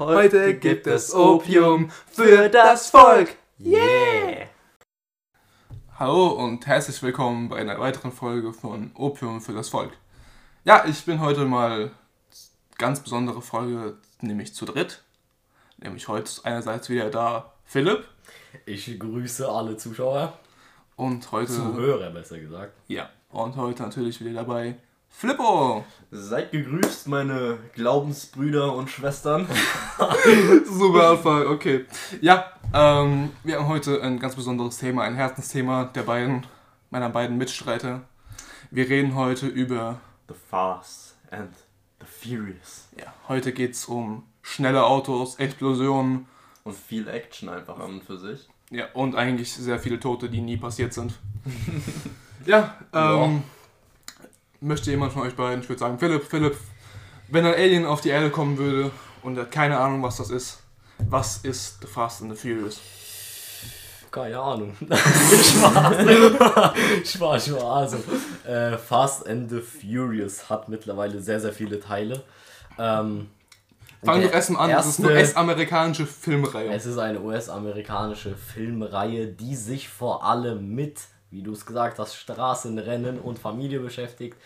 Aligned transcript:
Heute 0.00 0.58
gibt 0.58 0.88
es 0.88 1.14
Opium 1.14 1.88
für 2.10 2.48
das 2.48 2.90
Volk. 2.90 3.36
Yeah! 3.60 4.48
Hallo 5.96 6.30
und 6.30 6.66
herzlich 6.66 7.00
willkommen 7.00 7.48
bei 7.48 7.58
einer 7.58 7.78
weiteren 7.78 8.10
Folge 8.10 8.52
von 8.52 8.90
Opium 8.96 9.40
für 9.40 9.52
das 9.52 9.68
Volk. 9.68 9.92
Ja, 10.64 10.84
ich 10.86 11.04
bin 11.04 11.20
heute 11.20 11.44
mal 11.44 11.92
ganz 12.76 13.04
besondere 13.04 13.40
Folge, 13.40 13.96
nämlich 14.20 14.52
zu 14.52 14.64
dritt. 14.64 15.04
Nämlich 15.76 16.08
heute 16.08 16.24
ist 16.24 16.44
einerseits 16.44 16.88
wieder 16.88 17.08
da 17.08 17.52
Philipp. 17.64 18.04
Ich 18.66 18.98
grüße 18.98 19.48
alle 19.48 19.76
Zuschauer. 19.76 20.36
Und 20.96 21.30
heute. 21.30 21.52
Zuhörer, 21.52 22.10
besser 22.10 22.40
gesagt. 22.40 22.72
Ja, 22.88 23.10
und 23.30 23.54
heute 23.54 23.84
natürlich 23.84 24.20
wieder 24.20 24.32
dabei 24.32 24.74
Flippo! 25.16 25.84
Seid 26.10 26.50
gegrüßt, 26.50 27.06
meine 27.06 27.58
Glaubensbrüder 27.72 28.74
und 28.74 28.90
Schwestern. 28.90 29.46
Super 30.66 31.10
Anfang, 31.10 31.46
okay. 31.46 31.86
Ja, 32.20 32.52
ähm, 32.74 33.30
wir 33.44 33.58
haben 33.58 33.68
heute 33.68 34.02
ein 34.02 34.18
ganz 34.18 34.34
besonderes 34.34 34.78
Thema, 34.78 35.04
ein 35.04 35.14
Herzensthema 35.14 35.84
der 35.84 36.02
beiden, 36.02 36.44
meiner 36.90 37.10
beiden 37.10 37.38
Mitstreiter. 37.38 38.02
Wir 38.72 38.88
reden 38.88 39.14
heute 39.14 39.46
über 39.46 40.00
The 40.28 40.34
Fast 40.50 41.16
and 41.30 41.54
the 42.00 42.06
Furious. 42.06 42.88
Ja, 42.98 43.14
heute 43.28 43.52
geht 43.52 43.72
es 43.72 43.84
um 43.86 44.24
schnelle 44.42 44.84
Autos, 44.84 45.36
Explosionen. 45.36 46.26
Und 46.64 46.74
viel 46.74 47.06
Action 47.06 47.48
einfach 47.48 47.78
an 47.78 47.94
und 47.94 48.04
für 48.04 48.18
sich. 48.18 48.48
Ja, 48.70 48.86
und 48.94 49.14
eigentlich 49.14 49.52
sehr 49.52 49.78
viele 49.78 50.00
Tote, 50.00 50.28
die 50.28 50.40
nie 50.40 50.56
passiert 50.56 50.92
sind. 50.92 51.14
ja, 52.46 52.74
ähm, 52.92 53.00
ja. 53.02 53.42
Möchte 54.64 54.90
jemand 54.90 55.12
von 55.12 55.22
euch 55.22 55.36
beiden, 55.36 55.62
ich 55.62 55.68
würde 55.68 55.80
sagen, 55.80 55.98
Philipp, 55.98 56.24
Philipp, 56.24 56.56
wenn 57.28 57.46
ein 57.46 57.54
Alien 57.54 57.84
auf 57.86 58.00
die 58.00 58.08
Erde 58.08 58.30
kommen 58.30 58.58
würde 58.58 58.90
und 59.22 59.36
er 59.36 59.42
hat 59.42 59.52
keine 59.52 59.78
Ahnung, 59.78 60.02
was 60.02 60.16
das 60.16 60.30
ist, 60.30 60.58
was 60.98 61.38
ist 61.38 61.80
The 61.82 61.86
Fast 61.86 62.22
and 62.22 62.36
the 62.36 62.40
Furious? 62.40 62.80
Keine 64.10 64.38
Ahnung. 64.38 64.76
Spaß. 64.80 65.96
Spaß, 67.04 67.46
Spaß. 67.46 67.62
Also, 67.64 67.96
äh, 68.46 68.78
Fast 68.78 69.26
and 69.28 69.50
the 69.50 69.60
Furious 69.60 70.48
hat 70.48 70.68
mittlerweile 70.68 71.20
sehr, 71.20 71.40
sehr 71.40 71.52
viele 71.52 71.80
Teile. 71.80 72.22
Ähm, 72.78 73.28
Fangen 74.04 74.22
wir 74.22 74.32
erstmal 74.32 74.64
an, 74.64 74.70
erste, 74.70 74.90
es 74.90 74.98
ist 74.98 75.04
eine 75.04 75.14
US-amerikanische 75.14 76.06
Filmreihe. 76.06 76.72
Es 76.72 76.86
ist 76.86 76.98
eine 76.98 77.20
US-amerikanische 77.20 78.36
Filmreihe, 78.36 79.26
die 79.26 79.56
sich 79.56 79.88
vor 79.88 80.24
allem 80.24 80.74
mit, 80.74 81.00
wie 81.34 81.42
du 81.42 81.52
es 81.52 81.66
gesagt 81.66 81.98
hast, 81.98 82.14
Straßenrennen 82.14 83.18
und 83.18 83.38
Familie 83.38 83.80
beschäftigt. 83.80 84.36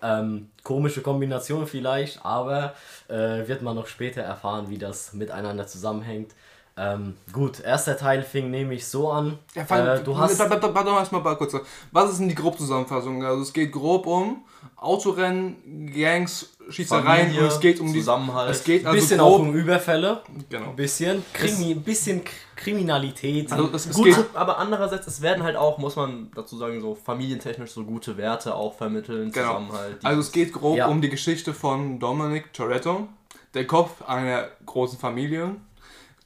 Ähm, 0.00 0.50
komische 0.62 1.02
Kombination 1.02 1.66
vielleicht, 1.66 2.24
aber 2.24 2.74
äh, 3.08 3.46
wird 3.46 3.62
man 3.62 3.76
noch 3.76 3.86
später 3.86 4.22
erfahren, 4.22 4.70
wie 4.70 4.78
das 4.78 5.12
miteinander 5.12 5.66
zusammenhängt. 5.66 6.34
Ähm, 6.78 7.14
gut, 7.32 7.58
erster 7.58 7.96
Teil 7.96 8.22
fing 8.22 8.50
nämlich 8.50 8.86
so 8.86 9.10
an. 9.10 9.38
Ja, 9.54 9.64
fang, 9.64 9.84
äh, 9.84 10.00
du 10.02 10.16
hast. 10.16 10.38
Warte 10.38 11.12
mal 11.12 11.34
kurz. 11.34 11.56
Was 11.90 12.12
ist 12.12 12.20
denn 12.20 12.28
die 12.28 12.36
Grobzusammenfassung? 12.36 13.24
Also 13.24 13.42
es 13.42 13.52
geht 13.52 13.72
grob 13.72 14.06
um 14.06 14.44
Autorennen, 14.76 15.90
Gangs, 15.92 16.56
Schießereien 16.68 17.26
Familie, 17.26 17.40
und 17.40 17.46
es 17.48 17.58
geht 17.58 17.80
um 17.80 17.92
Zusammenhalt. 17.92 18.50
Es 18.50 18.62
geht 18.62 18.86
also 18.86 18.96
bisschen 18.96 19.18
grob, 19.18 19.32
auch 19.32 19.38
um 19.40 19.54
Überfälle. 19.54 20.22
Genau. 20.48 20.72
Bisschen, 20.72 21.24
Krimi, 21.32 21.74
bisschen 21.74 22.22
Kriminalität. 22.54 23.50
Also 23.50 23.70
es, 23.72 23.86
es 23.86 23.96
Gut, 23.96 24.14
aber 24.34 24.58
andererseits, 24.58 25.08
es 25.08 25.20
werden 25.20 25.42
halt 25.42 25.56
auch, 25.56 25.78
muss 25.78 25.96
man 25.96 26.30
dazu 26.34 26.56
sagen, 26.56 26.80
so 26.80 26.94
familientechnisch 26.94 27.72
so 27.72 27.82
gute 27.84 28.16
Werte 28.16 28.54
auch 28.54 28.74
vermitteln, 28.74 29.32
genau. 29.32 29.48
Zusammenhalt. 29.48 30.04
Also 30.04 30.20
es 30.20 30.30
geht 30.30 30.52
grob 30.52 30.76
ja. 30.76 30.86
um 30.86 31.00
die 31.00 31.08
Geschichte 31.08 31.54
von 31.54 31.98
Dominic 31.98 32.52
Toretto, 32.52 33.08
der 33.54 33.66
Kopf 33.66 34.02
einer 34.02 34.48
großen 34.64 34.98
Familie, 34.98 35.56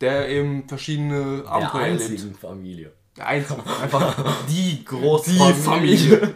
der 0.03 0.29
eben 0.29 0.69
verschiedene 0.69 1.45
Abenteuer 1.47 1.85
der 1.85 1.93
einzigen 1.93 2.17
erlebt. 2.19 2.41
Familie. 2.41 2.93
Der. 3.17 3.27
Einfach 3.27 3.57
die 4.49 4.85
große 4.85 5.31
die 5.31 5.53
Familie. 5.53 6.35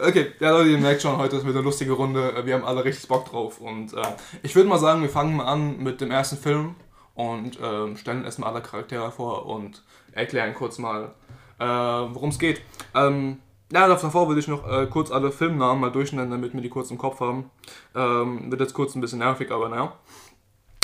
okay, 0.06 0.32
ja 0.38 0.50
Leute, 0.50 0.70
ihr 0.70 0.78
merkt 0.78 1.02
schon, 1.02 1.16
heute 1.16 1.36
ist 1.36 1.44
wieder 1.44 1.56
eine 1.56 1.64
lustige 1.64 1.92
Runde. 1.92 2.42
Wir 2.44 2.54
haben 2.54 2.64
alle 2.64 2.84
richtig 2.84 3.08
Bock 3.08 3.28
drauf. 3.28 3.60
Und 3.60 3.94
äh, 3.94 4.02
ich 4.42 4.54
würde 4.54 4.68
mal 4.68 4.78
sagen, 4.78 5.02
wir 5.02 5.08
fangen 5.08 5.36
mal 5.36 5.46
an 5.46 5.78
mit 5.78 6.00
dem 6.00 6.10
ersten 6.10 6.36
Film 6.36 6.76
und 7.14 7.58
äh, 7.58 7.96
stellen 7.96 8.24
erstmal 8.24 8.52
alle 8.52 8.62
Charaktere 8.62 9.10
vor 9.10 9.46
und 9.46 9.82
erklären 10.12 10.54
kurz 10.54 10.78
mal, 10.78 11.14
äh, 11.58 11.64
worum 11.64 12.28
es 12.28 12.38
geht. 12.38 12.60
Ähm, 12.94 13.38
ja, 13.72 13.88
davor 13.88 14.28
würde 14.28 14.40
ich 14.40 14.48
noch 14.48 14.68
äh, 14.70 14.86
kurz 14.86 15.10
alle 15.10 15.30
Filmnamen 15.30 15.80
mal 15.80 15.92
durchnennen, 15.92 16.30
damit 16.30 16.52
wir 16.52 16.60
die 16.60 16.68
kurz 16.68 16.90
im 16.90 16.98
Kopf 16.98 17.20
haben. 17.20 17.50
Ähm, 17.94 18.50
wird 18.50 18.60
jetzt 18.60 18.74
kurz 18.74 18.94
ein 18.94 19.00
bisschen 19.00 19.20
nervig, 19.20 19.50
aber 19.50 19.68
naja. 19.68 19.92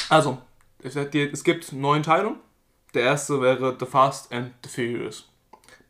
Also, 0.08 0.38
es 0.82 1.44
gibt 1.44 1.72
neun 1.72 2.02
Teile. 2.02 2.36
Der 2.94 3.02
erste 3.02 3.40
wäre 3.40 3.76
The 3.78 3.86
Fast 3.86 4.32
and 4.32 4.52
the 4.64 4.70
Furious. 4.70 5.28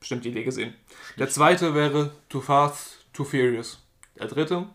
Bestimmt 0.00 0.24
die 0.24 0.30
Idee 0.30 0.44
gesehen. 0.44 0.74
Der 1.18 1.28
zweite 1.28 1.74
wäre 1.74 2.12
Too 2.28 2.40
Fast, 2.40 3.06
Too 3.12 3.24
Furious. 3.24 3.82
Der 4.18 4.26
dritte 4.26 4.66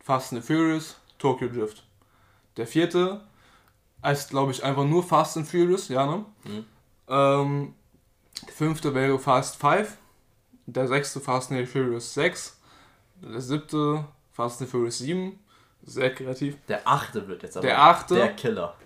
Fast 0.00 0.32
and 0.32 0.42
the 0.42 0.54
Furious, 0.54 0.96
Tokyo 1.18 1.48
Drift. 1.48 1.84
Der 2.56 2.66
vierte 2.66 3.22
heißt, 4.04 4.30
glaube 4.30 4.52
ich, 4.52 4.62
einfach 4.62 4.84
nur 4.84 5.02
Fast 5.02 5.36
and 5.36 5.48
Furious, 5.48 5.88
ja, 5.88 6.06
ne? 6.06 6.24
Mhm. 6.44 6.64
Ähm, 7.08 7.74
der 8.46 8.52
fünfte 8.52 8.94
wäre 8.94 9.18
Fast 9.18 9.56
5. 9.56 9.96
Der 10.66 10.88
sechste 10.88 11.20
Fast 11.20 11.50
and 11.52 11.68
Furious 11.68 12.14
6. 12.14 12.60
Der 13.22 13.40
siebte 13.40 14.04
Fast 14.32 14.60
and 14.60 14.70
Furious 14.70 14.98
7. 14.98 15.38
Sehr 15.84 16.14
kreativ. 16.14 16.56
Der 16.68 16.86
achte 16.86 17.26
wird 17.26 17.42
jetzt 17.42 17.56
aber 17.56 17.66
der, 17.66 17.82
achte, 17.82 18.14
der 18.14 18.34
Killer. 18.34 18.76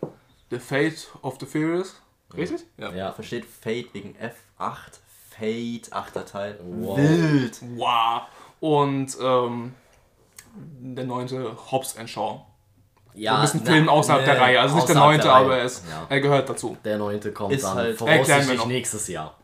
The 0.51 0.59
Fate 0.59 1.09
of 1.23 1.37
the 1.41 1.47
Furious. 1.47 2.01
Richtig? 2.37 2.65
Ja. 2.79 2.93
ja. 2.93 3.13
Versteht 3.13 3.45
Fate 3.45 3.93
wegen 3.93 4.15
F8. 4.17 4.99
Fate, 5.31 5.93
achter 5.93 6.25
Teil. 6.25 6.59
Wow. 6.63 6.99
Wild. 6.99 7.61
Wow. 7.77 8.23
Und 8.61 9.17
ähm, 9.21 9.75
der 10.55 11.05
neunte 11.05 11.57
Hobbs 11.71 11.97
and 11.97 12.09
Shaw. 12.09 12.41
Ja, 13.15 13.41
das 13.41 13.55
ist 13.55 13.63
ein 13.63 13.67
Film 13.67 13.89
außerhalb 13.89 14.27
ne, 14.27 14.33
der 14.33 14.41
Reihe. 14.41 14.61
Also 14.61 14.77
nicht 14.77 14.89
der 14.89 14.97
neunte, 14.97 15.25
der 15.25 15.35
aber 15.35 15.57
er, 15.57 15.65
ist, 15.65 15.85
ja. 15.89 16.07
er 16.09 16.21
gehört 16.21 16.49
dazu. 16.49 16.77
Der 16.85 16.99
neunte 16.99 17.33
kommt 17.33 17.53
ist 17.53 17.65
dann 17.65 17.75
halt 17.75 17.97
voraussichtlich 17.97 18.65
nächstes 18.67 19.09
Jahr. 19.09 19.35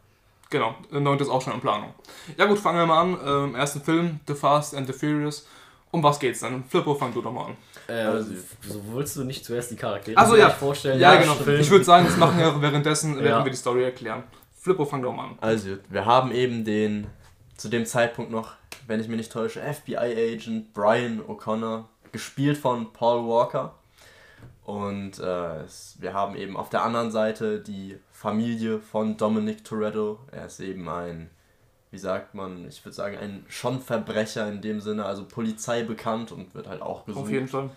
Genau, 0.50 0.74
der 0.92 1.00
neunte 1.00 1.24
ist 1.24 1.30
auch 1.30 1.40
schon 1.40 1.54
in 1.54 1.60
Planung. 1.60 1.94
Ja 2.36 2.44
gut, 2.44 2.58
fangen 2.58 2.78
wir 2.78 2.86
mal 2.86 3.00
an. 3.00 3.18
Ähm, 3.24 3.54
ersten 3.54 3.80
Film, 3.80 4.20
The 4.26 4.34
Fast 4.34 4.74
and 4.74 4.86
the 4.86 4.92
Furious. 4.92 5.46
Um 5.92 6.02
was 6.02 6.18
geht's 6.18 6.40
dann? 6.40 6.64
Flippo, 6.64 6.94
fang 6.94 7.12
du 7.12 7.20
doch 7.20 7.30
mal 7.30 7.48
an. 7.48 7.56
Äh, 7.86 8.00
also, 8.00 8.32
so 8.66 8.82
wolltest 8.92 9.16
du 9.16 9.24
nicht 9.24 9.44
zuerst 9.44 9.70
die 9.70 9.76
Charaktere 9.76 10.16
also, 10.16 10.36
ja. 10.36 10.48
vorstellen? 10.48 10.98
Ja, 10.98 11.12
ja 11.12 11.20
genau. 11.20 11.34
Film. 11.34 11.60
Ich 11.60 11.70
würde 11.70 11.84
sagen, 11.84 12.06
das 12.06 12.16
machen 12.16 12.38
wir 12.38 12.62
währenddessen, 12.62 13.18
ja. 13.18 13.22
werden 13.22 13.44
wir 13.44 13.50
die 13.50 13.58
Story 13.58 13.84
erklären. 13.84 14.22
Flippo, 14.58 14.86
fang 14.86 15.02
doch 15.02 15.12
mal 15.12 15.24
an. 15.24 15.38
Also, 15.42 15.76
wir 15.90 16.06
haben 16.06 16.32
eben 16.32 16.64
den, 16.64 17.08
zu 17.58 17.68
dem 17.68 17.84
Zeitpunkt 17.84 18.30
noch, 18.30 18.54
wenn 18.86 19.00
ich 19.00 19.08
mich 19.08 19.18
nicht 19.18 19.32
täusche, 19.32 19.60
FBI-Agent 19.60 20.72
Brian 20.72 21.20
O'Connor, 21.20 21.84
gespielt 22.10 22.56
von 22.56 22.90
Paul 22.94 23.28
Walker. 23.28 23.74
Und 24.64 25.18
äh, 25.18 25.64
wir 25.98 26.14
haben 26.14 26.36
eben 26.36 26.56
auf 26.56 26.70
der 26.70 26.84
anderen 26.84 27.10
Seite 27.10 27.60
die 27.60 27.98
Familie 28.12 28.80
von 28.80 29.18
Dominic 29.18 29.62
Toretto. 29.62 30.20
Er 30.30 30.46
ist 30.46 30.60
eben 30.60 30.88
ein 30.88 31.28
wie 31.92 31.98
sagt 31.98 32.34
man, 32.34 32.66
ich 32.66 32.84
würde 32.84 32.94
sagen, 32.94 33.18
ein 33.18 33.44
schon 33.48 33.80
Verbrecher 33.80 34.48
in 34.48 34.62
dem 34.62 34.80
Sinne, 34.80 35.04
also 35.04 35.24
Polizei 35.24 35.84
bekannt 35.84 36.32
und 36.32 36.54
wird 36.54 36.66
halt 36.66 36.80
auch 36.80 37.04
gesucht. 37.04 37.24
Auf 37.24 37.30
jeden 37.30 37.48
Fall. 37.48 37.70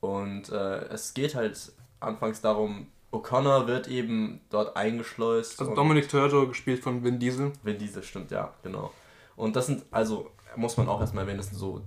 Und 0.00 0.50
äh, 0.50 0.84
es 0.88 1.14
geht 1.14 1.36
halt 1.36 1.72
anfangs 2.00 2.40
darum, 2.40 2.88
O'Connor 3.12 3.68
wird 3.68 3.86
eben 3.86 4.40
dort 4.50 4.76
eingeschleust. 4.76 5.60
Also 5.60 5.74
Dominic 5.76 6.08
Turtle 6.08 6.48
gespielt 6.48 6.82
von 6.82 7.04
Vin 7.04 7.20
Diesel. 7.20 7.52
Vin 7.62 7.78
Diesel, 7.78 8.02
stimmt, 8.02 8.32
ja, 8.32 8.52
genau. 8.64 8.92
Und 9.36 9.54
das 9.54 9.66
sind, 9.66 9.84
also 9.92 10.30
muss 10.56 10.76
man 10.76 10.88
auch 10.88 11.00
erstmal 11.00 11.22
erwähnen, 11.22 11.38
das 11.38 11.48
sind 11.48 11.58
so 11.58 11.82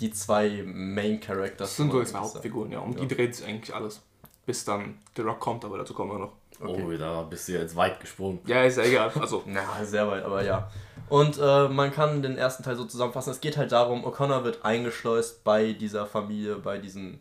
die 0.00 0.12
zwei 0.12 0.62
Main 0.64 1.20
Characters. 1.20 1.68
Das 1.68 1.76
sind 1.76 1.92
so 1.92 2.00
jetzt 2.00 2.14
Hauptfiguren, 2.14 2.72
ja, 2.72 2.80
um 2.80 2.92
ja. 2.92 3.00
die 3.00 3.14
dreht 3.14 3.36
sich 3.36 3.46
eigentlich 3.46 3.74
alles. 3.74 4.00
Bis 4.46 4.64
dann 4.64 4.98
The 5.14 5.22
Rock 5.22 5.40
kommt, 5.40 5.64
aber 5.64 5.76
dazu 5.76 5.92
kommen 5.92 6.12
wir 6.12 6.18
noch. 6.18 6.32
Okay. 6.58 6.84
Oh, 6.84 6.96
da 6.96 7.22
bist 7.22 7.48
du 7.48 7.52
jetzt 7.52 7.76
weit 7.76 8.00
gesprungen. 8.00 8.40
Ja, 8.46 8.64
ist 8.64 8.78
ja 8.78 8.84
egal. 8.84 9.12
Also. 9.20 9.42
Na, 9.46 9.84
sehr 9.84 10.06
weit, 10.08 10.24
aber 10.24 10.42
ja. 10.42 10.70
Und 11.12 11.38
äh, 11.38 11.68
man 11.68 11.92
kann 11.92 12.22
den 12.22 12.38
ersten 12.38 12.62
Teil 12.62 12.74
so 12.74 12.86
zusammenfassen. 12.86 13.32
Es 13.32 13.42
geht 13.42 13.58
halt 13.58 13.70
darum, 13.70 14.06
O'Connor 14.06 14.44
wird 14.44 14.64
eingeschleust 14.64 15.44
bei 15.44 15.74
dieser 15.74 16.06
Familie, 16.06 16.56
bei 16.56 16.78
diesen 16.78 17.20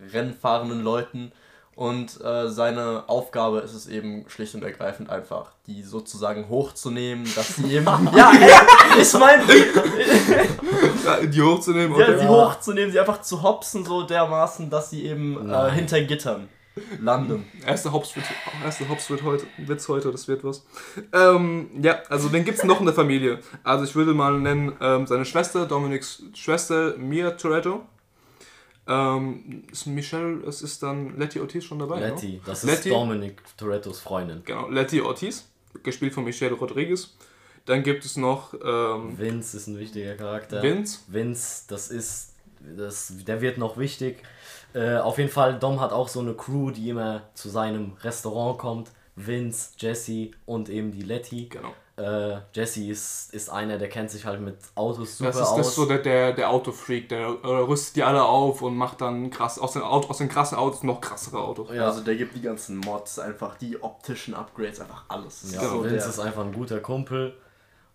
rennfahrenden 0.00 0.80
Leuten. 0.80 1.32
Und 1.74 2.18
äh, 2.24 2.48
seine 2.48 3.04
Aufgabe 3.06 3.58
ist 3.58 3.74
es 3.74 3.86
eben 3.86 4.24
schlicht 4.30 4.54
und 4.54 4.62
ergreifend 4.62 5.10
einfach, 5.10 5.52
die 5.66 5.82
sozusagen 5.82 6.48
hochzunehmen, 6.48 7.30
dass 7.34 7.56
sie 7.56 7.74
eben. 7.74 7.84
ja, 8.16 8.32
ey, 8.32 9.02
ich 9.02 9.12
meine. 9.12 9.44
die 11.28 11.42
hochzunehmen, 11.42 11.92
okay. 11.92 12.12
Ja, 12.12 12.18
sie 12.18 12.28
hochzunehmen, 12.28 12.92
sie 12.92 12.98
einfach 12.98 13.20
zu 13.20 13.42
hopsen, 13.42 13.84
so 13.84 14.04
dermaßen, 14.04 14.70
dass 14.70 14.88
sie 14.88 15.04
eben 15.04 15.50
äh, 15.50 15.70
hinter 15.72 16.00
Gittern 16.00 16.48
landen. 17.00 17.44
Erster 17.66 17.92
Hops 17.92 18.14
wird 18.16 19.22
heute, 19.22 19.46
Witz 19.58 19.88
heute, 19.88 20.10
das 20.10 20.28
wird 20.28 20.44
was. 20.44 20.66
Ähm, 21.12 21.70
ja, 21.82 22.02
also 22.08 22.28
den 22.28 22.44
gibt 22.44 22.58
es 22.58 22.64
noch 22.64 22.80
in 22.80 22.86
der 22.86 22.94
Familie. 22.94 23.40
Also 23.62 23.84
ich 23.84 23.94
würde 23.94 24.14
mal 24.14 24.38
nennen, 24.38 24.72
ähm, 24.80 25.06
seine 25.06 25.24
Schwester, 25.24 25.66
Dominiks 25.66 26.22
Schwester, 26.34 26.96
Mia 26.96 27.32
Toretto. 27.32 27.82
Ähm, 28.86 29.64
ist 29.70 29.86
Michelle, 29.86 30.42
es 30.46 30.62
ist 30.62 30.82
dann 30.82 31.18
Letty 31.18 31.40
Ortiz 31.40 31.64
schon 31.64 31.78
dabei. 31.78 32.00
Letty, 32.00 32.34
ne? 32.34 32.40
das 32.46 32.62
Letty, 32.62 32.88
ist 32.88 32.94
Dominic 32.94 33.42
Torettos 33.58 34.00
Freundin. 34.00 34.42
Genau, 34.44 34.70
Letty 34.70 35.02
Ortiz, 35.02 35.46
gespielt 35.82 36.14
von 36.14 36.24
Michelle 36.24 36.54
Rodriguez. 36.54 37.14
Dann 37.66 37.82
gibt 37.82 38.06
es 38.06 38.16
noch 38.16 38.54
ähm, 38.64 39.18
Vince 39.18 39.54
ist 39.58 39.66
ein 39.66 39.78
wichtiger 39.78 40.14
Charakter. 40.14 40.62
Vince. 40.62 41.00
Vince, 41.08 41.64
das 41.68 41.90
ist, 41.90 42.32
das, 42.60 43.12
der 43.26 43.42
wird 43.42 43.58
noch 43.58 43.76
wichtig. 43.76 44.22
Äh, 44.74 44.96
auf 44.98 45.18
jeden 45.18 45.30
Fall, 45.30 45.58
Dom 45.58 45.80
hat 45.80 45.92
auch 45.92 46.08
so 46.08 46.20
eine 46.20 46.34
Crew, 46.34 46.70
die 46.70 46.90
immer 46.90 47.22
zu 47.34 47.48
seinem 47.48 47.96
Restaurant 48.02 48.58
kommt. 48.58 48.90
Vince, 49.16 49.70
Jesse 49.78 50.30
und 50.46 50.68
eben 50.68 50.92
die 50.92 51.02
Letty. 51.02 51.48
Genau. 51.48 51.70
Äh, 51.96 52.38
Jesse 52.52 52.84
ist, 52.88 53.34
ist 53.34 53.48
einer, 53.50 53.76
der 53.76 53.88
kennt 53.88 54.08
sich 54.12 54.24
halt 54.24 54.40
mit 54.40 54.56
Autos 54.76 55.18
super 55.18 55.30
Das 55.32 55.40
ist, 55.40 55.46
aus. 55.48 55.56
das 55.56 55.68
ist 55.70 55.74
so 55.74 55.86
der, 55.86 55.98
der, 55.98 56.32
der 56.32 56.50
Autofreak, 56.50 57.08
der 57.08 57.26
äh, 57.42 57.46
rüstet 57.48 57.96
die 57.96 58.04
alle 58.04 58.22
auf 58.22 58.62
und 58.62 58.76
macht 58.76 59.00
dann 59.00 59.30
krass 59.30 59.58
aus 59.58 59.72
den, 59.72 59.82
Auto, 59.82 60.08
aus 60.08 60.18
den 60.18 60.28
krassen 60.28 60.56
Autos 60.56 60.84
noch 60.84 61.00
krassere 61.00 61.40
Autos. 61.40 61.70
ja, 61.74 61.86
Also 61.86 62.02
der 62.02 62.14
gibt 62.14 62.36
die 62.36 62.42
ganzen 62.42 62.76
Mods, 62.78 63.18
einfach 63.18 63.56
die 63.56 63.82
optischen 63.82 64.34
Upgrades, 64.34 64.80
einfach 64.80 65.02
alles. 65.08 65.40
Das 65.42 65.54
ja 65.54 65.60
so 65.68 65.82
Vince 65.82 65.96
der- 65.96 66.06
ist 66.08 66.20
einfach 66.20 66.44
ein 66.44 66.52
guter 66.52 66.78
Kumpel. 66.78 67.34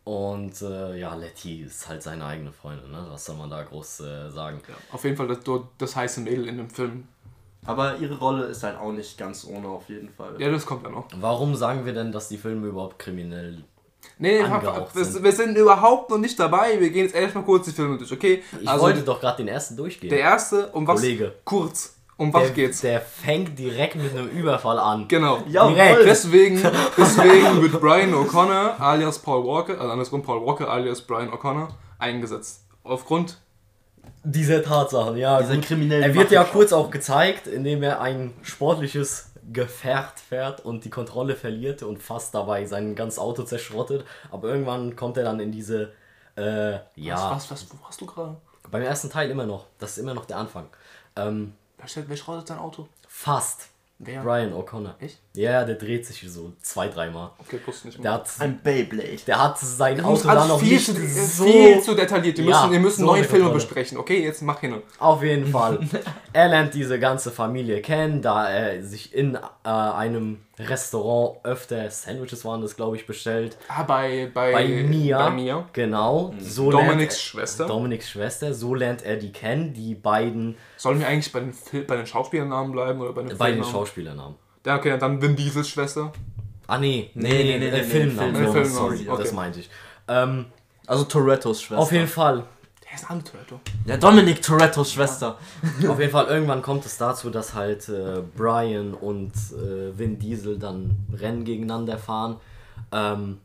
Und 0.04 0.62
äh, 0.62 0.98
ja, 0.98 1.16
Letty 1.16 1.62
ist 1.62 1.88
halt 1.88 2.04
seine 2.04 2.26
eigene 2.26 2.52
Freundin, 2.52 2.92
ne? 2.92 3.06
Was 3.10 3.26
soll 3.26 3.38
man 3.38 3.50
da 3.50 3.64
groß 3.64 4.02
äh, 4.02 4.30
sagen? 4.32 4.62
Ja, 4.68 4.76
auf 4.92 5.04
jeden 5.06 5.16
Fall 5.16 5.28
das, 5.28 5.40
das 5.78 5.96
heiße 5.96 6.22
Mädel 6.22 6.48
in 6.48 6.58
dem 6.58 6.70
Film. 6.70 7.08
Aber 7.66 7.98
ihre 7.98 8.18
Rolle 8.20 8.46
ist 8.46 8.64
halt 8.64 8.78
auch 8.78 8.92
nicht 8.92 9.18
ganz 9.18 9.46
ohne 9.46 9.70
auf 9.70 9.88
jeden 9.88 10.10
Fall. 10.10 10.36
Ja, 10.42 10.52
das 10.52 10.66
kommt 10.66 10.84
ja 10.84 10.90
noch. 10.90 11.08
Warum 11.16 11.56
sagen 11.56 11.86
wir 11.86 11.94
denn, 11.94 12.12
dass 12.12 12.28
die 12.28 12.38
Filme 12.38 12.68
überhaupt 12.68 13.00
kriminell 13.00 13.64
Nee, 14.18 14.42
Angehaucht 14.42 14.96
wir, 14.96 15.06
sind. 15.06 15.24
wir 15.24 15.32
sind 15.32 15.58
überhaupt 15.58 16.10
noch 16.10 16.18
nicht 16.18 16.38
dabei. 16.40 16.80
Wir 16.80 16.90
gehen 16.90 17.06
jetzt 17.06 17.16
erstmal 17.16 17.44
kurz 17.44 17.66
die 17.66 17.72
Filme 17.72 17.98
durch, 17.98 18.12
okay? 18.12 18.44
Ich 18.62 18.68
also 18.68 18.84
wollte 18.84 19.02
doch 19.02 19.20
gerade 19.20 19.38
den 19.38 19.48
ersten 19.48 19.76
durchgehen. 19.78 20.10
der 20.10 20.20
erste, 20.20 20.68
um 20.72 20.86
was? 20.86 21.00
Kollege. 21.00 21.34
Kurz. 21.46 21.96
Um 22.18 22.34
was 22.34 22.44
der, 22.44 22.52
geht's? 22.52 22.82
Der 22.82 23.02
fängt 23.02 23.58
direkt 23.58 23.96
mit 23.96 24.12
einem 24.12 24.28
Überfall 24.30 24.78
an. 24.80 25.08
Genau. 25.08 25.44
Jawohl. 25.48 25.74
Direkt. 25.74 26.06
Deswegen, 26.06 26.62
deswegen 26.98 27.62
wird 27.62 27.80
Brian 27.82 28.14
O'Connor 28.14 28.80
alias 28.80 29.20
Paul 29.20 29.46
Walker, 29.46 29.80
also 29.80 29.92
andersrum 29.92 30.22
Paul 30.22 30.46
Walker 30.46 30.70
alias 30.70 31.02
Brian 31.02 31.32
O'Connor, 31.32 31.70
eingesetzt. 31.98 32.66
Aufgrund 32.84 33.38
Diese 34.24 34.62
Tatsachen, 34.62 35.18
ja. 35.18 35.42
Diese 35.42 35.56
gut. 35.56 35.66
kriminellen 35.66 36.04
Er 36.04 36.14
wird 36.14 36.32
ja 36.32 36.44
kurz 36.44 36.72
auch 36.72 36.92
gezeigt, 36.92 37.48
indem 37.48 37.82
er 37.82 38.00
ein 38.02 38.34
sportliches 38.44 39.32
Gefährt 39.52 40.20
fährt 40.20 40.64
und 40.64 40.86
die 40.86 40.90
Kontrolle 40.90 41.36
verliert 41.36 41.84
und 41.84 42.02
fast 42.02 42.34
dabei 42.36 42.66
sein 42.66 42.96
ganzes 42.96 43.20
Auto 43.20 43.44
zerschrottet. 43.44 44.06
Aber 44.32 44.48
irgendwann 44.50 44.96
kommt 44.96 45.18
er 45.18 45.24
dann 45.24 45.40
in 45.40 45.52
diese, 45.52 45.92
äh, 46.38 46.74
ja, 46.96 47.32
Was, 47.32 47.50
was, 47.52 47.68
wo 47.72 47.84
warst 47.84 48.00
du 48.00 48.06
gerade? 48.06 48.38
beim 48.72 48.82
ersten 48.82 49.10
Teil 49.10 49.30
immer 49.30 49.46
noch. 49.46 49.68
Das 49.78 49.92
ist 49.92 49.98
immer 50.00 50.14
noch 50.14 50.26
der 50.26 50.38
Anfang. 50.38 50.68
Ähm, 51.16 51.54
Wer, 51.84 51.90
stellt- 51.90 52.10
wer 52.10 52.18
schrottet 52.18 52.48
sein 52.48 52.58
Auto? 52.60 52.88
fast. 53.08 53.68
Wer? 54.00 54.22
Brian 54.24 54.52
O'Connor. 54.54 54.96
Echt? 55.00 55.20
Ja, 55.34 55.64
der 55.64 55.76
dreht 55.76 56.06
sich 56.06 56.26
so 56.30 56.52
zwei, 56.62 56.88
dreimal. 56.90 57.30
Okay, 57.40 57.60
wusste 57.66 57.88
nicht 57.88 57.98
Der 58.00 58.12
mehr. 58.12 58.14
hat, 58.14 58.30
Ein 58.40 58.60
Beyblade. 58.62 59.18
der 59.28 59.42
hat 59.42 59.60
sein 59.60 60.02
muss 60.02 60.26
Auto 60.26 60.36
dann 60.36 60.48
noch 60.50 60.60
viel 60.60 60.74
nicht 60.74 60.86
zu, 60.88 60.94
so 61.08 61.44
viel 61.46 61.80
zu 61.82 61.94
detailliert. 61.96 62.38
Wir 62.38 62.44
Ja, 62.46 62.62
müssen, 62.62 62.72
wir 62.74 62.80
müssen 62.80 63.00
so 63.02 63.06
neue 63.06 63.24
Filme 63.24 63.46
Kontrolle. 63.46 63.54
besprechen. 63.54 63.98
Okay, 63.98 64.22
jetzt 64.24 64.42
mach 64.42 64.60
hin. 64.60 64.82
Auf 65.00 65.24
jeden 65.24 65.46
Fall. 65.50 65.80
er 66.34 66.48
lernt 66.50 66.74
diese 66.74 67.00
ganze 67.00 67.32
Familie 67.32 67.82
kennen, 67.82 68.22
da 68.22 68.50
er 68.50 68.84
sich 68.84 69.14
in 69.14 69.36
äh, 69.36 69.70
einem 69.70 70.40
Restaurant 70.60 71.40
öfter 71.44 71.90
Sandwiches 71.90 72.46
waren 72.46 72.62
das, 72.62 72.76
glaube 72.76 72.96
ich, 72.96 73.08
bestellt. 73.08 73.58
Ah, 73.68 73.84
bei, 73.84 74.30
bei, 74.34 74.52
Bei 74.52 74.68
Mia. 74.68 75.18
Bei 75.18 75.32
Mia. 75.32 75.68
Genau. 75.74 76.34
So 76.40 76.70
Dominiks 76.70 76.98
lernt 76.98 77.12
er, 77.12 77.16
Schwester. 77.18 77.66
Dominiks 77.68 78.10
Schwester. 78.10 78.54
So 78.54 78.76
lernt 78.76 79.04
er 79.04 79.16
die 79.18 79.32
kennen. 79.32 79.74
Die 79.74 79.96
beiden 79.96 80.56
Sollen 80.78 81.00
wir 81.00 81.08
eigentlich 81.08 81.32
bei 81.34 81.40
den, 81.40 81.54
bei 81.88 81.96
den 81.98 82.06
Schauspielernamen 82.06 82.72
bleiben 82.72 83.02
oder 83.02 83.14
bei 83.14 83.24
den 83.24 83.38
bei 83.38 83.52
den? 83.52 83.64
Schauspielernamen. 83.64 84.36
Ja, 84.66 84.78
okay, 84.78 84.98
dann 85.00 85.22
Vin 85.22 85.36
Diesels 85.36 85.68
Schwester. 85.70 86.14
Ah, 86.68 86.78
nee. 86.78 87.10
Nee, 87.16 87.30
Nee, 87.30 87.44
nee, 87.44 87.44
nee, 87.44 87.58
nee, 87.58 87.68
äh, 87.68 87.72
nee, 87.72 87.84
Filmnamen. 87.84 88.36
Film- 88.36 88.46
so, 88.46 88.52
Filmnamen, 88.54 88.98
sorry, 88.98 89.10
okay. 89.10 89.22
das 89.24 89.32
meinte 89.34 89.60
ich. 89.60 89.70
Ähm, 90.08 90.46
Also 90.86 91.04
Torettos 91.06 91.62
Schwester. 91.64 91.82
auf 91.82 91.92
jeden 91.92 92.08
Fall. 92.08 92.44
Der 92.94 93.02
ist 93.02 93.10
anderer 93.10 93.32
Toretto. 93.32 93.60
Ja, 93.86 93.98
Dominic 93.98 94.44
Torettos 94.44 94.94
Schwester. 94.94 95.40
Auf 95.88 96.00
jeden 96.00 96.12
Fall, 96.12 96.28
irgendwann 96.28 96.62
kommt 96.62 96.86
es 96.86 96.98
dazu, 96.98 97.32
dass 97.32 97.56
halt 97.56 97.90
äh, 97.90 98.22
Brian 98.38 98.94
und 98.94 99.32
äh, 99.32 99.98
Vin 99.98 100.20
Diesel 100.20 100.60
dann 100.60 100.96
Rennen 101.12 101.44
gegeneinander 101.44 101.98
fahren. 101.98 102.36
Ähm, 102.92 103.40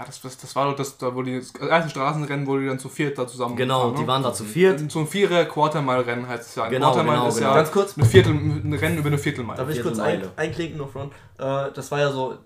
Ah, 0.00 0.04
das, 0.06 0.20
das, 0.20 0.38
das 0.38 0.54
war 0.54 0.66
doch 0.70 0.76
das, 0.76 0.96
da 0.96 1.12
wo 1.12 1.22
die, 1.22 1.40
das 1.40 1.50
erste 1.60 1.90
Straßenrennen, 1.90 2.46
wo 2.46 2.56
die 2.56 2.66
dann 2.68 2.78
zu 2.78 2.88
viert 2.88 3.18
da 3.18 3.26
zusammen 3.26 3.56
genau, 3.56 3.80
fahren, 3.80 3.94
die 3.96 4.02
ne? 4.02 4.06
waren 4.06 4.22
da 4.22 4.32
zu 4.32 4.44
viert. 4.44 4.92
So 4.92 5.00
ein 5.00 5.08
Vierer 5.08 5.44
Quartermile-Rennen 5.44 6.28
heißt 6.28 6.50
es 6.50 6.54
ja. 6.54 6.64
Ein 6.64 6.70
Genau, 6.70 6.92
Quartermile 6.92 7.16
genau, 7.16 7.28
ist 7.28 7.34
genau. 7.38 7.48
ja 7.50 7.56
Ganz 7.56 7.72
kurz. 7.72 7.96
ein, 7.96 8.04
Viertel, 8.04 8.30
ein 8.30 8.72
Rennen 8.74 8.98
über 8.98 9.08
eine 9.08 9.18
Viertelmeile. 9.18 9.58
Darf 9.58 9.70
ich 9.70 9.82
kurz 9.82 9.98
ein, 9.98 10.22
einklinken, 10.36 10.78
nur 10.78 10.86
Front? 10.86 11.12
Äh, 11.38 11.72
das 11.74 11.90
war 11.90 11.98
ja 11.98 12.12
so, 12.12 12.38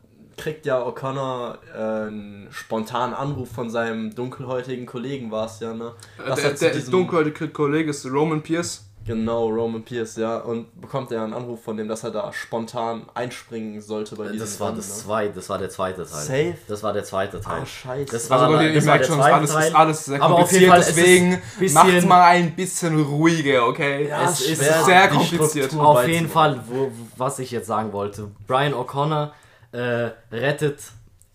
kriegt 0.42 0.66
ja 0.66 0.82
O'Connor 0.82 1.58
äh, 1.74 2.06
einen 2.08 2.48
spontanen 2.50 3.14
Anruf 3.14 3.50
von 3.50 3.70
seinem 3.70 4.14
dunkelhäutigen 4.14 4.86
Kollegen, 4.86 5.30
war 5.30 5.46
es 5.46 5.60
ja, 5.60 5.72
ne? 5.72 5.92
Äh, 6.18 6.34
der 6.34 6.54
zu 6.56 6.64
der 6.64 6.74
diesem- 6.74 6.90
dunkelhäutige 6.92 7.48
Kollege 7.48 7.90
ist 7.90 8.04
Roman 8.06 8.42
Pierce. 8.42 8.84
Genau, 9.04 9.48
Roman 9.48 9.82
Pierce, 9.82 10.14
ja. 10.16 10.36
Und 10.38 10.80
bekommt 10.80 11.10
er 11.10 11.24
einen 11.24 11.32
Anruf 11.34 11.64
von 11.64 11.76
dem, 11.76 11.88
dass 11.88 12.04
er 12.04 12.12
da 12.12 12.32
spontan 12.32 13.02
einspringen 13.14 13.80
sollte 13.80 14.14
bei 14.14 14.24
diesem 14.28 14.38
Das 14.38 14.60
war 14.60 14.68
Rennen, 14.68 14.76
das 14.76 14.96
ne? 14.98 15.04
zweite, 15.04 15.32
das 15.34 15.48
war 15.48 15.58
der 15.58 15.70
zweite 15.70 15.96
Teil. 16.06 16.06
Safe? 16.24 16.54
Das 16.68 16.82
war 16.84 16.92
der 16.92 17.02
zweite 17.04 17.40
Teil. 17.40 17.62
Ah, 17.62 17.66
scheiße. 17.66 18.12
Das 18.12 18.30
Also 18.30 18.44
war, 18.44 18.52
Leute, 18.52 18.68
ihr 18.72 18.82
merkt 18.82 19.00
der 19.02 19.08
schon, 19.08 19.20
alles, 19.20 19.50
Teil. 19.52 19.68
ist 19.68 19.74
alles 19.74 20.04
sehr 20.04 20.22
Aber 20.22 20.34
auf 20.36 20.52
jeden 20.52 20.70
kompliziert, 20.70 20.94
Fall, 20.96 21.04
deswegen 21.04 21.74
macht's 21.74 22.04
mal 22.06 22.22
ein 22.22 22.54
bisschen 22.54 23.00
ruhiger, 23.02 23.66
okay? 23.66 24.06
Ja, 24.08 24.22
es 24.24 24.40
es 24.40 24.50
ist 24.50 24.58
schwer, 24.64 24.84
sehr 24.84 25.08
kompliziert. 25.08 25.64
Struktur 25.66 25.84
Auf 25.88 26.06
jeden 26.06 26.28
Fall, 26.28 26.60
wo- 26.68 26.92
was 27.16 27.40
ich 27.40 27.50
jetzt 27.50 27.66
sagen 27.66 27.92
wollte. 27.92 28.28
Brian 28.46 28.72
O'Connor 28.72 29.30
äh, 29.72 30.10
rettet 30.30 30.80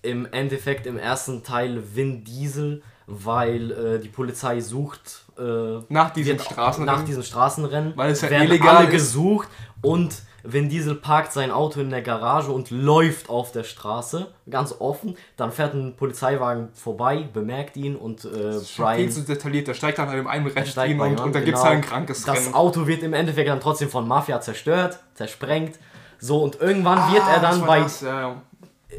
im 0.01 0.25
Endeffekt 0.31 0.85
im 0.85 0.97
ersten 0.97 1.43
Teil 1.43 1.81
Vin 1.93 2.23
Diesel, 2.23 2.81
weil 3.07 3.71
äh, 3.71 3.99
die 3.99 4.09
Polizei 4.09 4.59
sucht 4.61 5.25
äh, 5.37 5.79
Nach 5.89 6.11
diesem 6.11 6.37
wird- 6.37 6.45
Straßenrennen. 6.45 6.95
Nach 6.99 7.05
diesen 7.05 7.23
Straßenrennen 7.23 7.93
Weil 7.95 8.11
es 8.11 8.21
ja 8.21 8.29
werden 8.29 8.47
illegal 8.47 8.77
alle 8.77 8.87
ist. 8.87 8.91
gesucht 8.93 9.47
und 9.81 10.21
Vin 10.43 10.69
Diesel 10.69 10.95
parkt 10.95 11.33
sein 11.33 11.51
Auto 11.51 11.81
in 11.81 11.89
der 11.89 12.01
Garage 12.01 12.51
und 12.51 12.69
läuft 12.71 13.29
auf 13.29 13.51
der 13.51 13.63
Straße, 13.65 14.27
ganz 14.49 14.73
offen. 14.79 15.17
Dann 15.35 15.51
fährt 15.51 15.73
ein 15.73 15.95
Polizeiwagen 15.97 16.69
vorbei, 16.73 17.27
bemerkt 17.33 17.75
ihn 17.75 17.97
und 17.97 18.23
äh, 18.23 18.53
Schon 18.63 18.85
Brian 18.85 18.95
viel 18.97 19.09
zu 19.11 19.21
detailliert. 19.23 19.67
Der 19.67 19.73
steigt 19.73 19.97
dann 19.97 20.07
bei 20.07 20.15
dem 20.15 20.27
einen 20.27 20.47
rechts 20.47 20.77
ihn 20.77 20.99
und, 21.01 21.19
an, 21.19 21.25
und 21.25 21.35
dann 21.35 21.43
genau. 21.43 21.61
halt 21.63 21.73
ein 21.73 21.81
krankes 21.81 22.23
Das 22.23 22.37
Rennen. 22.45 22.53
Auto 22.53 22.87
wird 22.87 23.03
im 23.03 23.13
Endeffekt 23.13 23.49
dann 23.49 23.59
trotzdem 23.59 23.89
von 23.89 24.07
Mafia 24.07 24.39
zerstört, 24.39 24.99
zersprengt. 25.15 25.75
So, 26.19 26.41
und 26.43 26.59
irgendwann 26.59 27.11
wird 27.13 27.23
Ah, 27.23 27.33
er 27.35 27.39
das 27.41 27.57
dann 27.59 27.67
bei. 27.67 27.79
das, 27.81 28.01
ja, 28.01 28.21
ja. 28.21 28.41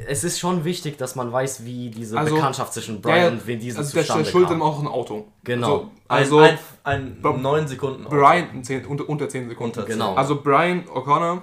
Es 0.07 0.23
ist 0.23 0.39
schon 0.39 0.65
wichtig, 0.65 0.99
dass 0.99 1.17
man 1.17 1.33
weiß, 1.33 1.65
wie 1.65 1.89
diese 1.91 2.19
Also, 2.19 2.35
Bekanntschaft 2.35 2.75
zwischen 2.75 3.01
Brian 3.01 3.19
Ja, 3.19 3.29
und 3.29 3.47
Vin 3.47 3.59
Diesel 3.59 3.79
also 3.81 3.93
der, 3.93 4.03
der 4.03 4.07
zustande 4.07 4.31
schuldet 4.31 4.51
ihm 4.53 4.63
auch 4.63 4.79
ein 4.81 4.87
Auto. 4.87 5.27
Genau. 5.45 5.91
Also, 6.07 6.39
also 6.39 6.39
ein, 6.39 6.59
ein, 6.85 7.25
ein 7.25 7.43
9 7.43 7.69
Sekunden. 7.69 8.07
Auto. 8.07 8.15
Brian, 8.17 8.51
ein 8.53 8.65
zehn, 8.65 8.85
unter, 8.85 9.09
unter 9.09 9.29
10 9.29 9.49
Sekunden. 9.49 9.79
Unter 9.79 9.91
Genau. 9.91 10.15
Also 10.15 10.41
Brian 10.43 10.85
O'Connor 10.89 11.41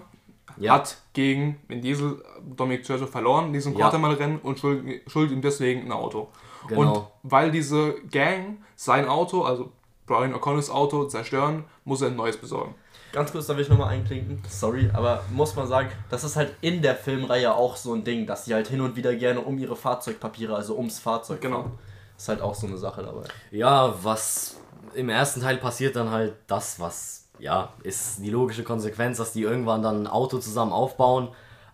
Ja. 0.58 0.76
hat 0.76 0.98
gegen 1.14 1.60
Vin 1.68 1.82
Diesel 1.82 2.24
Dominic 2.56 2.86
Toretto 2.86 3.08
verloren 3.08 3.48
in 3.48 3.54
diesem 3.54 3.74
Ja. 3.74 3.80
Quartermile-Rennen 3.90 4.40
und 4.40 4.60
schuldet, 4.60 5.02
schuldet 5.12 5.34
ihm 5.36 5.42
deswegen 5.42 5.82
ein 5.88 5.92
Auto. 5.92 6.28
Genau. 6.68 6.82
Und 6.82 7.08
weil 7.24 7.50
diese 7.52 7.96
Gang 8.12 8.58
sein 8.76 9.08
Auto, 9.08 9.42
also 9.44 9.72
Brian 10.06 10.34
O'Connors 10.36 10.70
Auto, 10.70 11.06
zerstören, 11.06 11.64
muss 11.84 12.02
er 12.04 12.10
ein 12.10 12.16
neues 12.16 12.38
besorgen. 12.38 12.76
Ganz 13.16 13.32
kurz, 13.32 13.48
darf 13.48 13.58
ich 13.60 13.70
nochmal 13.70 13.94
einklinken? 13.94 14.42
Sorry, 14.50 14.90
aber 14.92 15.24
muss 15.32 15.56
man 15.56 15.66
sagen, 15.68 15.90
das 16.10 16.26
ist 16.26 16.36
halt 16.36 16.54
in 16.60 16.82
der 16.82 16.96
Filmreihe 16.96 17.56
auch 17.56 17.78
so 17.78 17.94
ein 17.94 18.04
Ding, 18.04 18.28
dass 18.28 18.44
sie 18.44 18.54
halt 18.54 18.68
hin 18.68 18.82
und 18.82 18.98
wieder 18.98 19.16
gerne 19.16 19.40
um 19.40 19.58
ihre 19.58 19.78
Fahrzeugpapiere, 19.78 20.54
also 20.54 20.76
ums 20.76 21.00
Fahrzeug 21.00 21.40
Genau. 21.40 21.62
fahren. 21.62 21.80
Ist 22.18 22.28
halt 22.28 22.42
auch 22.42 22.54
so 22.54 22.68
eine 22.68 22.76
Sache 22.78 23.04
dabei. 23.04 23.24
Ja, 23.52 23.94
was 24.04 24.58
im 24.96 25.08
ersten 25.08 25.40
Teil 25.40 25.56
passiert 25.56 25.96
dann 25.96 26.12
halt 26.12 26.34
das, 26.48 26.78
was, 26.82 27.30
ja, 27.40 27.70
ist 27.84 28.20
die 28.20 28.30
logische 28.30 28.64
Konsequenz, 28.64 29.18
dass 29.18 29.32
die 29.32 29.44
irgendwann 29.44 29.82
dann 29.82 30.04
ein 30.04 30.08
Auto 30.08 30.38
zusammen 30.40 30.74
aufbauen. 30.74 31.30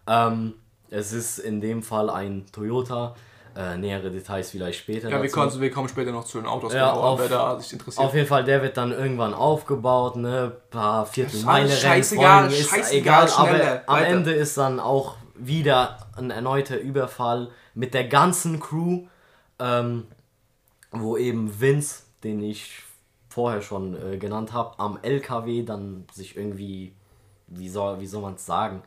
Ähm, 0.05 0.53
es 0.91 1.12
ist 1.12 1.39
in 1.39 1.60
dem 1.60 1.81
Fall 1.81 2.12
ein 2.12 2.45
Toyota. 2.51 3.15
Äh, 3.55 3.77
nähere 3.77 4.10
Details 4.12 4.50
vielleicht 4.51 4.79
später. 4.79 5.10
Ja, 5.10 5.22
wir 5.22 5.29
kommen, 5.29 5.60
wir 5.60 5.72
kommen 5.72 5.89
später 5.89 6.12
noch 6.12 6.24
zu 6.24 6.38
den 6.39 6.48
Autos, 6.48 6.74
Ja, 6.74 6.91
genau, 6.91 7.01
auf- 7.01 7.20
wer 7.20 7.27
da 7.27 7.60
sich 7.60 7.74
interessiert. 7.74 8.05
Auf 8.08 8.13
jeden 8.15 8.27
Fall, 8.27 8.46
der 8.46 8.62
wird 8.62 8.77
dann 8.77 8.91
irgendwann 8.93 9.34
aufgebaut, 9.34 10.15
ne, 10.15 10.51
paar 10.70 11.05
Viertelmeile 11.05 11.67
Rennen, 11.67 11.77
scheißegal, 11.77 12.39
folgen, 12.43 12.53
ist 12.62 12.70
scheißegal, 12.70 13.25
egal, 13.25 13.27
schneller, 13.27 13.72
aber 13.86 13.88
am 13.88 13.96
weiter. 13.98 14.08
Ende 14.08 14.31
ist 14.31 14.58
dann 14.58 14.79
auch 14.79 15.15
wieder 15.36 15.98
ein 16.15 16.31
erneuter 16.31 16.77
Überfall 16.79 17.50
mit 17.74 17.93
der 17.93 18.08
ganzen 18.08 18.60
Crew, 18.62 19.08
ähm, 19.60 20.08
wo 20.91 21.17
eben 21.17 21.60
Vince, 21.60 22.03
den 22.24 22.41
ich 22.41 22.84
vorher 23.27 23.62
schon 23.62 23.96
äh, 24.13 24.17
genannt 24.17 24.53
habe, 24.53 24.79
am 24.79 24.98
LKW 25.01 25.63
dann 25.63 26.05
sich 26.13 26.38
irgendwie, 26.38 26.96
wie 27.48 27.67
soll, 27.70 28.00
wie 28.00 28.08
soll 28.08 28.22
man 28.22 28.36
es 28.36 28.46
sagen, 28.46 28.81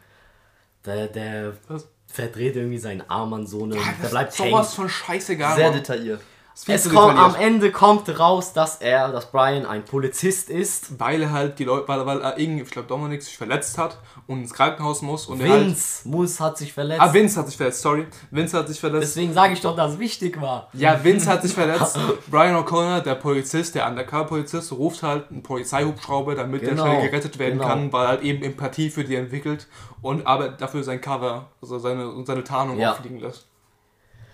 der, 0.86 1.08
der 1.08 1.52
Was? 1.68 1.88
Verdreht 2.14 2.54
irgendwie 2.54 2.78
seinen 2.78 3.08
Arm 3.10 3.34
an 3.34 3.46
so 3.46 3.64
einem, 3.64 3.72
der 3.72 3.82
das 4.00 4.10
bleibt 4.10 4.32
ist 4.32 4.38
hängen. 4.38 4.52
sowas 4.52 4.74
von 4.74 4.88
scheißegal. 4.88 5.56
Sehr 5.56 5.70
Mann. 5.70 5.78
detailliert. 5.78 6.20
Es 6.68 6.88
kommt, 6.88 7.18
am 7.18 7.34
Ende 7.34 7.72
kommt 7.72 8.16
raus, 8.16 8.52
dass 8.52 8.76
er, 8.76 9.10
dass 9.10 9.32
Brian 9.32 9.66
ein 9.66 9.84
Polizist 9.84 10.48
ist. 10.48 11.00
Weil 11.00 11.22
er 11.22 11.32
halt 11.32 11.58
die 11.58 11.64
Leute, 11.64 11.88
weil, 11.88 12.06
weil 12.06 12.20
er 12.20 12.38
irgendwie, 12.38 12.62
ich 12.62 12.70
glaube 12.70 12.86
Dominik 12.86 13.20
sich 13.24 13.36
verletzt 13.36 13.76
hat 13.76 13.98
und 14.26 14.40
ins 14.40 14.54
Krankenhaus 14.54 15.02
muss. 15.02 15.26
Und 15.26 15.38
Vince 15.38 16.04
halt, 16.04 16.06
muss 16.06 16.40
hat 16.40 16.56
sich 16.56 16.72
verletzt. 16.72 17.00
Ah, 17.00 17.12
Vince 17.12 17.38
hat 17.38 17.46
sich 17.46 17.56
verletzt, 17.56 17.82
sorry. 17.82 18.06
Vince 18.30 18.56
hat 18.56 18.68
sich 18.68 18.80
verletzt. 18.80 19.02
Deswegen 19.02 19.32
sage 19.32 19.52
ich 19.52 19.60
doch, 19.60 19.76
dass 19.76 19.92
es 19.92 19.98
wichtig 19.98 20.40
war. 20.40 20.68
Ja, 20.72 21.02
Vince 21.02 21.30
hat 21.30 21.42
sich 21.42 21.52
verletzt. 21.52 21.98
Brian 22.30 22.56
O'Connor, 22.56 23.00
der 23.00 23.16
Polizist, 23.16 23.74
der 23.74 23.86
Undercover-Polizist, 23.86 24.72
ruft 24.72 25.02
halt 25.02 25.30
einen 25.30 25.42
Polizeihubschrauber, 25.42 26.34
damit 26.34 26.62
genau, 26.62 26.84
der 26.84 26.90
schnell 26.92 27.10
gerettet 27.10 27.38
werden 27.38 27.58
genau. 27.58 27.68
kann, 27.68 27.92
weil 27.92 28.04
er 28.04 28.08
halt 28.08 28.22
eben 28.22 28.42
Empathie 28.42 28.90
für 28.90 29.04
die 29.04 29.16
entwickelt 29.16 29.66
und 30.00 30.26
aber 30.26 30.48
dafür 30.48 30.82
sein 30.82 31.00
Cover, 31.00 31.48
also 31.60 31.78
seine, 31.78 32.24
seine 32.24 32.44
Tarnung 32.44 32.78
ja. 32.78 32.92
auffliegen 32.92 33.20
lässt. 33.20 33.46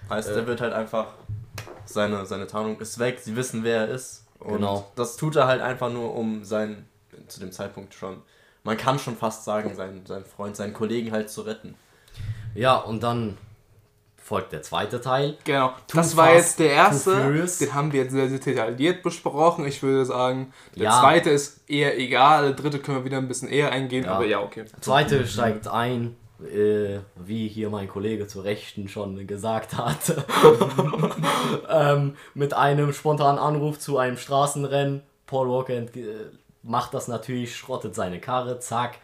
Heißt, 0.09 0.29
äh, 0.31 0.35
der 0.35 0.47
wird 0.47 0.61
halt 0.61 0.73
einfach 0.73 1.07
seine, 1.85 2.27
seine 2.27 2.47
Tarnung 2.47 2.79
ist 2.81 2.99
weg, 2.99 3.19
sie 3.21 3.37
wissen, 3.37 3.65
wer 3.65 3.87
er 3.87 3.89
ist. 3.89 4.27
Und 4.39 4.57
genau. 4.57 4.91
das 4.97 5.17
tut 5.17 5.37
er 5.37 5.47
halt 5.47 5.61
einfach 5.61 5.91
nur, 5.91 6.15
um 6.15 6.45
seinen, 6.45 6.89
zu 7.29 7.41
dem 7.41 7.53
Zeitpunkt 7.53 7.95
schon, 7.95 8.23
man 8.65 8.77
kann 8.77 8.99
schon 8.99 9.17
fast 9.17 9.45
sagen, 9.45 9.75
seinen, 9.75 10.07
seinen 10.07 10.25
Freund, 10.25 10.57
seinen 10.57 10.73
Kollegen 10.73 11.13
halt 11.13 11.31
zu 11.31 11.43
retten. 11.43 11.75
Ja, 12.55 12.77
und 12.77 13.03
dann 13.03 13.39
folgt 14.31 14.53
der 14.53 14.63
zweite 14.63 15.01
Teil. 15.01 15.37
Genau, 15.45 15.71
Too 15.89 15.97
das 15.97 16.17
war 16.17 16.33
jetzt 16.33 16.59
der 16.61 16.71
erste, 16.71 17.11
den 17.61 17.75
haben 17.75 17.93
wir 17.93 18.03
jetzt 18.03 18.13
sehr, 18.13 18.29
sehr 18.29 18.39
detailliert 18.39 19.03
besprochen. 19.03 19.67
Ich 19.67 19.83
würde 19.83 20.05
sagen, 20.05 20.53
der 20.77 20.85
ja. 20.85 21.01
zweite 21.01 21.31
ist 21.31 21.69
eher 21.69 21.99
egal, 21.99 22.45
der 22.45 22.53
dritte 22.53 22.79
können 22.79 22.99
wir 22.99 23.05
wieder 23.05 23.19
ein 23.19 23.27
bisschen 23.27 23.49
eher 23.49 23.73
eingehen, 23.73 24.05
ja. 24.05 24.13
aber 24.13 24.27
ja, 24.27 24.41
okay. 24.41 24.67
Der 24.73 24.81
zweite 24.83 25.27
steigt 25.27 25.67
ein, 25.67 26.17
äh, 26.45 27.01
wie 27.17 27.49
hier 27.49 27.71
mein 27.71 27.89
Kollege 27.89 28.29
zu 28.29 28.41
Rechten 28.41 28.89
schon 28.89 29.27
gesagt 29.27 29.77
hat, 29.77 29.99
ähm, 31.69 32.15
mit 32.35 32.55
einem 32.55 32.93
spontanen 32.93 33.39
Anruf 33.39 33.79
zu 33.79 33.99
einem 33.99 34.17
Straßenrennen. 34.17 35.03
Paul 35.27 35.49
Walker 35.49 35.75
äh, 35.75 35.87
macht 36.63 36.95
das 36.95 37.09
natürlich, 37.09 37.57
schrottet 37.57 37.95
seine 37.95 38.21
Karre, 38.21 38.61
zack, 38.61 38.99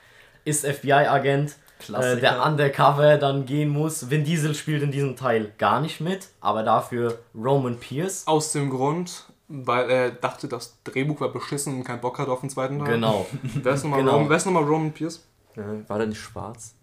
ist 0.45 0.67
FBI-Agent. 0.67 1.57
Äh, 1.93 2.17
der 2.17 2.45
undercover 2.45 3.19
dann 3.19 3.45
gehen 3.45 3.69
muss. 3.69 4.09
Vin 4.09 4.25
Diesel 4.25 4.55
spielt 4.55 4.83
in 4.83 4.91
diesem 4.91 5.15
Teil 5.15 5.53
gar 5.59 5.81
nicht 5.81 6.01
mit, 6.01 6.29
aber 6.41 6.63
dafür 6.63 7.19
Roman 7.35 7.79
Pierce. 7.79 8.27
Aus 8.27 8.53
dem 8.53 8.71
Grund, 8.71 9.25
weil 9.49 9.91
er 9.91 10.11
dachte, 10.11 10.49
das 10.49 10.79
Drehbuch 10.85 11.21
war 11.21 11.29
beschissen 11.29 11.77
und 11.77 11.85
keinen 11.85 12.01
Bock 12.01 12.19
hat 12.19 12.29
auf 12.29 12.41
den 12.41 12.49
zweiten 12.49 12.79
Teil. 12.79 12.95
Genau. 12.95 13.27
Wer 13.43 13.75
ist 13.75 13.85
nochmal 13.85 14.01
genau. 14.01 14.19
Roman, 14.19 14.55
noch 14.55 14.67
Roman 14.67 14.93
Pierce? 14.93 15.23
Äh, 15.55 15.87
war 15.87 15.99
der 15.99 16.07
nicht 16.07 16.21
schwarz? 16.21 16.75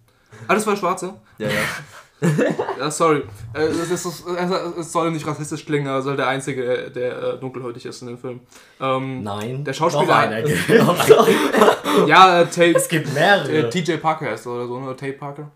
Ah, 0.47 0.53
das 0.55 0.65
war 0.67 0.75
Schwarze? 0.75 1.15
Ja, 1.37 1.47
ja. 1.47 1.53
ja, 1.53 1.61
sorry. 2.89 3.23
Äh, 3.53 3.63
es, 3.63 3.91
ist, 3.91 4.05
es, 4.05 4.91
soll 4.91 5.11
nicht 5.11 5.25
rassistisch 5.25 5.65
klingen, 5.65 5.87
er 5.87 6.01
soll 6.01 6.15
der 6.15 6.27
Einzige, 6.27 6.91
der 6.91 7.23
äh, 7.23 7.37
dunkelhäutig 7.39 7.85
ist 7.85 8.01
in 8.01 8.09
dem 8.09 8.17
Film. 8.17 8.41
Ähm, 8.79 9.23
Nein. 9.23 9.63
Der 9.63 9.73
Schauspieler. 9.73 10.45
ja, 12.07 12.41
äh, 12.41 12.45
Tate. 12.45 12.75
Es 12.75 12.87
gibt 12.87 13.13
mehrere. 13.13 13.69
TJ 13.69 13.97
Parker 13.97 14.31
heißt 14.31 14.47
oder 14.47 14.67
so, 14.67 14.75
oder 14.75 14.97
Tate 14.97 15.13
Parker. 15.13 15.51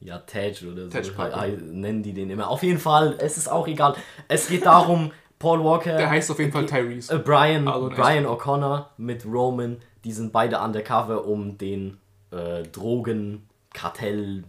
Ja, 0.00 0.18
Tage 0.18 0.70
oder 0.70 0.88
Tage 0.90 1.04
so. 1.04 1.14
Parker. 1.14 1.46
Nennen 1.46 2.02
die 2.02 2.12
den 2.12 2.30
immer. 2.30 2.48
Auf 2.48 2.62
jeden 2.62 2.78
Fall, 2.78 3.16
es 3.18 3.38
ist 3.38 3.48
auch 3.48 3.66
egal. 3.66 3.94
Es 4.28 4.48
geht 4.48 4.66
darum, 4.66 5.12
Paul 5.38 5.64
Walker. 5.64 5.96
Der 5.96 6.10
heißt 6.10 6.30
auf 6.30 6.38
jeden 6.38 6.52
Fall 6.52 6.66
Tyrese. 6.66 7.14
Äh, 7.14 7.18
Brian, 7.18 7.68
also 7.68 7.88
Brian 7.88 8.26
O'Connor 8.26 8.86
mit 8.96 9.24
Roman, 9.24 9.78
die 10.04 10.12
sind 10.12 10.32
beide 10.32 10.60
undercover, 10.60 11.26
um 11.26 11.58
den 11.58 11.98
äh, 12.30 12.62
Drogen 12.64 13.48
Kartell, 13.72 14.44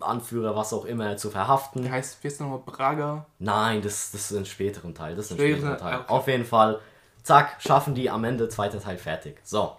Anführer, 0.00 0.56
was 0.56 0.72
auch 0.72 0.84
immer, 0.84 1.16
zu 1.16 1.30
verhaften. 1.30 1.90
Heißt, 1.90 2.22
wie 2.22 2.28
ist 2.28 2.40
nochmal 2.40 2.60
Braga? 2.64 3.26
Nein, 3.38 3.82
das, 3.82 4.10
das 4.12 4.30
ist 4.30 4.36
ein 4.36 4.46
späteren 4.46 4.94
Teil. 4.94 5.16
Das 5.16 5.26
ist 5.26 5.32
ein 5.32 5.38
späteren 5.38 5.78
Teil. 5.78 6.00
Okay. 6.00 6.04
Auf 6.08 6.26
jeden 6.28 6.44
Fall, 6.44 6.80
zack, 7.22 7.56
schaffen 7.60 7.94
die 7.94 8.10
am 8.10 8.24
Ende, 8.24 8.48
zweiter 8.48 8.80
Teil 8.80 8.98
fertig. 8.98 9.38
So. 9.44 9.72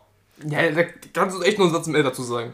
Ja, 0.45 0.71
da 0.71 0.83
kannst 1.13 1.37
du 1.37 1.41
echt 1.41 1.57
nur 1.57 1.67
einen 1.67 1.75
Satz 1.75 1.87
mehr 1.87 2.03
dazu 2.03 2.23
sagen. 2.23 2.53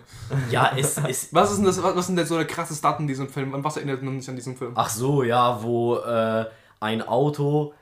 Ja, 0.50 0.72
es 0.76 0.98
ist. 0.98 1.30
was 1.34 1.52
ist 1.52 1.58
denn 1.58 1.66
das, 1.66 1.82
was 1.82 2.08
sind 2.08 2.16
denn 2.16 2.26
so 2.26 2.36
eine 2.36 2.46
krasse 2.46 2.80
Daten 2.82 3.04
in 3.04 3.08
diesem 3.08 3.30
Film? 3.30 3.54
An 3.54 3.64
was 3.64 3.78
erinnert 3.78 4.02
man 4.02 4.20
sich 4.20 4.30
an 4.30 4.36
diesem 4.36 4.58
Film? 4.58 4.72
Ach 4.76 4.90
so, 4.90 5.24
ja, 5.24 5.62
wo 5.62 5.98
äh, 5.98 6.46
ein 6.80 7.08
Auto 7.08 7.74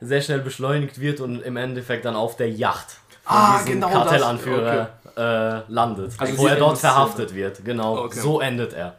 sehr 0.00 0.20
schnell 0.20 0.40
beschleunigt 0.40 1.00
wird 1.00 1.20
und 1.20 1.40
im 1.40 1.56
Endeffekt 1.56 2.04
dann 2.04 2.16
auf 2.16 2.36
der 2.36 2.50
Yacht 2.50 2.98
von 3.22 3.36
ah, 3.36 3.58
diesem 3.58 3.74
genau 3.74 3.90
Kartellanführer 3.90 4.88
äh, 5.16 5.72
landet, 5.72 6.12
also 6.18 6.38
wo 6.38 6.46
er 6.46 6.56
dort 6.56 6.78
verhaftet 6.78 7.34
wird. 7.34 7.64
Genau, 7.64 8.04
okay. 8.04 8.18
so 8.18 8.40
endet 8.40 8.72
er. 8.72 8.96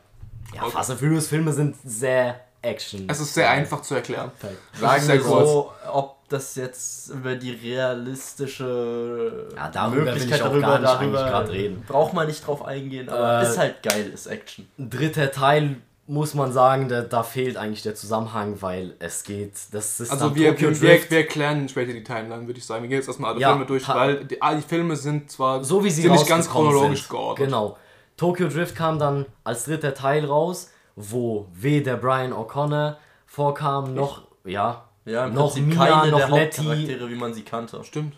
Ja, 0.53 0.63
okay. 0.63 0.71
Fast 0.71 0.91
and 0.91 0.99
Furious 0.99 1.27
Filme 1.27 1.51
sind 1.51 1.75
sehr 1.83 2.39
Action. 2.61 3.07
Es 3.09 3.19
ist 3.19 3.33
sehr 3.33 3.49
einfach 3.49 3.81
zu 3.81 3.95
erklären. 3.95 4.31
Sagen 4.79 5.07
wir 5.07 5.21
so, 5.21 5.71
ob 5.91 6.17
das 6.29 6.55
jetzt 6.55 7.09
über 7.09 7.35
die 7.35 7.51
realistische 7.51 9.47
ja, 9.55 9.69
darüber 9.69 10.03
Möglichkeit 10.03 10.29
will 10.29 10.35
ich 10.35 10.43
auch 10.43 10.49
darüber, 10.49 10.67
gar 10.79 11.01
nicht 11.01 11.15
darüber 11.15 11.51
reden. 11.51 11.83
Braucht 11.87 12.13
man 12.13 12.27
nicht 12.27 12.47
drauf 12.47 12.65
eingehen, 12.65 13.09
aber 13.09 13.41
äh, 13.41 13.49
ist 13.49 13.57
halt 13.57 13.83
geil, 13.83 14.09
ist 14.13 14.27
Action. 14.27 14.67
Dritter 14.77 15.31
Teil 15.31 15.75
muss 16.05 16.33
man 16.33 16.51
sagen, 16.51 16.89
da, 16.89 17.01
da 17.01 17.23
fehlt 17.23 17.55
eigentlich 17.55 17.83
der 17.83 17.95
Zusammenhang, 17.95 18.61
weil 18.61 18.95
es 18.99 19.23
geht, 19.23 19.53
das 19.71 19.99
ist 19.99 20.11
Also 20.11 20.35
wir, 20.35 20.59
wir, 20.59 20.81
wir, 20.81 21.09
wir 21.09 21.17
erklären 21.17 21.69
später 21.69 21.93
die 21.93 22.03
Timeline, 22.03 22.45
würde 22.45 22.59
ich 22.59 22.65
sagen. 22.65 22.83
Wir 22.83 22.89
gehen 22.89 22.97
jetzt 22.97 23.07
erstmal 23.07 23.31
alle 23.31 23.39
ja, 23.39 23.49
Filme 23.51 23.65
durch, 23.65 23.87
weil 23.87 24.25
die, 24.25 24.37
die, 24.37 24.61
Filme 24.61 24.95
sind 24.95 25.31
zwar 25.31 25.63
so 25.63 25.83
wie 25.83 25.89
sie 25.89 26.01
sind 26.01 26.11
nicht 26.11 26.27
ganz 26.27 26.49
chronologisch 26.49 27.01
sind. 27.01 27.09
geordnet. 27.09 27.47
Genau. 27.47 27.77
Tokyo 28.17 28.47
Drift 28.47 28.75
kam 28.75 28.99
dann 28.99 29.25
als 29.43 29.65
dritter 29.65 29.93
Teil 29.93 30.25
raus, 30.25 30.71
wo 30.95 31.47
weder 31.53 31.97
Brian 31.97 32.33
O'Connor 32.33 32.97
vorkam, 33.25 33.93
noch, 33.95 34.27
ja, 34.43 34.89
ja 35.05 35.27
noch 35.27 35.55
Mia, 35.55 35.75
keine 35.75 36.11
noch 36.11 36.19
der 36.19 36.29
Letty. 36.29 37.09
wie 37.09 37.15
man 37.15 37.33
sie 37.33 37.43
kannte. 37.43 37.83
Stimmt. 37.83 38.15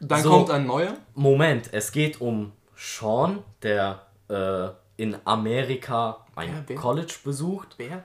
Dann 0.00 0.22
so, 0.22 0.30
kommt 0.30 0.50
ein 0.50 0.66
neuer. 0.66 0.96
Moment, 1.14 1.70
es 1.72 1.90
geht 1.90 2.20
um 2.20 2.52
Sean, 2.76 3.42
der 3.62 4.02
äh, 4.28 4.68
in 4.96 5.16
Amerika 5.24 6.26
ein 6.34 6.64
ja, 6.68 6.76
College 6.76 7.14
besucht. 7.24 7.74
Wer? 7.78 8.04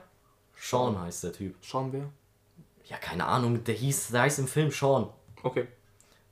Sean 0.56 1.00
heißt 1.00 1.24
der 1.24 1.32
Typ. 1.32 1.56
Sean 1.64 1.92
wer? 1.92 2.08
Ja, 2.86 2.96
keine 2.96 3.26
Ahnung, 3.26 3.62
der 3.64 3.74
hieß, 3.74 4.08
der 4.08 4.22
heißt 4.22 4.38
im 4.38 4.48
Film 4.48 4.70
Sean. 4.70 5.08
Okay. 5.42 5.68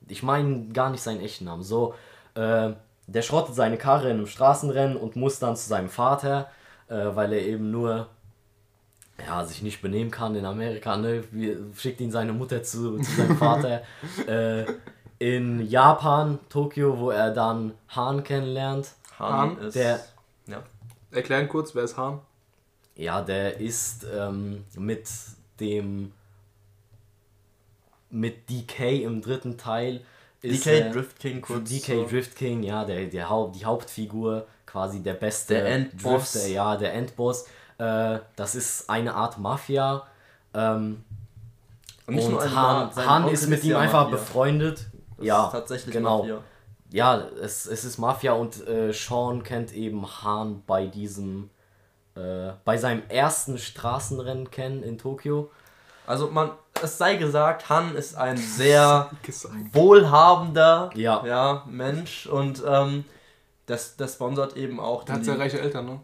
Ich 0.08 0.22
meine 0.22 0.68
gar 0.68 0.90
nicht 0.90 1.02
seinen 1.02 1.20
echten 1.20 1.44
Namen. 1.44 1.62
So, 1.62 1.94
äh, 2.34 2.72
der 3.12 3.22
schrottet 3.22 3.54
seine 3.54 3.76
Karre 3.76 4.10
in 4.10 4.18
einem 4.18 4.26
Straßenrennen 4.26 4.96
und 4.96 5.16
muss 5.16 5.38
dann 5.38 5.56
zu 5.56 5.68
seinem 5.68 5.88
Vater, 5.88 6.48
äh, 6.88 7.06
weil 7.14 7.32
er 7.32 7.42
eben 7.42 7.70
nur 7.70 8.08
ja, 9.26 9.44
sich 9.44 9.62
nicht 9.62 9.82
benehmen 9.82 10.10
kann 10.10 10.34
in 10.34 10.46
Amerika, 10.46 10.96
ne? 10.96 11.24
schickt 11.76 12.00
ihn 12.00 12.10
seine 12.10 12.32
Mutter 12.32 12.62
zu, 12.62 12.98
zu 12.98 13.10
seinem 13.10 13.36
Vater. 13.36 13.82
äh, 14.26 14.64
in 15.18 15.68
Japan, 15.68 16.38
Tokio, 16.48 16.98
wo 16.98 17.10
er 17.10 17.30
dann 17.30 17.74
Han 17.88 18.24
kennenlernt. 18.24 18.92
Han, 19.18 19.32
Han 19.32 19.58
ist 19.58 19.74
der 19.74 20.00
ja. 20.46 20.62
Erklären 21.10 21.48
kurz, 21.48 21.74
wer 21.74 21.84
ist 21.84 21.98
Hahn? 21.98 22.20
Ja, 22.94 23.20
der 23.20 23.58
ist 23.58 24.06
ähm, 24.12 24.64
mit 24.76 25.08
dem 25.58 26.12
mit 28.08 28.50
DK 28.50 29.02
im 29.02 29.20
dritten 29.20 29.56
Teil 29.56 30.00
ist 30.42 30.66
DK 30.66 30.92
Drift 30.92 31.18
King 31.18 31.40
kurz. 31.40 31.68
DK 31.68 31.86
so. 31.86 32.06
Drift 32.06 32.36
King, 32.36 32.62
ja, 32.62 32.84
der, 32.84 33.06
der 33.06 33.28
Haupt, 33.28 33.56
die 33.56 33.64
Hauptfigur, 33.64 34.46
quasi 34.66 35.02
der 35.02 35.14
beste 35.14 35.54
der 35.54 35.66
Endboss. 35.66 36.32
Drifter, 36.32 36.48
ja, 36.48 36.76
der 36.76 36.94
Endboss. 36.94 37.46
Äh, 37.78 38.18
das 38.36 38.54
ist 38.54 38.88
eine 38.88 39.14
Art 39.14 39.38
Mafia. 39.38 40.06
Ähm, 40.54 41.04
und, 42.06 42.18
und 42.18 42.54
Han, 42.56 42.94
Han 42.96 43.28
ist 43.28 43.48
mit 43.48 43.62
ihm 43.64 43.76
einfach 43.76 44.04
Mafia. 44.04 44.16
befreundet. 44.16 44.86
Das 45.16 45.26
ja, 45.26 45.48
tatsächlich 45.48 45.92
genau. 45.92 46.18
Mafia 46.18 46.42
ja, 46.92 47.28
es, 47.40 47.66
es 47.66 47.84
ist 47.84 47.98
Mafia 47.98 48.32
und 48.32 48.66
äh, 48.66 48.92
Sean 48.92 49.42
kennt 49.42 49.72
eben 49.72 50.06
Hahn 50.06 50.62
bei 50.66 50.86
diesem, 50.86 51.50
äh, 52.16 52.52
bei 52.64 52.76
seinem 52.76 53.02
ersten 53.08 53.58
Straßenrennen 53.58 54.50
kennen 54.50 54.82
in 54.82 54.98
Tokio. 54.98 55.50
Also 56.06 56.30
man, 56.30 56.50
es 56.82 56.98
sei 56.98 57.16
gesagt, 57.16 57.68
Han 57.68 57.94
ist 57.94 58.16
ein 58.16 58.36
sehr 58.36 59.10
wohlhabender 59.72 60.90
ja. 60.94 61.24
Ja, 61.24 61.64
Mensch 61.66 62.26
und 62.26 62.62
ähm, 62.66 63.04
das, 63.66 63.96
das 63.96 64.14
sponsert 64.14 64.56
eben 64.56 64.80
auch. 64.80 65.04
Der 65.04 65.16
hat 65.16 65.24
sehr 65.24 65.38
reiche 65.38 65.60
Eltern, 65.60 65.86
ne? 65.86 66.00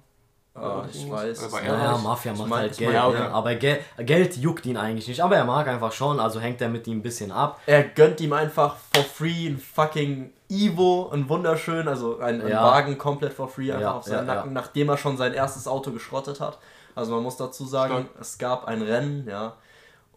Ah, 0.58 0.84
ich 0.90 1.10
weiß. 1.10 1.50
Naja, 1.52 1.98
Mafia 1.98 2.32
macht 2.32 2.48
mein, 2.48 2.60
halt 2.60 2.78
Geld. 2.78 2.94
Ja, 2.94 3.08
okay. 3.08 3.18
ne? 3.18 3.30
Aber 3.30 3.54
Gel 3.56 3.80
Geld 3.98 4.36
juckt 4.36 4.64
ihn 4.64 4.76
eigentlich 4.76 5.06
nicht. 5.06 5.22
Aber 5.22 5.36
er 5.36 5.44
mag 5.44 5.68
einfach 5.68 5.92
schon, 5.92 6.18
also 6.18 6.40
hängt 6.40 6.62
er 6.62 6.68
mit 6.68 6.86
ihm 6.86 6.98
ein 6.98 7.02
bisschen 7.02 7.30
ab. 7.30 7.60
Er 7.66 7.84
gönnt 7.84 8.20
ihm 8.20 8.32
einfach 8.32 8.76
for 8.94 9.04
free 9.04 9.48
ein 9.48 9.58
fucking 9.58 10.32
Evo, 10.48 11.10
ein 11.12 11.28
wunderschön, 11.28 11.88
also 11.88 12.20
ein, 12.20 12.40
ein 12.40 12.48
ja. 12.48 12.62
Wagen 12.62 12.96
komplett 12.96 13.34
for 13.34 13.48
free 13.48 13.70
einfach 13.70 13.80
ja, 13.80 13.92
auf 13.92 14.04
seinen 14.04 14.26
Nacken, 14.26 14.52
nachdem 14.52 14.88
er 14.88 14.96
schon 14.96 15.16
sein 15.16 15.34
erstes 15.34 15.68
Auto 15.68 15.90
geschrottet 15.90 16.40
hat. 16.40 16.58
Also 16.94 17.12
man 17.12 17.22
muss 17.22 17.36
dazu 17.36 17.66
sagen, 17.66 17.92
Stark. 17.92 18.20
es 18.20 18.38
gab 18.38 18.64
ein 18.64 18.80
Rennen, 18.80 19.26
ja. 19.28 19.54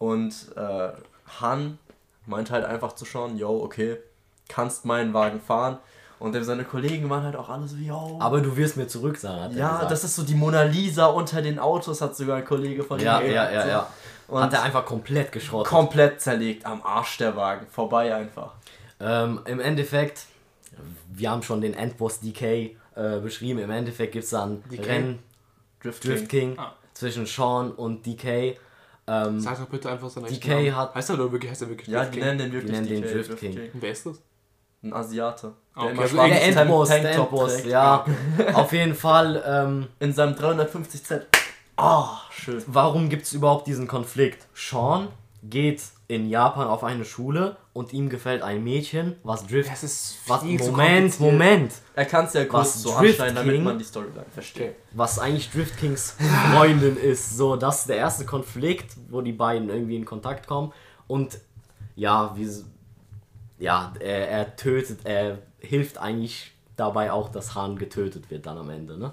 Und 0.00 0.34
äh, 0.56 0.88
Han 1.40 1.78
meint 2.26 2.50
halt 2.50 2.64
einfach 2.64 2.94
zu 2.94 3.04
schauen, 3.04 3.36
yo, 3.38 3.62
okay, 3.62 3.98
kannst 4.48 4.84
meinen 4.84 5.14
Wagen 5.14 5.40
fahren. 5.40 5.78
Und 6.18 6.34
dem 6.34 6.42
seine 6.42 6.64
Kollegen 6.64 7.08
waren 7.08 7.22
halt 7.22 7.36
auch 7.36 7.48
alle 7.48 7.68
so, 7.68 7.76
yo. 7.76 8.18
Aber 8.20 8.40
du 8.40 8.56
wirst 8.56 8.76
mir 8.76 8.86
zurück 8.88 9.16
sagen, 9.16 9.40
hat 9.42 9.52
ja, 9.54 9.84
das 9.86 10.02
ist 10.04 10.16
so 10.16 10.22
die 10.22 10.34
Mona 10.34 10.62
Lisa 10.62 11.06
unter 11.06 11.40
den 11.42 11.58
Autos, 11.58 12.00
hat 12.00 12.16
sogar 12.16 12.38
ein 12.38 12.44
Kollege 12.44 12.82
von 12.82 12.98
ja, 12.98 13.20
ihm 13.20 13.30
ja, 13.32 13.44
gesagt, 13.44 13.54
ja, 13.54 13.62
so. 13.62 13.68
ja. 13.68 13.86
Und 14.28 14.42
Hat 14.42 14.52
er 14.52 14.62
einfach 14.62 14.84
komplett 14.86 15.32
geschrottet. 15.32 15.70
komplett 15.70 16.20
zerlegt 16.20 16.64
am 16.66 16.82
Arsch 16.82 17.16
der 17.18 17.36
Wagen. 17.36 17.66
Vorbei 17.70 18.14
einfach. 18.14 18.52
Ähm, 19.00 19.40
Im 19.44 19.60
Endeffekt, 19.60 20.26
wir 21.12 21.30
haben 21.30 21.42
schon 21.42 21.60
den 21.60 21.74
Endboss 21.74 22.20
DK 22.20 22.42
äh, 22.94 23.18
beschrieben. 23.20 23.58
Im 23.60 23.70
Endeffekt 23.70 24.12
gibt 24.12 24.24
es 24.24 24.30
dann 24.30 24.62
DK? 24.70 24.86
Rennen 24.86 25.18
Drift, 25.82 26.04
Drift 26.06 26.28
King 26.28 26.58
Ah. 26.58 26.72
zwischen 26.94 27.26
Sean 27.26 27.72
und 27.72 28.04
DK. 28.06 28.56
Ähm, 29.12 29.40
Sag 29.40 29.58
doch 29.58 29.66
bitte 29.66 29.90
einfach 29.90 30.08
seinen 30.08 30.26
DK 30.26 30.48
Namen. 30.48 30.76
hat- 30.76 30.94
Heißt 30.94 31.10
er 31.10 31.14
oder 31.14 31.32
wirklich, 31.32 31.50
heißt 31.50 31.62
er 31.62 31.68
wirklich 31.68 31.88
Ja, 31.88 32.00
Drift 32.00 32.14
die 32.14 32.18
King? 32.18 32.26
nennen 32.28 32.38
den 32.38 32.52
wirklich 32.52 32.72
nennen 32.72 32.86
den 32.86 33.02
DK, 33.02 33.12
Drift 33.12 33.36
King. 33.40 33.58
Und 33.74 33.82
Wer 33.82 33.90
ist 33.90 34.06
das? 34.06 34.22
Ein 34.82 34.92
Asiate. 34.94 35.52
Ah, 35.74 35.82
okay, 35.82 35.90
immer 35.92 36.02
also 36.02 36.16
der 36.16 36.28
Tank- 36.30 36.56
Endboss, 36.56 36.88
der 36.88 37.10
Endboss, 37.12 37.64
ja. 37.64 38.04
Auf 38.54 38.72
jeden 38.72 38.94
Fall, 38.94 39.42
ähm, 39.46 39.86
In 39.98 40.12
seinem 40.12 40.34
350 40.36 41.04
Z. 41.04 41.26
Ah, 41.76 42.18
schön. 42.30 42.62
warum 42.66 43.08
gibt 43.08 43.24
es 43.24 43.32
überhaupt 43.32 43.66
diesen 43.66 43.86
Konflikt? 43.88 44.46
Sean 44.54 45.08
geht 45.42 45.82
in 46.10 46.28
Japan 46.28 46.66
auf 46.66 46.82
eine 46.82 47.04
Schule 47.04 47.56
und 47.72 47.92
ihm 47.92 48.08
gefällt 48.08 48.42
ein 48.42 48.64
Mädchen, 48.64 49.14
was 49.22 49.46
Drift. 49.46 49.70
Das 49.70 49.84
ist 49.84 50.18
Was, 50.26 50.42
Moment. 50.42 51.20
Moment. 51.20 51.72
Er 51.94 52.04
kann 52.04 52.24
es 52.24 52.32
ja 52.32 52.46
kurz 52.46 52.66
Was, 52.66 52.82
so 52.82 52.88
Drift 52.98 53.20
anschneiden, 53.20 53.36
damit 53.36 53.62
man 53.62 53.78
die 53.78 53.84
Storyline 53.84 54.26
versteht. 54.34 54.74
Was 54.90 55.20
eigentlich 55.20 55.52
Drift 55.52 55.78
Kings 55.78 56.16
Freundin 56.52 56.96
ist. 56.96 57.36
So, 57.36 57.54
das 57.54 57.82
ist 57.82 57.90
der 57.90 57.98
erste 57.98 58.24
Konflikt, 58.24 58.96
wo 59.08 59.20
die 59.20 59.30
beiden 59.30 59.68
irgendwie 59.68 59.94
in 59.94 60.04
Kontakt 60.04 60.48
kommen. 60.48 60.72
Und 61.06 61.38
ja, 61.94 62.34
wie, 62.36 62.48
ja 63.60 63.94
er, 64.00 64.28
er 64.30 64.56
tötet, 64.56 65.00
er 65.04 65.38
hilft 65.60 65.98
eigentlich 65.98 66.50
dabei 66.74 67.12
auch, 67.12 67.28
dass 67.28 67.54
Han 67.54 67.78
getötet 67.78 68.32
wird 68.32 68.46
dann 68.46 68.58
am 68.58 68.70
Ende. 68.70 68.98
Ne? 68.98 69.12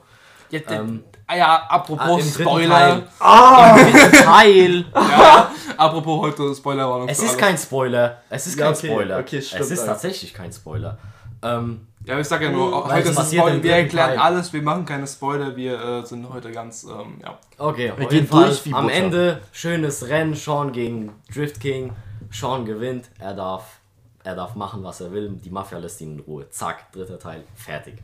Jetzt, 0.50 0.72
Ähm, 0.72 1.04
ah 1.28 1.36
ja, 1.36 1.46
Ah, 1.70 1.76
apropos 1.76 2.08
im 2.26 2.32
dritten 2.34 2.44
Spoiler. 2.50 2.70
Teil. 2.80 3.04
Ah, 3.20 3.78
im 3.80 3.92
dritten 3.94 4.24
Teil! 4.24 4.86
Ja, 4.96 5.52
apropos 5.78 6.22
heute 6.22 6.56
Spoilerwarnung. 6.56 7.10
Es 7.10 7.22
ist 7.22 7.38
kein 7.38 7.58
Spoiler. 7.58 8.22
Es 8.30 8.48
ist 8.48 8.58
Ja, 8.58 8.66
kein 8.68 8.76
okay, 8.76 8.88
Spoiler. 8.88 9.20
okay, 9.20 9.42
stimmt 9.42 9.62
es 9.62 9.72
ist 9.72 9.80
eigentlich. 9.80 9.92
tatsächlich 9.92 10.34
kein 10.34 10.52
Spoiler. 10.54 10.98
Ähm, 11.44 11.88
Ja, 12.06 12.18
ich 12.20 12.28
sag 12.28 12.42
ja 12.42 12.50
nur, 12.50 12.86
heute 12.88 13.10
es 13.10 13.18
ist 13.20 13.34
Spoiler. 13.34 13.62
Wir 13.62 13.76
erklären 13.76 14.10
Teil. 14.12 14.20
alles, 14.20 14.54
wir 14.54 14.62
machen 14.62 14.86
keine 14.86 15.06
Spoiler, 15.08 15.56
wir 15.56 15.80
äh, 15.84 16.06
sind 16.06 16.28
heute 16.32 16.52
ganz, 16.52 16.84
ähm, 16.86 17.20
ja. 17.22 17.38
Okay, 17.58 17.92
auf 17.92 17.98
gehen 18.00 18.10
jeden 18.12 18.28
Fall 18.28 18.46
durch 18.46 18.66
wie 18.66 18.74
am. 18.74 18.88
Ende 18.90 19.42
schönes 19.52 20.08
Rennen, 20.08 20.34
Sean 20.34 20.72
gegen 20.72 21.12
Drift 21.34 21.60
King. 21.60 21.92
Sean 22.32 22.66
gewinnt, 22.66 23.10
er 23.20 23.34
darf, 23.34 23.80
er 24.24 24.36
darf 24.36 24.56
machen, 24.56 24.84
was 24.84 25.02
er 25.02 25.12
will. 25.12 25.30
Die 25.44 25.50
Mafia 25.50 25.78
lässt 25.80 26.00
ihn 26.02 26.14
in 26.14 26.20
Ruhe. 26.22 26.50
Zack, 26.50 26.92
dritter 26.94 27.20
Teil, 27.20 27.44
fertig. 27.56 27.96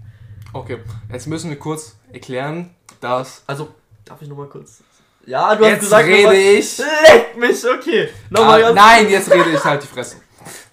Okay, 0.51 0.77
jetzt 1.11 1.25
müssen 1.27 1.49
wir 1.49 1.57
kurz 1.57 1.95
erklären, 2.13 2.73
dass. 3.01 3.43
Also, 3.47 3.69
darf 4.05 4.21
ich 4.21 4.27
nochmal 4.29 4.47
kurz. 4.47 4.81
Ja, 5.25 5.55
du 5.55 5.63
hast 5.63 5.71
Jetzt 5.71 5.79
gesagt, 5.81 6.05
rede 6.07 6.23
nochmal- 6.23 6.35
ich. 6.35 6.77
Leck 6.77 7.37
mich, 7.37 7.63
okay. 7.65 8.09
Nochmal 8.29 8.63
Ah, 8.65 8.73
nein, 8.73 9.09
jetzt 9.09 9.31
rede 9.31 9.51
ich 9.51 9.63
halt 9.63 9.81
die 9.83 9.87
Fresse. 9.87 10.17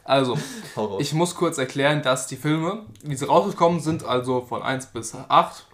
Also, 0.05 0.37
ich 0.99 1.13
muss 1.13 1.35
kurz 1.35 1.59
erklären, 1.59 2.03
dass 2.03 2.27
die 2.27 2.37
Filme, 2.37 2.85
wie 3.03 3.15
sie 3.15 3.27
rausgekommen 3.27 3.81
sind, 3.81 4.05
also 4.05 4.41
von 4.43 4.63
1 4.63 4.87
bis 4.87 5.15
8, 5.15 5.67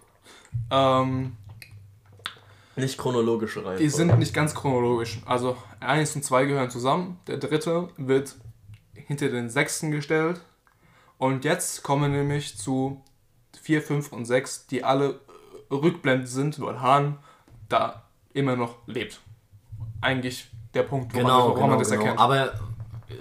ähm, 0.71 1.37
Nicht 2.77 2.99
chronologische 2.99 3.61
Reihenfolge. 3.61 3.83
die 3.83 3.89
sind 3.89 4.19
nicht 4.19 4.35
ganz 4.35 4.55
chronologisch. 4.55 5.21
Also 5.25 5.57
1 5.81 6.15
und 6.17 6.23
2 6.25 6.45
gehören 6.45 6.71
zusammen, 6.71 7.19
der 7.27 7.39
dritte 7.39 7.89
wird 7.97 8.35
hinter 8.95 9.29
den 9.29 9.49
sechsten 9.49 9.91
gestellt. 9.91 10.41
Und 11.19 11.45
jetzt 11.47 11.83
kommen 11.83 12.13
nämlich 12.13 12.59
zu 12.59 13.03
4, 13.63 13.81
5 13.81 14.13
und 14.13 14.27
6, 14.27 14.67
die 14.67 14.85
alle 14.85 15.19
rückblendend 15.71 16.29
sind, 16.29 16.61
weil 16.61 16.81
Han 16.81 17.17
da 17.69 18.03
immer 18.33 18.57
noch 18.57 18.77
lebt. 18.87 19.21
Eigentlich 20.01 20.49
der 20.75 20.83
Punkt, 20.83 21.13
wo 21.15 21.19
man, 21.19 21.27
Genau, 21.27 21.43
woran 21.45 21.55
genau, 21.55 21.67
man 21.69 21.79
das 21.79 21.91
genau. 21.91 22.03
erkennt. 22.03 22.21
Aber 22.21 22.53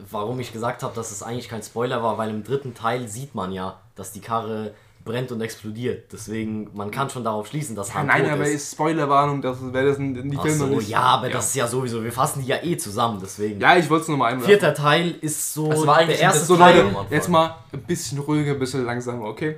warum 0.10 0.40
ich 0.40 0.52
gesagt 0.52 0.84
habe, 0.84 0.94
dass 0.96 1.12
es 1.12 1.24
eigentlich 1.24 1.50
kein 1.50 1.64
Spoiler 1.64 2.02
war, 2.04 2.18
weil 2.18 2.30
im 2.30 2.44
dritten 2.44 2.74
Teil 2.74 3.08
sieht 3.08 3.34
man 3.36 3.52
ja, 3.52 3.80
dass 3.96 4.12
die 4.12 4.20
Karre 4.22 4.74
brennt 5.06 5.32
und 5.32 5.40
explodiert. 5.40 6.12
Deswegen, 6.12 6.70
man 6.74 6.90
kann 6.90 7.12
schon 7.12 7.24
darauf 7.24 7.46
schließen, 7.48 7.76
dass 7.76 7.94
Han 7.94 8.08
Nein, 8.08 8.24
tot 8.24 8.32
aber 8.34 8.44
ist. 8.46 8.56
ist 8.56 8.72
Spoilerwarnung, 8.74 9.40
das 9.42 9.58
wäre 9.72 9.90
das 9.90 9.98
in 10.00 10.16
in 10.16 10.32
die 10.32 10.38
Ach 10.38 10.42
Filme 10.42 10.58
so, 10.58 10.66
nicht. 10.66 10.90
ja, 10.90 11.02
aber 11.02 11.30
das 11.30 11.46
ist 11.50 11.56
ja 11.56 11.68
sowieso, 11.68 12.04
wir 12.04 12.12
fassen 12.12 12.42
die 12.42 12.48
ja 12.48 12.58
eh 12.64 12.76
zusammen, 12.76 13.20
deswegen. 13.22 13.62
Ja, 13.62 13.78
ich 13.78 13.88
wollte 13.88 14.04
es 14.04 14.08
nochmal 14.10 14.32
einwerfen. 14.34 14.50
Vierter 14.50 14.74
Teil 14.74 15.12
ist 15.22 15.54
so 15.54 15.70
Das 15.70 15.86
war 15.86 15.98
eigentlich 15.98 16.18
der 16.18 16.26
erste 16.28 16.46
So 16.46 16.58
Teil. 16.58 16.82
Leute, 16.92 17.06
jetzt 17.12 17.30
mal 17.30 17.56
ein 17.72 17.84
bisschen 17.84 18.18
ruhiger, 18.18 18.54
ein 18.54 18.60
bisschen 18.60 18.84
langsamer, 18.84 19.26
okay? 19.26 19.58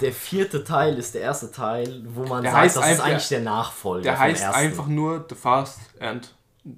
Der 0.00 0.12
vierte 0.12 0.62
Teil 0.64 0.98
ist 0.98 1.14
der 1.14 1.22
erste 1.22 1.50
Teil, 1.50 2.02
wo 2.08 2.24
man 2.26 2.42
Der 2.42 2.52
sagt, 2.52 2.62
heißt 2.64 2.76
das 2.76 2.90
ist 2.90 3.00
eigentlich 3.00 3.28
der 3.28 3.40
Nachfolger 3.40 4.02
Der 4.02 4.12
vom 4.14 4.22
heißt 4.22 4.42
ersten. 4.42 4.60
einfach 4.60 4.86
nur 4.86 5.24
The 5.28 5.34
Fast 5.34 5.78
and... 6.00 6.34
nee, 6.64 6.74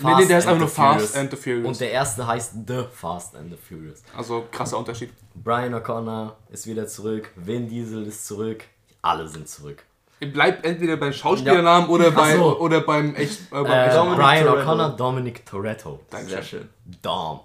Fast 0.00 0.20
nee, 0.20 0.26
der 0.26 0.36
heißt 0.36 0.46
einfach 0.46 0.58
nur 0.60 0.68
the 0.68 0.74
Fast 0.74 0.94
Furious. 0.98 1.16
and 1.16 1.30
the 1.30 1.36
Furious. 1.36 1.66
Und 1.66 1.80
der 1.80 1.90
erste 1.90 2.26
heißt 2.26 2.52
The 2.66 2.84
Fast 2.92 3.36
and 3.36 3.50
the 3.50 3.56
Furious. 3.56 4.02
also 4.16 4.46
krasser 4.52 4.78
Unterschied. 4.78 5.10
Brian 5.34 5.74
O'Connor 5.74 6.32
ist 6.50 6.66
wieder 6.66 6.86
zurück, 6.86 7.30
Vin 7.36 7.68
Diesel 7.68 8.06
ist 8.06 8.26
zurück, 8.26 8.64
alle 9.02 9.26
sind 9.28 9.48
zurück. 9.48 9.82
Bleibt 10.20 10.66
entweder 10.66 10.96
beim 10.98 11.14
Schauspielernamen 11.14 11.88
oder, 11.88 12.10
bei, 12.10 12.36
so. 12.36 12.58
oder 12.60 12.82
beim 12.82 13.14
echt... 13.14 13.40
Äh, 13.52 13.62
beim 13.62 13.66
Äh, 13.66 13.94
Dominic 13.94 14.18
Brian. 14.18 14.48
O'Connor, 14.48 14.88
Dominic 14.96 15.46
Toretto. 15.46 16.00
Sehr 16.26 16.42
schön. 16.42 16.68
Dom. 17.00 17.40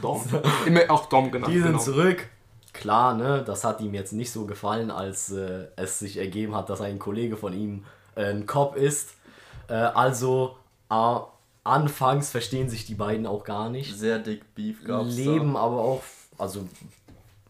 Dom. 0.00 0.22
Immer 0.64 0.80
auch 0.88 1.06
Dom 1.10 1.30
genannt. 1.30 1.52
Die 1.52 1.58
sind 1.58 1.72
genau. 1.72 1.78
zurück. 1.78 2.26
Klar, 2.76 3.14
ne, 3.14 3.42
das 3.44 3.64
hat 3.64 3.80
ihm 3.80 3.94
jetzt 3.94 4.12
nicht 4.12 4.30
so 4.30 4.44
gefallen, 4.44 4.90
als 4.90 5.32
äh, 5.32 5.66
es 5.76 5.98
sich 5.98 6.18
ergeben 6.18 6.54
hat, 6.54 6.68
dass 6.68 6.80
ein 6.80 6.98
Kollege 6.98 7.36
von 7.36 7.52
ihm 7.54 7.84
äh, 8.14 8.26
ein 8.30 8.46
Cop 8.46 8.76
ist. 8.76 9.14
Äh, 9.68 9.74
also, 9.74 10.56
äh, 10.90 11.16
anfangs 11.64 12.30
verstehen 12.30 12.68
sich 12.68 12.84
die 12.84 12.94
beiden 12.94 13.26
auch 13.26 13.44
gar 13.44 13.70
nicht. 13.70 13.96
Sehr 13.98 14.18
dick 14.18 14.54
Beef 14.54 14.84
gab's 14.84 15.16
leben 15.16 15.56
aber 15.56 15.78
auch, 15.80 16.02
also 16.38 16.68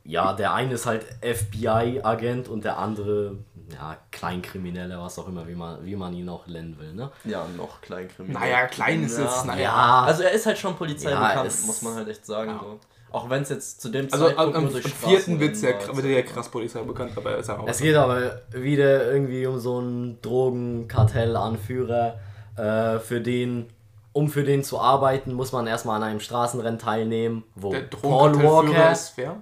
ja, 0.04 0.32
der 0.32 0.54
eine 0.54 0.74
ist 0.74 0.86
halt 0.86 1.04
FBI-Agent 1.20 2.48
und 2.48 2.64
der 2.64 2.78
andere, 2.78 3.38
ja, 3.72 3.96
Kleinkrimineller, 4.12 5.02
was 5.02 5.18
auch 5.18 5.26
immer, 5.26 5.46
wie 5.48 5.56
man, 5.56 5.84
wie 5.84 5.96
man 5.96 6.14
ihn 6.14 6.28
auch 6.28 6.46
nennen 6.46 6.78
will, 6.78 6.94
ne? 6.94 7.10
da. 7.24 7.30
Ja, 7.30 7.46
noch 7.56 7.80
Kleinkriminell. 7.80 8.40
Naja, 8.40 8.66
klein 8.68 9.02
ist 9.02 9.18
jetzt... 9.18 9.44
Naja. 9.44 9.62
Ja, 9.62 10.04
Also 10.04 10.22
er 10.22 10.30
ist 10.30 10.46
halt 10.46 10.58
schon 10.58 10.76
Polizei 10.76 11.10
Ja, 11.10 11.44
es- 11.44 11.66
muss 11.66 11.82
man 11.82 11.94
halt 11.96 12.08
echt 12.08 12.24
sagen. 12.24 12.52
Ja. 12.52 12.60
So. 12.60 12.78
Auch 13.16 13.30
wenn 13.30 13.40
es 13.42 13.48
jetzt 13.48 13.80
zu 13.80 13.88
dem 13.88 14.08
Also 14.12 14.26
Zeitpunkt 14.26 14.56
am, 14.56 14.64
nur 14.64 14.74
am 14.74 14.80
vierten 14.82 15.40
wird 15.40 15.56
ja, 15.62 15.96
wird 15.96 16.06
ja 16.06 16.20
krass 16.20 16.50
Polizei 16.50 16.82
bekannt, 16.82 17.12
aber 17.16 17.30
er 17.30 17.38
ist 17.38 17.48
ja 17.48 17.58
auch... 17.58 17.66
es 17.66 17.78
geht 17.78 17.94
aber 17.96 18.42
wieder 18.52 19.10
irgendwie 19.10 19.46
um 19.46 19.58
so 19.58 19.78
einen 19.78 20.20
Drogenkartellanführer, 20.20 22.18
äh, 22.56 22.98
für 22.98 23.22
den, 23.22 23.68
um 24.12 24.28
für 24.28 24.44
den 24.44 24.62
zu 24.62 24.78
arbeiten, 24.78 25.32
muss 25.32 25.52
man 25.52 25.66
erstmal 25.66 25.96
an 25.96 26.02
einem 26.02 26.20
Straßenrennen 26.20 26.78
teilnehmen, 26.78 27.44
wo 27.54 27.70
der 27.70 27.80
Paul 27.82 28.34
Walker, 28.42 28.92
ist 28.92 29.14
wer? 29.16 29.36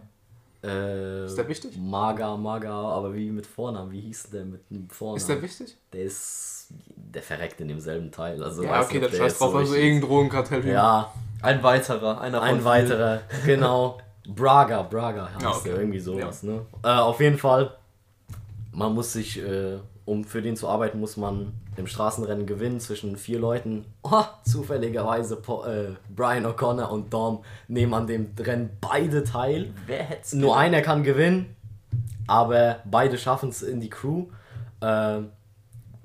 äh, 0.63 1.27
Ist 1.27 1.37
der 1.37 1.49
wichtig? 1.49 1.77
Maga, 1.77 2.37
Maga, 2.37 2.71
aber 2.73 3.13
wie 3.13 3.31
mit 3.31 3.47
Vornamen, 3.47 3.91
wie 3.91 4.03
hieß 4.03 4.31
der 4.31 4.45
mit 4.45 4.71
dem 4.71 4.89
Vornamen? 4.89 5.17
Ist 5.17 5.29
der 5.29 5.43
wichtig? 5.43 5.77
Der 5.93 6.03
ist. 6.05 6.69
Der 6.97 7.23
verreckt 7.23 7.61
in 7.61 7.69
demselben 7.69 8.11
Teil. 8.11 8.43
Also 8.43 8.63
Ja, 8.65 8.81
okay, 8.83 8.99
nicht, 8.99 9.13
der 9.13 9.19
scheiß 9.19 9.39
drauf. 9.39 9.53
so 9.53 9.59
Also 9.59 9.75
irgendein 9.75 10.09
Drogenkartell. 10.09 10.67
Ja, 10.67 11.13
Ein 11.45 11.63
weiterer, 11.63 12.21
einer 12.21 12.39
von 12.41 12.49
ein 12.49 12.65
weiterer, 12.65 13.21
genau. 13.45 13.99
Braga, 14.27 14.83
Braga 14.83 15.29
heißt 15.35 15.43
Ja, 15.43 15.51
okay. 15.51 15.61
der, 15.71 15.79
irgendwie 15.81 16.01
sowas, 16.01 16.43
ne? 16.43 16.63
Äh, 16.83 16.89
auf 16.89 17.21
jeden 17.21 17.37
Fall, 17.39 17.73
man 18.73 18.95
muss 18.95 19.13
sich, 19.13 19.39
äh, 19.43 19.77
um 20.07 20.25
für 20.25 20.41
den 20.43 20.57
zu 20.57 20.69
arbeiten, 20.69 20.99
muss 20.99 21.17
man 21.17 21.53
im 21.77 21.87
Straßenrennen 21.87 22.47
gewinnen 22.47 22.81
zwischen 22.81 23.17
vier 23.17 23.39
Leuten. 23.39 23.85
Oh, 24.03 24.23
zufälligerweise 24.45 25.37
Po- 25.37 25.65
äh, 25.65 25.89
Brian 26.15 26.47
O'Connor 26.47 26.89
und 26.89 27.13
Dom 27.13 27.45
nehmen 27.69 27.93
an 27.95 28.07
dem 28.07 28.31
Rennen 28.39 28.71
beide 28.81 29.25
teil. 29.25 29.73
Wer 29.87 30.05
hätte 30.05 30.39
Nur 30.39 30.57
einer 30.57 30.81
kann 30.83 31.03
gewinnen, 31.03 31.55
aber 32.27 32.79
beide 32.85 33.19
schaffen 33.19 33.51
es 33.51 33.63
in 33.63 33.81
die 33.81 33.91
Crew. 33.91 34.27
Ähm, 34.81 35.31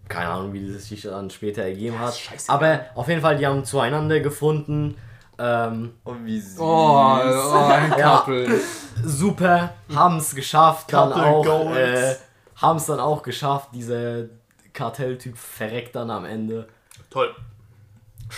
keine 0.10 0.30
Ahnung, 0.30 0.54
wie 0.54 0.73
das 0.73 0.88
sich 0.88 1.04
dann 1.04 1.30
später 1.30 1.62
ergeben 1.62 1.99
hat. 1.99 2.19
Aber 2.47 2.82
auf 2.95 3.08
jeden 3.08 3.21
Fall, 3.21 3.38
die 3.38 3.45
haben 3.45 3.63
zueinander 3.63 4.19
gefunden. 4.19 4.95
Ähm, 5.39 5.93
Und 6.04 6.25
wie 6.25 6.39
süß. 6.39 6.60
Oh, 6.60 6.63
oh 6.65 7.67
ein 7.71 7.93
Ja. 7.97 8.17
Couple. 8.17 8.60
super, 9.06 9.73
haben 9.95 10.17
es 10.17 10.36
geschafft, 10.36 10.91
dann 10.91 11.10
Couple 11.12 11.25
auch, 11.25 11.43
Goals. 11.45 11.78
äh, 11.78 12.15
haben 12.58 12.78
es 12.78 12.86
dann 12.88 12.99
auch 12.99 13.23
geschafft. 13.23 13.69
Dieser 13.73 14.25
Kartelltyp 14.73 15.38
verreckt 15.38 15.95
dann 15.95 16.12
am 16.12 16.25
Ende. 16.25 16.67
Toll. 17.10 17.34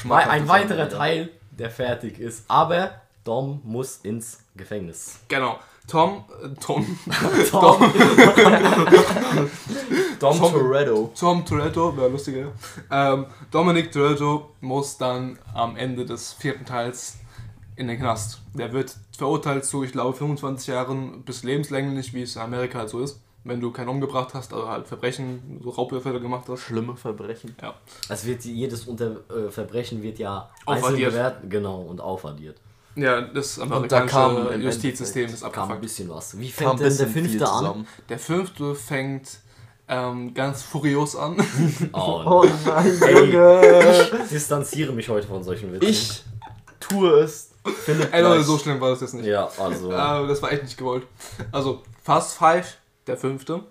Ein 0.09 0.47
weiterer 0.47 0.81
er, 0.83 0.89
Teil, 0.89 1.29
der 1.51 1.69
fertig 1.71 2.19
ist. 2.19 2.45
Aber 2.47 2.91
Dom 3.23 3.61
muss 3.63 3.97
ins 3.97 4.39
Gefängnis. 4.55 5.19
Genau. 5.27 5.59
Tom, 5.91 6.23
äh, 6.41 6.47
Tom, 6.61 6.85
Dom, 7.51 7.91
Dom 10.19 10.37
Tom- 10.39 10.51
Toretto. 10.53 11.11
Tom 11.19 11.45
Toretto, 11.45 11.97
wäre 11.97 12.07
lustiger. 12.09 12.51
Ähm, 12.89 13.25
Dominic 13.51 13.91
Toretto 13.91 14.51
muss 14.61 14.97
dann 14.97 15.37
am 15.53 15.75
Ende 15.75 16.05
des 16.05 16.31
vierten 16.33 16.65
Teils 16.65 17.17
in 17.75 17.87
den 17.87 17.99
Knast. 17.99 18.39
Der 18.53 18.71
wird 18.71 18.95
verurteilt 19.17 19.65
zu, 19.65 19.83
ich 19.83 19.91
glaube, 19.91 20.15
25 20.15 20.67
Jahren 20.67 21.23
bis 21.23 21.43
lebenslänglich, 21.43 22.13
wie 22.13 22.21
es 22.21 22.35
in 22.37 22.41
Amerika 22.41 22.79
halt 22.79 22.89
so 22.89 23.01
ist. 23.01 23.19
Wenn 23.43 23.59
du 23.59 23.71
keinen 23.71 23.89
umgebracht 23.89 24.35
hast, 24.35 24.53
also 24.53 24.69
halt 24.69 24.87
Verbrechen, 24.87 25.59
so 25.63 25.71
Raubüberfälle 25.71 26.21
gemacht 26.21 26.45
hast. 26.47 26.59
Schlimme 26.61 26.95
Verbrechen. 26.95 27.55
Ja. 27.61 27.73
Es 28.07 28.23
wird 28.25 28.45
jedes 28.45 28.85
Unter 28.85 29.17
äh, 29.35 29.49
Verbrechen 29.49 30.03
wird 30.03 30.19
ja 30.19 30.49
Aufaddiert. 30.65 30.85
einzeln 31.07 31.11
bewertet, 31.11 31.49
genau 31.49 31.81
und 31.81 31.99
aufaddiert. 31.99 32.57
Ja, 32.95 33.21
das 33.21 33.55
da 33.55 33.63
amerikanische 33.63 34.13
kam 34.13 34.51
im 34.51 34.61
Justizsystem 34.61 35.25
ist 35.25 35.41
Kam 35.41 35.49
ein 35.49 35.55
abgefuckt. 35.55 35.81
bisschen 35.81 36.09
was. 36.09 36.37
Wie 36.37 36.49
Kam 36.51 36.77
fängt 36.77 36.91
denn 36.91 36.97
der 36.97 37.07
fünfte 37.07 37.49
an? 37.49 37.87
Der 38.09 38.19
fünfte 38.19 38.75
fängt 38.75 39.39
ähm, 39.87 40.33
ganz 40.33 40.61
furios 40.63 41.15
an. 41.15 41.37
Oh, 41.93 42.45
nein, 42.65 43.01
Ey. 43.01 44.21
ich 44.23 44.29
distanziere 44.29 44.91
mich 44.93 45.07
heute 45.09 45.27
von 45.27 45.43
solchen 45.43 45.71
Witzen. 45.73 45.87
Ich 45.89 46.23
tue 46.79 47.19
es. 47.21 47.51
Philipp 47.85 48.13
Ey 48.13 48.21
Leute, 48.23 48.43
so 48.43 48.57
schlimm 48.57 48.81
war 48.81 48.89
das 48.89 49.01
jetzt 49.01 49.13
nicht. 49.13 49.25
Ja, 49.25 49.49
also. 49.57 49.91
Äh, 49.91 50.27
das 50.27 50.41
war 50.41 50.51
echt 50.51 50.63
nicht 50.63 50.77
gewollt. 50.77 51.05
Also, 51.51 51.83
Fast 52.03 52.37
Five, 52.37 52.77
der 53.07 53.17
fünfte. 53.17 53.63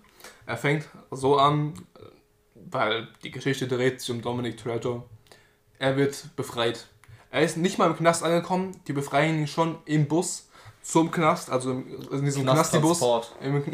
Er 0.47 0.57
fängt 0.57 0.87
so 1.11 1.37
an, 1.37 1.75
äh, 1.99 2.03
weil 2.71 3.09
die 3.25 3.31
Geschichte 3.31 3.67
dreht 3.67 4.01
sich 4.01 4.11
um 4.11 4.23
Dominic 4.23 4.63
Toretto. 4.63 5.05
Er 5.79 5.97
wird 5.97 6.25
befreit. 6.37 6.87
Er 7.31 7.43
ist 7.43 7.57
nicht 7.57 7.79
mal 7.79 7.87
im 7.91 7.97
Knast 7.97 8.23
angekommen. 8.25 8.73
Die 8.89 8.93
befreien 8.93 9.39
ihn 9.39 9.47
schon 9.47 9.77
im 9.85 10.07
Bus 10.09 10.47
zum 10.83 11.11
Knast, 11.11 11.51
also 11.51 11.73
im- 11.73 11.85
in 12.11 12.25
diesem 12.25 12.43
Knasti-Bus. 12.43 12.99
Knasttransport. 12.99 13.35
Im 13.43 13.63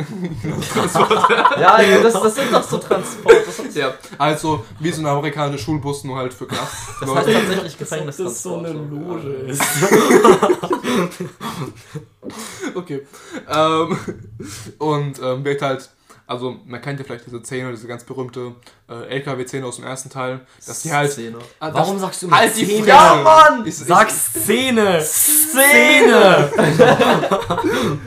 Ja, 1.61 1.81
ja 1.81 2.03
das, 2.03 2.13
das 2.15 2.35
sind 2.35 2.53
doch 2.53 2.63
so 2.65 2.79
Transport. 2.79 3.37
Das, 3.47 3.75
ja, 3.77 3.95
also 4.19 4.65
wie 4.81 4.91
so 4.91 5.01
ein 5.03 5.07
amerikanischer 5.07 5.63
Schulbus, 5.65 6.03
nur 6.05 6.17
halt 6.17 6.35
für 6.35 6.47
Knast. 6.49 6.75
das 7.01 7.15
heißt 7.15 7.29
tatsächlich 7.33 7.79
Gefängnis. 7.79 8.17
das 8.19 8.43
so 8.43 8.57
eine 8.59 8.73
Loge 8.73 9.29
ist. 9.47 9.63
Okay. 12.75 13.07
Ähm, 13.49 13.99
und 14.79 15.21
ähm, 15.23 15.45
wird 15.45 15.63
halt, 15.63 15.89
also 16.27 16.57
man 16.67 16.81
kennt 16.81 16.99
ja 16.99 17.05
vielleicht 17.05 17.27
diese 17.27 17.41
Szene, 17.45 17.71
diese 17.71 17.87
ganz 17.87 18.05
berühmte 18.05 18.55
äh, 18.89 19.09
LKW-Szene 19.19 19.65
aus 19.67 19.77
dem 19.77 19.85
ersten 19.85 20.11
Teil, 20.11 20.41
dass 20.67 20.83
die 20.83 20.93
halt. 20.93 21.13
Szene. 21.13 21.39
Ah, 21.61 21.71
Warum 21.73 21.95
das- 21.95 22.03
sagst 22.03 22.23
du 22.23 22.27
immer 22.27 22.37
Halt 22.37 22.57
die 22.57 22.65
Szene? 22.65 22.79
Fresse! 22.85 22.89
Ja, 22.89 23.15
Mann! 23.23 23.61
Ich, 23.63 23.69
ich, 23.69 23.87
Sag 23.87 24.11
Szene! 24.11 25.01
Szene! 25.03 26.51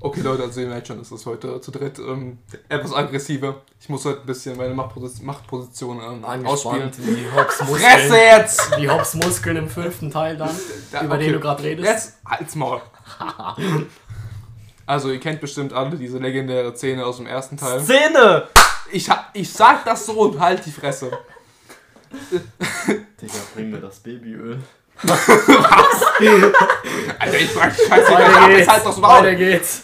Okay, 0.00 0.20
Leute, 0.20 0.44
also 0.44 0.60
ihr 0.60 0.68
merkt 0.68 0.86
schon, 0.86 1.00
es 1.00 1.10
ist 1.10 1.26
heute 1.26 1.60
zu 1.60 1.72
dritt 1.72 1.98
ähm, 1.98 2.38
etwas 2.68 2.92
aggressiver. 2.94 3.62
Ich 3.80 3.88
muss 3.88 4.04
heute 4.04 4.20
ein 4.20 4.26
bisschen 4.26 4.56
meine 4.56 4.72
Machtposition, 4.72 5.26
Machtposition 5.26 5.96
ähm, 6.00 6.24
ausspielen. 6.46 6.82
Angespannt, 6.84 7.16
wie 7.16 7.26
Hobbs 7.36 7.56
Fresse 7.56 8.16
jetzt! 8.16 8.78
Wie 8.78 8.88
Hobbs 8.88 9.14
Muskeln 9.14 9.56
im 9.56 9.68
fünften 9.68 10.08
Teil 10.12 10.36
dann, 10.36 10.50
Ja, 10.92 11.02
über 11.02 11.16
okay. 11.16 11.24
den 11.24 11.32
du 11.32 11.40
gerade 11.40 11.62
redest. 11.64 11.88
Jetzt 11.88 12.18
halt's 12.24 12.54
Maul. 12.54 12.80
Also 14.88 15.10
ihr 15.10 15.20
kennt 15.20 15.42
bestimmt 15.42 15.74
alle 15.74 15.96
diese 15.96 16.16
legendäre 16.16 16.74
Szene 16.74 17.04
aus 17.04 17.18
dem 17.18 17.26
ersten 17.26 17.58
Teil. 17.58 17.78
Szene! 17.80 18.48
Ich, 18.90 19.06
ich 19.34 19.52
sag 19.52 19.84
das 19.84 20.06
so 20.06 20.14
und 20.14 20.40
halt 20.40 20.64
die 20.64 20.70
Fresse. 20.70 21.10
Digga, 23.20 23.34
bring 23.54 23.68
mir 23.68 23.80
das 23.80 23.98
Babyöl. 23.98 24.58
Alter, 27.18 27.38
ich 27.38 27.50
sag 27.52 27.74
scheiße, 27.76 28.12
Weiter 28.12 28.48
jetzt 28.48 28.56
geht's. 28.56 28.68
halt 28.70 28.86
das 28.86 29.02
Weiter 29.02 29.22
Maul. 29.24 29.36
geht's. 29.36 29.82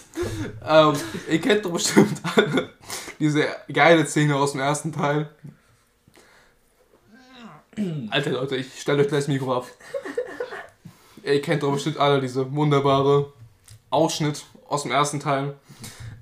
Ähm, 0.67 0.93
ihr 1.29 1.41
kennt 1.41 1.63
doch 1.65 1.71
bestimmt 1.71 2.19
alle 2.35 2.71
diese 3.19 3.45
geile 3.71 4.07
Szene 4.07 4.35
aus 4.35 4.53
dem 4.53 4.61
ersten 4.61 4.91
Teil. 4.91 5.29
Alter 8.09 8.31
Leute, 8.31 8.55
ich 8.55 8.81
stelle 8.81 9.03
euch 9.03 9.07
gleich 9.07 9.19
das 9.19 9.27
Mikro 9.27 9.55
ab. 9.55 9.67
Ihr 11.21 11.43
kennt 11.43 11.61
doch 11.61 11.73
bestimmt 11.73 11.99
alle 11.99 12.19
diese 12.19 12.51
wunderbare 12.55 13.31
Ausschnitt 13.91 14.43
aus 14.67 14.83
dem 14.83 14.91
ersten 14.91 15.19
Teil, 15.19 15.55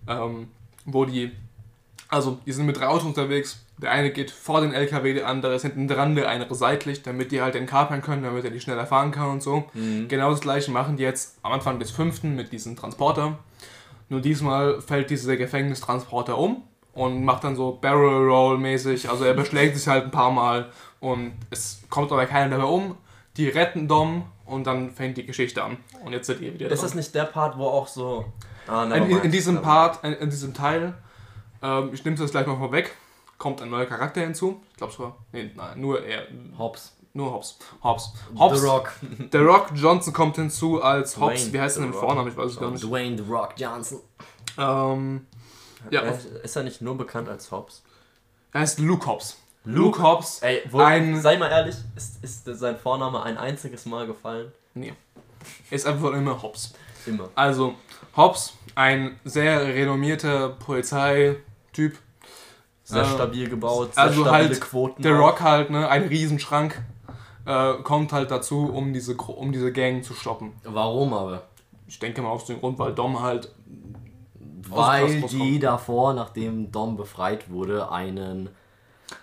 ähm, 0.08 0.47
wo 0.86 1.06
die, 1.06 1.32
also 2.10 2.39
die 2.45 2.51
sind 2.51 2.65
mit 2.65 2.77
drei 2.77 2.88
Autos 2.88 3.06
unterwegs. 3.06 3.60
Der 3.77 3.91
eine 3.91 4.12
geht 4.12 4.32
vor 4.32 4.62
den 4.62 4.73
LKW, 4.73 5.13
der 5.13 5.27
andere 5.27 5.56
ist 5.56 5.63
hinten 5.63 5.88
dran, 5.88 6.15
der 6.15 6.29
andere 6.29 6.53
seitlich, 6.56 7.01
damit 7.03 7.32
die 7.32 7.41
halt 7.41 7.56
den 7.56 7.65
kapern 7.65 8.01
können, 8.01 8.23
damit 8.23 8.45
er 8.45 8.51
die 8.51 8.62
schneller 8.62 8.86
fahren 8.86 9.12
kann 9.12 9.29
und 9.29 9.43
so. 9.43 9.65
Genau 10.08 10.29
das 10.29 10.41
gleiche 10.41 10.71
machen 10.71 10.95
die 10.95 11.03
jetzt 11.03 11.38
am 11.41 11.51
Anfang 11.53 11.79
des 11.79 11.91
fünften 11.91 12.36
mit 12.36 12.51
diesem 12.51 12.75
Transporter. 12.75 13.39
Nur 14.10 14.21
diesmal 14.21 14.79
fällt 14.82 15.10
dieser 15.10 15.38
Gefängnistransporter 15.38 16.38
um 16.38 16.63
und 16.93 17.25
macht 17.25 17.43
dann 17.43 17.56
so 17.56 17.77
Barrel 17.82 18.29
Roll 18.29 18.58
mäßig. 18.60 19.10
Also 19.10 19.23
er 19.25 19.34
beschlägt 19.34 19.75
sich 19.75 19.88
halt 19.88 20.06
ein 20.06 20.12
paar 20.12 20.32
Mal 20.32 20.69
und 20.99 21.34
es 21.49 21.82
kommt 21.89 22.12
aber 22.12 22.25
keiner 22.27 22.58
dabei 22.58 22.69
um. 22.69 22.95
Die 23.38 23.49
retten 23.49 23.88
Dom 23.88 24.25
und 24.45 24.65
dann 24.65 24.91
fängt 24.91 25.17
die 25.17 25.25
Geschichte 25.25 25.63
an. 25.63 25.77
Und 26.03 26.13
jetzt 26.13 26.27
seid 26.27 26.41
ihr 26.41 26.53
wieder 26.53 26.67
Ist 26.69 26.79
dran. 26.79 26.88
das 26.89 26.95
nicht 26.95 27.15
der 27.15 27.25
Part, 27.25 27.58
wo 27.58 27.65
auch 27.67 27.88
so. 27.88 28.25
Ah, 28.67 28.84
in, 28.86 29.10
in, 29.10 29.17
in 29.19 29.32
diesem 29.32 29.62
Part, 29.62 30.03
in, 30.03 30.13
in 30.13 30.29
diesem 30.29 30.53
Teil, 30.53 30.93
ähm, 31.62 31.89
ich 31.93 32.03
nehme 32.06 32.15
das 32.17 32.32
gleich 32.32 32.47
mal 32.47 32.58
vorweg, 32.58 32.95
kommt 33.38 33.62
ein 33.62 33.69
neuer 33.69 33.86
Charakter 33.86 34.21
hinzu. 34.21 34.62
Ich 34.71 34.77
glaube 34.77 34.93
sogar, 34.93 35.17
nee, 35.32 35.51
nein, 35.56 35.79
nur 35.82 36.03
er, 36.03 36.27
Hobbs. 36.58 36.95
nur 37.13 37.32
Hobbs. 37.34 37.58
Hobbs. 37.84 38.13
Hobbs. 38.38 38.62
The 38.62 38.65
Rock. 38.67 38.93
Der 39.34 39.41
Rock 39.41 39.71
Johnson 39.75 40.13
kommt 40.13 40.38
hinzu 40.38 40.82
als 40.82 41.17
Hobbs. 41.19 41.41
Dwayne 41.41 41.53
Wie 41.53 41.60
heißt 41.62 41.77
er 41.77 41.82
The 41.82 41.88
denn 41.88 41.93
im 41.93 41.99
Vornamen? 41.99 42.29
Ich 42.29 42.38
weiß 42.38 42.51
es 42.51 42.60
gar 42.60 42.71
nicht. 42.71 42.84
Dwayne 42.84 43.17
The 43.17 43.29
Rock 43.29 43.53
Johnson. 43.58 43.99
Ähm, 44.58 45.27
ja, 45.89 46.01
Ist 46.01 46.56
er 46.56 46.63
nicht 46.63 46.82
nur 46.82 46.97
bekannt 46.97 47.27
als 47.27 47.51
Hobbs? 47.51 47.84
er 48.53 48.62
heißt 48.62 48.79
Luke 48.79 49.06
Hobbs. 49.08 49.38
Luke 49.65 50.02
Hobbs. 50.02 50.41
Ey, 50.41 50.62
wo, 50.69 50.80
Ein- 50.80 51.21
sei 51.21 51.38
mal 51.38 51.49
ehrlich, 51.49 51.76
ist, 51.95 52.23
ist 52.23 52.45
sein 52.45 52.78
Vorname 52.78 53.23
ein 53.23 53.38
einziges 53.38 53.86
Mal 53.86 54.06
gefallen? 54.08 54.52
Nee. 54.73 54.93
Ist 55.69 55.86
einfach 55.88 56.12
immer 56.13 56.41
Hobbs. 56.41 56.73
Immer. 57.06 57.30
Also, 57.36 57.76
Hobbs, 58.15 58.54
ein 58.76 59.19
sehr 59.23 59.65
renommierter 59.65 60.49
Polizeityp. 60.49 61.97
Sehr 62.86 63.02
Äh, 63.04 63.06
stabil 63.06 63.49
gebaut, 63.49 63.93
sehr 63.93 64.04
also 64.04 64.30
halt 64.30 64.60
Quoten. 64.60 65.02
Der. 65.02 65.15
Rock 65.17 65.41
halt, 65.41 65.69
ne, 65.69 65.88
ein 65.88 66.04
Riesenschrank, 66.04 66.82
äh, 67.45 67.73
kommt 67.84 68.12
halt 68.12 68.30
dazu, 68.32 68.69
um 68.73 68.91
diese, 68.93 69.15
um 69.15 69.52
diese 69.54 69.71
Gang 69.71 70.04
zu 70.04 70.13
stoppen. 70.13 70.54
Warum 70.63 71.13
aber? 71.13 71.43
Ich 71.88 71.99
denke 71.99 72.21
mal 72.21 72.30
aus 72.30 72.45
dem 72.45 72.60
Grund, 72.60 72.78
weil 72.80 72.93
Dom 72.93 73.21
halt. 73.21 73.52
Weil 74.69 75.21
die 75.23 75.60
davor, 75.60 76.13
nachdem 76.13 76.71
Dom 76.71 76.97
befreit 76.97 77.49
wurde, 77.49 77.91
einen, 77.91 78.49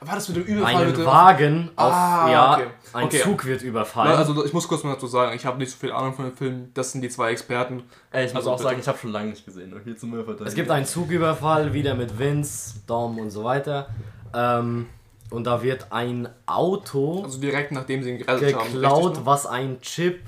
War 0.01 0.15
das 0.15 0.29
mit 0.29 0.37
dem 0.39 0.45
Überfall? 0.45 0.77
einen 0.77 0.87
mit 0.89 0.97
dem- 0.99 1.07
Wagen 1.07 1.71
auf, 1.77 1.93
Ah, 1.93 2.31
ja, 2.31 2.55
okay. 2.55 2.67
ein 2.93 3.05
Okay. 3.07 3.21
Zug 3.23 3.45
wird 3.45 3.63
überfallen. 3.63 4.17
Also 4.17 4.45
ich 4.45 4.53
muss 4.53 4.67
kurz 4.69 4.83
mal 4.85 4.95
dazu 4.95 5.07
sagen, 5.07 5.35
ich 5.37 5.45
habe 5.47 5.59
nicht 5.59 5.71
so 5.71 5.77
viel 5.79 5.93
Ahnung 5.93 6.15
von 6.15 6.25
dem 6.27 6.37
Film. 6.37 6.71
Das 6.75 6.93
sind 6.93 7.03
die 7.03 7.09
zwei 7.09 7.31
Experten. 7.33 7.83
Ey, 8.11 8.27
ich 8.27 8.33
muss 8.33 8.39
Also 8.41 8.51
auch 8.51 8.57
bitte. 8.57 8.69
sagen, 8.69 8.81
ich 8.81 8.89
habe 8.89 8.99
schon 8.99 9.13
lange 9.13 9.31
nicht 9.31 9.45
gesehen. 9.45 9.75
Hier 9.85 9.97
zum 9.97 10.15
Es 10.45 10.55
gibt 10.55 10.71
einen 10.71 10.87
Zugüberfall, 10.87 11.73
wieder 11.73 11.95
mit 11.95 12.19
Vince, 12.19 12.81
Dom 12.87 13.19
und 13.19 13.31
so 13.31 13.45
weiter. 13.45 13.89
Ähm, 14.35 14.87
und 15.31 15.45
da 15.45 15.63
wird 15.63 15.87
ein 15.91 16.29
Auto 16.47 17.23
Also 17.25 17.39
direkt 17.41 17.73
nachdem 17.73 18.03
sie 18.03 18.11
ihn 18.11 18.19
gerettet 18.19 18.55
haben. 18.55 18.73
geklaut, 18.73 18.99
richtig, 19.05 19.19
ne? 19.21 19.27
was 19.27 19.47
ein 19.47 19.81
Chip 19.81 20.21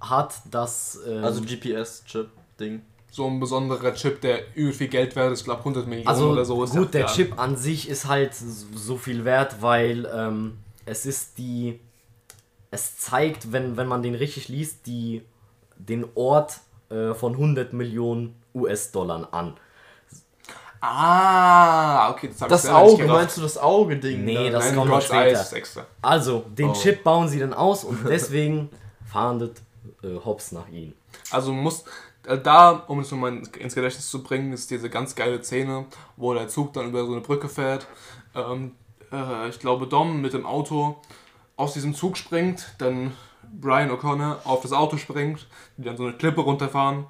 hat, 0.00 0.34
das... 0.50 0.98
ähm, 1.08 1.24
Also 1.24 1.40
GPS-Chip-Ding. 1.42 2.82
So 3.14 3.26
ein 3.26 3.38
besonderer 3.40 3.92
Chip, 3.94 4.22
der 4.22 4.56
übel 4.56 4.72
viel 4.72 4.88
Geld 4.88 5.14
wert 5.16 5.32
ist. 5.32 5.40
Ich 5.40 5.44
glaube 5.44 5.58
100 5.60 5.86
Millionen 5.86 6.08
also 6.08 6.30
oder 6.30 6.46
so. 6.46 6.64
Ist 6.64 6.74
gut, 6.74 6.94
der 6.94 7.06
Chip 7.08 7.38
an 7.38 7.58
sich 7.58 7.86
ist 7.90 8.06
halt 8.08 8.34
so 8.34 8.96
viel 8.96 9.26
wert, 9.26 9.60
weil 9.60 10.10
ähm, 10.12 10.58
es 10.86 11.04
ist 11.04 11.36
die... 11.36 11.78
Es 12.70 12.96
zeigt, 12.96 13.52
wenn, 13.52 13.76
wenn 13.76 13.86
man 13.86 14.02
den 14.02 14.14
richtig 14.14 14.48
liest, 14.48 14.86
die, 14.86 15.20
den 15.76 16.06
Ort 16.14 16.60
äh, 16.88 17.12
von 17.12 17.32
100 17.34 17.74
Millionen 17.74 18.34
US-Dollar 18.54 19.28
an. 19.30 19.58
Ah, 20.80 22.10
okay, 22.10 22.28
das 22.28 22.40
habe 22.40 22.54
ich 22.54 22.62
Das 22.62 22.70
Auge, 22.70 23.06
meinst 23.06 23.36
du 23.36 23.42
das 23.42 23.58
Auge-Ding? 23.58 24.24
Nee, 24.24 24.46
da? 24.46 24.58
das 24.58 24.64
Nein, 24.68 24.76
kommt 24.76 24.90
noch 24.90 25.02
später. 25.02 25.56
Extra. 25.56 25.86
Also, 26.00 26.44
den 26.48 26.70
Oh. 26.70 26.72
Chip 26.72 27.04
bauen 27.04 27.28
sie 27.28 27.38
dann 27.38 27.52
aus 27.52 27.84
und 27.84 27.98
deswegen 28.08 28.70
fahndet 29.04 29.60
äh, 30.02 30.16
Hobbs 30.24 30.52
nach 30.52 30.68
ihnen. 30.68 30.94
Also 31.30 31.52
muss 31.52 31.84
da, 32.22 32.70
um 32.88 33.00
es 33.00 33.10
nochmal 33.10 33.36
ins 33.36 33.74
Gedächtnis 33.74 34.08
zu 34.08 34.22
bringen, 34.22 34.52
ist 34.52 34.70
diese 34.70 34.88
ganz 34.88 35.14
geile 35.14 35.42
Szene, 35.42 35.86
wo 36.16 36.34
der 36.34 36.48
Zug 36.48 36.72
dann 36.72 36.88
über 36.88 37.04
so 37.04 37.12
eine 37.12 37.20
Brücke 37.20 37.48
fährt. 37.48 37.86
Ähm, 38.34 38.72
äh, 39.10 39.48
ich 39.48 39.58
glaube, 39.58 39.86
Dom 39.86 40.20
mit 40.20 40.32
dem 40.32 40.46
Auto 40.46 41.00
aus 41.56 41.74
diesem 41.74 41.94
Zug 41.94 42.16
springt, 42.16 42.74
dann 42.78 43.12
Brian 43.60 43.90
O'Connor 43.90 44.38
auf 44.44 44.62
das 44.62 44.72
Auto 44.72 44.96
springt, 44.96 45.46
die 45.76 45.82
dann 45.82 45.96
so 45.96 46.04
eine 46.04 46.14
Klippe 46.14 46.40
runterfahren, 46.40 47.06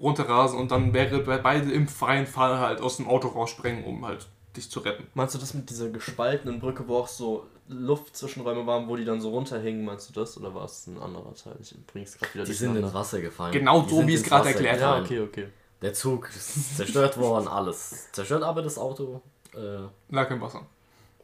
runterrasen 0.00 0.58
und 0.58 0.70
dann 0.70 0.92
wäre 0.92 1.20
be- 1.20 1.40
beide 1.42 1.70
im 1.70 1.86
freien 1.86 2.26
Fall 2.26 2.58
halt 2.58 2.80
aus 2.80 2.96
dem 2.96 3.08
Auto 3.08 3.28
rausspringen, 3.28 3.84
um 3.84 4.04
halt 4.04 4.26
dich 4.56 4.70
zu 4.70 4.80
retten. 4.80 5.06
Meinst 5.14 5.34
du 5.34 5.38
das 5.38 5.54
mit 5.54 5.70
dieser 5.70 5.90
gespaltenen 5.90 6.60
Brücke, 6.60 6.88
wo 6.88 6.96
auch 6.96 7.08
so 7.08 7.46
Luftzwischenräume 7.68 8.66
waren, 8.66 8.88
wo 8.88 8.96
die 8.96 9.04
dann 9.04 9.20
so 9.20 9.30
runterhingen? 9.30 9.84
Meinst 9.84 10.08
du 10.08 10.20
das? 10.20 10.36
Oder 10.38 10.54
war 10.54 10.64
es 10.64 10.86
ein 10.86 10.98
anderer 11.00 11.34
Teil? 11.34 11.56
Ich 11.60 11.74
bring's 11.86 12.16
gerade 12.18 12.34
wieder 12.34 12.44
Die 12.44 12.52
sind 12.52 12.76
ins. 12.76 12.94
Wasser 12.94 13.20
gefallen. 13.20 13.52
Genau 13.52 13.82
Die 13.82 13.90
so, 13.94 14.06
wie 14.06 14.14
es 14.14 14.22
gerade 14.22 14.48
erklärt 14.48 14.76
gefallen. 14.76 15.04
Ja, 15.04 15.04
okay, 15.04 15.20
okay. 15.20 15.48
Der 15.82 15.92
Zug 15.92 16.30
ist 16.34 16.76
zerstört 16.76 17.18
worden, 17.18 17.48
alles. 17.48 18.10
Zerstört 18.12 18.42
aber 18.42 18.62
das 18.62 18.78
Auto. 18.78 19.20
Äh, 19.54 20.14
Lag 20.14 20.30
im 20.30 20.40
Wasser. 20.40 20.62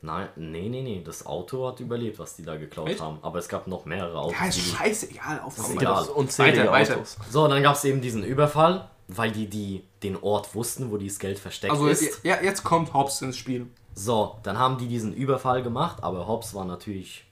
Nein, 0.05 0.29
nee, 0.35 0.69
nee, 0.69 0.83
nee. 0.83 1.03
Das 1.05 1.25
Auto 1.27 1.69
hat 1.69 1.79
überlebt, 1.79 2.19
was 2.19 2.35
die 2.35 2.43
da 2.45 2.57
geklaut 2.57 2.89
Echt? 2.89 3.01
haben. 3.01 3.19
Aber 3.23 3.39
es 3.39 3.49
gab 3.49 3.69
noch 3.69 3.85
mehrere 3.85 4.19
Autos. 4.19 4.37
Ja, 4.39 4.47
ist 4.49 4.59
scheißegal. 4.59 5.41
Auf 5.41 5.57
ist 5.57 5.61
Aufnahme. 5.65 5.81
egal. 5.81 6.05
Unzählige 6.09 6.59
Weiter, 6.59 6.73
weiter. 6.73 6.97
Autos. 6.97 7.17
So, 7.31 7.47
dann 7.47 7.63
gab 7.63 7.77
es 7.77 7.85
eben 7.85 8.01
diesen 8.01 8.25
Überfall, 8.25 8.91
weil 9.07 9.31
die, 9.31 9.47
die 9.49 9.85
den 10.03 10.17
Ort 10.23 10.55
wussten, 10.55 10.91
wo 10.91 10.97
dieses 10.97 11.19
Geld 11.19 11.39
versteckt 11.39 11.73
Also 11.73 11.87
ist. 11.87 12.03
jetzt, 12.03 12.25
ja, 12.25 12.41
jetzt 12.43 12.65
kommt 12.65 12.93
Hobbs 12.95 13.23
ins 13.23 13.37
Spiel. 13.37 13.67
So, 13.95 14.37
dann 14.43 14.59
haben 14.59 14.79
die 14.79 14.89
diesen 14.89 15.13
Überfall 15.13 15.63
gemacht, 15.63 16.03
aber 16.03 16.27
Hobbs 16.27 16.55
war 16.55 16.65
natürlich. 16.65 17.25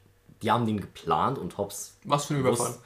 Die 0.42 0.50
haben 0.50 0.66
den 0.66 0.80
geplant 0.80 1.38
und 1.38 1.59
Hobbs. 1.59 1.96
Was 2.04 2.26
für 2.26 2.35
ein 2.35 2.40
Überfall. 2.40 2.66
wusste- 2.68 2.80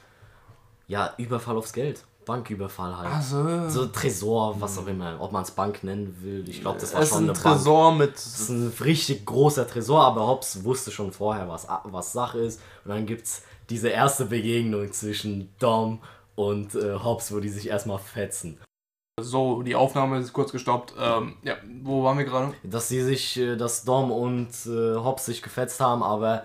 Ja, 0.87 1.13
Überfall 1.17 1.57
aufs 1.57 1.73
Geld. 1.73 2.03
Banküberfall 2.25 2.97
halt. 2.97 3.13
Also, 3.13 3.69
So 3.69 3.85
Tresor, 3.85 4.59
was 4.59 4.79
auch 4.79 4.87
immer, 4.87 5.17
ob 5.21 5.31
man 5.31 5.43
es 5.43 5.51
Bank 5.51 5.83
nennen 5.83 6.17
will. 6.21 6.43
Ich 6.49 6.61
glaube, 6.61 6.79
das 6.79 6.91
war 6.93 7.01
Es 7.01 7.09
ist 7.09 7.13
schon 7.13 7.25
ein 7.25 7.29
eine 7.29 7.39
Bank. 7.39 7.57
Tresor 7.57 7.93
mit. 7.93 8.15
Das 8.15 8.39
ist 8.39 8.49
ein 8.49 8.73
richtig 8.81 9.25
großer 9.27 9.67
Tresor, 9.67 10.01
aber 10.03 10.25
Hobbs 10.25 10.63
wusste 10.63 10.89
schon 10.91 11.11
vorher, 11.11 11.47
was, 11.47 11.67
was 11.83 12.11
Sache 12.13 12.39
ist. 12.39 12.59
Und 12.83 12.89
dann 12.89 13.05
gibt 13.05 13.27
es 13.27 13.43
diese 13.69 13.89
erste 13.89 14.25
Begegnung 14.25 14.91
zwischen 14.91 15.53
Dom 15.59 16.01
und 16.33 16.73
äh, 16.73 16.95
Hobbs, 16.95 17.31
wo 17.31 17.39
die 17.39 17.49
sich 17.49 17.67
erstmal 17.67 17.99
fetzen. 17.99 18.57
So, 19.21 19.61
die 19.61 19.75
Aufnahme 19.75 20.19
ist 20.19 20.33
kurz 20.33 20.51
gestoppt. 20.51 20.93
Ähm, 20.99 21.35
ja, 21.43 21.55
wo 21.83 22.03
waren 22.03 22.17
wir 22.17 22.25
gerade? 22.25 22.53
Dass 22.63 22.89
sie 22.89 23.01
sich, 23.01 23.37
äh, 23.37 23.55
dass 23.55 23.85
Dom 23.85 24.11
und 24.11 24.49
äh, 24.65 24.95
Hobbs 24.95 25.25
sich 25.25 25.41
gefetzt 25.41 25.79
haben, 25.79 26.03
aber 26.03 26.43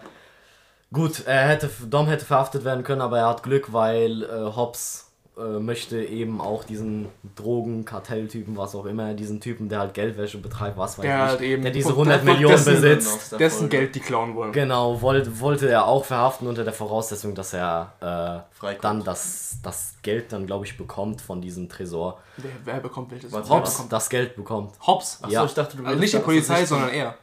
gut, 0.93 1.27
er 1.27 1.49
hätte, 1.49 1.69
Dom 1.89 2.07
hätte 2.07 2.25
verhaftet 2.25 2.65
werden 2.65 2.85
können, 2.85 3.01
aber 3.01 3.19
er 3.19 3.29
hat 3.29 3.43
Glück, 3.43 3.73
weil 3.73 4.23
äh, 4.23 4.55
Hobbs 4.55 5.10
äh, 5.39 5.59
möchte 5.59 6.03
eben 6.03 6.41
auch 6.41 6.65
diesen 6.65 7.07
Drogenkartelltypen, 7.37 8.57
was 8.57 8.75
auch 8.75 8.85
immer, 8.87 9.15
diesen 9.15 9.41
Typen, 9.41 9.69
der 9.69 9.81
halt 9.81 9.95
Geldwäsche 9.95 10.39
betreibt, 10.39 10.77
was 10.77 10.99
weiß 10.99 11.03
Der 11.05 11.15
ich, 11.17 11.31
halt 11.31 11.41
eben 11.41 11.63
der 11.63 11.73
diese 11.73 11.89
von- 11.89 11.97
100 12.09 12.19
von 12.21 12.27
Millionen 12.33 12.55
dessen- 12.57 12.75
besitzt. 12.75 13.39
Dessen 13.39 13.59
Folge. 13.61 13.77
Geld 13.79 13.95
die 13.95 14.01
klauen 14.01 14.35
wollen. 14.35 14.53
Genau, 14.53 15.01
wollte, 15.01 15.41
wollte 15.41 15.69
er 15.69 15.87
auch 15.87 16.05
verhaften 16.05 16.47
unter 16.47 16.65
der 16.65 16.73
Voraussetzung, 16.73 17.35
dass 17.35 17.53
er 17.53 18.45
äh, 18.63 18.73
dann 18.81 19.05
das, 19.05 19.59
das 19.63 19.95
Geld 20.03 20.33
dann, 20.33 20.47
glaube 20.47 20.65
ich, 20.67 20.77
bekommt 20.77 21.21
von 21.21 21.41
diesem 21.41 21.69
Tresor. 21.69 22.19
Wer, 22.37 22.51
wer 22.65 22.81
bekommt 22.81 23.11
welches? 23.11 23.33
Hobbs 23.33 23.87
das 23.89 24.09
Geld 24.11 24.37
bekommt. 24.37 24.73
Hobbs? 24.87 25.19
Achso, 25.23 25.33
Ja. 25.33 25.45
ich 25.45 25.55
dachte, 25.55 25.77
du 25.77 25.85
Also 25.85 25.99
nicht 25.99 26.13
die 26.13 26.19
Polizei, 26.19 26.65
sondern 26.65 26.91
er. 26.91 27.15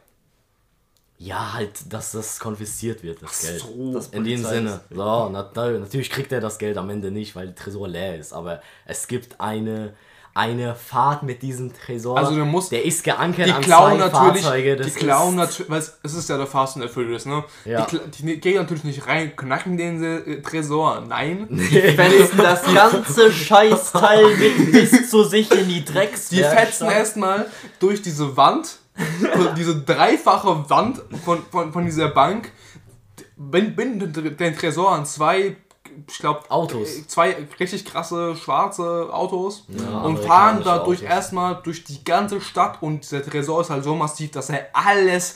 Ja, 1.20 1.54
halt, 1.54 1.72
dass 1.92 2.12
das 2.12 2.40
konfisziert 2.40 3.02
wird, 3.04 3.24
das 3.24 3.42
Geld. 3.42 3.62
So. 3.62 3.94
Das 3.94 4.08
In 4.10 4.24
dem 4.24 4.44
Sinne. 4.44 4.82
So, 4.92 5.30
na, 5.32 5.50
na, 5.56 5.70
natürlich 5.72 6.12
kriegt 6.12 6.32
er 6.32 6.42
das 6.42 6.60
Geld 6.60 6.78
am 6.78 6.90
Ende 6.92 7.10
nicht, 7.10 7.36
weil 7.36 7.48
der 7.48 7.56
Tresor 7.56 7.88
leer 7.88 8.20
ist. 8.20 8.34
Aber 8.34 8.62
es 8.86 9.08
gibt 9.08 9.42
eine, 9.42 9.94
eine 10.36 10.76
Fahrt 10.76 11.24
mit 11.24 11.42
diesem 11.42 11.74
Tresor. 11.74 12.20
Also 12.20 12.36
du 12.36 12.46
musst- 12.46 12.72
der 12.72 12.86
ist 12.86 13.04
geankert 13.04 13.48
Die 13.48 13.52
an 13.52 13.62
klauen 13.64 13.94
zwei 13.94 13.98
natürlich, 14.10 14.44
Fahrzeuge. 14.44 14.76
die 14.76 14.84
Das 14.84 14.94
klauen 14.94 15.30
ist, 15.30 15.36
natürlich, 15.38 15.72
weil 15.72 15.80
es, 15.80 15.98
es 16.04 16.14
ist 16.14 16.30
ja 16.30 16.38
der 16.38 16.46
Fast 16.46 16.76
and 16.78 16.86
the 16.86 16.92
Furious, 16.94 17.26
ne? 17.26 17.44
Ja. 17.66 17.88
Die, 17.88 18.00
die 18.24 18.40
gehen 18.40 18.58
natürlich 18.58 18.84
nicht 18.84 19.08
rein, 19.08 19.36
knacken 19.36 19.76
den 19.76 20.04
äh, 20.04 20.42
Tresor, 20.44 21.02
nein. 21.08 21.48
Fetzen 21.96 22.38
das 22.38 22.62
ganze 22.72 23.32
Scheißteil 23.32 24.36
mit 24.38 24.72
bis 24.72 25.10
zu 25.10 25.24
sich 25.24 25.52
in 25.52 25.68
die 25.68 25.84
Drecks. 25.84 26.30
Die 26.30 26.44
fetzen 26.44 26.88
erstmal 26.92 27.48
durch 27.80 28.04
diese 28.04 28.38
Wand, 28.38 28.78
diese 29.58 29.76
dreifache 29.82 30.70
Wand 30.70 31.02
von, 31.24 31.44
von, 31.52 31.72
von 31.74 31.86
dieser 31.86 32.10
Bank, 32.10 32.52
bin- 33.36 33.76
binden 33.76 34.36
den 34.38 34.56
Tresor 34.58 34.92
an 34.94 35.06
zwei, 35.06 35.56
ich 36.08 36.18
glaube, 36.20 36.50
Autos. 36.50 37.08
zwei 37.08 37.36
richtig 37.60 37.86
krasse 37.86 38.36
schwarze 38.36 39.10
Autos 39.12 39.66
Ja, 39.70 40.00
und 40.02 40.18
fahren 40.20 40.62
dadurch 40.64 41.00
Autos. 41.02 41.10
erstmal 41.10 41.62
durch 41.64 41.84
die 41.84 42.04
ganze 42.04 42.42
Stadt 42.42 42.82
und 42.82 43.04
dieser 43.04 43.24
Tresor 43.24 43.62
ist 43.62 43.70
halt 43.70 43.84
so 43.84 43.96
massiv, 43.96 44.32
dass 44.32 44.50
er 44.50 44.68
alles 44.74 45.36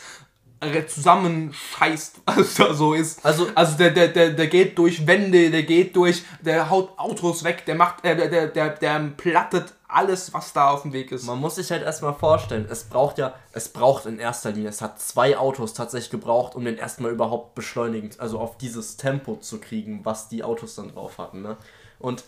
zusammenscheißt, 0.88 2.21
was 2.26 2.54
da 2.56 2.74
so 2.74 2.93
ist. 2.93 3.26
Also- 3.26 3.47
also 3.56 3.78
der, 3.78 3.91
der, 3.91 4.08
der, 4.10 4.30
der 4.32 4.47
geht 4.47 4.78
durch 4.78 5.06
Wände, 5.08 5.50
der 5.50 5.63
geht 5.63 5.95
durch, 5.95 6.24
der 6.41 6.69
haut 6.69 6.97
Autos 6.97 7.43
weg, 7.43 7.65
der 7.65 7.76
macht, 7.76 8.04
äh, 8.06 8.15
der, 8.15 8.28
der, 8.28 8.47
der, 8.47 8.69
der 8.69 9.00
plattet 9.17 9.74
alles, 9.92 10.34
was 10.34 10.54
da 10.54 10.70
auf 10.70 10.84
dem 10.84 10.94
Weg 10.94 11.12
ist. 11.12 11.26
Man 11.26 11.40
muss 11.40 11.56
sich 11.56 11.72
halt 11.72 11.84
erstmal 11.84 12.14
vorstellen, 12.14 12.68
es 12.70 12.86
braucht 12.86 13.18
ja, 13.18 13.34
es 13.54 13.70
braucht 13.70 14.06
in 14.06 14.20
erster 14.20 14.52
Linie, 14.52 14.70
es 14.70 14.82
hat 14.82 15.00
zwei 15.00 15.38
Autos 15.38 15.74
tatsächlich 15.74 16.12
gebraucht, 16.12 16.56
um 16.56 16.66
den 16.66 16.78
erstmal 16.78 17.12
überhaupt 17.12 17.56
beschleunigend, 17.56 18.20
also 18.20 18.40
auf 18.40 18.58
dieses 18.58 18.98
Tempo 18.98 19.36
zu 19.38 19.60
kriegen, 19.60 20.02
was 20.04 20.30
die 20.30 20.44
Autos 20.44 20.76
dann 20.76 20.94
drauf 20.94 21.18
hatten. 21.18 21.42
Ne? 21.42 21.58
Und 22.00 22.24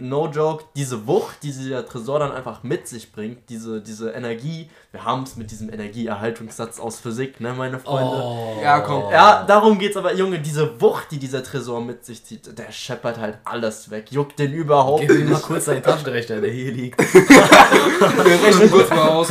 no 0.00 0.28
joke, 0.28 0.64
diese 0.74 1.06
Wucht, 1.06 1.42
die 1.42 1.52
dieser 1.52 1.86
Tresor 1.86 2.18
dann 2.18 2.32
einfach 2.32 2.62
mit 2.62 2.88
sich 2.88 3.12
bringt, 3.12 3.48
diese, 3.48 3.80
diese 3.80 4.10
Energie, 4.10 4.70
wir 4.92 5.04
haben 5.04 5.22
es 5.22 5.36
mit 5.36 5.50
diesem 5.50 5.72
Energieerhaltungssatz 5.72 6.80
aus 6.80 6.98
Physik, 6.98 7.40
ne, 7.40 7.52
meine 7.52 7.78
Freunde. 7.78 8.22
Oh. 8.22 8.58
Ja, 8.62 8.80
komm. 8.80 9.10
Ja, 9.12 9.44
darum 9.44 9.78
geht's 9.78 9.96
aber, 9.96 10.14
Junge, 10.14 10.38
diese 10.40 10.80
Wucht, 10.80 11.10
die 11.10 11.18
dieser 11.18 11.42
Tresor 11.42 11.80
mit 11.80 12.04
sich 12.04 12.24
zieht, 12.24 12.58
der 12.58 12.72
scheppert 12.72 13.18
halt 13.18 13.38
alles 13.44 13.90
weg, 13.90 14.10
juckt 14.10 14.38
den 14.38 14.52
überhaupt 14.52 15.02
Gib 15.02 15.10
ihm 15.10 15.24
mal 15.26 15.34
nicht. 15.34 15.42
kurz 15.42 15.66
deinen 15.66 15.82
Taschenrechner, 15.82 16.40
der 16.40 16.50
hier 16.50 16.72
liegt. 16.72 16.98
Wir 17.14 18.42
rechnen 18.42 18.70
kurz 18.70 18.90
mal 18.90 19.08
aus. 19.08 19.28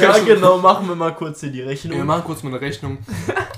Ja, 0.00 0.18
genau, 0.18 0.58
machen 0.58 0.88
wir 0.88 0.94
mal 0.94 1.14
kurz 1.14 1.40
hier 1.40 1.50
die 1.50 1.62
Rechnung. 1.62 1.96
Wir 1.96 2.04
machen 2.04 2.24
kurz 2.24 2.42
mal 2.42 2.50
eine 2.50 2.60
Rechnung. 2.60 2.98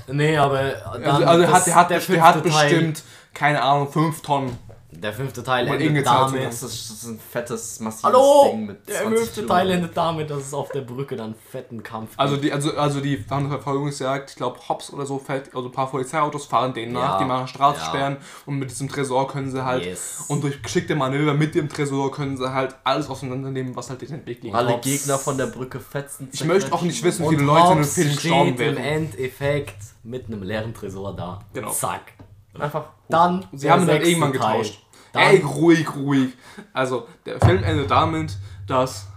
Nee, 0.07 0.37
aber 0.37 0.59
Also, 0.85 1.25
also 1.25 1.47
hat, 1.47 1.67
der 1.67 1.75
hat, 1.75 1.89
der 1.89 1.99
der 1.99 2.23
hat 2.23 2.43
bestimmt, 2.43 3.03
keine 3.33 3.61
Ahnung, 3.61 3.91
5 3.91 4.21
Tonnen. 4.21 4.57
Der 4.89 5.11
fünfte 5.11 5.43
Teil 5.43 5.67
endet 5.67 5.81
irgendeine 5.81 6.05
Zahl 6.05 6.29
zu 6.29 6.35
damit. 6.35 6.47
Das 6.47 6.63
ist, 6.63 6.89
das 6.89 6.97
ist 6.97 7.03
ein 7.07 7.19
fettes, 7.19 7.79
massives 7.81 8.03
Hallo! 8.05 8.49
Ding 8.51 8.65
mit 8.67 8.87
Der 8.87 9.01
20 9.01 9.19
fünfte. 9.19 9.45
Teil 9.45 9.71
endet 9.71 9.97
damit, 9.97 10.29
dass 10.29 10.37
es 10.39 10.53
auf 10.53 10.69
der 10.69 10.79
Brücke 10.81 11.17
dann 11.17 11.35
fetten 11.35 11.83
Kampf 11.83 12.11
gibt. 12.11 12.19
Also 12.21 12.37
die, 12.37 12.53
also, 12.53 12.71
also 12.77 13.01
die 13.01 13.17
Verfolgungsjagd, 13.17 14.29
ich 14.29 14.35
glaube 14.37 14.59
Hobbs 14.69 14.91
oder 14.93 15.05
so, 15.05 15.19
fällt, 15.19 15.53
also 15.53 15.67
ein 15.67 15.71
paar 15.73 15.91
Polizeiautos 15.91 16.45
fahren 16.45 16.73
denen 16.73 16.93
nach, 16.93 17.01
Ja, 17.15 17.19
die 17.19 17.25
machen 17.25 17.47
Straße 17.49 17.79
ja. 17.81 17.85
sperren 17.85 18.17
und 18.45 18.59
mit 18.59 18.71
diesem 18.71 18.87
Tresor 18.87 19.27
können 19.27 19.51
sie 19.51 19.63
halt, 19.65 19.85
Yes. 19.85 20.23
und 20.29 20.41
durch 20.43 20.61
geschickte 20.63 20.95
Manöver 20.95 21.33
mit 21.33 21.53
dem 21.53 21.67
Tresor 21.67 22.09
können 22.11 22.37
sie 22.37 22.53
halt 22.53 22.73
alles 22.85 23.09
auseinandernehmen, 23.09 23.75
was 23.75 23.89
halt 23.89 24.01
den 24.01 24.25
Weg 24.25 24.41
liegt. 24.41 24.55
Alle 24.55 24.69
Hobbs- 24.73 24.85
Gegner 24.87 25.17
von 25.17 25.37
der 25.37 25.47
Brücke 25.47 25.81
fetzen. 25.81 26.29
Ich 26.31 26.45
möchte 26.45 26.71
auch 26.71 26.81
nicht 26.81 27.03
wissen, 27.03 27.23
wie 27.23 27.27
Und 27.27 27.33
viele 27.35 27.43
Leute 27.45 27.73
in 27.73 27.79
Hobbs 27.79 27.93
Film 27.93 28.07
gestorben 28.13 28.49
im 28.51 28.57
werden. 28.57 28.77
Endeffekt 28.77 29.75
mit 30.03 30.27
einem 30.27 30.43
leeren 30.43 30.73
Tresor 30.73 31.13
da. 31.13 31.39
Genau. 31.53 31.71
Zack. 31.71 32.13
Einfach. 32.59 32.85
Dann 33.09 33.45
Sie 33.51 33.65
der 33.65 33.71
haben 33.73 33.81
ihn 33.83 33.87
dann 33.87 33.95
sechste 33.97 34.09
irgendwann 34.11 34.33
Teil. 34.33 34.57
getauscht. 34.61 34.83
Dann 35.13 35.23
Ey, 35.23 35.41
ruhig, 35.41 35.95
ruhig. 35.95 36.33
Also, 36.73 37.07
der 37.25 37.39
Film 37.39 37.63
endet 37.63 37.89
damit, 37.89 38.37
dass, 38.67 39.07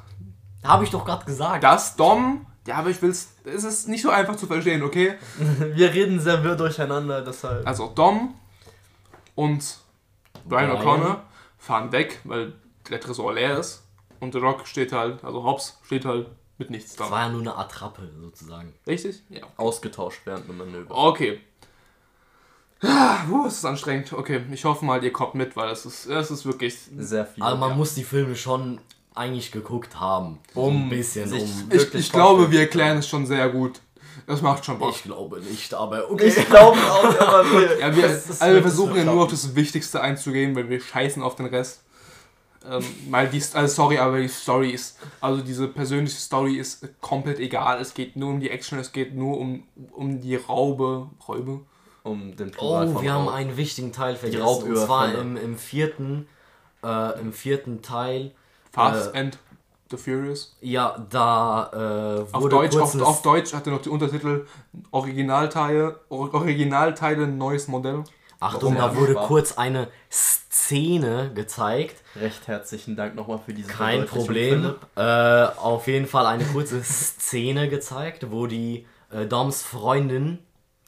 habe 0.64 0.84
ich 0.84 0.90
doch 0.90 1.04
gerade 1.04 1.24
gesagt. 1.24 1.64
dass 1.64 1.96
Dom, 1.96 2.46
ja, 2.66 2.76
aber 2.76 2.90
ich 2.90 3.00
will's, 3.02 3.34
es 3.44 3.64
ist 3.64 3.88
nicht 3.88 4.02
so 4.02 4.10
einfach 4.10 4.36
zu 4.36 4.46
verstehen, 4.46 4.82
okay? 4.82 5.14
Wir 5.74 5.92
reden 5.92 6.20
sehr 6.20 6.42
wirr 6.44 6.56
durcheinander, 6.56 7.22
deshalb. 7.22 7.66
Also 7.66 7.88
Dom 7.94 8.34
und 9.34 9.78
Brian 10.44 10.70
Brian. 10.70 10.82
O'Connor 10.82 11.16
fahren 11.58 11.92
weg, 11.92 12.20
weil 12.24 12.52
der 12.88 13.00
Tresor 13.00 13.34
leer 13.34 13.58
ist. 13.58 13.84
Und 14.20 14.32
The 14.32 14.38
Rock 14.38 14.66
steht 14.66 14.92
halt, 14.92 15.24
also 15.24 15.42
Hobbs 15.44 15.78
steht 15.84 16.04
halt 16.04 16.28
mit 16.58 16.70
nichts 16.70 16.94
Das 16.96 17.08
da. 17.08 17.12
war 17.12 17.22
ja 17.22 17.28
nur 17.30 17.40
eine 17.40 17.56
Attrappe, 17.56 18.10
sozusagen. 18.20 18.74
Richtig? 18.86 19.22
Ja. 19.30 19.42
Ausgetauscht 19.56 20.20
während 20.24 20.46
dem 20.48 20.58
Manöver. 20.58 20.94
Okay. 20.94 21.40
Ah, 22.82 23.18
Puh, 23.28 23.46
es 23.46 23.58
ist 23.58 23.64
anstrengend. 23.64 24.12
Okay, 24.12 24.40
ich 24.50 24.64
hoffe 24.64 24.84
mal, 24.84 25.02
ihr 25.04 25.12
kommt 25.12 25.34
mit, 25.34 25.54
weil 25.56 25.70
es 25.70 25.84
ist, 25.84 26.06
es 26.06 26.30
ist 26.30 26.46
wirklich. 26.46 26.76
Sehr 26.98 27.26
viel. 27.26 27.42
Also 27.42 27.56
man 27.58 27.70
ja. 27.70 27.76
muss 27.76 27.94
die 27.94 28.04
Filme 28.04 28.34
schon 28.36 28.80
eigentlich 29.14 29.52
geguckt 29.52 29.98
haben. 30.00 30.38
So 30.54 30.62
Um 30.62 30.84
ein 30.84 30.88
bisschen. 30.88 31.28
sich- 31.28 31.42
Um, 31.42 31.48
Ich, 31.68 31.70
wirklich 31.70 32.06
ich 32.06 32.12
glaube, 32.12 32.50
wir 32.50 32.60
erklären 32.60 32.98
es 32.98 33.08
schon 33.08 33.26
sehr 33.26 33.48
gut. 33.50 33.80
Das 34.26 34.42
macht 34.42 34.64
schon 34.64 34.78
Bock. 34.78 34.90
ich 34.94 35.02
glaube 35.02 35.40
nicht, 35.40 35.72
aber 35.74 36.10
okay. 36.10 36.26
Ich 36.28 36.46
glaube 36.48 36.78
auch, 36.78 37.04
aber 37.20 37.44
wir, 37.52 37.78
Ja, 37.80 37.94
wir, 37.94 38.02
das 38.08 38.40
also 38.40 38.54
wir 38.54 38.62
versuchen 38.62 38.96
ja 38.96 39.04
nur 39.04 39.24
auf 39.24 39.30
das 39.30 39.54
Wichtigste 39.54 40.00
einzugehen, 40.00 40.54
weil 40.54 40.68
wir 40.68 40.80
scheißen 40.80 41.22
auf 41.22 41.36
den 41.36 41.46
Rest. 41.46 41.82
Ähm, 42.68 42.84
weil 43.08 43.28
die, 43.28 43.42
also 43.54 43.74
sorry, 43.74 43.98
aber 43.98 44.20
die 44.20 44.28
Story 44.28 44.70
ist, 44.70 44.98
also 45.20 45.40
diese 45.42 45.66
persönliche 45.68 46.18
Story 46.18 46.56
ist 46.56 46.86
komplett 47.00 47.38
egal. 47.40 47.80
Es 47.80 47.94
geht 47.94 48.16
nur 48.16 48.30
um 48.30 48.40
die 48.40 48.50
Action, 48.50 48.78
es 48.78 48.92
geht 48.92 49.14
nur 49.14 49.38
um, 49.38 49.62
um 49.92 50.20
die 50.20 50.36
Raube, 50.36 51.08
Räube. 51.26 51.60
Um 52.02 52.36
den 52.36 52.50
Plural 52.50 52.88
Oh, 52.88 52.92
von 52.94 53.02
wir 53.02 53.12
haben 53.12 53.28
einen 53.28 53.56
wichtigen 53.56 53.92
Teil 53.92 54.16
vergessen. 54.16 54.42
Und 54.44 54.76
zwar 54.76 55.14
im, 55.14 55.36
im 55.36 55.56
vierten, 55.58 56.26
äh, 56.84 57.20
im 57.20 57.32
vierten 57.32 57.82
Teil. 57.82 58.32
Fast 58.72 59.14
Äh, 59.14 59.18
and 59.18 59.38
the 59.90 59.96
Furious. 59.96 60.56
Ja, 60.60 61.04
da 61.10 61.70
äh, 61.72 62.20
Auf 62.34 62.42
wurde 62.42 62.56
Deutsch, 62.56 62.76
auf, 62.76 63.00
auf 63.02 63.22
Deutsch 63.22 63.52
hat 63.52 63.66
er 63.66 63.72
noch 63.72 63.82
die 63.82 63.88
Untertitel 63.88 64.46
Originalteile, 64.92 65.98
Or- 66.08 66.32
Originalteile, 66.34 67.26
neues 67.26 67.66
Modell. 67.68 68.04
Achtung, 68.38 68.76
Warum? 68.76 68.94
da 68.94 69.00
wurde 69.00 69.12
Spaß. 69.12 69.26
kurz 69.26 69.58
eine 69.58 69.88
Szene 70.08 71.32
gezeigt. 71.34 72.02
Recht 72.16 72.46
herzlichen 72.48 72.96
Dank 72.96 73.14
nochmal 73.14 73.40
für 73.44 73.52
diese 73.52 73.68
Kein 73.68 74.06
Problem. 74.06 74.74
Äh, 74.96 75.00
auf 75.02 75.86
jeden 75.88 76.06
Fall 76.06 76.26
eine 76.26 76.44
kurze 76.44 76.80
Szene 76.84 77.68
gezeigt, 77.68 78.30
wo 78.30 78.46
die 78.46 78.86
äh, 79.10 79.26
Doms 79.26 79.62
Freundin 79.62 80.38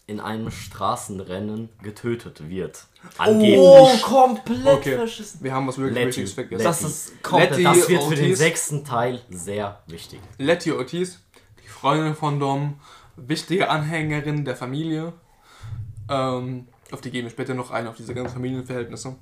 in 0.06 0.20
einem 0.20 0.50
Straßenrennen 0.50 1.68
getötet 1.82 2.48
wird. 2.48 2.86
Angeblich. 3.18 3.58
Oh, 3.58 3.88
komplett 4.02 4.66
Okay. 4.66 4.96
verschissen. 4.96 5.40
Wir 5.42 5.52
haben 5.54 5.66
was 5.68 5.78
wirklich 5.78 5.94
Letty. 5.94 6.06
Wichtiges 6.08 6.32
vergessen. 6.32 6.64
Das 6.64 6.82
ist 6.82 7.22
komplett. 7.22 7.50
Letty- 7.52 7.62
das 7.64 7.88
wird 7.88 8.02
für 8.04 8.14
den 8.14 8.24
Ortiz. 8.24 8.38
sechsten 8.38 8.84
Teil 8.84 9.20
sehr 9.30 9.80
wichtig. 9.86 10.20
Letty 10.38 10.72
Ortiz, 10.72 11.20
die 11.62 11.68
Freundin 11.68 12.14
von 12.14 12.38
Dom, 12.40 12.80
wichtige 13.16 13.68
Anhängerin 13.70 14.44
der 14.44 14.56
Familie. 14.56 15.12
Ähm, 16.08 16.66
auf 16.90 17.00
die 17.00 17.10
gehen 17.10 17.24
wir 17.24 17.30
später 17.30 17.54
noch 17.54 17.70
ein, 17.70 17.86
auf 17.86 17.96
diese 17.96 18.12
ganzen 18.14 18.34
Familienverhältnisse. 18.34 19.16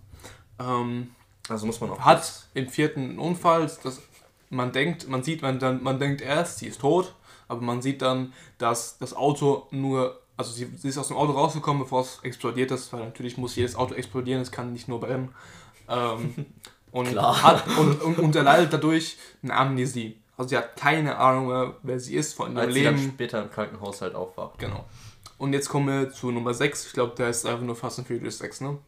Ähm, 0.59 1.11
Also 1.49 1.67
muss 1.67 1.81
man 1.81 1.91
auch. 1.91 2.01
hat 2.01 2.47
im 2.55 2.69
vierten 2.69 3.01
einen 3.11 3.19
Unfall, 3.19 3.71
das, 3.83 4.01
man 4.49 4.73
denkt, 4.73 5.09
man 5.09 5.23
sieht, 5.23 5.43
man, 5.43 5.59
dann, 5.59 5.83
man 5.83 5.99
denkt 5.99 6.21
erst, 6.21 6.59
sie 6.59 6.67
ist 6.67 6.81
tot, 6.81 7.15
aber 7.49 7.61
man 7.61 7.83
sieht 7.83 8.03
dann, 8.03 8.33
dass 8.59 8.99
das 8.99 9.15
Auto 9.15 9.67
nur, 9.71 10.20
also 10.41 10.53
sie, 10.53 10.71
sie 10.75 10.89
ist 10.89 10.97
aus 10.97 11.09
dem 11.09 11.19
Auto 11.19 11.33
rausgekommen, 11.33 11.83
bevor 11.83 12.01
es 12.01 12.19
explodiert 12.23 12.71
ist, 12.71 12.91
weil 12.95 13.05
natürlich 13.05 13.37
muss 13.37 13.57
jedes 13.57 13.77
Auto 13.77 13.93
explodieren, 13.95 14.41
es 14.41 14.51
kann 14.51 14.73
nicht 14.73 14.89
nur 14.89 14.99
brennen. 14.99 15.35
Ähm, 15.87 16.47
und, 16.93 17.09
Klar. 17.09 17.43
Hat, 17.43 17.67
und, 17.79 18.01
und, 18.01 18.19
und 18.19 18.35
erleidet 18.35 18.73
dadurch 18.73 19.19
eine 19.43 19.55
Amnesie. 19.55 20.19
Also 20.39 20.49
sie 20.49 20.57
hat 20.57 20.77
keine 20.77 21.19
Ahnung 21.19 21.49
mehr, 21.49 21.75
wer 21.83 22.01
sie 22.01 22.17
ist 22.17 22.33
von 22.33 22.53
ihrem 22.53 22.57
als 22.57 22.73
sie 22.73 22.83
dann 22.83 22.97
Leben. 22.97 23.11
später 23.11 23.43
im 23.43 23.51
Krankenhaus 23.51 24.01
halt 24.01 24.15
aufwacht. 24.15 24.59
Genau. 24.59 24.87
Und 25.37 25.53
jetzt 25.53 25.69
kommen 25.69 25.89
wir 25.89 26.11
zu 26.11 26.31
Nummer 26.31 26.55
6. 26.55 26.87
Ich 26.87 26.93
glaube, 26.95 27.15
der 27.17 27.29
ist 27.29 27.45
einfach 27.45 27.61
nur 27.61 27.77
Fast 27.77 27.99
and 27.99 28.09
Furious 28.09 28.39
6, 28.39 28.63
ne? 28.63 28.79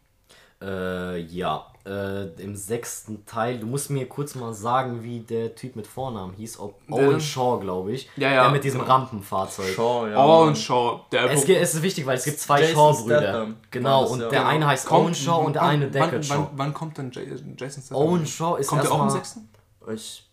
Äh, 0.63 1.21
ja. 1.21 1.67
Äh, 1.85 2.27
Im 2.41 2.55
sechsten 2.55 3.27
Teil, 3.27 3.59
du 3.59 3.67
musst 3.67 3.91
mir 3.91 4.09
kurz 4.09 4.37
mal 4.37 4.55
sagen, 4.55 5.03
wie 5.03 5.19
der 5.19 5.57
Typ 5.57 5.75
mit 5.75 5.87
Vornamen 5.89 6.33
hieß. 6.35 6.61
Ob 6.61 6.79
Der- 6.87 7.09
Owen 7.09 7.21
Shaw, 7.21 7.59
glaube 7.61 7.91
ich. 7.91 8.09
Ja, 8.17 8.31
ja, 8.33 8.43
Der 8.45 8.53
mit 8.53 8.63
diesem. 8.63 8.83
Rampenfahrzeug. 8.83 9.75
Shaw, 9.75 10.09
ja. 10.09 10.17
Owen. 10.25 10.55
Shaw, 10.55 11.01
der 11.11 11.31
Es, 11.33 11.45
gibt, 11.45 11.61
es 11.61 11.75
ist 11.75 11.83
wichtig, 11.83 12.07
weil 12.07 12.19
es 12.19 12.25
gibt 12.25 12.39
zwei 12.39 12.63
Shaw-Brüder. 12.65 13.49
Genau, 13.73 14.07
und 14.07 14.21
der 14.21 14.29
Genau. 14.29 14.45
eine 14.47 14.67
heißt 14.69 14.87
Kommt- 14.87 15.07
Owen 15.07 15.15
Shaw 15.17 15.45
und 15.45 15.55
der 15.55 15.63
eine 15.63 15.91
Deckard 15.91 16.25
Shaw. 16.25 16.35
wann, 16.37 16.49
wann 16.57 16.75
kommt 16.75 16.99
denn 16.99 17.11
Jason 17.11 17.57
Statham? 17.57 17.97
Owen 17.97 18.27
Shaw 18.27 18.57
ist 18.61 18.69
Kommt 18.69 18.85
der 18.85 18.93
auch 18.93 19.05
erstmal. 19.15 19.25
6.? 19.25 19.41
Ich, 19.93 20.29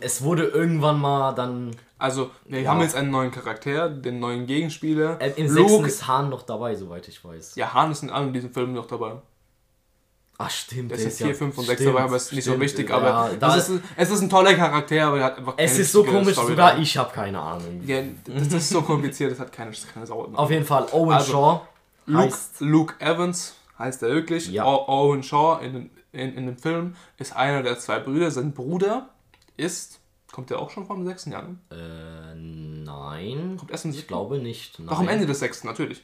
Es 0.00 0.22
wurde 0.22 0.44
irgendwann 0.46 1.00
mal 1.00 1.32
dann. 1.32 1.70
Also, 1.98 2.30
wir 2.46 2.62
Ja. 2.62 2.70
haben 2.70 2.80
jetzt 2.80 2.96
einen 2.96 3.12
neuen 3.12 3.30
Charakter, 3.30 3.88
den 3.88 4.18
neuen 4.18 4.46
Gegenspieler. 4.46 5.20
Äh, 5.20 5.34
Im 5.36 5.46
Luke- 5.54 5.68
sechsten 5.68 5.84
ist 5.86 6.06
Hahn 6.08 6.30
noch 6.30 6.42
dabei, 6.42 6.74
soweit 6.74 7.06
ich 7.06 7.24
weiß. 7.24 7.54
Ja, 7.54 7.72
Han 7.74 7.92
ist 7.92 8.02
in 8.02 8.10
allen 8.10 8.32
diesen 8.32 8.52
Filmen 8.52 8.74
noch 8.74 8.86
dabei. 8.86 9.12
Ach, 10.44 10.50
stimmt. 10.50 10.90
Der 10.90 10.98
ist 10.98 11.20
in 11.20 11.26
4, 11.28 11.34
5 11.34 11.58
und 11.58 11.64
6 11.66 11.80
stimmt, 11.80 11.94
dabei, 11.94 12.04
aber 12.04 12.16
ist 12.16 12.32
nicht 12.32 12.44
so 12.44 12.58
wichtig. 12.60 12.88
Ja, 12.90 12.96
Aber 12.96 13.30
da 13.38 13.54
das 13.56 13.68
ist, 13.68 13.82
es 13.96 14.10
ist 14.10 14.20
ein 14.22 14.30
toller 14.30 14.54
Charakter, 14.54 15.06
aber 15.06 15.18
er 15.18 15.24
hat 15.24 15.38
einfach 15.38 15.54
es 15.56 15.70
keine 15.72 15.82
ist 15.82 15.92
so 15.92 16.04
komisch, 16.04 16.32
Storyline. 16.32 16.48
sogar 16.56 16.78
ich 16.78 16.96
habe 16.96 17.12
keine 17.12 17.38
Ahnung. 17.40 17.80
Ja, 17.86 18.02
das 18.26 18.52
ist 18.52 18.68
so 18.70 18.82
kompliziert, 18.82 19.30
das 19.32 19.38
hat 19.40 19.52
keine, 19.52 19.72
keine 19.92 20.06
Sau. 20.06 20.30
Auf 20.34 20.50
jeden 20.50 20.64
Fall, 20.64 20.86
Owen 20.92 21.12
Also, 21.14 21.32
Shaw 21.32 21.60
Luke. 22.06 22.36
Luke 22.60 22.94
Evans 22.98 23.54
heißt 23.78 24.02
er 24.02 24.08
wirklich. 24.10 24.48
Ja. 24.48 24.64
Owen 24.64 25.22
Shaw 25.22 25.60
in, 25.64 25.90
in, 26.12 26.34
in 26.34 26.46
dem 26.46 26.58
Film 26.58 26.96
ist 27.18 27.34
einer 27.36 27.62
der 27.62 27.78
zwei 27.78 27.98
Brüder. 28.00 28.30
Sein 28.30 28.52
Bruder 28.52 29.08
ist. 29.56 30.00
Kommt 30.32 30.48
der 30.48 30.60
auch 30.60 30.70
schon 30.70 30.86
vom 30.86 31.04
6. 31.06 31.26
Jahr? 31.26 31.42
Ne? 31.42 31.56
Äh, 31.70 32.34
nein. 32.34 33.56
Kommt 33.58 33.70
erst 33.70 33.84
im 33.84 33.90
Ich 33.90 33.96
siebten? 33.98 34.08
glaube 34.08 34.38
nicht. 34.38 34.78
Nein. 34.78 34.88
Doch 34.88 34.98
am 34.98 35.08
Ende 35.08 35.26
des 35.26 35.40
6. 35.40 35.64
natürlich. 35.64 36.02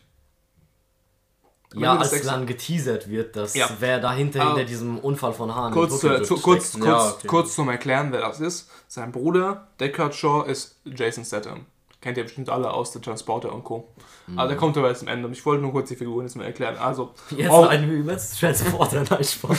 Ja, 1.74 1.96
als 1.96 2.22
dann 2.22 2.46
geteasert 2.46 3.10
wird, 3.10 3.36
dass 3.36 3.54
Ja. 3.54 3.68
wer 3.78 4.00
dahinter 4.00 4.40
Ah. 4.42 4.46
hinter 4.48 4.64
diesem 4.64 4.98
Unfall 4.98 5.32
von 5.34 5.54
Hahn. 5.54 5.72
Kurz, 5.72 6.02
im 6.02 6.24
zu, 6.24 6.36
kurz, 6.36 6.74
Ja, 6.82 7.10
okay. 7.10 7.26
kurz 7.26 7.54
zum 7.54 7.68
Erklären, 7.68 8.10
wer 8.10 8.20
das 8.20 8.40
ist. 8.40 8.70
Sein 8.88 9.12
Bruder, 9.12 9.66
Deckard 9.78 10.14
Shaw, 10.14 10.44
ist 10.46 10.76
Jason 10.84 11.24
Statham. 11.24 11.66
Kennt 12.00 12.16
ihr 12.16 12.22
bestimmt 12.22 12.48
alle 12.48 12.70
aus 12.72 12.92
der 12.92 13.02
Transporter 13.02 13.52
und 13.52 13.64
Co. 13.64 13.88
Mhm. 14.28 14.38
Also 14.38 14.48
der 14.50 14.56
kommt 14.56 14.76
aber 14.78 14.88
jetzt 14.88 15.02
am 15.02 15.08
Ende. 15.08 15.28
Ich 15.32 15.44
wollte 15.44 15.60
nur 15.62 15.72
kurz 15.72 15.88
die 15.88 15.96
Figuren 15.96 16.24
jetzt 16.26 16.36
mal 16.36 16.44
erklären. 16.44 16.76
Also, 16.78 17.10
Jetzt 17.30 17.50
Oh. 17.50 17.64
ein 17.64 17.90
übelst 17.90 18.38
Transporter, 18.38 19.02
nein, 19.10 19.24
Spaß. 19.24 19.58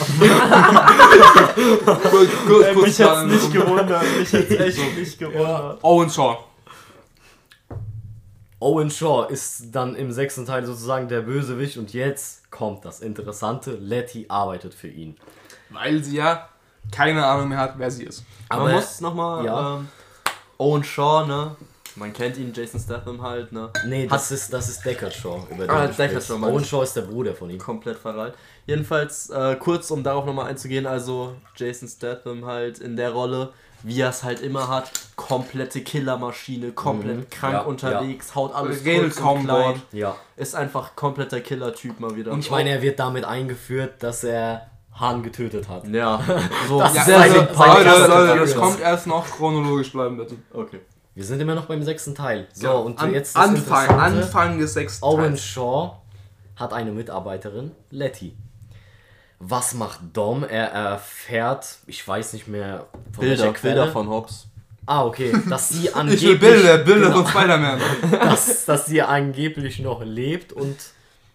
kurz, 2.10 2.28
kurz, 2.46 2.64
Äh, 2.66 2.74
kurz 2.74 2.86
mich 2.86 3.00
hat's 3.02 3.24
nicht 3.24 3.52
gewundert. 3.52 4.02
Mich 4.18 4.32
hat's 4.32 4.50
echt 4.58 4.96
nicht 4.96 5.18
gewundert. 5.18 5.78
Owen 5.82 6.10
Shaw. 6.10 6.38
Owen 8.60 8.90
Shaw 8.90 9.26
ist 9.30 9.68
dann 9.72 9.94
im 9.96 10.12
sechsten 10.12 10.44
Teil 10.46 10.64
sozusagen 10.66 11.08
der 11.08 11.22
Bösewicht 11.22 11.76
und 11.78 11.92
jetzt 11.94 12.50
kommt 12.50 12.84
das 12.84 13.00
Interessante, 13.00 13.72
Letty 13.72 14.26
arbeitet 14.28 14.74
für 14.74 14.88
ihn. 14.88 15.16
Weil 15.70 16.04
sie 16.04 16.16
ja 16.16 16.48
keine 16.92 17.24
Ahnung 17.26 17.48
mehr 17.48 17.58
hat, 17.58 17.74
wer 17.78 17.90
sie 17.90 18.04
ist. 18.04 18.24
Aber 18.48 18.64
Man 18.64 18.74
muss 18.74 19.00
nochmal. 19.00 19.44
ja. 19.44 19.76
Ähm, 19.76 19.88
Owen 20.58 20.84
Shaw, 20.84 21.26
ne? 21.26 21.56
Man 21.96 22.12
kennt 22.12 22.36
ihn, 22.36 22.52
Jason 22.54 22.78
Statham 22.78 23.20
halt, 23.22 23.50
ne? 23.52 23.68
nee, 23.86 24.06
das 24.06 24.30
ist, 24.30 24.52
das 24.52 24.68
ist 24.68 24.84
Deckard 24.84 25.12
Shaw. 25.12 25.42
Über 25.50 25.64
den 25.66 25.70
Ah, 25.70 25.86
Deckard. 25.86 26.22
Shaw, 26.22 26.34
Owen. 26.34 26.64
Shaw 26.64 26.82
ist 26.82 26.94
der 26.94 27.02
Bruder 27.02 27.34
von 27.34 27.50
ihm. 27.50 27.58
komplett 27.58 27.96
verreiht. 27.98 28.34
Jedenfalls, 28.66 29.28
äh, 29.30 29.56
kurz, 29.56 29.90
um 29.90 30.02
darauf 30.02 30.24
nochmal 30.26 30.46
einzugehen, 30.50 30.86
also 30.86 31.34
Jason 31.56 31.88
Statham 31.88 32.44
halt 32.44 32.78
in 32.78 32.96
der 32.96 33.10
Rolle, 33.10 33.52
wie 33.82 34.00
er 34.00 34.10
es 34.10 34.22
halt 34.22 34.40
immer 34.40 34.68
hat, 34.68 34.90
komplette 35.16 35.80
Killermaschine, 35.82 36.72
komplett 36.72 37.16
Mhm. 37.18 37.30
krank 37.30 37.52
Ja, 37.54 37.60
unterwegs, 37.62 38.34
haut 38.34 38.54
alles 38.54 38.82
kurz 38.84 39.16
kaum 39.16 39.38
und 39.40 39.44
klein. 39.46 39.82
Ja. 39.92 40.16
ist 40.36 40.54
einfach 40.54 40.96
kompletter 40.96 41.40
Killer-Typ 41.40 42.00
mal 42.00 42.16
wieder. 42.16 42.32
Und 42.32 42.40
ich 42.40 42.50
meine, 42.50 42.70
er 42.70 42.82
wird 42.82 42.98
damit 42.98 43.24
eingeführt, 43.24 44.02
dass 44.02 44.24
er 44.24 44.66
Hahn 44.92 45.22
getötet 45.22 45.68
hat. 45.68 45.86
ja, 45.88 46.20
so 46.68 46.78
Das 46.80 46.94
Ja, 46.94 47.00
ist 47.00 47.06
sehr 47.06 47.18
seine- 47.18 47.22
also, 47.32 47.34
sympathisch. 47.46 47.84
seine 47.84 47.84
Leute, 47.84 48.04
Klasse 48.06 48.26
Leute, 48.26 48.40
das 48.40 48.54
kommt 48.56 48.80
erst 48.80 49.06
noch 49.06 49.26
chronologisch 49.26 49.92
bleiben, 49.92 50.16
bitte. 50.18 50.36
Okay. 50.52 50.80
Wir 51.14 51.24
sind 51.24 51.40
immer 51.40 51.54
noch 51.54 51.66
beim 51.66 51.82
sechsten 51.82 52.14
Teil. 52.14 52.46
So, 52.52 52.66
Ja, 52.66 52.72
und 52.74 52.98
an, 53.00 53.12
jetzt 53.12 53.34
das 53.36 53.42
Anfang. 53.48 53.88
Anfang 53.98 54.58
des 54.58 54.74
sechsten 54.74 55.04
Owen 55.04 55.30
Teils. 55.30 55.42
Shaw 55.44 55.92
hat 56.56 56.72
eine 56.72 56.92
Mitarbeiterin, 56.92 57.72
Letty. 57.90 58.36
Was 59.40 59.74
macht 59.74 60.00
Dom? 60.12 60.44
Er 60.44 60.66
erfährt, 60.68 61.78
ich 61.86 62.06
weiß 62.06 62.34
nicht 62.34 62.46
mehr 62.46 62.86
von 63.12 63.24
Bilder. 63.24 63.52
Bilder 63.52 63.88
von 63.90 64.08
Hobbs. 64.08 64.46
Ah, 64.84 65.04
okay, 65.04 65.32
dass 65.48 65.70
sie 65.70 65.84
Ich 65.88 65.96
angeblich, 65.96 66.22
will 66.22 66.38
Bilder, 66.38 66.78
Bilder 66.78 67.06
genau, 67.08 67.22
von 67.24 67.26
Spider-Man. 67.26 67.80
dass, 68.10 68.66
dass 68.66 68.86
sie 68.86 69.00
angeblich 69.00 69.78
noch 69.78 70.02
lebt 70.04 70.52
und 70.52 70.76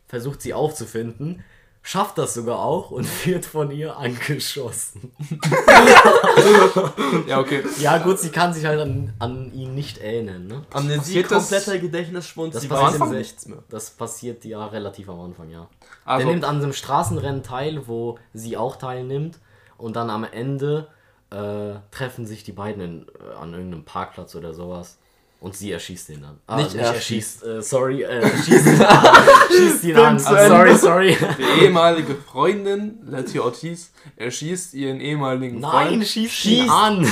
versucht 0.07 0.41
sie 0.41 0.53
aufzufinden. 0.53 1.43
Schafft 1.87 2.17
das 2.17 2.33
sogar 2.33 2.57
auch 2.57 2.89
und 2.89 3.05
wird 3.27 3.45
von 3.45 3.69
ihr 3.69 3.95
angeschossen. 3.95 5.11
ja, 7.27 7.39
okay. 7.39 7.63
Ja 7.77 7.99
gut, 7.99 8.17
sie 8.17 8.31
kann 8.31 8.55
sich 8.55 8.65
halt 8.65 8.79
an, 8.79 9.13
an 9.19 9.53
ihn 9.53 9.75
nicht 9.75 9.99
erinnern. 9.99 10.47
Ne? 10.47 10.65
Amnesie, 10.73 11.21
kompletter 11.21 11.77
Gedächtnisschwund, 11.77 12.55
Das 12.55 12.63
sie 12.63 12.69
passiert 12.69 12.93
weiß 12.93 13.01
am 13.01 13.15
nichts 13.15 13.45
mehr. 13.45 13.59
Das 13.69 13.91
passiert 13.91 14.43
ja 14.45 14.65
relativ 14.65 15.09
am 15.09 15.21
Anfang, 15.21 15.51
ja. 15.51 15.69
Also, 16.05 16.25
Der 16.25 16.33
nimmt 16.33 16.43
an 16.43 16.55
einem 16.55 16.73
Straßenrennen 16.73 17.43
teil, 17.43 17.87
wo 17.87 18.17
sie 18.33 18.57
auch 18.57 18.77
teilnimmt. 18.77 19.37
Und 19.77 19.95
dann 19.95 20.09
am 20.09 20.23
Ende 20.23 20.87
äh, 21.29 21.75
treffen 21.91 22.25
sich 22.25 22.43
die 22.43 22.53
beiden 22.53 22.81
in, 22.81 23.05
äh, 23.19 23.35
an 23.35 23.53
irgendeinem 23.53 23.85
Parkplatz 23.85 24.33
oder 24.33 24.55
sowas. 24.55 24.97
Und 25.45 25.55
sie 25.55 25.71
erschießt 25.71 26.10
ihn 26.10 26.23
dann. 26.23 26.39
Ah, 26.47 26.55
Nicht 26.55 26.73
erschießt, 26.73 27.45
äh, 27.45 27.62
sorry, 27.62 28.01
äh, 28.01 28.19
schießt, 28.43 28.65
schießt 29.55 29.84
ihn 29.84 29.95
an. 29.95 30.17
Ende. 30.17 30.47
sorry, 30.47 30.75
sorry. 30.75 31.17
die 31.38 31.63
ehemalige 31.65 32.15
Freundin, 32.15 32.97
Letty 33.05 33.38
Ortiz, 33.39 33.91
erschießt 34.15 34.73
ihren 34.73 34.99
ehemaligen 34.99 35.60
Nein, 35.60 35.88
Freund. 36.01 36.08
schießt, 36.08 36.45
ihn 36.45 36.67
an. 36.67 37.05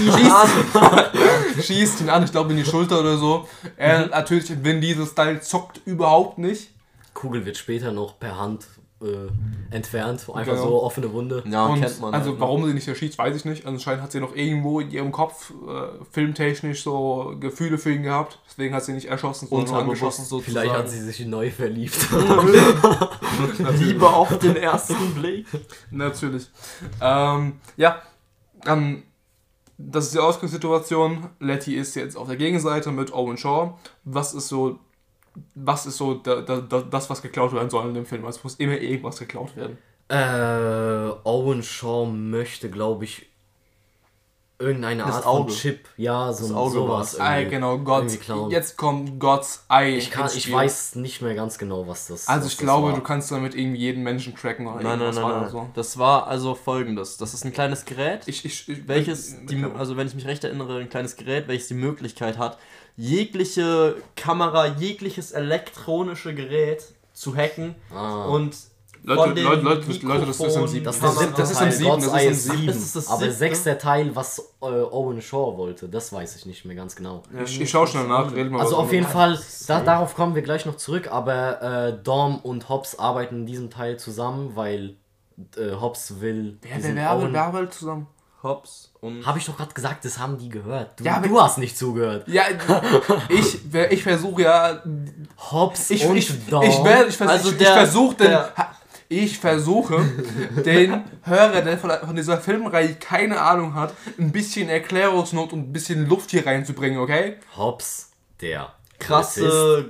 schießt 1.61 2.01
ihn 2.01 2.09
an, 2.09 2.23
ich 2.25 2.31
glaube 2.31 2.49
in 2.53 2.57
die 2.57 2.65
Schulter 2.65 3.01
oder 3.01 3.17
so. 3.17 3.47
Er 3.77 4.07
natürlich 4.07 4.49
in 4.49 4.65
Vin 4.65 4.81
Diesel 4.81 5.05
Style 5.05 5.39
zockt 5.41 5.81
überhaupt 5.85 6.39
nicht. 6.39 6.71
Kugel 7.13 7.45
wird 7.45 7.57
später 7.57 7.91
noch 7.91 8.17
per 8.19 8.39
Hand 8.39 8.65
äh, 9.03 9.75
entfernt. 9.75 10.25
Einfach 10.33 10.53
Genau. 10.53 10.67
so 10.67 10.83
offene 10.83 11.11
Wunde. 11.13 11.43
Ja, 11.49 11.65
Und 11.67 11.81
kennt 11.81 11.99
man. 12.01 12.13
also 12.13 12.29
halt, 12.31 12.35
ne? 12.35 12.41
warum 12.41 12.65
sie 12.65 12.73
nicht 12.73 12.87
erschießt, 12.87 13.17
weiß 13.17 13.35
ich 13.35 13.45
nicht. 13.45 13.65
Anscheinend 13.65 14.03
hat 14.03 14.11
sie 14.11 14.19
noch 14.19 14.35
irgendwo 14.35 14.79
in 14.79 14.91
ihrem 14.91 15.11
Kopf 15.11 15.51
äh, 15.51 16.03
filmtechnisch 16.11 16.83
so 16.83 17.35
Gefühle 17.39 17.77
für 17.77 17.91
ihn 17.91 18.03
gehabt. 18.03 18.39
Deswegen 18.47 18.73
hat 18.75 18.83
sie 18.85 18.93
nicht 18.93 19.07
erschossen, 19.09 19.47
sondern 19.47 19.65
nur 19.67 19.75
Unterbewusst 19.79 20.03
angeschossen. 20.03 20.25
sozusagen. 20.25 20.61
Vielleicht 20.67 20.73
hat 20.79 20.89
sie 20.89 20.99
sich 21.01 21.25
neu 21.25 21.49
verliebt. 21.51 21.97
Liebe 23.79 24.07
auf 24.09 24.37
den 24.39 24.55
ersten 24.55 25.13
Blick. 25.15 25.45
Natürlich. 25.91 26.47
Ähm, 27.01 27.53
ja, 27.77 28.01
dann, 28.63 29.03
das 29.77 30.05
ist 30.05 30.13
die 30.13 30.19
Ausgangssituation. 30.19 31.29
Letty 31.39 31.75
ist 31.75 31.95
jetzt 31.95 32.15
auf 32.15 32.27
der 32.27 32.37
Gegenseite 32.37 32.91
mit 32.91 33.13
Owen 33.13 33.37
Shaw. 33.37 33.73
Was 34.03 34.33
ist 34.33 34.47
so, 34.47 34.79
was 35.55 35.85
ist 35.85 35.97
so 35.97 36.15
da, 36.15 36.41
da, 36.41 36.61
da, 36.61 36.81
das, 36.81 37.09
was 37.09 37.21
geklaut 37.21 37.53
werden 37.53 37.69
soll 37.69 37.87
in 37.87 37.93
dem 37.93 38.05
Film? 38.05 38.25
Es 38.25 38.43
muss 38.43 38.55
immer 38.55 38.77
irgendwas 38.77 39.17
geklaut 39.19 39.55
werden. 39.55 39.77
Äh, 40.09 41.11
Owen 41.23 41.63
Shaw 41.63 42.05
möchte, 42.05 42.69
glaube 42.69 43.05
ich, 43.05 43.27
irgendeine 44.59 45.03
Das 45.03 45.15
Art 45.15 45.25
Auge. 45.25 45.51
von 45.51 45.59
Chip. 45.59 45.89
Ja, 45.97 46.31
so 46.31 46.47
Das 46.47 46.55
Auge 46.55 46.71
sowas. 46.71 47.19
Ah, 47.19 47.37
irgendwie. 47.37 47.55
genau, 47.55 47.77
Gott. 47.79 48.05
Jetzt 48.49 48.77
kommt 48.77 49.19
Gods 49.19 49.65
Ei. 49.67 49.97
Ich, 49.97 50.11
kann, 50.11 50.29
ich 50.33 50.49
weiß 50.51 50.95
nicht 50.95 51.21
mehr 51.21 51.35
ganz 51.35 51.57
genau, 51.57 51.85
was 51.87 52.07
das 52.07 52.27
Also 52.27 52.45
was 52.45 52.51
ich 52.53 52.57
das 52.57 52.63
glaube, 52.63 52.87
war. 52.89 52.95
du 52.95 53.01
kannst 53.01 53.31
damit 53.31 53.55
irgendwie 53.55 53.79
jeden 53.79 54.03
Menschen 54.03 54.35
tracken 54.35 54.67
oder 54.67 54.75
Nein, 54.75 54.83
nein, 54.83 54.99
irgendwas 54.99 55.15
nein, 55.15 55.23
war 55.23 55.31
nein. 55.31 55.41
oder 55.41 55.49
so. 55.51 55.69
Das 55.73 55.97
war 55.97 56.27
also 56.27 56.55
folgendes. 56.55 57.17
Das 57.17 57.33
ist 57.33 57.43
ein 57.43 57.51
kleines 57.51 57.83
Gerät, 57.85 58.21
Ich, 58.27 58.45
ich, 58.45 58.69
ich, 58.69 58.87
welches, 58.87 59.33
ich- 59.33 59.45
die, 59.47 59.65
also 59.77 59.97
wenn 59.97 60.07
ich 60.07 60.15
mich 60.15 60.27
recht 60.27 60.43
erinnere, 60.43 60.77
ein 60.79 60.89
kleines 60.89 61.15
Gerät, 61.17 61.47
welches 61.47 61.67
die 61.67 61.73
Möglichkeit 61.73 62.37
hat, 62.37 62.57
jegliche 62.95 63.95
Kamera, 64.15 64.67
jegliches 64.67 65.31
elektronische 65.31 66.33
Gerät 66.33 66.83
zu 67.13 67.35
hacken 67.35 67.75
Ah. 67.93 68.25
und 68.25 68.55
Leute, 69.05 69.41
Leute, 69.41 69.61
Leute, 69.63 70.05
Leute, 70.07 70.25
das 70.27 70.39
ist 70.39 70.55
im 70.55 70.65
siebten. 70.67 70.85
Das, 70.85 70.97
Das 71.01 71.15
das 71.35 71.51
ist 71.51 71.57
Teil, 71.57 71.67
im 71.67 71.73
siebten, 71.73 71.99
das 71.99 72.05
ist 72.05 72.13
im 72.23 72.33
siebten. 72.33 72.57
sieben. 72.57 72.67
Das 72.67 72.75
ist 72.77 72.95
das 72.95 73.07
Aber 73.09 73.31
sechster 73.31 73.77
Teil, 73.77 74.15
was 74.15 74.39
äh, 74.61 74.65
Owen 74.65 75.21
Shaw 75.21 75.57
wollte, 75.57 75.89
das 75.89 76.13
weiß 76.13 76.37
ich 76.37 76.45
nicht 76.45 76.63
mehr 76.63 76.75
ganz 76.77 76.95
genau. 76.95 77.21
Ich, 77.43 77.59
ich 77.59 77.69
schau 77.69 77.85
schnell 77.85 78.07
nach, 78.07 78.33
reden 78.33 78.51
wir 78.53 78.61
Also 78.61 78.77
auf 78.77 78.93
jeden. 78.93 79.05
Fall, 79.05 79.37
da, 79.67 79.81
darauf 79.81 80.15
kommen 80.15 80.35
wir 80.35 80.41
gleich 80.41 80.65
noch 80.65 80.77
zurück, 80.77 81.11
aber 81.11 81.61
äh, 81.61 82.01
Dom 82.01 82.39
und 82.39 82.69
Hobbs 82.69 82.97
arbeiten 82.97 83.39
in 83.41 83.45
diesem 83.45 83.69
Teil 83.69 83.97
zusammen, 83.99 84.51
weil 84.55 84.95
äh, 85.57 85.71
Hobbs 85.81 86.21
will 86.21 86.57
Wer, 86.61 86.71
wer, 86.77 86.83
wer, 86.83 86.95
wer, 86.95 87.17
Owen... 87.17 87.33
wer 87.33 87.43
arbeitet 87.43 87.73
zusammen? 87.73 88.07
Hobbs 88.43 88.91
und. 89.01 89.25
Habe 89.25 89.39
ich 89.39 89.45
doch 89.45 89.55
gerade 89.57 89.73
gesagt, 89.73 90.03
das 90.05 90.19
haben 90.19 90.37
die 90.37 90.49
gehört. 90.49 90.99
Du, 90.99 91.03
Ja, 91.05 91.15
aber- 91.17 91.27
du 91.27 91.41
hast 91.41 91.57
nicht 91.57 91.77
zugehört. 91.77 92.27
Ja, 92.27 92.43
ich, 93.29 93.59
wer- 93.71 93.91
ich 93.91 94.03
versuche 94.03 94.41
ja. 94.43 94.83
Hobbs 95.51 95.89
Ich, 95.89 96.05
und 96.05 96.15
ich, 96.17 96.29
Dom. 96.49 96.63
ich, 96.63 96.83
werde- 96.83 97.09
ich, 97.09 97.17
vers 97.17 97.29
Also 97.29 97.51
ich, 97.51 97.61
ich 97.61 97.67
versuche 97.67 98.15
den. 98.15 98.37
Ich 99.09 99.37
versuche, 99.37 100.01
den 100.65 101.03
Hörer, 101.21 101.61
der 101.61 101.77
von, 101.77 101.91
von 102.03 102.15
dieser 102.15 102.39
Filmreihe 102.39 102.95
keine 102.95 103.39
Ahnung 103.41 103.75
hat, 103.75 103.93
ein 104.17 104.31
bisschen 104.31 104.69
Erklärungsnot 104.69 105.53
und 105.53 105.59
ein 105.69 105.73
bisschen 105.73 106.07
Luft 106.09 106.31
hier 106.31 106.47
reinzubringen, 106.47 106.97
okay? 106.99 107.35
Hobbs, 107.55 108.09
der 108.41 108.73
krasse, 108.97 109.41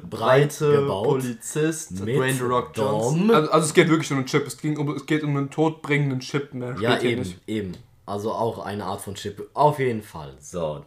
Polizist, 0.02 0.10
breite 0.10 0.72
gebaut, 0.72 1.06
Polizist, 1.06 1.92
mit 1.92 2.18
Dwayne 2.18 2.34
The 2.34 2.44
Rock 2.44 2.72
Johnson. 2.76 3.32
Also, 3.32 3.52
also 3.52 3.66
es 3.68 3.74
geht 3.74 3.88
wirklich 3.88 4.12
um 4.12 4.18
einen 4.18 4.26
Chip. 4.26 4.46
Es, 4.46 4.58
ging 4.58 4.78
um, 4.78 4.94
es 4.94 5.06
geht 5.06 5.24
um 5.24 5.38
einen 5.38 5.50
todbringenden 5.50 6.20
Chip. 6.20 6.54
Mehr 6.54 6.76
Ja, 6.82 6.92
steht 6.98 7.02
hier 7.02 7.10
eben, 7.12 7.22
nicht. 7.22 7.40
eben. 7.48 7.74
Also 8.06 8.34
auch 8.34 8.60
eine 8.60 8.86
Art 8.86 9.02
von 9.02 9.16
Chip. 9.16 9.50
Auf 9.54 9.80
jeden 9.80 10.04
Fall. 10.04 10.34
So. 10.40 10.84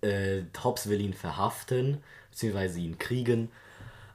Äh, 0.00 0.42
Hobbs 0.62 0.88
will 0.88 1.00
ihn 1.00 1.14
verhaften, 1.14 2.02
beziehungsweise 2.30 2.80
ihn 2.80 2.98
kriegen. 2.98 3.50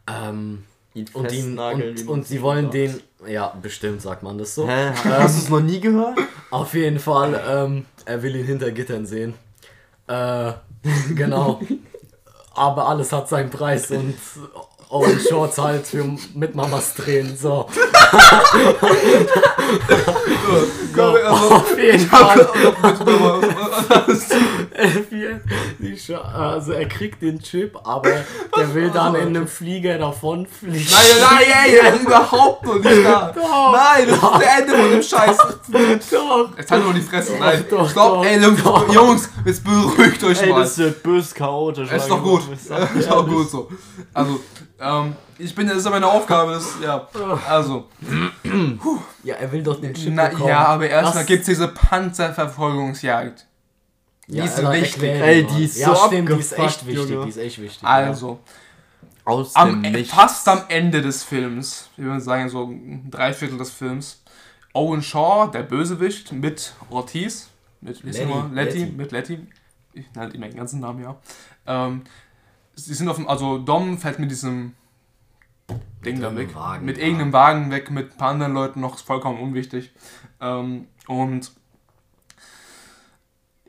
Ähm, 0.08 0.64
Ihn 0.96 1.10
und, 1.12 1.30
ihn, 1.34 1.60
und, 1.60 2.08
und 2.08 2.26
sie 2.26 2.42
wollen 2.42 2.72
den. 2.72 3.02
Ja, 3.28 3.54
bestimmt 3.62 4.02
sagt 4.02 4.24
man 4.24 4.38
das 4.38 4.56
so. 4.56 4.66
Hä? 4.66 4.92
Hast 4.94 5.36
du 5.36 5.42
es 5.42 5.50
noch 5.50 5.60
nie 5.60 5.82
gehört? 5.82 6.18
Auf 6.52 6.74
jeden 6.74 7.00
Fall, 7.00 7.42
ähm, 7.46 7.86
er 8.06 8.24
will 8.24 8.34
ihn 8.34 8.46
hinter 8.46 8.72
Gittern 8.72 9.06
sehen. 9.06 9.34
Äh, 10.08 10.54
genau. 11.16 11.60
Aber 12.56 12.88
alles 12.88 13.12
hat 13.12 13.28
seinen 13.28 13.50
Preis 13.50 13.92
und 13.92 14.16
Owen 14.96 15.20
Shorts 15.20 15.58
halt 15.58 15.86
für 15.86 16.06
mit 16.34 16.56
Mamas 16.56 16.94
Tränen. 16.94 17.36
So. 17.36 17.68
so 20.96 21.04
Also, 21.04 21.56
auf 21.56 21.78
jeden 21.78 22.08
Fall. 22.08 22.48
Also 26.36 26.74
er 26.74 26.88
kriegt 26.88 27.22
den 27.22 27.40
Chip, 27.40 27.78
aber 27.84 28.10
der 28.56 28.74
will 28.74 28.90
dann 28.90 29.16
in 29.16 29.28
einem 29.28 29.48
Flieger 29.48 29.98
davon 29.98 30.46
fliegen. 30.46 30.86
Nein, 30.92 31.02
nein, 31.20 31.94
nein, 31.94 32.02
überhaupt 32.02 32.66
noch 32.66 32.76
nicht 32.76 33.06
da. 33.06 33.32
Doch. 33.34 33.74
Nein, 33.74 34.08
das 34.08 34.16
ist 34.16 34.24
das 34.24 34.60
Ende 34.60 34.76
von 34.76 34.92
dem 34.92 35.02
Scheiß. 35.02 35.38
Doch. 36.12 36.58
Jetzt 36.58 36.72
halt 36.72 36.86
mal 36.86 36.94
die 36.94 37.02
Fresse. 37.02 37.34
Nein, 37.40 37.66
doch, 37.70 37.90
stopp, 37.90 38.16
doch, 38.16 38.26
ey, 38.26 38.42
Jungs, 38.42 38.64
doch. 38.64 38.94
Jungs, 38.94 39.30
jetzt 39.46 39.64
beruhigt 39.64 40.24
euch 40.24 40.42
Ey, 40.42 40.50
mal. 40.50 40.62
das 40.62 40.78
wird 40.78 41.04
bös 41.04 41.34
chaotisch. 41.34 41.92
ist 41.92 42.10
doch 42.10 42.24
gut. 42.24 42.42
Ist 42.52 42.70
doch 43.10 43.28
gut 43.28 43.50
so. 43.50 43.70
Also, 44.14 44.40
ähm, 44.86 45.16
ich 45.38 45.54
bin, 45.54 45.68
das 45.68 45.78
ist 45.78 45.86
ja 45.86 45.92
meine 45.92 46.08
Aufgabe, 46.08 46.54
das, 46.54 46.76
ja. 46.82 47.08
Also, 47.50 47.88
Ja, 49.24 49.36
er 49.36 49.52
will 49.52 49.64
doch 49.64 49.82
den 49.82 49.94
Chip 49.94 50.14
na, 50.14 50.28
bekommen. 50.30 50.50
ja, 50.50 50.66
aber 50.68 50.88
erstmal 50.90 51.30
es 51.30 51.46
diese 51.46 51.68
Panzerverfolgungsjagd. 51.70 53.46
Die 54.28 54.40
ist 54.40 54.58
Alter, 54.58 54.74
wichtig. 54.74 55.04
erklär 55.04 55.24
Ey, 55.24 55.44
die 55.46 55.66
ist 55.66 55.78
ja, 55.78 55.94
so 55.94 56.08
stimmt, 56.08 56.30
die 56.30 56.34
ist 56.40 56.58
echt 56.58 56.86
wichtig, 56.88 57.10
Junge. 57.10 57.24
die 57.24 57.30
ist 57.30 57.38
echt 57.38 57.62
wichtig. 57.62 57.84
Also, 57.84 58.40
Aus 59.24 59.56
am, 59.56 59.84
fast 60.06 60.48
am 60.48 60.64
Ende 60.68 61.02
des 61.02 61.24
Films, 61.24 61.90
ich 61.98 62.04
würde 62.04 62.22
sagen 62.22 62.50
so 62.50 62.64
ein 62.66 63.10
Dreiviertel 63.12 63.58
des 63.58 63.72
Films, 63.72 64.24
Owen 64.74 65.02
Shaw, 65.02 65.50
der 65.52 65.64
Bösewicht, 65.64 66.32
mit 66.32 66.74
Ortiz, 66.90 67.50
mit 67.82 68.04
wie 68.04 68.10
Letty? 68.10 68.26
Letty, 68.54 68.80
Letty. 68.80 68.86
mit 68.92 69.12
Letty, 69.12 69.48
ich 69.94 70.12
nenne 70.14 70.34
immer 70.34 70.48
den 70.48 70.58
ganzen 70.58 70.80
Namen, 70.80 71.04
ja. 71.04 71.16
Ähm, 71.68 72.02
sie 72.76 72.94
sind 72.94 73.08
auf 73.08 73.16
dem, 73.16 73.28
also 73.28 73.58
Dom 73.58 73.98
fällt 73.98 74.20
mit 74.20 74.32
diesem 74.32 74.74
Ding 76.06 76.22
da 76.22 76.36
weg, 76.36 76.54
Wagen, 76.54 76.86
mit 76.86 76.98
ja. 76.98 77.04
irgendeinem 77.04 77.34
Wagen 77.34 77.72
weg, 77.72 77.90
mit 77.90 78.12
ein 78.12 78.18
paar 78.18 78.30
anderen 78.30 78.54
Leuten 78.54 78.80
noch, 78.80 78.96
ist 78.96 79.02
vollkommen 79.02 79.40
unwichtig. 79.40 79.92
Ähm, 80.40 80.88
und 81.08 81.52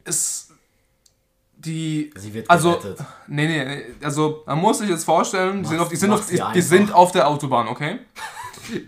es, 0.05 0.53
die 1.57 2.13
Sie 2.15 2.35
wird 2.35 2.51
also, 2.51 2.73
gerettet. 2.73 3.07
nee, 3.29 3.47
nee, 3.47 3.65
nee, 3.65 3.85
also 4.03 4.43
man 4.47 4.59
muss 4.59 4.79
sich 4.79 4.91
jetzt 4.91 5.05
vorstellen, 5.05 5.63
die 5.63 5.69
sind, 5.69 5.81
auf, 5.81 5.89
die, 5.89 5.97
sind 5.97 6.13
auf, 6.13 6.27
die, 6.27 6.43
die 6.55 6.63
sind 6.63 6.93
auf 6.93 7.13
der 7.13 7.29
Autobahn, 7.29 7.69
okay? 7.69 8.01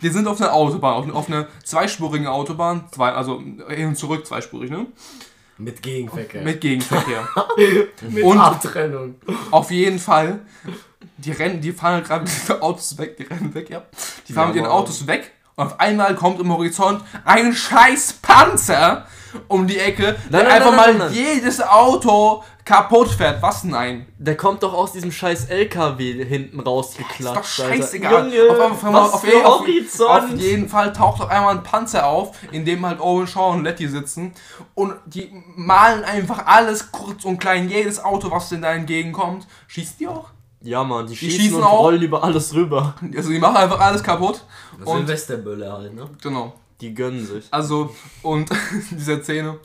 Die 0.02 0.08
sind 0.08 0.26
auf 0.26 0.40
einer 0.40 0.52
Autobahn, 0.52 0.94
auf, 0.94 1.14
auf 1.14 1.28
einer 1.28 1.46
zweispurigen 1.64 2.26
Autobahn, 2.26 2.88
zwei, 2.90 3.12
also 3.12 3.40
hin 3.68 3.88
und 3.88 3.96
zurück 3.96 4.26
zweispurig, 4.26 4.70
ne? 4.70 4.86
Mit 5.58 5.82
Gegenverkehr. 5.82 6.42
Mit 6.42 6.60
Gegenverkehr. 6.60 7.28
Mit 8.08 8.22
und- 8.24 8.38
Abtrennung. 8.38 9.16
auf 9.50 9.70
jeden 9.70 9.98
Fall, 9.98 10.40
die 11.16 11.32
rennen, 11.32 11.60
die 11.60 11.72
fahren 11.72 12.02
gerade 12.04 12.24
mit 12.24 12.48
den 12.48 12.60
Autos 12.62 12.96
weg, 12.98 13.16
die 13.16 13.24
rennen 13.24 13.52
weg, 13.54 13.68
ja. 13.70 13.82
Die 14.28 14.32
fahren 14.32 14.44
Ja, 14.44 14.48
mit 14.48 14.56
den 14.56 14.64
aber- 14.66 14.74
Autos 14.74 15.06
weg 15.06 15.32
und 15.56 15.66
auf 15.66 15.80
einmal 15.80 16.14
kommt 16.14 16.40
im 16.40 16.52
Horizont 16.52 17.02
ein 17.24 17.52
scheiß 17.52 18.14
Panzer 18.22 19.06
um 19.48 19.66
die 19.66 19.78
Ecke, 19.78 20.02
der 20.04 20.14
Nein, 20.30 20.44
nein, 20.44 20.46
einfach 20.46 20.70
nein, 20.70 20.76
mal 20.76 20.94
nein, 20.94 20.98
nein. 20.98 21.12
jedes 21.12 21.60
Auto 21.60 22.42
kaputt 22.64 23.08
fährt. 23.08 23.40
Was 23.42 23.64
nein? 23.64 24.06
Der 24.18 24.36
kommt 24.36 24.62
doch 24.62 24.74
aus 24.74 24.92
diesem 24.92 25.10
scheiß 25.10 25.46
LKW 25.46 26.24
hinten 26.24 26.58
Ist 26.58 26.66
doch 26.66 26.72
rausgeklatscht. 26.72 27.56
scheißegal. 27.56 28.32
Junge, 28.32 28.50
auf, 28.50 28.84
auf, 28.84 28.84
auf, 28.84 29.14
auf, 29.14 29.60
Horizont. 29.60 30.10
auf 30.10 30.30
jeden 30.36 30.68
Fall 30.68 30.92
taucht 30.92 31.22
auf 31.22 31.30
einmal 31.30 31.56
ein 31.56 31.62
Panzer 31.62 32.06
auf, 32.06 32.36
in 32.52 32.64
dem 32.64 32.84
halt 32.84 33.00
Owen 33.00 33.26
Shaw 33.26 33.52
und 33.52 33.64
Letty 33.64 33.88
sitzen. 33.88 34.32
Und 34.74 34.94
die 35.06 35.30
malen 35.56 36.04
einfach 36.04 36.46
alles 36.46 36.92
kurz 36.92 37.24
und 37.24 37.38
klein. 37.38 37.68
Jedes 37.68 38.02
Auto, 38.04 38.30
was 38.30 38.50
denen 38.50 38.62
da 38.62 38.72
entgegenkommt, 38.72 39.46
schießt 39.66 40.00
die 40.00 40.08
auch. 40.08 40.26
Ja, 40.60 40.82
Mann, 40.84 41.06
die 41.06 41.16
schießen, 41.16 41.40
schießen 41.40 41.56
und 41.58 41.64
auch. 41.64 41.80
rollen 41.80 42.02
über 42.02 42.22
alles 42.24 42.52
rüber. 42.52 42.94
Also 43.16 43.30
die 43.30 43.38
machen 43.38 43.56
einfach 43.56 43.80
alles 43.80 44.02
kaputt. 44.02 44.44
Und 44.84 45.06
Silvesterbölle 45.06 45.72
halt, 45.72 45.94
ne? 45.94 46.10
genau. 46.20 46.52
Die 46.80 46.94
gönnen 46.94 47.26
sich. 47.26 47.46
Also, 47.50 47.94
und 48.22 48.50
diese 48.90 49.22
Szene, 49.22 49.58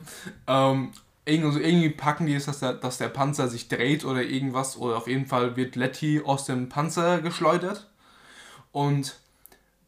ähm, 0.46 0.90
irgendwie, 1.24 1.46
also 1.48 1.60
irgendwie 1.60 1.90
packen 1.90 2.26
die 2.26 2.34
es, 2.34 2.46
dass 2.46 2.60
der, 2.60 2.74
dass 2.74 2.98
der 2.98 3.08
Panzer 3.08 3.48
sich 3.48 3.68
dreht 3.68 4.04
oder 4.04 4.22
irgendwas, 4.22 4.76
oder 4.76 4.96
auf 4.96 5.06
jeden 5.06 5.26
Fall 5.26 5.56
wird 5.56 5.76
Letty 5.76 6.22
aus 6.24 6.44
dem 6.46 6.68
Panzer 6.68 7.20
geschleudert. 7.20 7.88
Und 8.72 9.16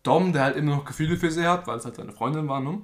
Dom, 0.03 0.33
der 0.33 0.45
halt 0.45 0.57
immer 0.57 0.77
noch 0.77 0.85
Gefühle 0.85 1.17
für 1.17 1.31
sie 1.31 1.47
hat, 1.47 1.67
weil 1.67 1.79
es 1.79 1.85
halt 1.85 1.97
seine 1.97 2.13
Freundin 2.13 2.49
war, 2.49 2.61
ne? 2.61 2.81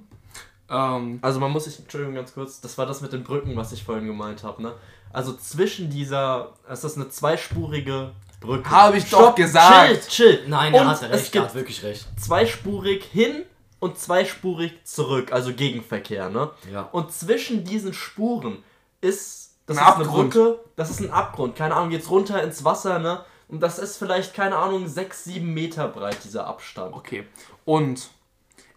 Ähm, 0.68 1.18
Also 1.22 1.38
man 1.38 1.52
muss 1.52 1.64
sich, 1.64 1.78
Entschuldigung 1.78 2.14
ganz 2.14 2.34
kurz, 2.34 2.60
das 2.60 2.76
war 2.78 2.86
das 2.86 3.00
mit 3.00 3.12
den 3.12 3.22
Brücken, 3.22 3.54
was 3.56 3.72
ich 3.72 3.84
vorhin 3.84 4.06
gemeint 4.06 4.42
habe, 4.42 4.60
ne? 4.60 4.74
Also 5.12 5.34
zwischen 5.34 5.90
dieser, 5.90 6.54
es 6.68 6.82
ist 6.84 6.96
eine 6.96 7.08
zweispurige 7.08 8.12
Brücke. 8.40 8.68
Habe 8.70 8.96
ich 8.96 9.08
doch 9.08 9.34
gesagt. 9.34 10.08
Chill, 10.08 10.38
chill. 10.38 10.48
Nein, 10.48 10.74
er 10.74 10.90
es 10.90 11.02
recht, 11.02 11.34
er 11.34 11.42
hat 11.42 11.54
wirklich 11.54 11.82
recht. 11.82 12.06
zweispurig 12.18 13.04
hin 13.04 13.44
und 13.82 13.98
zweispurig 13.98 14.84
zurück, 14.84 15.32
also 15.32 15.52
Gegenverkehr, 15.52 16.30
ne? 16.30 16.50
Ja. 16.72 16.82
Und 16.92 17.10
zwischen 17.12 17.64
diesen 17.64 17.92
Spuren 17.92 18.62
ist, 19.00 19.56
das 19.66 19.76
Ein 19.76 19.82
ist 19.82 19.88
Abgrund. 19.88 20.08
eine 20.08 20.44
Brücke, 20.44 20.60
das 20.76 20.90
ist 20.90 21.00
ein 21.00 21.10
Abgrund, 21.10 21.56
keine 21.56 21.74
Ahnung, 21.74 21.90
jetzt 21.90 22.08
runter 22.08 22.42
ins 22.44 22.64
Wasser, 22.64 23.00
ne? 23.00 23.24
Und 23.48 23.60
das 23.60 23.78
ist 23.80 23.96
vielleicht, 23.96 24.34
keine 24.34 24.56
Ahnung, 24.56 24.86
6, 24.86 25.24
7 25.24 25.52
Meter 25.52 25.88
breit, 25.88 26.18
dieser 26.24 26.46
Abstand. 26.46 26.94
okay. 26.94 27.26
Und 27.64 28.10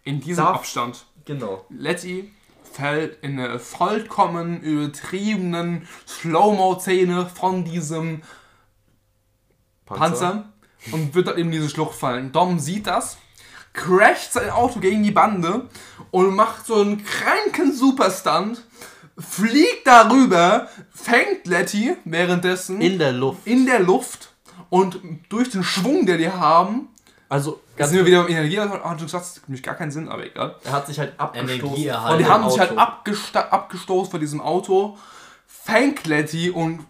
in 0.02 0.20
diesem 0.20 0.44
Darf- 0.44 0.56
Abstand, 0.58 1.06
Genau. 1.24 1.64
Letty 1.70 2.32
fällt 2.72 3.22
in 3.22 3.38
eine 3.38 3.58
vollkommen 3.60 4.60
übertriebenen 4.60 5.86
Slow-Mo-Szene 6.06 7.26
von 7.26 7.64
diesem 7.64 8.22
Panzer 9.84 10.52
und 10.92 11.14
wird 11.14 11.28
dann 11.28 11.38
in 11.38 11.50
diese 11.50 11.68
Schlucht 11.68 11.94
fallen. 11.94 12.32
Dom 12.32 12.58
sieht 12.58 12.86
das, 12.86 13.18
crasht 13.76 14.32
sein 14.32 14.50
Auto 14.50 14.80
gegen 14.80 15.02
die 15.04 15.10
Bande 15.12 15.68
und 16.10 16.34
macht 16.34 16.66
so 16.66 16.74
einen 16.80 17.04
kranken 17.04 17.72
Superstunt, 17.72 18.62
fliegt 19.18 19.86
darüber, 19.86 20.68
fängt 20.92 21.46
Letty 21.46 21.96
währenddessen 22.04 22.80
In 22.80 22.98
der 22.98 23.12
Luft. 23.12 23.46
in 23.46 23.66
der 23.66 23.78
Luft 23.80 24.32
und 24.70 24.98
durch 25.28 25.50
den 25.50 25.62
Schwung, 25.62 26.06
der 26.06 26.16
die 26.18 26.30
haben, 26.30 26.88
Also, 27.28 27.60
ganz 27.76 27.90
sind 27.90 27.98
wir 28.00 28.06
wieder 28.06 28.22
beim 28.22 28.32
Energie, 28.32 28.58
hat 28.60 29.00
du 29.00 29.04
gesagt, 29.04 29.24
das 29.24 29.40
nämlich 29.46 29.62
gar 29.62 29.74
keinen 29.74 29.90
Sinn, 29.90 30.08
aber 30.08 30.24
egal. 30.26 30.56
er 30.64 30.72
hat 30.72 30.86
sich 30.86 30.98
halt 30.98 31.18
abgestoßen. 31.18 31.70
Und 32.10 32.18
die 32.18 32.26
haben 32.26 32.48
sich 32.50 32.58
halt 32.58 32.72
Auto. 32.72 32.80
abgesta- 32.80 33.48
abgestoßen 33.50 34.10
von 34.10 34.20
diesem 34.20 34.40
Auto, 34.40 34.96
fängt 35.46 36.06
Letty 36.06 36.50
und 36.50 36.80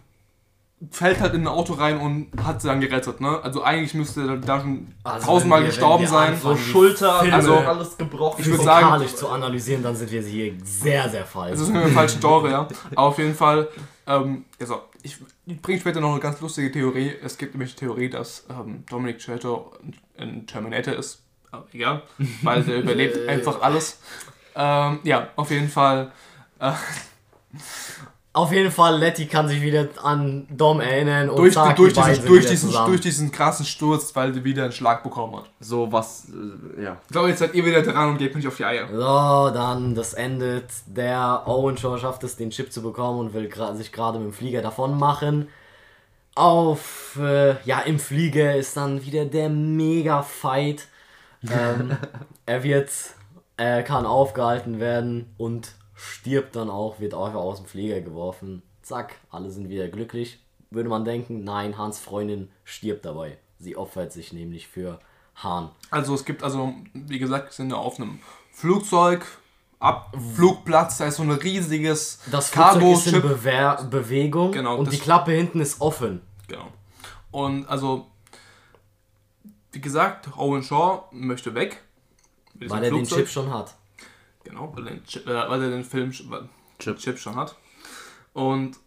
fällt 0.91 1.19
halt 1.19 1.33
in 1.33 1.41
ein 1.41 1.47
Auto 1.47 1.73
rein 1.73 1.97
und 1.97 2.27
hat 2.43 2.61
sie 2.61 2.67
dann 2.67 2.79
gerettet, 2.79 3.19
ne? 3.19 3.39
Also 3.41 3.63
eigentlich 3.63 3.95
müsste 3.95 4.27
er 4.27 4.37
da 4.37 4.59
schon 4.61 4.93
Also 5.03 5.25
tausendmal 5.25 5.63
gestorben 5.65 6.05
sein. 6.05 6.37
So 6.39 6.55
Schulter, 6.55 7.19
Filme 7.19 7.35
also 7.35 7.55
alles 7.55 7.97
gebrochen. 7.97 8.41
Ich 8.41 8.47
würd 8.47 8.61
sagen- 8.61 9.07
zu 9.07 9.27
analysieren, 9.29 9.81
dann 9.81 9.95
sind 9.95 10.11
wir 10.11 10.21
hier 10.21 10.53
sehr, 10.63 11.09
sehr 11.09 11.25
falsch. 11.25 11.51
Das 11.53 11.61
ist 11.61 11.69
im 11.69 11.91
falschen 11.93 12.21
Genre, 12.21 12.51
ja. 12.51 12.67
Aber 12.91 13.07
auf 13.07 13.17
jeden 13.17 13.33
Fall, 13.33 13.67
ähm, 14.05 14.45
also, 14.59 14.81
ich, 15.01 15.17
bringe 15.61 15.79
später 15.79 15.99
noch 15.99 16.11
eine 16.11 16.19
ganz 16.19 16.39
lustige 16.41 16.71
Theorie. 16.71 17.13
Es 17.23 17.37
gibt 17.37 17.55
nämlich 17.55 17.73
die 17.73 17.79
Theorie, 17.79 18.09
dass 18.09 18.45
ähm, 18.49 18.83
Dominic 18.89 19.19
Toretto 19.19 19.71
ein 20.19 20.45
Terminator 20.45 20.93
ist. 20.93 21.23
Aber 21.49 21.65
egal, 21.73 22.03
weil 22.43 22.63
der 22.63 22.77
überlebt 22.83 23.27
einfach 23.27 23.61
alles. 23.61 23.99
Ähm, 24.55 24.99
ja, 25.03 25.29
auf 25.35 25.49
jeden 25.49 25.69
Fall. 25.69 26.11
Äh, 26.59 26.71
Auf 28.37 28.51
jeden 28.51 28.69
Fall, 28.69 28.99
Letty 28.99 29.25
kann 29.25 29.47
sich 29.47 29.63
wieder 29.63 29.87
an 30.03 30.45
Dom 30.51 30.79
erinnern 30.79 31.31
und 31.31 31.37
durch, 31.37 31.55
zack, 31.55 31.75
durch, 31.75 31.93
die 31.93 32.01
diesen, 32.01 32.15
sind 32.17 32.29
durch, 32.29 32.45
diesen, 32.45 32.71
durch 32.85 33.01
diesen 33.01 33.31
krassen 33.31 33.65
Sturz, 33.65 34.15
weil 34.15 34.31
sie 34.31 34.43
wieder 34.43 34.65
einen 34.65 34.71
Schlag 34.71 35.01
bekommen 35.01 35.37
hat. 35.37 35.45
So 35.59 35.91
was, 35.91 36.27
äh, 36.29 36.83
ja. 36.83 36.97
Ich 37.07 37.11
glaube, 37.11 37.29
jetzt 37.29 37.39
seid 37.39 37.55
ihr 37.55 37.65
wieder 37.65 37.81
dran 37.81 38.09
und 38.09 38.19
gebt 38.19 38.35
mich 38.35 38.47
auf 38.47 38.55
die 38.55 38.63
Eier. 38.63 38.89
So, 38.91 39.49
dann, 39.55 39.95
das 39.95 40.13
endet. 40.13 40.65
Der 40.85 41.47
Owen 41.47 41.77
Shaw 41.77 41.97
schafft 41.97 42.23
es, 42.25 42.35
den 42.35 42.51
Chip 42.51 42.71
zu 42.71 42.83
bekommen 42.83 43.21
und 43.21 43.33
will 43.33 43.49
gra 43.49 43.73
sich 43.73 43.91
gerade 43.91 44.19
mit 44.19 44.27
dem 44.27 44.33
Flieger 44.33 44.61
davon 44.61 44.99
machen. 44.99 45.47
Auf, 46.35 47.17
äh, 47.19 47.55
ja, 47.63 47.79
im 47.79 47.97
Flieger 47.97 48.55
ist 48.55 48.77
dann 48.77 49.03
wieder 49.03 49.25
der 49.25 49.49
Mega-Fight. 49.49 50.85
Ähm, 51.41 51.97
er 52.45 52.61
wird, 52.61 52.91
er 53.57 53.81
kann 53.81 54.05
aufgehalten 54.05 54.79
werden 54.79 55.33
und 55.37 55.71
stirbt 55.97 56.55
dann 56.55 56.69
auch, 56.69 56.99
wird 56.99 57.13
einfach 57.13 57.39
aus 57.39 57.57
dem 57.57 57.65
Flieger 57.65 57.99
geworfen. 58.01 58.61
Zack, 58.83 59.15
alle 59.29 59.49
sind 59.49 59.67
wieder 59.67 59.89
glücklich. 59.89 60.39
Würde 60.69 60.89
man 60.89 61.03
denken, 61.03 61.43
nein, 61.43 61.77
Hans 61.77 61.99
Freundin 61.99 62.49
stirbt 62.63 63.03
dabei. 63.03 63.37
Sie 63.59 63.75
opfert 63.75 64.13
sich 64.13 64.31
nämlich 64.31 64.67
für 64.67 64.99
Hahn. 65.35 65.71
Also 65.89 66.13
es 66.13 66.23
gibt 66.23 66.43
also, 66.43 66.73
wie 66.93 67.19
gesagt, 67.19 67.47
wir 67.47 67.53
sind 67.53 67.71
ja 67.71 67.77
auf 67.77 67.99
einem 67.99 68.19
Flugzeug, 68.51 69.25
Abflugplatz, 69.79 70.97
da 70.97 71.05
ist 71.07 71.17
so 71.17 71.23
ein 71.23 71.31
riesiges 71.31 72.19
Das 72.31 72.49
Flugzeug 72.49 72.93
ist 72.93 73.07
in. 73.07 73.21
Bewer 73.21 73.83
Bewegung 73.89 74.51
Genau, 74.51 74.77
und 74.77 74.91
die 74.91 74.97
Klappe 74.97 75.31
hinten 75.31 75.59
ist 75.61 75.81
offen. 75.81 76.21
Genau. 76.47 76.67
Und 77.31 77.67
also, 77.67 78.07
wie 79.71 79.81
gesagt, 79.81 80.29
Owen 80.37 80.63
Shaw 80.63 81.03
möchte 81.11 81.53
weg. 81.53 81.83
Weil 82.55 82.83
er 82.83 82.89
den 82.89 83.05
Flugzeug. 83.05 83.19
Chip 83.19 83.29
schon 83.29 83.53
hat. 83.53 83.75
Genau, 84.47 84.71
weil 84.75 84.87
er 84.87 84.93
den, 84.95 85.03
äh, 85.03 85.49
weil 85.49 85.63
er 85.63 85.69
den 85.69 85.83
Film 85.83 86.11
weil- 86.29 86.49
Chip. 86.79 86.97
Chip 86.99 87.17
schon 87.17 87.35
hat. 87.35 87.55
Und 88.33 88.77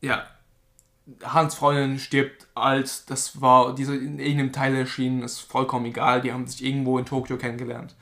ja, 0.00 0.24
Hans 1.22 1.54
Freundin 1.54 1.98
stirbt 1.98 2.46
alt. 2.54 3.08
Das 3.10 3.40
war 3.40 3.74
diese 3.74 3.96
in 3.96 4.18
irgendeinem 4.18 4.52
Teil 4.52 4.74
erschienen, 4.74 5.22
ist 5.22 5.40
vollkommen 5.40 5.86
egal. 5.86 6.20
Die 6.20 6.32
haben 6.32 6.46
sich 6.46 6.64
irgendwo 6.64 6.98
in 6.98 7.06
Tokio 7.06 7.36
kennengelernt. 7.38 7.94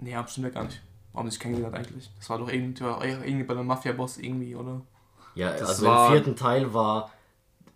Nee, 0.00 0.14
haben 0.14 0.28
stimmt 0.28 0.48
ja 0.48 0.52
gar 0.52 0.64
nicht. 0.64 0.82
Warum 1.12 1.30
sich 1.30 1.38
kennengelernt 1.40 1.76
eigentlich? 1.76 2.10
Das 2.18 2.28
war 2.28 2.38
doch 2.38 2.48
irgendwie, 2.48 2.82
irgendwie 2.82 3.44
bei 3.44 3.54
einem 3.54 3.66
Mafia-Boss 3.68 4.18
irgendwie, 4.18 4.56
oder? 4.56 4.82
Ja, 5.36 5.52
Das 5.52 5.68
also 5.68 5.86
war- 5.86 6.08
im 6.08 6.12
vierten 6.12 6.36
Teil 6.36 6.74
war, 6.74 7.10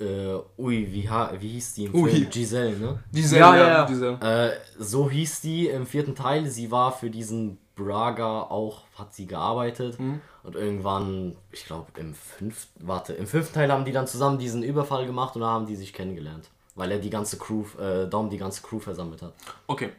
äh, 0.01 0.37
ui, 0.59 0.93
wie, 0.93 1.09
ha 1.09 1.33
wie 1.39 1.49
hieß 1.49 1.75
die 1.75 1.85
im 1.87 1.95
Ui. 1.95 2.11
Film? 2.11 2.31
Giselle, 2.31 2.77
ne? 2.79 3.03
Diese, 3.11 3.39
Ja, 3.39 3.57
ja, 3.57 3.69
ja. 3.69 3.85
Diese, 3.87 4.19
Äh, 4.21 4.51
so 4.79 5.11
hieß 5.11 5.41
die 5.41 5.69
im 5.69 5.87
vierten 5.87 6.15
Teil. 6.15 6.47
Sie 6.49 6.71
war 6.71 6.93
für 6.93 7.11
diesen 7.11 7.59
Braga 7.75 8.43
auch, 8.43 8.83
hat 8.97 9.15
sie 9.15 9.27
gearbeitet. 9.27 9.99
Mhm. 9.99 10.21
Und 10.43 10.55
irgendwann, 10.57 11.37
ich 11.53 11.65
glaube 11.67 11.87
im 11.97 12.15
fünften, 12.15 12.87
warte, 12.87 13.13
im 13.13 13.27
fünften 13.27 13.55
Teil 13.55 13.71
haben 13.71 13.85
die 13.85 13.93
dann 13.93 14.07
zusammen 14.07 14.39
diesen 14.39 14.63
Überfall 14.63 15.05
gemacht 15.07 15.35
und 15.35 15.43
da 15.43 15.49
haben 15.49 15.67
die 15.67 15.77
sich 15.77 15.93
kennengelernt. 15.93 16.49
Weil 16.75 16.93
er 16.93 16.99
die 16.99 17.11
ganze 17.11 17.39
Crew, 17.39 17.65
äh, 17.81 18.07
Dom 18.07 18.31
die 18.31 18.39
ganze 18.39 18.63
Crew 18.63 18.79
versammelt 18.79 19.21
hat. 19.23 19.33
Okay. 19.67 19.91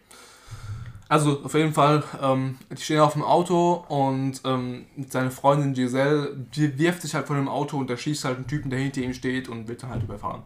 Also 1.09 1.41
auf 1.43 1.53
jeden 1.55 1.73
Fall, 1.73 2.03
ähm, 2.21 2.57
die 2.71 2.81
stehen 2.81 2.99
auf 2.99 3.13
dem 3.13 3.23
Auto 3.23 3.83
und 3.89 4.39
ähm, 4.45 4.85
seine 5.09 5.31
Freundin 5.31 5.73
Giselle 5.73 6.35
die 6.55 6.77
wirft 6.77 7.01
sich 7.01 7.15
halt 7.15 7.25
von 7.27 7.35
dem 7.35 7.47
Auto 7.49 7.77
und 7.77 7.89
erschießt 7.89 8.23
halt 8.25 8.37
einen 8.37 8.47
Typen, 8.47 8.69
der 8.69 8.79
hinter 8.79 9.01
ihm 9.01 9.13
steht 9.13 9.49
und 9.49 9.67
wird 9.67 9.81
dann 9.83 9.89
halt 9.89 10.03
überfahren. 10.03 10.43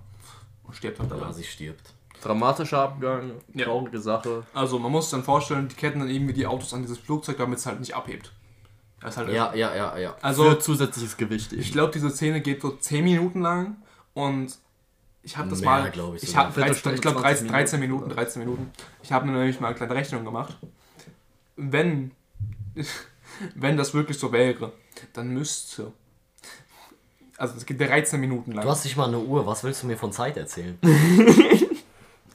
Und 0.64 0.74
stirbt 0.76 1.00
halt 1.00 1.12
dabei. 1.12 1.26
Ja, 1.28 1.34
sie 1.34 1.44
stirbt. 1.44 1.94
Dramatischer 2.22 2.80
Abgang, 2.80 3.32
Ja. 3.54 3.66
traurige 3.66 4.00
Sache. 4.00 4.44
Also 4.54 4.80
man 4.80 4.90
muss 4.92 5.06
sich 5.06 5.12
dann 5.12 5.24
vorstellen, 5.26 5.68
die 5.68 5.76
ketten 5.76 6.00
dann 6.00 6.10
irgendwie 6.10 6.34
die 6.34 6.48
Autos 6.48 6.74
an 6.74 6.82
dieses 6.82 6.98
Flugzeug, 6.98 7.38
damit 7.38 7.60
es 7.60 7.66
halt 7.66 7.82
nicht 7.82 7.94
abhebt. 7.94 8.32
Halt 9.04 9.18
Ja, 9.34 9.54
ja, 9.54 9.76
ja, 9.76 9.98
ja. 9.98 10.16
Also 10.22 10.46
Für 10.52 10.60
zusätzliches 10.60 11.18
Gewicht 11.18 11.52
eben. 11.52 11.62
ich 11.62 11.74
glaube, 11.74 11.92
diese 11.92 12.10
Szene 12.10 12.40
geht 12.40 12.62
so 12.62 12.70
10 12.72 13.04
Minuten 13.04 13.42
lang 13.42 13.76
und 14.14 14.58
ich 15.24 15.38
habe 15.38 15.50
das 15.50 15.62
Mehr, 15.62 15.70
mal, 15.70 15.92
glaub 15.92 16.16
ich 16.16 16.24
ich 16.24 16.36
habe 16.36 16.48
13, 16.48 16.54
Viertelstunde, 16.54 16.96
ich 16.96 17.02
glaube 17.02 17.22
20 17.22 17.48
13, 17.48 17.48
13 17.48 17.80
Minuten. 17.80 18.04
Minuten, 18.04 18.16
13 18.16 18.40
Minuten. 18.44 18.72
Ich 19.02 19.12
habe 19.12 19.26
mir 19.26 19.32
nämlich 19.32 19.60
mal 19.60 19.68
eine 19.68 19.76
kleine 19.76 19.96
Rechnung 19.96 20.26
gemacht. 20.26 20.58
Wenn, 21.56 22.12
wenn 23.56 23.78
das 23.78 23.94
wirklich 23.94 24.20
so 24.20 24.32
wäre, 24.32 24.74
dann 25.14 25.30
müsste, 25.30 25.94
also 27.38 27.56
es 27.58 27.66
geht 27.66 27.80
13 27.80 28.20
Minuten 28.20 28.52
lang. 28.52 28.66
Du 28.66 28.70
hast 28.70 28.84
nicht 28.84 28.98
mal 28.98 29.08
eine 29.08 29.20
Uhr, 29.20 29.46
was 29.46 29.64
willst 29.64 29.84
du 29.84 29.88
mir 29.88 29.98
von 29.98 30.12
Zeit 30.12 30.38
erzählen? 30.38 30.78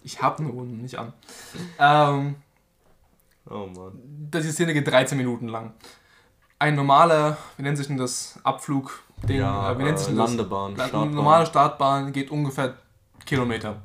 Ich 0.08 0.22
habe 0.22 0.38
eine 0.38 0.50
Uhr 0.52 0.64
nicht 0.64 0.98
an. 0.98 1.12
Ähm, 1.78 2.36
oh 3.50 3.66
Mann. 3.66 4.00
das 4.30 4.42
die 4.44 4.52
Szene 4.52 4.72
geht 4.72 4.88
13 4.88 5.18
Minuten 5.18 5.48
lang. 5.48 5.74
Ein 6.58 6.76
normaler, 6.76 7.36
wie 7.58 7.62
nennt 7.62 7.76
sich 7.76 7.88
denn 7.88 7.98
das, 7.98 8.38
Abflug-Ding, 9.22 9.38
Ja, 9.40 9.72
äh, 9.72 9.78
wie 9.78 9.82
nennt 9.84 9.98
sich 9.98 10.08
äh, 10.08 10.16
das? 10.16 10.28
Landebahn, 10.30 10.76
La- 10.76 10.88
Startbahn. 10.88 11.02
Eine 11.08 11.14
normale 11.16 11.46
Startbahn 11.46 12.12
geht 12.12 12.30
ungefähr 12.30 12.74
Kilometer. 13.26 13.76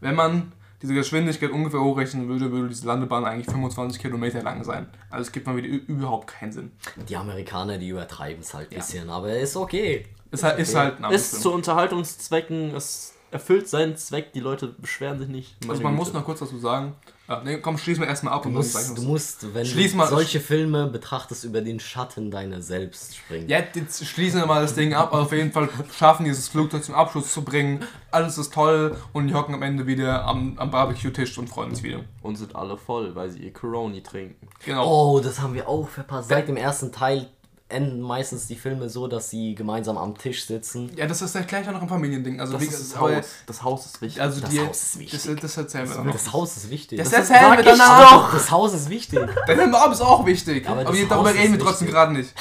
Wenn 0.00 0.14
man 0.14 0.52
diese 0.82 0.94
Geschwindigkeit 0.94 1.50
ungefähr 1.50 1.80
hochrechnen 1.80 2.26
würde, 2.28 2.50
würde 2.50 2.68
diese 2.70 2.86
Landebahn 2.86 3.24
eigentlich 3.24 3.46
25 3.46 4.00
Kilometer 4.00 4.42
lang 4.42 4.64
sein. 4.64 4.86
Also 5.10 5.22
es 5.22 5.32
gibt 5.32 5.46
mal 5.46 5.56
wieder 5.56 5.68
überhaupt 5.68 6.28
keinen 6.28 6.52
Sinn. 6.52 6.72
Die 7.08 7.16
Amerikaner, 7.16 7.76
die 7.76 7.88
übertreiben 7.88 8.40
es 8.40 8.54
halt 8.54 8.70
ein 8.72 8.76
bisschen, 8.78 9.10
aber 9.10 9.32
ist 9.36 9.56
okay. 9.56 10.06
Es 10.30 10.42
halt, 10.42 10.58
ist 10.58 10.70
okay. 10.70 10.78
halt 10.78 11.04
ein 11.04 11.12
Ist 11.12 11.32
Amtsfilm. 11.34 11.42
zu 11.42 11.52
Unterhaltungszwecken, 11.52 12.74
es 12.74 13.12
erfüllt 13.30 13.68
seinen 13.68 13.96
Zweck, 13.96 14.32
die 14.32 14.40
Leute 14.40 14.68
beschweren 14.68 15.18
sich 15.18 15.28
nicht. 15.28 15.56
Also 15.68 15.82
man 15.82 15.94
muss 15.94 16.08
Güte. 16.08 16.18
noch 16.18 16.24
kurz 16.24 16.40
dazu 16.40 16.58
sagen, 16.58 16.94
äh, 17.28 17.36
nee, 17.44 17.58
komm, 17.58 17.78
schließen 17.78 18.02
wir 18.02 18.08
erstmal 18.08 18.34
ab 18.34 18.42
Du 18.42 18.48
und 18.48 18.54
dann 18.54 18.62
musst, 18.64 18.88
ich 18.90 18.94
du 18.96 19.02
musst, 19.02 19.54
wenn 19.54 19.64
Schließ 19.64 19.92
du 19.92 19.96
mal- 19.98 20.08
solche 20.08 20.40
Filme 20.40 20.88
betrachtest, 20.88 21.44
über 21.44 21.60
den 21.60 21.78
Schatten 21.78 22.30
deiner 22.30 22.60
selbst 22.60 23.16
springen. 23.16 23.48
Ja, 23.48 23.58
jetzt 23.74 24.04
schließen 24.04 24.40
wir 24.40 24.46
mal 24.46 24.62
das 24.62 24.74
Ding 24.74 24.94
ab. 24.94 25.12
Auf 25.12 25.30
jeden 25.32 25.52
Fall 25.52 25.68
schaffen 25.96 26.24
dieses 26.24 26.48
Flugzeug 26.48 26.82
zum 26.82 26.94
Abschluss 26.96 27.32
zu 27.32 27.42
bringen. 27.42 27.84
Alles 28.10 28.36
ist 28.36 28.52
toll 28.52 28.96
und 29.12 29.28
die 29.28 29.34
hocken 29.34 29.54
am 29.54 29.62
Ende 29.62 29.86
wieder 29.86 30.24
am, 30.24 30.58
am 30.58 30.70
Barbecue-Tisch 30.72 31.38
und 31.38 31.48
freuen 31.48 31.72
sich 31.74 31.84
wieder. 31.84 32.00
Und 32.22 32.34
sind 32.36 32.56
alle 32.56 32.76
voll, 32.76 33.14
weil 33.14 33.30
sie 33.30 33.38
ihr 33.38 33.52
Coroni 33.52 34.02
trinken. 34.02 34.48
Genau. 34.64 35.14
Oh, 35.14 35.20
das 35.20 35.40
haben 35.40 35.54
wir 35.54 35.68
auch 35.68 35.88
verpasst. 35.88 36.28
Seit 36.30 36.48
dem 36.48 36.56
ersten 36.56 36.90
Teil 36.90 37.28
enden 37.70 38.00
meistens 38.00 38.46
die 38.46 38.56
Filme 38.56 38.88
so, 38.88 39.06
dass 39.08 39.30
sie 39.30 39.54
gemeinsam 39.54 39.96
am 39.98 40.16
Tisch 40.18 40.44
sitzen. 40.46 40.90
Ja, 40.96 41.06
das 41.06 41.22
ist 41.22 41.34
ja 41.34 41.42
gleich 41.42 41.66
noch 41.66 41.80
ein 41.80 41.88
Familiending. 41.88 42.40
Also, 42.40 42.54
Das 42.54 42.62
wie- 42.62 42.66
ist 42.66 42.92
das 42.92 43.00
Haus. 43.00 43.24
Das 43.46 43.62
Haus 43.62 43.86
ist 43.86 44.02
wichtig. 44.02 44.20
Also 44.22 44.40
Das 44.40 44.50
die, 44.50 44.60
Haus 44.60 44.82
ist 44.82 44.98
wichtig. 44.98 45.22
Das, 45.24 45.40
das 45.40 45.56
erzählen 45.56 45.88
wir 45.88 46.04
noch. 46.04 46.12
Das 46.12 46.32
Haus 46.32 46.56
ist 46.56 46.70
wichtig. 46.70 46.98
Das 46.98 47.08
ist- 47.08 47.12
erzählen 47.14 47.56
wir 47.56 47.62
danach. 47.62 48.10
doch. 48.10 48.32
Das 48.32 48.50
Haus 48.50 48.74
ist 48.74 48.88
wichtig. 48.90 49.20
Der 49.46 49.56
Film 49.56 49.74
ist 49.92 50.00
auch 50.00 50.26
wichtig. 50.26 50.68
Aber 50.68 50.80
Aber, 50.82 50.92
das 50.92 51.08
darüber 51.08 51.34
reden 51.34 51.52
wir 51.54 51.60
trotzdem 51.60 51.88
gerade 51.88 52.12
nicht. 52.12 52.32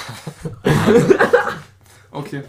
okay. 2.11 2.43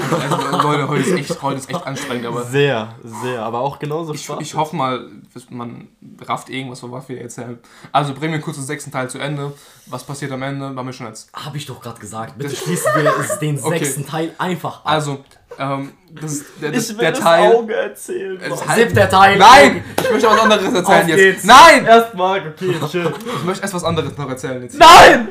Also, 0.00 0.68
Leute, 0.68 0.88
heute 0.88 1.02
ist, 1.02 1.30
echt, 1.30 1.42
heute 1.42 1.58
ist 1.58 1.70
echt 1.70 1.86
anstrengend, 1.86 2.26
aber 2.26 2.44
sehr, 2.44 2.94
sehr, 3.22 3.42
aber 3.42 3.60
auch 3.60 3.78
genauso 3.78 4.14
ich, 4.14 4.24
Spaß. 4.24 4.38
ich 4.40 4.54
hoffe 4.54 4.76
mal, 4.76 5.06
man 5.50 5.88
rafft 6.22 6.48
irgendwas, 6.48 6.80
von 6.80 6.92
was 6.92 7.08
wir 7.08 7.20
erzählen. 7.20 7.58
Also 7.92 8.14
bringen 8.14 8.32
wir 8.32 8.40
kurz 8.40 8.56
den 8.56 8.66
sechsten 8.66 8.90
Teil 8.90 9.08
zu 9.10 9.18
Ende. 9.18 9.52
Was 9.86 10.04
passiert 10.04 10.32
am 10.32 10.42
Ende? 10.42 10.66
Haben 10.66 10.86
wir 10.86 10.92
schon 10.92 11.06
jetzt. 11.06 11.30
Hab 11.34 11.54
ich 11.54 11.66
doch 11.66 11.80
gerade 11.80 12.00
gesagt. 12.00 12.38
Bitte 12.38 12.54
schließen 12.54 12.90
wir 12.94 13.38
den 13.40 13.58
Okay. 13.62 13.78
sechsten 13.78 14.06
Teil 14.06 14.34
einfach 14.38 14.76
ab. 14.80 14.82
Also, 14.84 15.24
ähm, 15.58 15.92
das 16.20 16.32
ist 16.32 16.46
der, 16.62 16.70
das, 16.72 16.84
ich 16.90 16.96
will 16.96 17.00
der 17.02 17.10
das 17.12 17.20
Teil. 17.20 17.54
Auge 17.54 17.74
erzählen. 17.74 18.40
Es 18.42 18.48
Mann. 18.50 18.68
halt- 18.68 18.88
Siebter 18.88 19.08
Teil. 19.08 19.38
Nein! 19.38 19.84
Ich 20.02 20.10
möchte 20.10 20.26
was 20.28 20.40
anderes 20.40 20.64
erzählen 20.74 21.02
Auf 21.02 21.08
jetzt. 21.08 21.16
geht's. 21.18 21.44
Nein! 21.44 21.84
Erstmal, 21.86 22.48
okay, 22.48 22.74
chill. 22.90 23.14
Ich 23.36 23.44
möchte 23.44 23.62
erst 23.62 23.74
was 23.74 23.84
anderes 23.84 24.16
noch 24.16 24.28
erzählen 24.28 24.62
jetzt. 24.62 24.78
Nein! 24.78 25.28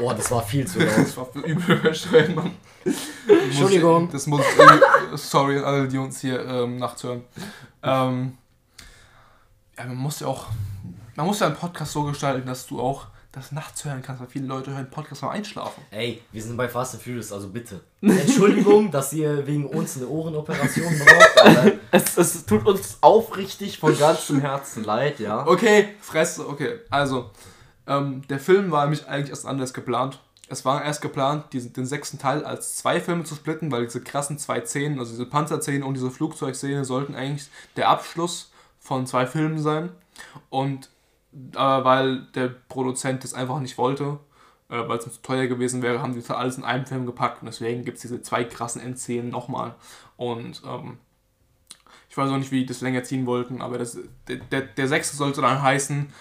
Oh, 0.00 0.12
das 0.12 0.30
war 0.30 0.42
viel 0.42 0.66
zu 0.66 0.78
laut. 0.80 0.88
Das 0.98 1.16
war 1.16 1.28
übel 1.44 1.76
übersteuert, 1.76 2.34
Mann. 2.34 2.52
Entschuldigung. 3.28 4.10
Das 4.10 4.26
muss 4.26 4.40
ich 4.40 4.58
irgendwie- 4.58 5.16
Sorry 5.16 5.58
an 5.58 5.64
alle, 5.64 5.88
die 5.88 5.98
uns 5.98 6.20
hier 6.20 6.44
ähm, 6.44 6.76
nachts 6.78 7.02
hören. 7.04 7.22
Ähm, 7.82 8.36
ja, 9.78 9.84
man 9.86 9.96
muss 9.96 10.20
ja 10.20 10.26
auch. 10.26 10.46
Man 11.16 11.26
muss 11.26 11.40
ja 11.40 11.46
einen 11.46 11.56
Podcast 11.56 11.92
so 11.92 12.02
gestalten, 12.02 12.46
dass 12.46 12.66
du 12.66 12.80
auch 12.80 13.06
das 13.34 13.52
nachts 13.52 13.84
hören 13.84 14.02
kannst, 14.02 14.20
weil 14.20 14.28
viele 14.28 14.46
Leute 14.46 14.72
hören 14.72 14.90
Podcast 14.90 15.20
beim 15.20 15.30
Einschlafen. 15.30 15.82
Ey, 15.90 16.22
wir 16.32 16.42
sind 16.42 16.56
bei 16.56 16.68
Fast 16.68 16.94
and 16.94 17.02
Furious, 17.02 17.32
also 17.32 17.48
bitte. 17.48 17.80
Entschuldigung, 18.00 18.90
dass 18.90 19.12
ihr 19.12 19.46
wegen 19.46 19.66
uns 19.66 19.96
eine 19.96 20.06
Ohrenoperation 20.08 20.92
braucht, 20.98 21.40
aber 21.40 21.72
Es, 21.94 22.16
es 22.16 22.44
tut 22.44 22.66
uns 22.66 22.98
aufrichtig 23.02 23.78
von 23.78 23.96
ganzem 23.96 24.40
Herzen 24.40 24.82
leid, 24.82 25.20
ja. 25.20 25.46
Okay, 25.46 25.90
Fresse, 26.00 26.48
okay. 26.48 26.80
Also, 26.90 27.30
ähm, 27.86 28.22
der 28.28 28.40
Film 28.40 28.72
war 28.72 28.84
nämlich 28.84 29.06
eigentlich 29.06 29.30
erst 29.30 29.46
anders 29.46 29.72
geplant. 29.72 30.20
Es 30.48 30.64
war 30.64 30.84
erst 30.84 31.02
geplant, 31.02 31.52
diesen, 31.52 31.72
den 31.72 31.86
sechsten 31.86 32.18
Teil 32.18 32.44
als 32.44 32.76
zwei 32.76 33.00
Filme 33.00 33.24
zu 33.24 33.36
splitten, 33.36 33.70
weil 33.70 33.84
diese 33.84 34.00
krassen 34.00 34.38
zwei 34.38 34.64
Szenen, 34.64 34.98
also 34.98 35.12
diese 35.12 35.26
Panzerszene 35.26 35.84
und 35.84 35.94
diese 35.94 36.10
Flugzeugszene, 36.10 36.84
sollten 36.84 37.14
eigentlich 37.14 37.48
der 37.76 37.88
Abschluss 37.88 38.50
von 38.80 39.06
zwei 39.06 39.26
Filmen 39.26 39.60
sein. 39.60 39.90
Und 40.50 40.90
äh, 41.54 41.58
weil 41.58 42.22
der 42.34 42.48
Produzent 42.48 43.24
das 43.24 43.34
einfach 43.34 43.60
nicht 43.60 43.76
wollte, 43.78 44.18
äh, 44.68 44.86
weil 44.88 44.98
es 44.98 45.06
ihm 45.06 45.12
zu 45.12 45.22
teuer 45.22 45.46
gewesen 45.46 45.82
wäre, 45.82 46.00
haben 46.00 46.12
die 46.14 46.20
das 46.20 46.30
alles 46.30 46.56
in 46.56 46.64
einem 46.64 46.86
Film 46.86 47.06
gepackt. 47.06 47.42
Und 47.42 47.46
deswegen 47.46 47.84
gibt 47.84 47.96
es 47.96 48.02
diese 48.02 48.22
zwei 48.22 48.44
krassen 48.44 48.80
Endszenen 48.80 49.30
nochmal. 49.30 49.74
Und 50.16 50.62
ähm, 50.66 50.98
Ich 52.08 52.16
weiß 52.16 52.30
auch 52.30 52.36
nicht, 52.38 52.52
wie 52.52 52.60
die 52.60 52.66
das 52.66 52.80
länger 52.80 53.02
ziehen 53.02 53.26
wollten, 53.26 53.60
aber 53.60 53.78
das, 53.78 53.98
der, 54.28 54.36
der, 54.36 54.60
der 54.62 54.88
sechste 54.88 55.16
sollte 55.16 55.40
dann 55.40 55.60
heißen 55.62 56.12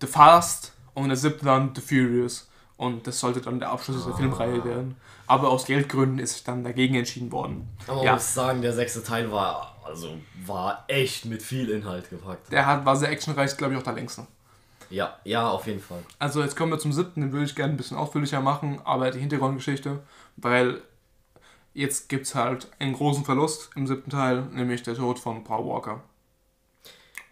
The 0.00 0.06
Fast 0.06 0.72
und 0.94 1.08
der 1.08 1.16
siebte 1.16 1.44
dann 1.44 1.74
The 1.74 1.80
Furious. 1.82 2.48
Und 2.78 3.06
das 3.06 3.20
sollte 3.20 3.40
dann 3.40 3.60
der 3.60 3.70
Abschluss 3.70 4.04
der 4.04 4.14
Filmreihe 4.14 4.64
werden. 4.64 4.96
Aber 5.28 5.50
aus 5.50 5.66
Geldgründen 5.66 6.18
ist 6.18 6.32
sich 6.32 6.44
dann 6.44 6.64
dagegen 6.64 6.94
entschieden 6.96 7.30
worden. 7.30 7.68
Aber 7.86 7.96
man 7.98 8.04
Ja. 8.06 8.12
muss 8.14 8.34
sagen, 8.34 8.60
der 8.62 8.72
sechste 8.72 9.04
Teil 9.04 9.30
war, 9.30 9.76
also, 9.84 10.16
war 10.46 10.84
echt 10.88 11.24
mit 11.26 11.42
viel 11.42 11.68
Inhalt 11.70 12.10
gepackt. 12.10 12.50
Der 12.50 12.66
hat, 12.66 12.84
war 12.84 12.96
sehr 12.96 13.10
actionreich, 13.10 13.56
glaube 13.56 13.74
ich, 13.74 13.78
auch 13.78 13.84
der 13.84 13.92
längste. 13.92 14.26
Ja, 14.92 15.16
ja, 15.24 15.48
auf 15.48 15.66
jeden 15.66 15.80
Fall. 15.80 16.02
Also 16.18 16.42
jetzt 16.42 16.54
kommen 16.54 16.70
wir 16.70 16.78
zum 16.78 16.92
siebten, 16.92 17.22
den 17.22 17.32
würde 17.32 17.46
ich 17.46 17.54
gerne 17.54 17.72
ein 17.72 17.78
bisschen 17.78 17.96
ausführlicher 17.96 18.42
machen, 18.42 18.80
aber 18.84 19.10
die 19.10 19.20
Hintergrundgeschichte, 19.20 20.00
weil 20.36 20.82
jetzt 21.72 22.10
gibt 22.10 22.26
es 22.26 22.34
halt 22.34 22.68
einen 22.78 22.92
großen 22.92 23.24
Verlust 23.24 23.70
im 23.74 23.86
siebten 23.86 24.10
Teil, 24.10 24.42
nämlich 24.52 24.82
der 24.82 24.94
Tod 24.94 25.18
von 25.18 25.44
Paul 25.44 25.66
Walker. 25.66 26.02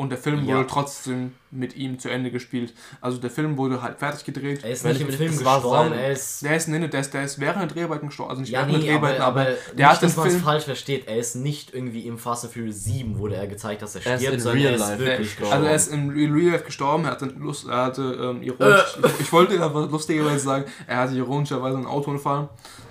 Und 0.00 0.08
der 0.08 0.18
Film 0.18 0.46
Ja. 0.46 0.56
wurde 0.56 0.66
trotzdem 0.66 1.34
mit 1.50 1.76
ihm 1.76 1.98
zu 1.98 2.08
Ende 2.08 2.30
gespielt. 2.30 2.72
Also 3.02 3.18
der 3.18 3.28
Film 3.28 3.58
wurde 3.58 3.82
halt 3.82 3.98
fertig 3.98 4.24
gedreht. 4.24 4.64
Er 4.64 4.70
ist 4.70 4.84
nicht 4.84 5.00
ich 5.00 5.08
im 5.08 5.12
Film 5.12 5.32
gestorben, 5.36 5.90
sein- 5.90 5.92
er 5.98 6.10
ist... 6.12 6.42
Der 6.42 6.56
ist, 6.56 6.68
nee, 6.68 6.88
der 6.88 7.00
ist, 7.00 7.12
der 7.12 7.24
ist 7.24 7.38
während 7.38 7.60
der 7.60 7.68
Dreharbeiten 7.68 8.06
gestorben. 8.08 8.30
Also 8.30 8.40
nicht 8.40 8.50
Ja, 8.50 8.60
während 8.60 8.72
der 8.74 8.80
nee, 8.92 8.96
aber, 8.96 9.08
Dreharbeiten, 9.08 9.22
aber 9.22 9.44
der 9.44 9.54
nicht, 9.74 9.86
hat 9.88 10.00
man 10.02 10.26
es 10.26 10.32
Film. 10.32 10.42
falsch 10.44 10.64
versteht. 10.64 11.06
Er 11.06 11.16
ist 11.18 11.34
nicht 11.34 11.74
irgendwie 11.74 12.06
im 12.06 12.16
Fast 12.16 12.44
and 12.44 12.54
Furious 12.54 12.82
7 12.84 13.18
wurde 13.18 13.34
er 13.36 13.46
gezeigt, 13.46 13.82
dass 13.82 13.94
er 13.94 14.06
Er 14.06 14.14
ist 14.14 14.20
stirbt, 14.22 14.34
in 14.36 14.40
sondern 14.40 14.62
real 14.62 14.70
er 14.72 14.74
ist 14.76 14.88
life 14.88 14.98
wirklich 15.00 15.28
gestorben. 15.36 15.52
Also 15.52 15.66
er 15.66 15.74
ist 15.74 15.92
in 15.92 16.10
Real 16.10 16.50
Life 16.52 16.64
gestorben, 16.64 17.04
er 17.04 17.10
hatte, 17.10 17.24
Lust, 17.38 17.68
er 17.68 17.84
hatte 17.84 18.02
ähm, 18.02 18.42
ironisch, 18.42 18.96
Äh. 19.02 19.06
ich, 19.06 19.20
ich 19.20 19.32
wollte 19.32 19.60
aber 19.62 19.86
lustigerweise 19.86 20.38
sagen, 20.44 20.64
er 20.86 20.96
hatte 20.96 21.14
ironischerweise 21.14 21.76
einen 21.76 21.86
Autounfall 21.86 22.48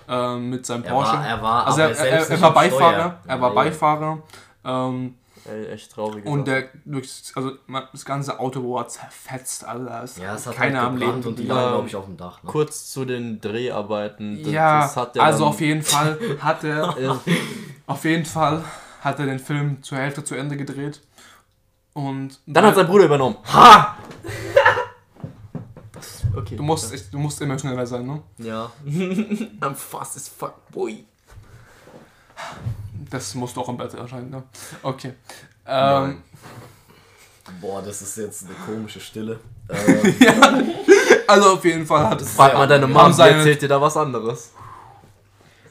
ähm, 0.08 0.50
mit 0.52 0.64
seinem 0.66 0.84
Er 0.84 0.92
Porsche. 0.92 1.14
war- 1.14 1.26
er 1.28 1.42
war 1.42 1.66
also 1.68 1.82
aber 1.82 1.92
er, 1.98 2.06
er, 2.20 2.30
er 2.30 2.42
war 2.42 2.54
Beifahrer, 2.54 3.20
er 3.26 3.42
war 3.42 3.54
Beifahrer 3.56 4.22
ähm, 4.66 5.16
Ey, 5.50 5.68
echt 5.68 5.92
traurig. 5.92 6.26
und 6.26 6.48
der, 6.48 6.70
wirklich, 6.86 7.32
also 7.36 7.52
das 7.92 8.06
ganze 8.06 8.40
Auto 8.40 8.62
war 8.74 8.88
zerfetzt, 8.88 9.64
da 9.64 10.02
ist 10.04 10.18
Ja, 10.18 10.36
es 10.36 10.46
hat 10.48 10.56
keiner 10.56 10.80
halt 10.82 10.88
am 10.90 10.98
Leben. 10.98 11.24
und 11.24 11.40
die 11.40 11.44
lagen, 11.46 11.72
glaube 11.72 11.88
ich, 11.88 11.96
auf 11.96 12.06
dem 12.06 12.18
Dach. 12.18 12.44
Ne? 12.44 12.50
Kurz 12.50 12.92
zu 12.92 13.06
den 13.06 13.42
Dreharbeiten. 13.42 14.44
Das- 14.44 14.52
ja, 14.52 14.82
das 14.82 14.96
hat 14.98 15.16
der 15.16 15.24
also 15.24 15.46
auf 15.46 15.60
jeden 15.62 15.82
Fall 15.84 16.18
hat 16.40 16.64
er, 16.64 16.96
auf 17.88 18.04
jeden 18.06 18.26
Fall 18.26 18.64
hat 19.02 19.20
er 19.20 19.26
den 19.26 19.40
Film 19.40 19.82
zur 19.82 19.98
Hälfte 19.98 20.24
zu 20.24 20.36
Ende 20.36 20.58
gedreht 20.58 21.02
und 21.94 22.40
Dann 22.46 22.66
hat 22.66 22.76
sein 22.76 22.88
Bruder 22.88 23.06
übernommen. 23.06 23.38
Ha! 23.54 23.98
Okay. 26.36 26.56
du 26.56 26.64
musst, 26.64 26.94
echt- 26.94 27.14
du 27.14 27.18
musst 27.18 27.42
immer 27.42 27.58
schneller 27.60 27.86
sein, 27.86 28.06
ne? 28.06 28.22
Ja. 28.38 28.72
I'm 28.86 29.74
fast 29.74 30.16
as 30.16 30.30
fuck, 30.30 30.54
boy. 30.72 31.04
Das 33.10 33.36
muss 33.36 33.54
doch 33.54 33.70
im 33.70 33.78
Bett 33.78 33.94
erscheinen, 33.94 34.30
ne? 34.30 34.44
Okay. 34.84 35.14
Ähm, 35.66 36.24
Boah, 37.62 37.82
das 37.82 38.02
ist 38.02 38.18
jetzt 38.18 38.46
eine 38.46 38.54
komische 38.66 39.00
Stille. 39.00 39.40
Äh, 39.72 40.74
also 41.28 41.54
auf 41.54 41.64
jeden 41.64 41.86
Fall 41.86 42.10
hat 42.10 42.20
Frag 42.24 42.56
mal 42.56 42.66
deine 42.66 42.88
Mom, 42.88 43.14
sie 43.14 43.22
erzählt 43.22 43.62
dir 43.62 43.68
da 43.68 43.80
was 43.80 43.96
anderes. 43.96 44.52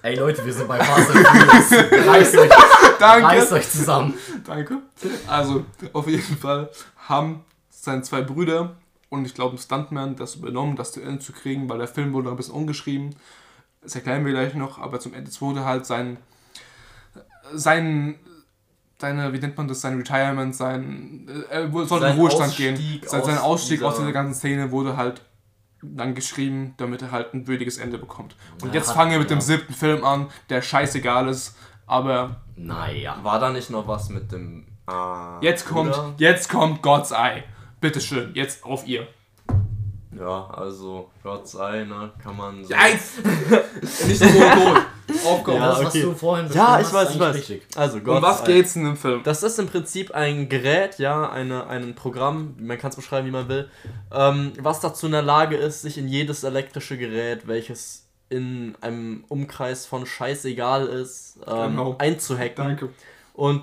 ey 0.03 0.14
Leute, 0.14 0.45
wir 0.47 0.53
sind 0.55 0.68
bei 0.68 0.79
Fast 0.79 1.11
and 1.11 1.26
Furious. 1.26 2.07
Reißt 2.07 2.37
euch, 2.37 2.51
Danke. 3.01 3.26
reißt 3.26 3.53
euch 3.55 3.68
zusammen. 3.68 4.14
Danke. 4.47 4.79
Also 5.26 5.64
auf 5.93 6.07
jeden 6.07 6.39
Fall 6.39 6.70
haben 7.09 7.45
seine 7.70 8.03
zwei 8.03 8.22
Brüder 8.22 8.76
und 9.09 9.24
ich 9.24 9.35
glaube 9.35 9.57
ein 9.57 9.59
Stuntman 9.59 10.14
das 10.14 10.37
übernommen, 10.37 10.76
das 10.76 10.93
zu 10.93 11.01
Ende 11.01 11.18
zu 11.18 11.33
kriegen, 11.33 11.68
weil 11.68 11.79
der 11.79 11.89
Film 11.89 12.12
wurde 12.12 12.26
noch 12.26 12.35
ein 12.35 12.37
bisschen 12.37 12.55
umgeschrieben. 12.55 13.16
Das 13.83 13.97
erklären 13.97 14.24
wir 14.24 14.33
gleich 14.33 14.55
noch, 14.55 14.79
aber 14.79 15.01
zum 15.01 15.12
Ende 15.12 15.29
es 15.29 15.41
wurde 15.41 15.64
halt 15.64 15.87
sein 15.87 16.18
sein 17.55 18.16
seine, 19.01 19.33
wie 19.33 19.39
nennt 19.39 19.57
man 19.57 19.69
das, 19.69 19.81
sein 19.81 19.97
Retirement, 19.97 20.57
sein, 20.57 21.29
äh, 21.51 21.55
er 21.55 21.71
sollte 21.71 21.83
in 21.83 21.89
Sein 21.89 22.01
den 22.12 22.19
Ruhestand 22.21 22.49
Ausstieg 22.49 22.77
gehen. 22.77 23.01
Sein, 23.09 23.23
sein 23.25 23.39
aus 23.39 23.43
Ausstieg 23.45 23.83
aus 23.83 23.95
dieser- 23.95 24.07
dieser 24.07 24.12
ganzen 24.12 24.35
Szene 24.35 24.73
wurde 24.73 24.97
halt 24.97 25.23
dann 25.83 26.16
geschrieben, 26.16 26.75
damit 26.79 27.03
er 27.03 27.12
halt 27.12 27.33
ein 27.33 27.47
würdiges 27.47 27.79
Ende 27.79 27.99
bekommt. 27.99 28.35
Und 28.61 28.71
Ja, 28.71 28.75
jetzt 28.81 28.91
fangen 28.91 29.12
wir 29.12 29.21
mit 29.21 29.31
ja. 29.31 29.37
dem 29.37 29.41
siebten 29.41 29.73
Film 29.73 30.05
an, 30.05 30.27
der 30.51 30.62
scheißegal 30.62 31.29
ist, 31.29 31.57
aber 31.87 32.41
Naja. 32.57 33.16
War 33.23 33.39
da 33.39 33.51
nicht 33.51 33.71
noch 33.71 33.87
was 33.87 34.09
mit 34.09 34.33
dem. 34.33 34.66
Ah, 34.87 35.39
jetzt 35.43 35.64
kommt, 35.69 35.93
Bruder? 35.93 36.14
jetzt 36.19 36.49
kommt 36.51 36.83
God's 36.83 37.12
Eye. 37.12 37.45
Bitteschön, 37.81 38.33
jetzt 38.35 38.64
auf 38.64 38.85
ihr. 38.89 39.07
Ja, 40.19 40.49
also, 40.51 41.09
Gott 41.23 41.47
sei, 41.47 41.85
ne, 41.85 42.11
kann 42.21 42.37
man 42.37 42.64
so. 42.64 42.75
Eins! 42.75 43.12
Nicht 44.09 44.19
so 44.19 44.27
tot. 44.27 44.83
Aufkommen. 45.27 45.59
Ja, 45.59 45.69
das, 45.69 45.79
was 45.81 45.87
okay. 45.87 46.03
du 46.03 46.14
vorhin 46.14 46.47
Ja, 46.53 46.79
ich 46.81 46.87
hast, 46.87 46.93
weiß, 46.95 47.11
ich 47.14 47.21
weiß. 47.21 47.37
Richtig. 47.37 47.62
Also, 47.77 48.01
Gott 48.01 48.16
um 48.16 48.23
was 48.23 48.45
geht's 48.45 48.75
denn 48.75 48.87
im 48.87 48.97
Film? 48.97 49.23
Das 49.25 49.43
ist 49.43 49.59
im 49.59 49.66
Prinzip 49.66 50.12
ein 50.12 50.49
Gerät, 50.49 50.99
ja, 50.99 51.31
eine, 51.31 51.66
ein 51.66 51.95
Programm, 51.95 52.55
man 52.59 52.79
kann 52.79 52.91
es 52.91 52.97
beschreiben, 52.97 53.27
wie 53.27 53.33
man 53.33 53.49
will, 53.49 53.71
ähm, 54.12 54.53
was 54.61 54.81
dazu 54.81 55.07
in 55.07 55.12
der 55.12 55.23
Lage 55.23 55.57
ist, 55.57 55.83
sich 55.83 55.99
in 55.99 56.09
jedes 56.09 56.45
elektrische 56.45 56.97
Gerät, 56.99 57.47
welches 57.47 58.05
in 58.31 58.77
einem 58.81 59.25
Umkreis 59.29 59.87
von 59.87 60.05
scheißegal 60.07 60.87
ist, 60.87 61.39
ähm, 61.47 61.71
Genau. 61.71 61.97
einzuhacken. 61.99 62.55
Danke. 62.57 62.89
Und 63.33 63.62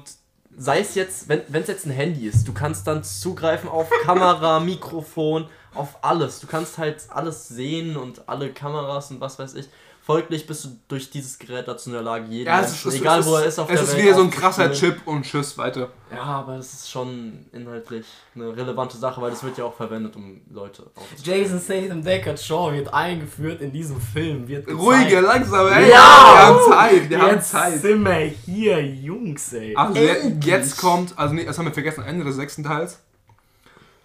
sei 0.57 0.79
es 0.79 0.95
jetzt, 0.95 1.27
wenn 1.29 1.43
es 1.51 1.67
jetzt 1.67 1.85
ein 1.85 1.91
Handy 1.91 2.27
ist, 2.27 2.47
du 2.47 2.53
kannst 2.53 2.87
dann 2.87 3.03
zugreifen 3.03 3.69
auf 3.69 3.89
Kamera, 4.03 4.59
Mikrofon, 4.59 5.47
auf 5.73 5.97
alles. 6.01 6.39
Du 6.39 6.47
kannst 6.47 6.77
halt 6.77 7.03
alles 7.09 7.47
sehen 7.47 7.97
und 7.97 8.27
alle 8.27 8.49
Kameras 8.51 9.11
und 9.11 9.19
was 9.21 9.37
weiß 9.37 9.55
ich. 9.55 9.67
Folglich 10.05 10.45
bist 10.45 10.63
du 10.65 10.69
durch 10.87 11.09
dieses 11.09 11.39
Gerät 11.39 11.67
dazu 11.67 11.89
in 11.89 11.93
der 11.93 12.03
Lage, 12.03 12.27
jeden 12.27 12.45
Ja, 12.45 12.61
es 12.61 12.67
ist, 12.73 12.85
Menschen, 12.85 12.89
es 12.89 13.01
egal 13.01 13.19
ist, 13.21 13.25
wo 13.25 13.35
er 13.37 13.45
ist 13.45 13.57
auf 13.57 13.67
es 13.71 13.73
der 13.79 13.83
ist 13.83 13.93
Welt, 13.95 14.03
wieder 14.05 14.13
so 14.13 14.21
ein 14.21 14.29
krasser. 14.29 14.71
Chip 14.71 14.97
und 15.05 15.23
Tschüss 15.23 15.57
weiter. 15.57 15.89
Ja, 16.13 16.21
aber 16.21 16.57
es 16.57 16.73
ist 16.73 16.91
schon 16.91 17.47
inhaltlich 17.51 18.05
eine 18.35 18.55
relevante 18.55 18.97
Sache, 18.97 19.19
weil 19.19 19.31
das 19.31 19.43
wird 19.43 19.57
ja 19.57 19.63
auch 19.63 19.73
verwendet, 19.73 20.15
um 20.15 20.41
Leute. 20.51 20.91
Jason 21.23 21.59
Statham 21.59 22.03
Deckard 22.03 22.39
Shaw 22.39 22.71
wird 22.73 22.93
eingeführt 22.93 23.61
in 23.61 23.71
diesem 23.71 23.99
Film. 23.99 24.47
Wird 24.47 24.67
gezeigt. 24.67 24.79
Ruhiger, 24.79 25.21
langsam, 25.21 25.65
ey. 25.69 25.89
Ja! 25.89 25.95
Wir 25.95 26.45
haben 26.45 26.59
Zeit, 26.69 27.09
wir 27.09 27.19
haben 27.21 27.35
Jetzt 27.37 27.49
Zeit. 27.49 27.81
sind 27.81 28.03
wir 28.03 28.13
hier, 28.45 28.85
Jungs, 28.85 29.53
ey. 29.53 29.75
Also 29.75 29.99
Endlich. 29.99 30.45
jetzt 30.45 30.77
kommt, 30.77 31.17
also 31.17 31.33
nee, 31.33 31.45
das 31.45 31.57
haben 31.57 31.65
wir 31.65 31.73
vergessen, 31.73 32.01
am 32.03 32.07
Ende 32.09 32.25
des 32.25 32.35
sechsten 32.35 32.63
Teils. 32.63 32.99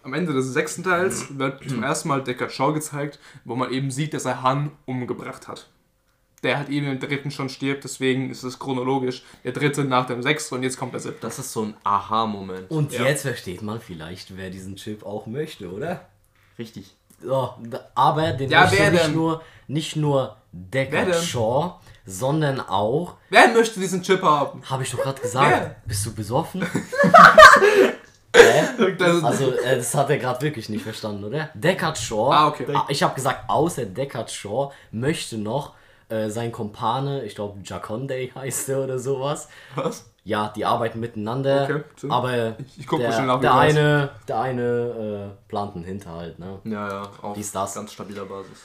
Am 0.03 0.14
Ende 0.14 0.32
des 0.32 0.46
sechsten 0.46 0.82
Teils 0.82 1.26
wird 1.38 1.68
zum 1.68 1.82
ersten 1.82 2.09
Mal 2.09 2.24
Deckard 2.24 2.53
Shaw 2.53 2.72
gezeigt, 2.72 3.18
wo 3.44 3.55
man 3.55 3.70
eben 3.70 3.90
sieht, 3.90 4.14
dass 4.14 4.24
er 4.24 4.42
Han 4.42 4.70
umgebracht 4.86 5.46
hat. 5.46 5.68
Der 6.43 6.59
hat 6.59 6.68
eben 6.70 6.86
im 6.86 6.99
dritten 6.99 7.30
schon 7.30 7.49
stirbt, 7.51 7.84
deswegen 7.84 8.30
ist 8.30 8.43
es 8.45 8.59
chronologisch. 8.59 9.22
Der 9.45 9.53
dritte 9.53 9.84
nach 9.84 10.07
dem 10.07 10.22
sechsten 10.22 10.55
und 10.55 10.62
jetzt 10.62 10.78
kommt 10.78 10.95
der 10.95 11.01
siebte. 11.01 11.18
Das 11.20 11.38
ist 11.38 11.53
so 11.53 11.62
ein 11.64 11.74
Aha-Moment. 11.84 12.70
Und 12.70 12.93
Ja. 12.93 13.05
jetzt 13.05 13.22
versteht 13.22 13.61
man 13.62 13.78
vielleicht, 13.80 14.36
wer 14.38 14.49
diesen 14.49 14.76
Chip 14.76 15.05
auch 15.05 15.26
möchte, 15.26 15.70
oder? 15.70 16.07
Richtig. 16.59 16.95
So, 17.22 17.55
aber 17.95 18.32
den 18.32 18.51
Ja, 18.51 18.62
möchte 18.62 18.91
nicht 18.91 19.05
denn? 19.05 19.14
nur, 19.14 19.43
nicht 19.68 19.97
nur 19.97 20.36
Deckard? 20.53 21.14
Shaw, 21.16 21.74
sondern 22.07 22.59
auch, 22.61 23.16
Wer 23.28 23.49
möchte 23.49 23.78
diesen 23.78 24.03
Chip 24.03 24.22
haben? 24.22 24.62
habe 24.70 24.82
ich 24.82 24.91
doch 24.91 25.03
gerade 25.03 25.20
gesagt, 25.20 25.51
Wer? 25.51 25.76
bist 25.84 26.07
du 26.07 26.14
besoffen? 26.14 26.64
Hä? 28.34 28.93
Das, 28.97 29.22
Also, 29.24 29.53
äh, 29.53 29.76
das 29.76 29.95
hat 29.95 30.09
er 30.09 30.18
gerade 30.18 30.41
wirklich 30.43 30.68
nicht 30.68 30.82
verstanden, 30.84 31.24
oder? 31.24 31.51
Deckard 31.55 31.99
Shaw, 31.99 32.30
Ah, 32.32 32.49
okay. 32.49 32.64
ah, 32.72 32.86
ich 32.88 33.03
habe 33.03 33.14
gesagt, 33.14 33.45
außer 33.51 33.84
Deckard 33.86 34.30
Shaw 34.30 34.72
möchte 34.93 35.36
noch 35.36 35.74
äh, 36.11 36.28
sein 36.30 36.52
Kumpane, 36.52 37.24
ich 37.24 37.34
glaube 37.34 37.58
Jaconde 37.64 38.28
heißt 38.34 38.68
er 38.68 38.84
oder 38.84 38.98
sowas. 38.98 39.48
was? 39.74 40.06
Ja, 40.22 40.52
die 40.54 40.66
arbeiten 40.66 41.00
miteinander, 41.00 41.64
Okay, 41.64 41.82
stimmt. 41.96 42.12
aber 42.12 42.58
Ich- 42.61 42.80
ich 42.80 42.86
guck 42.86 43.00
der, 43.00 43.20
nach, 43.22 43.40
der 43.40 43.54
eine, 43.54 44.11
der 44.28 44.40
eine 44.40 44.62
äh, 45.32 45.48
plant 45.48 45.74
einen 45.76 45.84
Hinterhalt, 45.84 46.38
ne? 46.38 46.58
Ja, 46.64 46.88
ja, 46.88 47.02
auf 47.22 47.34
Dies, 47.36 47.50
das. 47.52 47.74
ganz 47.74 47.92
stabiler 47.92 48.26
Basis. 48.26 48.58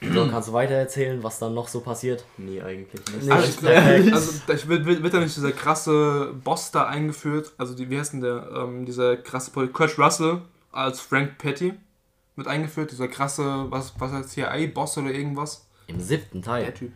So, 0.00 0.28
kannst 0.30 0.48
du 0.48 0.52
weiter 0.52 0.74
erzählen, 0.74 1.22
was 1.22 1.38
dann 1.38 1.52
noch 1.54 1.68
so 1.68 1.80
passiert? 1.80 2.24
Nee, 2.38 2.62
eigentlich 2.62 3.02
nicht. 3.14 3.30
Also, 3.30 3.48
ich 3.48 3.56
glaub, 3.58 3.74
also 4.14 4.68
wird, 4.68 4.86
wird, 4.86 5.02
wird 5.02 5.14
da 5.14 5.18
nicht 5.18 5.36
dieser 5.36 5.52
krasse 5.52 6.32
Boss 6.44 6.70
da 6.70 6.86
eingeführt, 6.86 7.52
also 7.58 7.74
die, 7.74 7.90
wie 7.90 7.98
heißt 7.98 8.12
denn 8.14 8.20
der, 8.20 8.48
ähm, 8.54 8.86
dieser 8.86 9.16
krasse 9.16 9.50
Kurt 9.50 9.98
Russell 9.98 10.42
als 10.72 11.00
Frank 11.00 11.38
Petty 11.38 11.74
wird 12.36 12.48
eingeführt, 12.48 12.92
dieser 12.92 13.08
krasse, 13.08 13.66
was, 13.70 13.94
was 13.98 14.12
heißt 14.12 14.30
CIA-Boss 14.30 14.98
oder 14.98 15.10
irgendwas. 15.10 15.65
Im 15.86 16.00
siebten 16.00 16.42
Teil. 16.42 16.64
Der 16.64 16.74
Typ. 16.74 16.92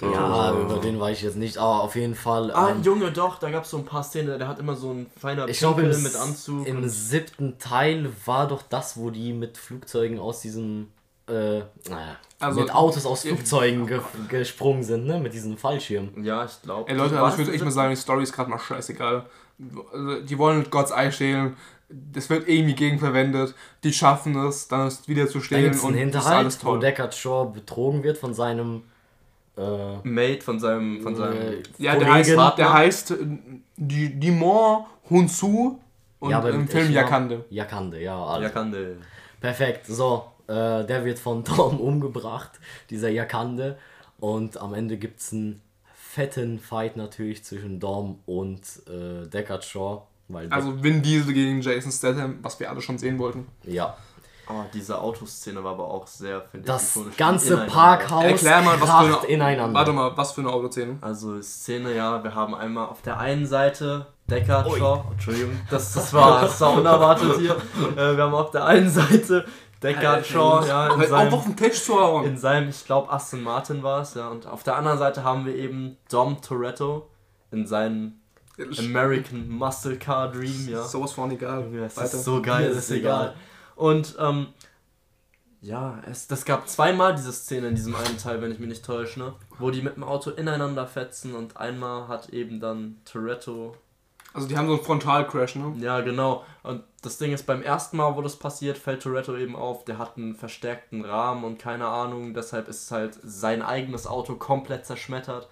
Ja, 0.00 0.52
Oh. 0.54 0.60
über 0.62 0.78
den 0.78 1.00
weiß 1.00 1.16
ich 1.18 1.24
jetzt 1.24 1.36
nicht, 1.36 1.58
aber 1.58 1.82
auf 1.82 1.96
jeden 1.96 2.14
Fall. 2.14 2.52
Ah, 2.52 2.70
ähm, 2.70 2.82
Junge, 2.84 3.10
doch, 3.10 3.38
da 3.40 3.50
gab 3.50 3.64
es 3.64 3.70
so 3.70 3.78
ein 3.78 3.84
paar 3.84 4.04
Szenen, 4.04 4.38
der 4.38 4.46
hat 4.46 4.60
immer 4.60 4.76
so 4.76 4.92
ein 4.92 5.06
feiner 5.18 5.48
ich 5.48 5.58
glaube, 5.58 5.82
im, 5.82 5.90
Pinkel 5.90 6.04
mit 6.04 6.16
Anzug. 6.16 6.66
im 6.68 6.88
siebten 6.88 7.58
Teil 7.58 8.08
war 8.24 8.46
doch 8.46 8.62
das, 8.62 8.96
wo 8.96 9.10
die 9.10 9.32
mit 9.32 9.58
Flugzeugen 9.58 10.20
aus 10.20 10.40
diesem. 10.40 10.88
Äh, 11.26 11.58
naja, 11.90 12.16
Also- 12.38 12.60
mit 12.60 12.72
Autos 12.72 13.04
aus 13.06 13.22
Flugzeugen 13.22 13.86
ge 13.88 14.00
gesprungen 14.28 14.82
sind, 14.84 15.04
ne? 15.06 15.18
Mit 15.18 15.34
diesem 15.34 15.58
Fallschirm. 15.58 16.24
ja, 16.24 16.44
ich 16.44 16.62
glaube. 16.62 16.88
Ey 16.88 16.96
Leute, 16.96 17.20
also 17.20 17.32
ich 17.32 17.38
würde 17.46 17.52
echt 17.56 17.64
mal 17.64 17.70
sagen, 17.72 17.90
die 17.90 17.96
Story 18.00 18.22
ist 18.22 18.32
gerade 18.32 18.48
mal 18.50 18.58
scheißegal. 18.60 19.26
Also, 19.92 20.20
die 20.22 20.38
wollen 20.38 20.70
Gottes 20.70 20.92
Ei 20.92 21.10
stehlen, 21.10 21.56
das 21.88 22.28
wird 22.28 22.48
irgendwie 22.48 22.74
gegenverwendet, 22.74 23.54
die 23.82 23.92
schaffen 23.92 24.36
es, 24.46 24.68
dann 24.68 24.86
es 24.88 25.08
wieder 25.08 25.26
zu 25.28 25.40
stehlen 25.40 25.72
einen 25.72 25.80
und 25.80 25.82
das 25.82 25.90
ist 25.90 25.98
Hinterhalt, 25.98 26.38
alles 26.38 26.64
wo 26.64 26.70
toll. 26.70 26.80
Deckard 26.80 27.14
Shaw 27.14 27.50
betrogen 27.52 28.02
wird 28.02 28.18
von 28.18 28.34
seinem 28.34 28.82
Äh, 29.56 29.96
Mate 30.04 30.42
von 30.42 30.60
seinem, 30.60 31.00
von 31.02 31.16
seinem 31.16 31.36
äh, 31.36 31.62
Ja, 31.78 31.96
der 31.96 32.12
heißt, 32.12 32.30
der 32.30 32.72
heißt 32.72 33.10
äh, 33.12 33.16
die 33.76 34.20
Dimon 34.20 34.84
Hunsu 35.10 35.78
und 36.20 36.30
Ja, 36.30 36.38
aber 36.38 36.50
im 36.50 36.68
Film 36.68 36.92
Yakande. 36.92 37.44
Yakande, 37.50 38.00
ja. 38.00 38.22
Also. 38.24 38.42
Yakande. 38.42 38.96
Perfekt. 39.40 39.86
So, 39.86 40.30
äh, 40.46 40.84
der 40.84 41.04
wird 41.04 41.18
von 41.18 41.44
Tom 41.44 41.80
umgebracht, 41.80 42.52
dieser 42.90 43.08
Yakande. 43.08 43.78
Und 44.20 44.58
am 44.60 44.74
Ende 44.74 44.96
gibt 44.96 45.20
es 45.20 45.32
einen 45.32 45.62
fetten 45.94 46.58
Fight 46.58 46.96
natürlich 46.96 47.44
zwischen 47.44 47.78
Dom 47.80 48.18
und 48.26 48.60
äh, 48.88 49.26
Deckard 49.28 49.64
Shaw. 49.64 50.02
Also 50.50 50.82
Vin 50.82 51.02
Diesel 51.02 51.32
gegen 51.32 51.60
Jason 51.60 51.90
Statham, 51.90 52.38
was 52.42 52.60
wir 52.60 52.70
alle 52.70 52.80
schon 52.80 52.98
sehen 52.98 53.18
wollten. 53.18 53.46
ja. 53.64 53.96
Oh, 54.50 54.64
diese 54.72 54.98
Autoszene 54.98 55.62
war 55.62 55.72
aber 55.72 55.90
auch 55.90 56.06
sehr, 56.06 56.40
finde 56.40 56.60
ich, 56.60 56.72
Das 56.72 56.98
ganze. 57.18 57.66
Parkhaus 57.66 58.24
Erklär 58.24 58.62
mal, 58.62 58.80
was 58.80 58.88
für 58.88 59.18
eine, 59.18 59.26
ineinander. 59.26 59.78
Warte 59.78 59.92
mal, 59.92 60.16
was 60.16 60.32
für 60.32 60.40
eine 60.40 60.50
Autoszene. 60.50 60.96
Also 61.02 61.42
Szene, 61.42 61.94
ja, 61.94 62.24
wir 62.24 62.34
haben 62.34 62.54
einmal 62.54 62.86
auf 62.86 63.02
der 63.02 63.18
einen 63.18 63.46
Seite 63.46 64.06
Deckard 64.30 64.70
Shaw, 64.72 65.04
Entschuldigung, 65.12 65.52
das, 65.70 65.92
das, 65.92 66.12
war, 66.14 66.40
das 66.40 66.58
war 66.62 66.78
unerwartet 66.78 67.36
hier. 67.38 67.56
Äh, 67.96 68.16
wir 68.16 68.24
haben 68.24 68.34
auf 68.34 68.50
der 68.50 68.64
einen 68.64 68.88
Seite 68.88 69.44
Deckard 69.82 70.26
Shaw, 70.26 70.64
ja, 70.66 70.94
in 70.94 71.06
seinem, 71.06 71.34
auf 71.34 71.44
den 71.44 71.56
Tisch 71.56 71.82
zu 71.84 72.00
hauen. 72.00 72.24
in 72.24 72.38
seinem 72.38 72.70
ich 72.70 72.86
glaube 72.86 73.12
Aston 73.12 73.42
Martin 73.42 73.82
war 73.82 74.00
es, 74.00 74.14
ja, 74.14 74.28
und 74.28 74.46
auf 74.46 74.62
der 74.62 74.76
anderen 74.76 74.98
Seite 74.98 75.24
haben 75.24 75.44
wir 75.44 75.54
eben 75.54 75.98
Dom 76.10 76.40
Toretto 76.40 77.10
in 77.50 77.66
seinem 77.66 78.20
American 78.78 79.48
Muscle 79.48 79.96
Car 79.98 80.30
Dream, 80.32 80.68
ja. 80.68 80.82
Sowas 80.82 81.12
von 81.12 81.30
egal. 81.30 81.64
Junge, 81.64 81.84
es 81.84 81.96
Weiter. 81.96 82.06
ist 82.06 82.24
so 82.24 82.42
geil, 82.42 82.68
Mir 82.68 82.72
es 82.72 82.78
ist 82.78 82.90
egal. 82.90 83.34
Und 83.76 84.16
ähm, 84.18 84.48
ja, 85.60 86.00
es, 86.08 86.28
das 86.28 86.44
gab 86.44 86.68
zweimal 86.68 87.14
diese 87.14 87.32
Szene 87.32 87.68
in 87.68 87.74
diesem 87.74 87.94
einen 87.94 88.18
Teil, 88.18 88.40
wenn 88.40 88.52
ich 88.52 88.58
mich 88.58 88.68
nicht 88.68 88.84
täusche, 88.84 89.18
ne? 89.18 89.34
Wo 89.58 89.70
die 89.70 89.82
mit 89.82 89.96
dem 89.96 90.04
Auto 90.04 90.30
ineinander 90.30 90.86
fetzen 90.86 91.34
und 91.34 91.56
einmal 91.56 92.08
hat 92.08 92.28
eben 92.30 92.60
dann 92.60 93.00
Toretto. 93.04 93.76
Also 94.34 94.46
die 94.46 94.56
haben 94.56 94.68
so 94.68 94.74
einen 94.74 94.84
Frontalcrash, 94.84 95.56
ne? 95.56 95.74
Ja, 95.78 96.00
genau. 96.00 96.44
Und 96.62 96.84
das 97.02 97.18
Ding 97.18 97.32
ist, 97.32 97.46
beim 97.46 97.62
ersten 97.62 97.96
Mal, 97.96 98.14
wo 98.14 98.22
das 98.22 98.36
passiert, 98.36 98.78
fällt 98.78 99.02
Toretto 99.02 99.36
eben 99.36 99.56
auf, 99.56 99.84
der 99.84 99.98
hat 99.98 100.16
einen 100.16 100.34
verstärkten 100.34 101.04
Rahmen 101.04 101.44
und 101.44 101.58
keine 101.58 101.88
Ahnung, 101.88 102.34
deshalb 102.34 102.68
ist 102.68 102.90
halt 102.92 103.18
sein 103.22 103.62
eigenes 103.62 104.06
Auto 104.06 104.34
komplett 104.36 104.86
zerschmettert. 104.86 105.48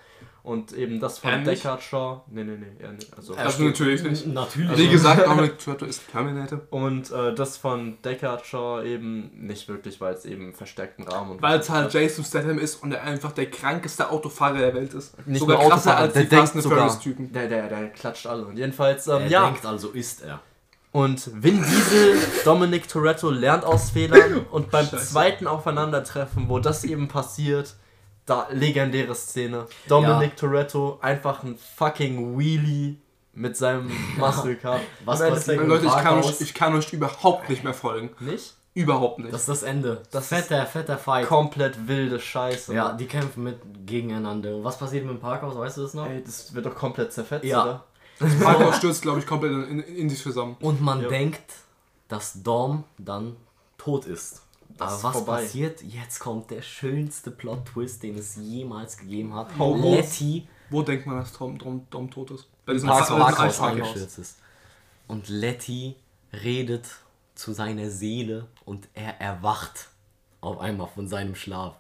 Und 0.47 0.73
eben 0.75 1.01
das 1.01 1.19
von 1.19 1.31
Er? 1.31 1.39
Deckard 1.39 1.83
Shaw. 1.83 2.21
Nee, 2.31 2.45
nee, 2.45 2.57
nee, 2.57 2.67
er 2.79 2.93
nicht. 2.93 3.13
Also, 3.17 3.35
Also 3.35 3.65
natürlich 3.65 4.01
nicht. 4.05 4.29
Natürlich. 4.29 4.79
Wie 4.79 4.89
gesagt, 4.89 5.27
Dominic 5.27 5.59
Toretto 5.65 5.87
ist 5.87 6.03
Terminator. 6.13 6.61
Und 6.71 7.11
äh, 7.11 7.35
das 7.35 7.57
von 7.57 8.01
Deckard 8.03 8.47
Shaw 8.47 8.85
eben 8.85 9.33
nicht 9.35 9.67
wirklich, 9.67 10.01
weil 10.01 10.15
es 10.15 10.25
eben 10.25 10.55
verstärkten 10.55 11.09
Rahmen 11.09 11.33
und 11.33 11.43
Weil 11.43 11.59
es 11.59 11.69
halt 11.69 11.93
Jason 11.93 12.25
Statham 12.25 12.61
ist 12.61 12.81
und 12.81 12.93
er 12.93 13.03
einfach 13.03 13.33
der 13.33 13.51
krankeste 13.51 14.09
Autofahrer 14.09 14.59
der 14.59 14.75
Welt 14.75 14.95
ist. 14.95 15.17
nicht 15.27 15.41
sogar 15.41 15.69
krasser 15.69 15.97
als 15.97 16.13
der 16.13 16.23
die 16.23 16.37
Fast 16.37 16.57
Furious 16.63 17.01
Typen. 17.01 17.33
Der, 17.33 17.49
der, 17.49 17.69
der 17.69 17.89
klatscht 17.89 18.29
alle. 18.29 18.47
Und 18.47 18.57
jedenfalls, 18.57 19.09
ähm, 19.09 19.23
er 19.23 19.27
ja. 19.27 19.45
denkt, 19.47 19.67
also 19.67 19.89
ist 19.89 20.23
er. 20.23 20.39
Und 20.93 21.43
Vin 21.43 21.61
Diesel, 21.61 22.19
Dominic 22.45 22.87
Toretto 22.87 23.31
lernt 23.31 23.65
aus 23.65 23.91
Fehlern 23.91 24.47
und 24.53 24.71
beim 24.71 24.87
Scheiße. 24.87 25.09
zweiten 25.09 25.49
Aufeinandertreffen, 25.49 26.49
wo 26.49 26.61
das 26.61 26.85
eben 26.85 27.09
passiert, 27.09 27.75
da 28.27 28.49
legendäre 28.51 29.15
Szene. 29.15 29.67
Dominic 29.89 30.37
Toretto 30.37 30.99
einfach 31.01 31.43
ein 31.43 31.57
fucking 31.77 32.37
Wheelie 32.39 32.97
mit 33.33 33.57
seinem 33.57 33.91
Muscle 34.19 34.57
Car. 34.57 34.81
Was 35.05 35.21
passiert? 35.21 35.67
Leute, 35.67 35.87
ich 35.87 35.93
kann, 35.97 36.19
euch, 36.19 36.41
ich 36.41 36.55
kann 36.55 36.75
euch 36.75 36.93
überhaupt 36.93 37.49
nicht 37.49 37.65
mehr 37.65 37.75
folgen. 37.75 38.11
Nicht? 38.21 38.55
Überhaupt 38.75 39.21
nicht. 39.21 39.33
Das 39.33 39.43
ist 39.43 39.49
das 39.49 39.63
Ende. 39.63 40.03
Das 40.11 40.29
fetter, 40.29 40.67
fetter 40.67 40.99
Fight. 40.99 41.27
Komplett 41.27 41.89
wilde 41.89 42.21
Scheiße. 42.21 42.75
Ja, 42.75 42.93
die 42.93 43.07
kämpfen 43.07 43.45
mit 43.45 43.59
gegeneinander. 43.87 44.63
Was 44.65 44.79
passiert 44.79 45.05
mit 45.07 45.15
dem 45.15 45.21
Parkhaus, 45.21 45.57
weißt 45.57 45.79
du 45.79 45.83
das 45.83 45.95
noch? 45.95 46.07
Ey, 46.07 46.23
das 46.23 46.53
wird 46.55 46.67
doch 46.67 46.75
komplett 46.75 47.11
zerfetzt, 47.13 47.45
Ja. 47.47 47.63
oder? 47.63 47.85
Das 48.19 48.39
Parkhaus 48.39 48.77
stürzt, 48.79 49.01
glaube 49.03 49.21
ich, 49.21 49.27
komplett 49.27 49.53
in, 49.53 49.81
in, 49.81 49.97
in 49.97 50.11
sich 50.11 50.21
zusammen. 50.23 50.57
Und 50.61 50.83
man 50.83 51.01
Ja. 51.03 51.09
denkt, 51.09 51.53
dass 52.09 52.43
Dom 52.43 52.85
dann 52.99 53.37
tot 53.79 54.05
ist. 54.05 54.43
Das 54.77 54.93
Aber 54.95 55.03
was 55.05 55.13
vorbei. 55.17 55.43
passiert? 55.43 55.83
Jetzt 55.83 56.19
kommt 56.19 56.51
der 56.51 56.63
schönste 56.63 57.31
Plot-Twist, 57.31 58.03
den 58.03 58.17
es 58.19 58.37
jemals 58.37 58.97
gegeben 58.99 59.35
hat. 59.35 59.49
Letty 59.59 60.47
Wo 60.71 60.83
denkt 60.83 61.07
man, 61.07 61.19
dass 61.19 61.33
Tom, 61.33 61.59
Tom, 61.59 61.87
Tom 61.91 62.11
tot 62.11 62.33
ist? 62.33 62.47
Bei 62.67 62.73
diesem 62.75 62.89
Parkhaus- 62.89 63.09
Parkhaus 63.19 63.59
Parkhaus. 63.59 63.61
eingestürzt 63.61 64.19
ist. 64.19 64.39
Und 65.09 65.29
Letty 65.29 65.95
redet 66.33 66.87
zu 67.35 67.53
seiner 67.53 67.91
Seele 67.91 68.49
und 68.65 68.89
er 68.95 69.21
erwacht 69.21 69.89
auf 70.41 70.59
einmal 70.59 70.89
von 70.89 71.07
seinem 71.09 71.35
Schlaf. 71.37 71.77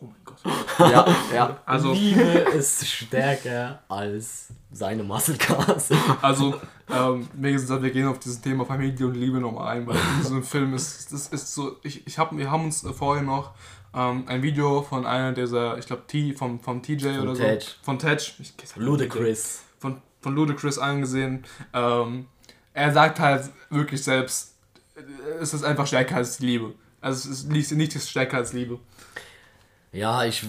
Oh 0.00 0.06
mein 0.06 0.24
Gott. 0.24 0.38
Ja, 0.78 1.06
ja. 1.34 1.60
Also, 1.66 1.92
Liebe 1.92 2.22
ist 2.22 2.86
stärker 2.86 3.80
als 3.88 4.48
seine 4.72 5.02
Muscle 5.02 5.36
Cars. 5.36 5.90
also 6.22 6.54
ähm, 6.88 7.28
wie 7.34 7.52
gesagt, 7.52 7.82
wir 7.82 7.90
gehen 7.90 8.06
auf 8.06 8.18
dieses 8.18 8.40
Thema 8.40 8.64
Familie 8.64 9.06
und 9.06 9.14
Liebe 9.14 9.38
nochmal 9.38 9.76
ein, 9.76 9.86
weil 9.86 9.96
in 9.96 10.22
diesem 10.22 10.42
Film 10.42 10.74
ist, 10.74 11.12
das 11.12 11.28
ist 11.28 11.54
so, 11.54 11.76
ich, 11.82 12.06
ich 12.06 12.18
hab, 12.18 12.36
wir 12.36 12.50
haben 12.50 12.64
uns 12.64 12.86
vorher 12.96 13.22
noch 13.22 13.52
ähm, 13.94 14.24
ein 14.26 14.42
Video 14.42 14.82
von 14.82 15.06
einer 15.06 15.32
dieser, 15.32 15.78
ich 15.78 15.86
glaube, 15.86 16.02
T, 16.06 16.32
von, 16.34 16.60
von 16.60 16.82
TJ 16.82 17.18
oder 17.18 17.34
Tej. 17.34 17.60
so, 17.60 17.66
von 17.82 17.98
Tej, 17.98 18.16
ich, 18.38 18.54
Ludacris. 18.76 19.62
von, 19.78 20.00
von 20.20 20.34
Ludacris 20.34 20.78
angesehen. 20.78 21.44
Ähm, 21.72 22.26
er 22.72 22.92
sagt 22.92 23.18
halt 23.18 23.50
wirklich 23.68 24.02
selbst, 24.02 24.54
es 25.40 25.54
ist 25.54 25.64
einfach 25.64 25.86
stärker 25.86 26.16
als 26.16 26.40
Liebe. 26.40 26.74
Also 27.00 27.30
es 27.30 27.40
ist 27.40 27.50
nicht, 27.50 27.72
nichts 27.72 27.96
ist 27.96 28.10
stärker 28.10 28.36
als 28.36 28.52
Liebe. 28.52 28.78
Ja, 29.92 30.24
ich. 30.24 30.44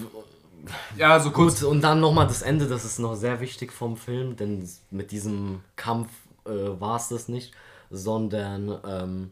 Ja, 0.95 1.19
so 1.19 1.31
kurz. 1.31 1.61
Gut, 1.61 1.69
und 1.69 1.81
dann 1.81 1.99
nochmal 1.99 2.27
das 2.27 2.41
Ende, 2.43 2.67
das 2.67 2.85
ist 2.85 2.99
noch 2.99 3.15
sehr 3.15 3.39
wichtig 3.39 3.71
vom 3.71 3.97
Film, 3.97 4.35
denn 4.35 4.67
mit 4.91 5.11
diesem 5.11 5.61
Kampf 5.75 6.09
äh, 6.45 6.49
war 6.79 6.97
es 6.97 7.07
das 7.09 7.27
nicht, 7.27 7.51
sondern 7.89 8.77
ähm, 8.87 9.31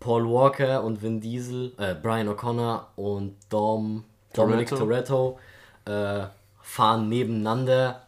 Paul 0.00 0.28
Walker 0.28 0.82
und 0.82 1.00
Vin 1.02 1.20
Diesel, 1.20 1.72
äh, 1.78 1.94
Brian 1.94 2.28
O'Connor 2.28 2.86
und 2.96 3.36
Dom, 3.48 4.04
Dominic 4.32 4.68
Toretto 4.68 5.38
äh, 5.84 6.26
fahren 6.60 7.08
nebeneinander. 7.08 8.06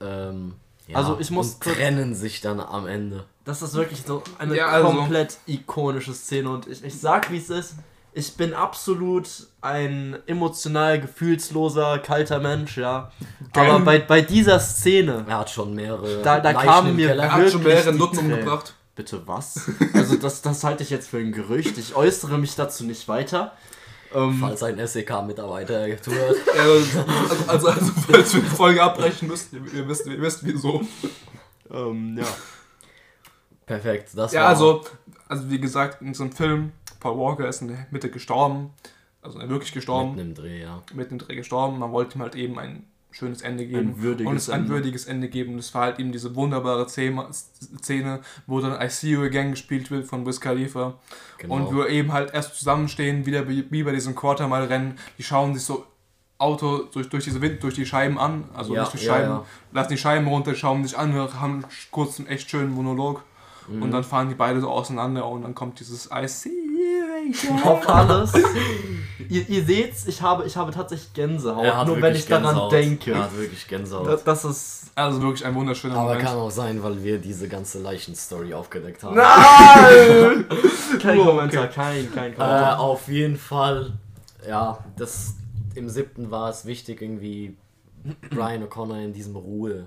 Ähm, 0.00 0.54
ja, 0.86 0.96
Also 0.98 1.18
ich 1.18 1.30
muss 1.30 1.54
und 1.54 1.62
trennen 1.62 2.14
sich 2.14 2.40
dann 2.42 2.60
am 2.60 2.86
Ende. 2.86 3.24
Das 3.44 3.62
ist 3.62 3.74
wirklich 3.74 4.02
so 4.02 4.22
eine 4.38 4.54
Ja, 4.56 4.68
also- 4.68 4.88
komplett 4.92 5.38
ikonische 5.46 6.12
Szene 6.12 6.50
und 6.50 6.66
ich, 6.66 6.84
ich 6.84 7.00
sag 7.00 7.30
wie 7.32 7.38
es 7.38 7.48
ist. 7.50 7.74
Ich 8.18 8.36
bin 8.36 8.52
absolut 8.52 9.28
ein 9.60 10.16
emotional 10.26 11.00
gefühlsloser, 11.00 11.98
kalter 12.00 12.40
Mensch, 12.40 12.76
ja. 12.76 13.12
Geil. 13.52 13.70
Aber 13.70 13.84
bei, 13.84 13.98
bei 14.00 14.20
dieser 14.22 14.58
Szene, 14.58 15.24
Er 15.28 15.38
hat 15.38 15.50
schon 15.50 15.74
mehrere 15.74 16.22
Da- 16.22 16.40
da 16.40 16.52
kamen 16.52 16.96
mir-. 16.96 17.10
Er 17.14 17.32
hat 17.32 17.50
schon 17.50 17.62
wirklich 17.64 17.84
mehrere 17.84 17.94
Nutzen 17.94 18.18
Tränen. 18.18 18.32
umgebracht. 18.40 18.74
bitte 18.96 19.22
was? 19.26 19.70
Also 19.94 20.16
das, 20.16 20.42
das 20.42 20.64
halte 20.64 20.82
ich 20.82 20.90
jetzt 20.90 21.08
für 21.08 21.18
ein 21.18 21.30
Gerücht. 21.32 21.78
Ich 21.78 21.94
äußere 21.94 22.38
mich 22.38 22.56
dazu 22.56 22.84
nicht 22.84 23.06
weiter. 23.06 23.52
Ähm, 24.12 24.38
Falls 24.40 24.62
ein 24.64 24.84
SEK-Mitarbeiter 24.84 25.86
zuhört. 26.02 26.36
Ja, 26.56 26.62
also, 26.62 27.04
also, 27.46 27.68
also, 27.68 27.92
falls 28.10 28.34
wir 28.34 28.40
die 28.40 28.46
Folge 28.48 28.82
abbrechen 28.82 29.28
müsst, 29.28 29.52
ihr, 29.52 29.60
ihr, 29.74 29.86
wisst, 29.86 30.06
ihr 30.06 30.20
wisst 30.20 30.44
wieso. 30.44 30.80
ähm, 31.70 32.16
ja. 32.18 32.26
Perfekt. 33.66 34.10
Das 34.14 34.32
Ja, 34.32 34.42
war 34.42 34.48
also, 34.48 34.82
also 35.28 35.50
wie 35.50 35.60
gesagt, 35.60 36.02
in 36.02 36.14
so 36.14 36.24
einem 36.24 36.32
Film, 36.32 36.72
Paul 37.00 37.18
Walker 37.18 37.48
ist 37.48 37.62
in 37.62 37.68
der 37.68 37.86
Mitte 37.90 38.10
gestorben. 38.10 38.70
Also 39.22 39.38
wirklich 39.48 39.72
gestorben. 39.72 40.14
mitten 40.14 40.28
im 40.28 40.34
Dreh, 40.34 40.62
ja. 40.62 40.82
mitten 40.94 41.14
im 41.14 41.18
Dreh 41.18 41.36
gestorben. 41.36 41.78
Man 41.78 41.92
wollte 41.92 42.16
ihm 42.18 42.22
halt 42.22 42.34
eben 42.34 42.58
ein 42.58 42.84
schönes 43.10 43.42
Ende 43.42 43.66
geben. 43.66 43.90
Ein 43.90 44.02
würdiges 44.02 44.30
und 44.30 44.36
es 44.36 44.50
ein 44.50 44.60
Ende. 44.60 44.70
würdiges 44.70 45.06
Ende 45.06 45.28
geben. 45.28 45.54
Und 45.54 45.58
es 45.58 45.74
war 45.74 45.82
halt 45.82 45.98
eben 45.98 46.12
diese 46.12 46.34
wunderbare 46.36 46.88
Szene, 46.88 48.20
wo 48.46 48.60
dann 48.60 48.80
I 48.80 48.88
See 48.88 49.10
You 49.10 49.22
Again 49.22 49.50
gespielt 49.50 49.90
wird 49.90 50.06
von 50.06 50.24
Wiz 50.26 50.40
Khalifa. 50.40 50.94
Genau. 51.38 51.54
Und 51.54 51.74
wir 51.74 51.88
eben 51.88 52.12
halt 52.12 52.32
erst 52.32 52.56
zusammenstehen, 52.56 53.26
wieder 53.26 53.48
wie 53.48 53.82
bei 53.82 53.92
diesem 53.92 54.14
Quartermile-Rennen. 54.14 54.98
Die 55.18 55.22
schauen 55.22 55.54
sich 55.54 55.64
so 55.64 55.84
Auto 56.38 56.84
durch, 56.92 57.08
durch 57.08 57.24
diese 57.24 57.40
Wind, 57.40 57.62
durch 57.62 57.74
die 57.74 57.86
Scheiben 57.86 58.18
an. 58.18 58.44
Also 58.54 58.74
Ja, 58.74 58.82
nicht 58.82 58.92
durch 58.92 59.04
ja, 59.04 59.14
Scheiben. 59.14 59.30
ja. 59.30 59.44
Lassen 59.72 59.90
die 59.90 59.98
Scheiben 59.98 60.28
runter, 60.28 60.54
schauen 60.54 60.84
sich 60.84 60.96
an, 60.96 61.12
haben 61.14 61.64
kurz 61.90 62.18
einen 62.18 62.28
echt 62.28 62.48
schönen 62.48 62.70
Monolog. 62.70 63.24
Mhm. 63.70 63.82
Und 63.82 63.90
dann 63.90 64.04
fahren 64.04 64.28
die 64.28 64.34
beide 64.34 64.60
so 64.60 64.68
auseinander 64.68 65.26
und 65.28 65.42
dann 65.42 65.54
kommt 65.54 65.78
dieses 65.80 66.06
I 66.12 66.26
see 66.28 66.48
you. 66.48 66.54
Auf 67.64 67.86
alles. 67.88 68.32
ihr, 69.28 69.46
ihr 69.48 69.64
seht's, 69.64 70.06
ich 70.06 70.22
habe, 70.22 70.44
ich 70.46 70.56
habe 70.56 70.70
tatsächlich 70.72 71.12
Gänsehaut, 71.12 71.64
Er 71.64 71.76
hat 71.76 71.86
nur 71.86 72.00
wenn 72.00 72.14
ich 72.14 72.26
daran 72.26 72.44
Gänsehaut. 72.44 72.72
denke. 72.72 73.10
Er 73.12 73.24
hat 73.24 73.36
wirklich 73.36 73.66
Gänsehaut. 73.68 74.06
Das, 74.06 74.24
das 74.24 74.44
ist. 74.44 74.74
Also 74.94 75.20
wirklich 75.22 75.44
ein 75.44 75.54
wunderschöner 75.54 75.94
Aber 75.96 76.08
Moment. 76.10 76.24
kann 76.26 76.36
auch 76.38 76.50
sein, 76.50 76.82
weil 76.82 77.02
wir 77.04 77.18
diese 77.18 77.46
ganze 77.48 77.80
Leichenstory 77.80 78.54
aufgedeckt 78.54 79.02
haben. 79.04 79.16
Nein! 79.16 80.44
kein 81.02 81.18
Oh, 81.20 81.24
Kommentar, 81.26 81.64
okay. 81.64 81.72
kein, 81.74 82.12
kein 82.14 82.32
Äh, 82.32 82.36
Kommentar. 82.36 82.80
auf 82.80 83.08
jeden 83.08 83.36
Fall, 83.36 83.92
ja, 84.48 84.78
das 84.96 85.34
im 85.74 85.88
siebten 85.88 86.30
war 86.30 86.48
es 86.50 86.64
wichtig, 86.66 87.00
irgendwie 87.02 87.56
Brian 88.30 88.64
O'Connor 88.64 89.04
in 89.04 89.12
diesem 89.12 89.36
Ruhe 89.36 89.86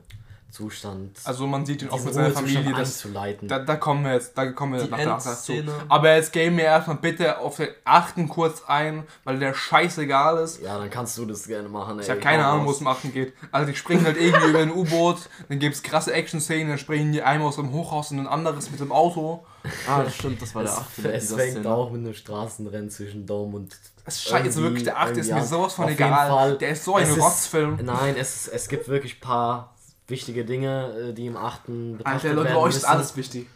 Zustand. 0.51 1.17
Also 1.23 1.47
man 1.47 1.65
sieht 1.65 1.81
ihn 1.81 1.89
auch 1.89 2.03
mit 2.03 2.13
seiner 2.13 2.31
Familie. 2.31 2.73
Das, 2.73 3.07
da, 3.43 3.59
da 3.59 3.75
kommen 3.77 4.03
wir 4.03 4.13
jetzt, 4.13 4.37
da 4.37 4.51
kommen 4.51 4.73
wir 4.73 4.83
Die 4.83 4.89
nach 4.89 4.97
der 4.97 5.07
dazu. 5.07 5.29
Endszene. 5.29 5.71
Aber 5.87 6.13
jetzt 6.13 6.33
gehen 6.33 6.57
wir 6.57 6.65
erstmal 6.65 6.97
bitte 6.97 7.39
auf 7.39 7.55
den 7.55 7.69
achten 7.85 8.27
kurz 8.27 8.63
ein, 8.67 9.05
weil 9.23 9.39
der 9.39 9.53
scheißegal 9.53 10.43
ist. 10.43 10.61
ja, 10.61 10.77
dann 10.77 10.89
kannst 10.89 11.17
du 11.17 11.25
das 11.25 11.47
gerne 11.47 11.69
machen. 11.69 11.99
Ich 11.99 12.09
habe 12.09 12.19
keine 12.19 12.45
Ahnung, 12.45 12.65
wo 12.65 12.71
es 12.71 12.81
im 12.81 12.87
achten 12.87 13.13
geht. 13.13 13.33
Also 13.51 13.71
die 13.71 13.77
springen 13.77 14.05
halt 14.05 14.17
irgendwie 14.17 14.49
über 14.49 14.59
ein 14.59 14.71
U-Boot, 14.71 15.29
dann 15.47 15.59
gibt 15.59 15.75
es 15.75 15.83
krasse 15.83 16.13
Action-Szenen, 16.13 16.69
dann 16.69 16.77
springen 16.77 17.13
die 17.13 17.21
einmal 17.21 17.47
aus 17.47 17.55
dem 17.55 17.71
Hochhaus 17.71 18.11
in 18.11 18.19
ein 18.19 18.27
anderes 18.27 18.69
mit 18.71 18.79
dem 18.79 18.91
Auto. 18.91 19.45
Ah, 19.87 20.03
das 20.03 20.15
stimmt, 20.15 20.41
das 20.41 20.53
war 20.55 20.63
der 20.63 20.73
achte 20.73 21.13
es 21.13 21.33
fängt 21.33 21.65
auch 21.67 21.91
mit 21.91 22.01
einem 22.01 22.13
Straßenrennen 22.13 22.89
zwischen 22.89 23.25
Dom 23.25 23.53
und. 23.53 23.75
Das 24.03 24.15
ist 24.15 24.23
scheiße, 24.23 24.61
wirklich, 24.63 24.83
der 24.83 24.99
achte 24.99 25.19
ist 25.19 25.31
mir 25.31 25.45
sowas 25.45 25.75
von 25.75 25.87
egal. 25.87 26.27
Fall. 26.27 26.57
Der 26.57 26.69
ist 26.69 26.83
so 26.83 26.95
ein 26.95 27.09
Rotzfilm. 27.11 27.77
Nein, 27.83 28.15
es, 28.17 28.47
es 28.47 28.67
gibt 28.67 28.87
wirklich 28.87 29.17
ein 29.17 29.21
paar 29.21 29.75
wichtige 30.11 30.45
Dinge, 30.45 31.09
äh, 31.09 31.13
die 31.13 31.25
im 31.25 31.37
achten 31.37 31.97
betrachtet 31.97 32.29
Alter, 32.29 32.35
Leute, 32.35 32.49
bei 32.49 32.53
werden 32.53 32.63
euch 32.63 32.69
ist 32.75 32.81
müssen. 32.83 32.85
alles 32.85 33.17
wichtig. 33.17 33.47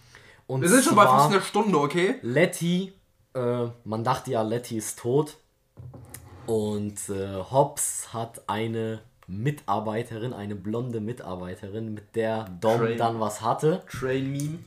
Und 0.47 0.61
Wir 0.61 0.69
sind 0.69 0.83
schon 0.83 0.95
bei 0.95 1.05
fast 1.05 1.31
einer 1.31 1.41
Stunde, 1.41 1.77
okay? 1.77 2.15
Letty, 2.23 2.93
äh, 3.35 3.67
man 3.83 4.03
dachte 4.03 4.31
ja, 4.31 4.41
Letty 4.41 4.77
ist 4.77 4.97
tot. 4.99 5.37
Und 6.47 6.97
äh, 7.09 7.35
Hobbs 7.51 8.13
hat 8.13 8.47
eine 8.47 9.01
Mitarbeiterin, 9.27 10.33
eine 10.33 10.55
blonde 10.55 10.99
Mitarbeiterin, 10.99 11.93
mit 11.93 12.15
der 12.15 12.45
Dom 12.61 12.79
Train. 12.79 12.97
dann 12.97 13.19
was 13.19 13.41
hatte. 13.41 13.83
Train 13.89 14.31
Meme. 14.31 14.59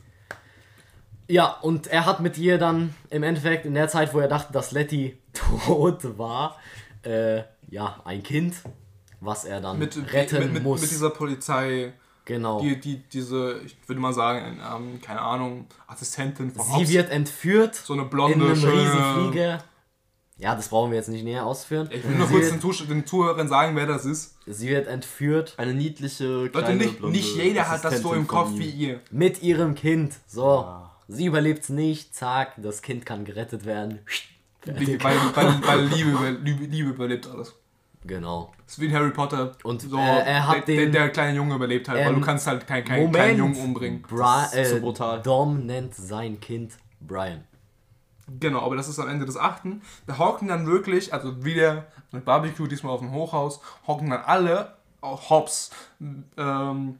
Ja, 1.27 1.57
und 1.61 1.87
er 1.87 2.05
hat 2.05 2.19
mit 2.21 2.37
ihr 2.37 2.57
dann 2.57 2.95
im 3.09 3.23
Endeffekt 3.23 3.65
in 3.65 3.75
der 3.75 3.87
Zeit, 3.87 4.13
wo 4.13 4.19
er 4.19 4.27
dachte, 4.27 4.51
dass 4.51 4.71
Letty 4.71 5.17
tot 5.33 6.17
war, 6.17 6.57
äh, 7.03 7.43
ja, 7.69 8.01
ein 8.03 8.23
Kind, 8.23 8.55
was 9.21 9.45
er 9.45 9.61
dann 9.61 9.79
Mit, 9.79 9.97
retten 10.13 10.39
mit, 10.39 10.53
mit, 10.53 10.63
muss. 10.63 10.81
mit 10.81 10.91
dieser 10.91 11.09
Polizei, 11.09 11.93
genau. 12.25 12.61
die, 12.61 12.79
die, 12.79 12.97
diese, 13.11 13.59
ich 13.65 13.75
würde 13.87 14.01
mal 14.01 14.13
sagen, 14.13 14.59
ähm, 14.59 15.01
keine 15.01 15.21
Ahnung, 15.21 15.67
Assistentin 15.87 16.51
von 16.51 16.65
Sie 16.65 16.71
Hobbs. 16.73 16.89
wird 16.89 17.09
entführt 17.11 17.75
so 17.75 17.93
eine 17.93 18.03
in 18.03 18.09
blonde, 18.09 18.45
einem 18.45 18.55
schöne... 18.55 18.81
Riesenflieger. 18.81 19.63
Ja, 20.37 20.55
das 20.55 20.69
brauchen 20.69 20.91
wir 20.91 20.97
jetzt 20.97 21.09
nicht 21.09 21.25
näher 21.25 21.45
ausführen. 21.45 21.89
Ich 21.91 22.01
will 22.07 22.15
nur 22.15 22.27
Sie 22.27 22.33
kurz 22.33 22.45
wird- 22.45 22.53
den, 22.53 22.61
Zusch 22.61 22.87
den 22.87 23.05
Zuhörern 23.05 23.49
sagen, 23.49 23.75
wer 23.75 23.85
das 23.87 24.05
ist. 24.05 24.37
Sie 24.45 24.69
wird 24.69 24.87
entführt 24.87 25.53
Eine 25.57 25.73
niedliche, 25.73 26.25
Leute, 26.27 26.51
kleine, 26.51 26.75
nicht, 26.77 26.97
blonde 26.97 27.17
nicht 27.17 27.35
jeder 27.35 27.67
hat 27.67 27.83
das 27.83 28.01
so 28.01 28.13
im 28.13 28.25
Kopf 28.25 28.51
wie 28.53 28.69
ihr. 28.69 29.01
mit 29.11 29.41
ihrem 29.43 29.75
Kind. 29.75 30.13
So, 30.27 30.65
sie 31.09 31.25
überlebt 31.25 31.63
es 31.63 31.69
nicht. 31.69 32.15
Zack, 32.15 32.53
das 32.55 32.81
Kind 32.81 33.05
kann 33.05 33.25
gerettet 33.25 33.65
werden. 33.65 33.99
Weil, 34.65 34.87
weil, 35.01 35.61
weil 35.67 35.85
Liebe, 35.87 36.37
Liebe, 36.41 36.63
Liebe 36.65 36.89
überlebt 36.91 37.27
alles. 37.27 37.53
Genau. 38.09 38.51
Das 38.65 38.73
ist 38.73 38.79
wie 38.81 38.87
in 38.87 38.93
Harry 38.93 39.11
Potter. 39.11 39.51
Und, 39.63 39.81
so, 39.83 39.97
äh, 39.97 40.01
er 40.01 40.47
hat 40.47 40.67
der, 40.67 40.75
den- 40.75 40.91
der, 40.91 41.09
kleine 41.09 41.37
Junge 41.37 41.53
überlebt 41.55 41.87
halt, 41.87 41.99
weil 41.99 42.07
Ähm, 42.13 42.19
du 42.19 42.25
kannst 42.25 42.47
halt 42.47 42.65
keinen 42.65 42.83
kein, 42.83 43.11
kleinen 43.11 43.37
Jungen 43.37 43.55
umbringen. 43.63 44.01
Bra 44.01 44.41
Das 44.41 44.53
ist 44.55 44.69
so 44.71 44.77
äh, 44.77 44.79
brutal. 44.79 45.21
Dom 45.21 45.65
nennt 45.65 45.93
sein 45.93 46.39
Kind 46.39 46.73
Brian. 46.99 47.43
Genau, 48.39 48.61
aber 48.61 48.75
das 48.75 48.87
ist 48.87 48.99
am 48.99 49.07
Ende 49.09 49.25
des 49.25 49.37
achten. 49.37 49.81
Da 50.07 50.17
hocken 50.17 50.47
dann 50.47 50.65
wirklich, 50.65 51.13
also 51.13 51.43
wieder 51.45 51.85
mit 52.11 52.25
Barbecue, 52.25 52.67
diesmal 52.67 52.93
auf 52.93 52.99
dem 52.99 53.11
Hochhaus, 53.11 53.59
hocken 53.87 54.09
dann 54.09 54.21
alle, 54.21 54.73
auch 55.01 55.29
Hobbs, 55.29 55.71
ähm, 56.37 56.99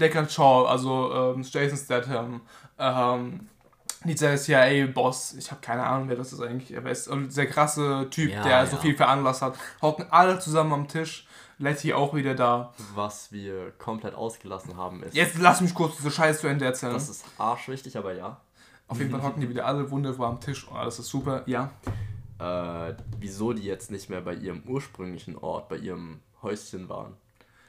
Deckard 0.00 0.32
Shaw, 0.32 0.66
also 0.66 1.12
ähm, 1.34 1.42
Jason 1.48 1.76
Statham, 1.78 2.40
ähm, 2.78 3.48
dieser 4.04 4.36
CIA-Boss, 4.36 5.34
ich 5.34 5.50
habe 5.50 5.60
keine 5.60 5.84
Ahnung, 5.84 6.08
wer 6.08 6.16
das 6.16 6.32
ist 6.32 6.40
eigentlich, 6.40 6.76
aber 6.76 6.86
er 6.86 6.92
ist 6.92 7.10
dieser 7.10 7.46
krasse 7.46 8.08
Typ, 8.10 8.30
Ja, 8.30 8.42
der 8.42 8.66
so 8.66 8.76
ja. 8.76 8.82
viel 8.82 8.96
veranlasst 8.96 9.42
hat, 9.42 9.58
hocken 9.82 10.06
alle 10.10 10.38
zusammen 10.38 10.72
am 10.72 10.88
Tisch, 10.88 11.26
Letty 11.58 11.94
auch 11.94 12.14
wieder 12.14 12.34
da. 12.34 12.72
Was 12.94 13.32
wir 13.32 13.70
komplett 13.72 14.14
ausgelassen 14.14 14.76
haben, 14.76 15.02
ist. 15.02 15.14
Jetzt 15.14 15.38
lass 15.38 15.60
mich 15.60 15.74
kurz 15.74 15.96
diese 15.96 16.10
Scheiße 16.10 16.40
zu 16.40 16.46
Ende 16.48 16.64
erzählen. 16.64 16.92
Das 16.92 17.08
ist 17.08 17.24
arschwichtig, 17.38 17.96
aber 17.96 18.14
ja. 18.14 18.40
Auf 18.88 18.98
jeden 18.98 19.10
Fall 19.10 19.22
hocken 19.22 19.40
die 19.40 19.48
wieder 19.48 19.64
alle 19.66 19.90
wunderbar 19.90 20.28
am 20.28 20.40
Tisch 20.40 20.68
und 20.68 20.76
alles 20.76 20.98
ist 20.98 21.08
super, 21.08 21.42
ja. 21.46 21.70
Äh, 22.38 22.94
wieso 23.18 23.52
die 23.52 23.62
jetzt 23.62 23.90
nicht 23.90 24.10
mehr 24.10 24.20
bei 24.20 24.34
ihrem 24.34 24.62
ursprünglichen 24.66 25.36
Ort, 25.38 25.68
bei 25.68 25.76
ihrem 25.76 26.20
Häuschen 26.42 26.88
waren. 26.88 27.14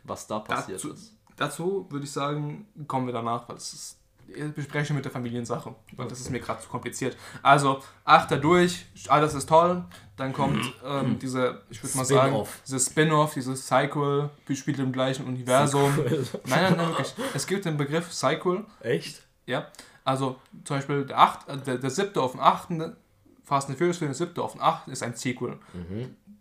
Was 0.04 0.28
da 0.28 0.40
passiert 0.40 0.80
Dazu, 0.80 0.92
ist. 0.94 1.14
dazu 1.38 1.88
würde 1.90 2.06
ich 2.06 2.12
sagen, 2.12 2.68
kommen 2.88 3.06
wir 3.06 3.14
danach, 3.14 3.48
weil 3.48 3.56
das 3.56 3.74
ist. 3.74 4.00
Ich 4.28 4.54
bespreche 4.54 4.94
mit 4.94 5.06
der 5.06 5.12
Familiensache, 5.12 5.74
weil 5.96 6.08
das 6.08 6.20
ist 6.20 6.30
mir 6.30 6.40
gerade 6.40 6.62
zu 6.62 6.68
kompliziert. 6.70 7.16
Also, 7.42 7.82
achter 8.04 8.38
durch, 8.38 8.86
alles 9.08 9.34
ist 9.34 9.48
toll. 9.48 9.84
Dann 10.18 10.34
kommt 10.34 10.74
ähm, 10.86 11.20
diese, 11.20 11.62
ich 11.70 11.84
würde 11.84 11.98
mal 11.98 12.06
sagen, 12.06 12.30
Spin-off. 12.32 12.60
dieses 12.66 12.86
Spin-off, 12.88 13.34
dieses 13.34 13.68
Sequel, 13.68 14.30
spielt 14.54 14.80
im 14.80 14.92
gleichen 14.92 15.26
Universum. 15.26 15.94
Nein, 15.98 16.64
nein, 16.64 16.78
nein, 16.78 16.88
wirklich. 16.90 17.14
Es 17.34 17.46
gibt 17.46 17.66
den 17.66 17.78
Begriff 17.78 18.12
Sequel, 18.14 18.66
Echt? 18.82 19.22
ja. 19.46 19.68
Also, 20.04 20.40
zum 20.64 20.78
Beispiel 20.78 21.06
der, 21.06 21.18
acht, 21.20 21.48
äh, 21.50 21.58
der, 21.58 21.78
der 21.78 21.90
siebte 21.90 22.22
auf 22.22 22.32
den 22.34 22.42
achten, 22.42 22.96
Fast 23.44 23.70
and 23.70 23.78
Furious 23.78 23.98
Film, 23.98 24.10
der 24.10 24.16
siebte 24.16 24.42
auf 24.42 24.54
den 24.54 24.62
achten 24.62 24.92
ist 24.92 25.04
ein 25.04 25.16
Sequel 25.16 25.58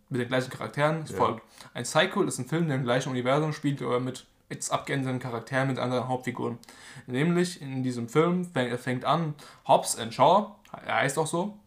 mit 0.09 0.21
den 0.21 0.29
gleichen 0.29 0.51
Charakteren. 0.51 1.03
Es 1.03 1.11
Ja. 1.11 1.17
folgt. 1.19 1.43
Ein 1.75 1.85
Sequel 1.85 2.29
ist 2.29 2.39
ein 2.39 2.47
Film, 2.47 2.67
der 2.69 2.77
im 2.77 2.85
gleichen 2.85 3.11
Universum 3.11 3.53
spielt, 3.53 3.83
aber 3.83 4.01
mit 4.01 4.25
jetzt 4.49 4.71
abgeänderten 4.71 5.21
Charakteren, 5.21 5.69
mit 5.69 5.79
anderen 5.79 6.09
Hauptfiguren. 6.09 6.59
Nämlich 7.07 7.61
in 7.61 7.83
diesem 7.83 8.09
Film 8.09 8.45
fängt, 8.45 8.71
er 8.71 8.79
fängt 8.79 9.05
an, 9.05 9.35
Hobbs 9.67 9.97
and 9.97 10.13
Shaw, 10.13 10.55
er 10.87 10.97
heißt 10.97 11.19
auch 11.19 11.27
so, 11.27 11.59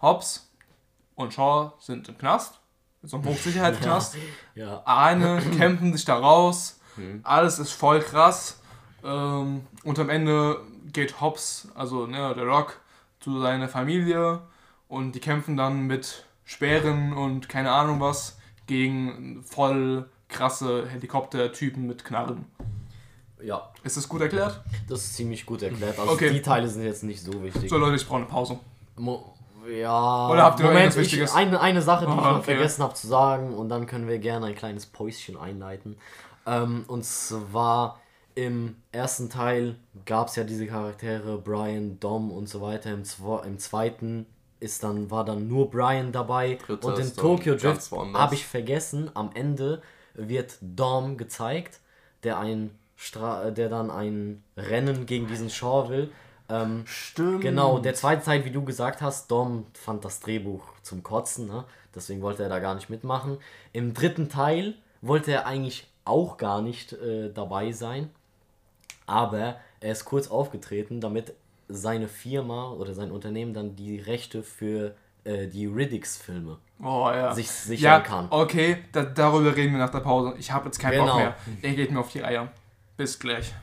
Hobbs 0.00 0.50
und 1.14 1.32
Shaw 1.32 1.72
sind 1.78 2.08
im 2.08 2.18
Knast, 2.18 2.60
so 3.02 3.16
einem 3.16 3.26
Hochsicherheitsknast. 3.26 4.16
Ja. 4.54 4.82
Eine 4.84 5.40
kämpfen 5.56 5.92
sich 5.92 6.04
da 6.04 6.16
raus, 6.18 6.80
alles 7.22 7.58
ist 7.58 7.72
voll 7.72 8.00
krass. 8.00 8.60
Ähm, 9.02 9.66
und 9.84 9.98
am 9.98 10.10
Ende 10.10 10.60
geht 10.92 11.20
Hobbs, 11.20 11.68
also 11.74 12.06
ne, 12.06 12.34
der 12.34 12.44
Rock, 12.44 12.80
zu 13.20 13.40
seiner 13.40 13.68
Familie 13.68 14.40
und 14.88 15.12
die 15.12 15.20
kämpfen 15.20 15.56
dann 15.56 15.86
mit 15.86 16.24
Speeren 16.44 17.12
und 17.12 17.48
keine 17.48 17.70
Ahnung 17.70 18.00
was 18.00 18.38
gegen 18.66 19.44
voll 19.44 20.08
krasse 20.30 20.88
Helikoptertypen 20.88 21.86
mit 21.86 22.04
Knarren. 22.04 22.46
Ja, 23.42 23.70
Ist 23.84 23.96
das 23.96 24.08
gut 24.08 24.20
erklärt? 24.20 24.60
das 24.88 25.00
ist 25.04 25.14
ziemlich 25.16 25.46
gut 25.46 25.62
erklärt. 25.62 25.98
Also 25.98 26.12
Okay. 26.12 26.30
die 26.30 26.42
Teile 26.42 26.68
sind 26.68 26.82
jetzt 26.84 27.02
nicht 27.04 27.22
so 27.22 27.42
wichtig. 27.42 27.70
So 27.70 27.78
Leute, 27.78 27.96
ich 27.96 28.06
brauche 28.06 28.18
eine 28.18 28.26
Pause. 28.26 28.58
Mo 28.96 29.34
ja, 29.70 30.28
Oder 30.30 30.44
habt 30.44 30.58
ihr 30.58 30.64
noch 30.64 30.70
Moment, 30.72 30.86
irgendwas 30.86 30.96
ich, 30.96 31.12
Wichtiges? 31.12 31.34
eine, 31.34 31.60
eine 31.60 31.82
Sache, 31.82 32.06
die 32.06 32.12
ich 32.12 32.18
Ah, 32.18 32.32
noch 32.32 32.38
okay. 32.38 32.54
vergessen 32.54 32.82
habe 32.82 32.94
zu 32.94 33.06
sagen 33.06 33.54
und 33.54 33.68
dann 33.68 33.86
können 33.86 34.08
wir 34.08 34.18
gerne 34.18 34.46
ein 34.46 34.54
kleines 34.54 34.86
Päuschen 34.86 35.36
einleiten. 35.36 35.96
Ähm, 36.46 36.84
und 36.88 37.04
zwar 37.04 38.00
im 38.34 38.76
ersten 38.90 39.28
Teil 39.28 39.76
gab 40.06 40.28
es 40.28 40.36
ja 40.36 40.44
diese 40.44 40.66
Charaktere 40.66 41.36
Brian, 41.38 42.00
Dom 42.00 42.30
und 42.30 42.48
so 42.48 42.62
weiter. 42.62 42.90
Im, 42.92 43.04
zwo 43.04 43.38
im 43.38 43.58
zweiten 43.58 44.26
ist 44.60 44.82
dann, 44.82 45.10
war 45.10 45.24
dann 45.24 45.46
nur 45.48 45.70
Brian 45.70 46.10
dabei. 46.12 46.58
Dritter 46.66 46.88
und 46.88 46.98
in 46.98 47.14
Tokyo 47.14 47.54
Drift 47.54 47.90
habe 47.92 48.34
ich 48.34 48.46
vergessen, 48.46 49.10
am 49.14 49.30
Ende 49.34 49.82
wird 50.28 50.58
Dom 50.60 51.16
gezeigt, 51.16 51.80
der 52.22 52.38
ein 52.38 52.70
Stra 52.96 53.50
der 53.50 53.70
dann 53.70 53.90
ein 53.90 54.44
Rennen 54.58 55.06
gegen 55.06 55.26
diesen 55.26 55.48
Shaw 55.48 55.88
will. 55.88 56.12
Ähm, 56.50 56.82
Stimmt. 56.84 57.40
Genau, 57.40 57.78
der 57.78 57.94
zweite 57.94 58.22
Teil, 58.22 58.44
wie 58.44 58.50
du 58.50 58.62
gesagt 58.62 59.00
hast, 59.00 59.30
Dom 59.30 59.66
fand 59.72 60.04
das 60.04 60.20
Drehbuch 60.20 60.62
zum 60.82 61.02
Kotzen, 61.02 61.46
ne? 61.46 61.64
deswegen 61.94 62.20
wollte 62.20 62.42
er 62.42 62.50
da 62.50 62.58
gar 62.58 62.74
nicht 62.74 62.90
mitmachen. 62.90 63.38
Im 63.72 63.94
dritten 63.94 64.28
Teil 64.28 64.74
wollte 65.00 65.32
er 65.32 65.46
eigentlich 65.46 65.86
auch 66.04 66.36
gar 66.36 66.60
nicht 66.60 66.92
äh, 66.92 67.32
dabei 67.32 67.72
sein, 67.72 68.10
aber 69.06 69.56
er 69.80 69.92
ist 69.92 70.04
kurz 70.04 70.28
aufgetreten, 70.28 71.00
damit 71.00 71.32
seine 71.68 72.08
Firma 72.08 72.72
oder 72.72 72.92
sein 72.94 73.12
Unternehmen 73.12 73.54
dann 73.54 73.76
die 73.76 73.98
Rechte 73.98 74.42
für 74.42 74.94
äh, 75.24 75.46
die 75.46 75.66
Riddicks-Filme 75.66 76.58
Oh 76.82 77.10
ja. 77.10 77.34
sich 77.34 77.50
sichern 77.50 77.84
ja, 77.84 78.00
kann. 78.00 78.26
okay, 78.30 78.78
da, 78.92 79.02
darüber 79.02 79.54
reden 79.54 79.72
wir 79.72 79.78
nach 79.78 79.90
der 79.90 80.00
Pause. 80.00 80.34
Ich 80.38 80.50
habe 80.50 80.66
jetzt 80.66 80.78
keinen 80.78 80.92
Genau. 80.92 81.06
Bock 81.12 81.16
mehr. 81.16 81.34
Er 81.62 81.74
geht 81.74 81.90
mir 81.90 82.00
auf 82.00 82.10
die 82.10 82.24
Eier. 82.24 82.48
Bis 82.96 83.18
gleich. 83.18 83.54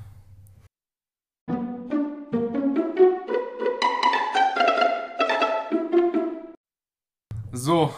So, 7.52 7.94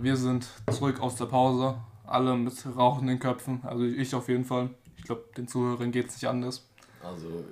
wir 0.00 0.16
sind 0.16 0.46
zurück 0.70 1.00
aus 1.00 1.16
der 1.16 1.26
Pause. 1.26 1.76
Alle 2.06 2.36
mit 2.36 2.52
rauchenden 2.76 3.18
Köpfen. 3.18 3.60
Also 3.64 3.84
ich 3.84 4.14
auf 4.14 4.28
jeden 4.28 4.44
Fall. 4.44 4.70
Ich 4.96 5.04
glaube, 5.04 5.24
den 5.36 5.48
Zuhörern 5.48 5.92
geht 5.92 6.08
es 6.08 6.14
nicht 6.14 6.28
anders. 6.28 6.66
Also, 7.02 7.44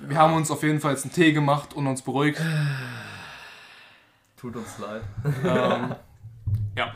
Wir 0.00 0.16
haben 0.18 0.34
uns 0.34 0.50
auf 0.50 0.62
jeden 0.62 0.80
Fall 0.80 0.92
jetzt 0.92 1.04
einen 1.04 1.12
Tee 1.14 1.32
gemacht 1.32 1.74
und 1.74 1.86
uns 1.86 2.02
beruhigt. 2.02 2.40
Tut 4.36 4.56
uns 4.56 4.78
leid. 4.78 5.02
ähm, 5.44 5.94
ja. 6.76 6.92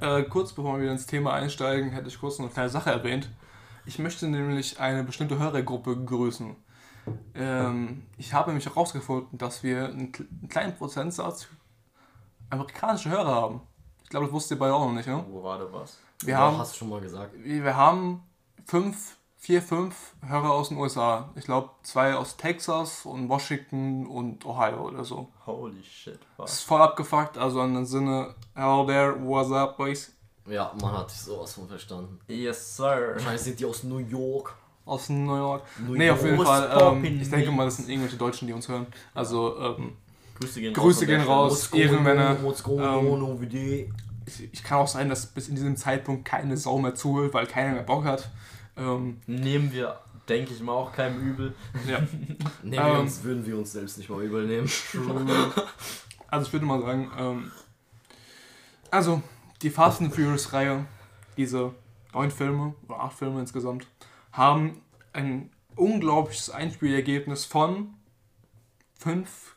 Äh, 0.00 0.22
kurz 0.24 0.52
bevor 0.52 0.76
wir 0.76 0.82
wieder 0.82 0.92
ins 0.92 1.06
Thema 1.06 1.32
einsteigen, 1.34 1.90
hätte 1.90 2.08
ich 2.08 2.18
kurz 2.18 2.38
noch 2.38 2.46
eine 2.46 2.54
kleine 2.54 2.70
Sache 2.70 2.90
erwähnt. 2.90 3.30
Ich 3.86 3.98
möchte 3.98 4.28
nämlich 4.28 4.80
eine 4.80 5.04
bestimmte 5.04 5.38
Hörergruppe 5.38 5.96
grüßen. 6.04 6.56
Ähm, 7.34 8.02
ich 8.18 8.32
habe 8.32 8.50
nämlich 8.50 8.66
herausgefunden, 8.66 9.38
dass 9.38 9.62
wir 9.62 9.86
einen, 9.86 10.12
kle- 10.12 10.28
einen 10.30 10.48
kleinen 10.48 10.74
Prozentsatz 10.76 11.48
amerikanische 12.50 13.10
Hörer 13.10 13.34
haben. 13.34 13.60
Ich 14.02 14.10
glaube, 14.10 14.26
das 14.26 14.32
wusstet 14.32 14.56
ihr 14.56 14.58
bei 14.58 14.70
auch 14.70 14.86
noch 14.86 14.92
nicht, 14.92 15.06
ne? 15.06 15.24
Wo 15.28 15.42
war 15.42 15.58
da 15.58 15.72
was? 15.72 15.98
Wir 16.20 16.32
ja, 16.34 16.38
haben, 16.40 16.58
hast 16.58 16.74
du 16.74 16.78
schon 16.78 16.88
mal 16.88 17.00
gesagt. 17.00 17.32
wir 17.36 17.64
wir 17.64 17.76
haben 17.76 18.22
fünf 18.66 19.16
vier, 19.40 19.62
fünf 19.62 20.14
Hörer 20.24 20.52
aus 20.52 20.68
den 20.68 20.76
USA. 20.76 21.30
Ich 21.34 21.44
glaube, 21.44 21.70
zwei 21.82 22.14
aus 22.14 22.36
Texas 22.36 23.06
und 23.06 23.28
Washington 23.30 24.06
und 24.06 24.44
Ohio 24.44 24.86
oder 24.86 25.02
so. 25.02 25.28
Holy 25.46 25.82
shit. 25.82 26.18
Das 26.36 26.38
Was? 26.38 26.52
ist 26.52 26.62
voll 26.62 26.82
abgefuckt, 26.82 27.38
also 27.38 27.62
in 27.62 27.74
dem 27.74 27.86
Sinne, 27.86 28.34
hello 28.54 28.84
there, 28.86 29.16
what's 29.18 29.50
up, 29.50 29.78
boys? 29.78 30.12
Ja, 30.46 30.72
man 30.80 30.92
hat 30.92 31.10
sowas 31.10 31.54
von 31.54 31.66
verstanden. 31.68 32.20
Yes, 32.28 32.76
sir. 32.76 33.12
Wahrscheinlich 33.14 33.40
sind 33.40 33.58
die 33.58 33.64
aus 33.64 33.82
New 33.82 33.98
York. 33.98 34.54
Aus 34.84 35.08
New 35.08 35.34
York. 35.36 35.62
New 35.86 35.94
nee, 35.94 36.10
auf 36.10 36.22
jeden 36.22 36.36
York. 36.36 36.46
Fall. 36.46 36.94
Ähm, 36.96 37.20
ich 37.20 37.30
denke 37.30 37.50
mal, 37.50 37.64
das 37.64 37.76
sind 37.76 37.88
irgendwelche 37.88 38.16
Deutschen, 38.16 38.46
die 38.46 38.52
uns 38.52 38.68
hören. 38.68 38.86
Also, 39.14 39.58
ähm, 39.58 39.96
Grüße 40.38 40.60
gehen 40.60 40.74
Grüße 40.74 41.00
an 41.02 41.06
gehen 41.06 41.20
raus. 41.22 41.72
Ehrenmänner, 41.72 42.36
ähm, 42.42 43.94
ich, 44.26 44.52
ich 44.52 44.62
kann 44.62 44.78
auch 44.78 44.88
sein, 44.88 45.08
dass 45.08 45.26
bis 45.26 45.48
in 45.48 45.54
diesem 45.54 45.76
Zeitpunkt 45.76 46.24
keine 46.26 46.56
Sau 46.56 46.78
mehr 46.78 46.94
zuhört, 46.94 47.32
weil 47.32 47.46
keiner 47.46 47.72
mehr 47.72 47.82
Bock 47.82 48.04
hat. 48.04 48.30
Ähm, 48.76 49.20
Nehmen 49.26 49.72
wir, 49.72 49.98
denke 50.28 50.52
ich 50.52 50.60
mal, 50.60 50.72
auch 50.72 50.92
keinem 50.92 51.20
übel. 51.20 51.54
ja. 51.86 52.00
Nee, 52.62 52.76
wir 52.76 52.84
Ähm, 52.84 53.00
uns, 53.00 53.22
würden 53.24 53.44
wir 53.46 53.58
uns 53.58 53.72
selbst 53.72 53.98
nicht 53.98 54.08
mal 54.10 54.22
übel 54.22 54.46
nehmen. 54.46 54.70
Also 56.28 56.46
ich 56.46 56.52
würde 56.52 56.66
mal 56.66 56.80
sagen, 56.80 57.10
ähm, 57.18 57.52
also 58.90 59.22
die 59.62 59.70
Fast 59.70 60.00
and 60.00 60.14
Furious 60.14 60.52
Reihe, 60.52 60.86
diese 61.36 61.74
neun 62.14 62.30
Filme 62.30 62.74
oder 62.88 63.00
acht 63.00 63.18
Filme 63.18 63.40
insgesamt, 63.40 63.86
haben 64.32 64.80
ein 65.12 65.50
unglaubliches 65.76 66.50
Einspielergebnis 66.50 67.44
von 67.44 67.94
5, 68.98 69.56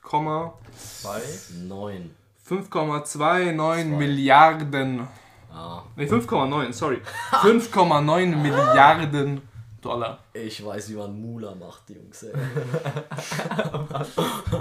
Zwei. 0.76 1.22
Neun. 1.68 2.12
5,29 2.48 3.86
Milliarden. 3.86 5.08
Ah, 5.54 5.84
Ne, 5.96 6.06
5,9, 6.06 6.74
sorry. 6.74 7.00
5,9 7.32 8.36
Milliarden 8.36 9.42
Dollar. 9.82 10.20
ich 10.34 10.66
weiß, 10.66 10.90
wie 10.92 10.96
man 10.96 11.20
Mula 11.22 11.54
macht, 11.56 11.90
Jungs. 11.90 12.24
Ey. 12.24 12.34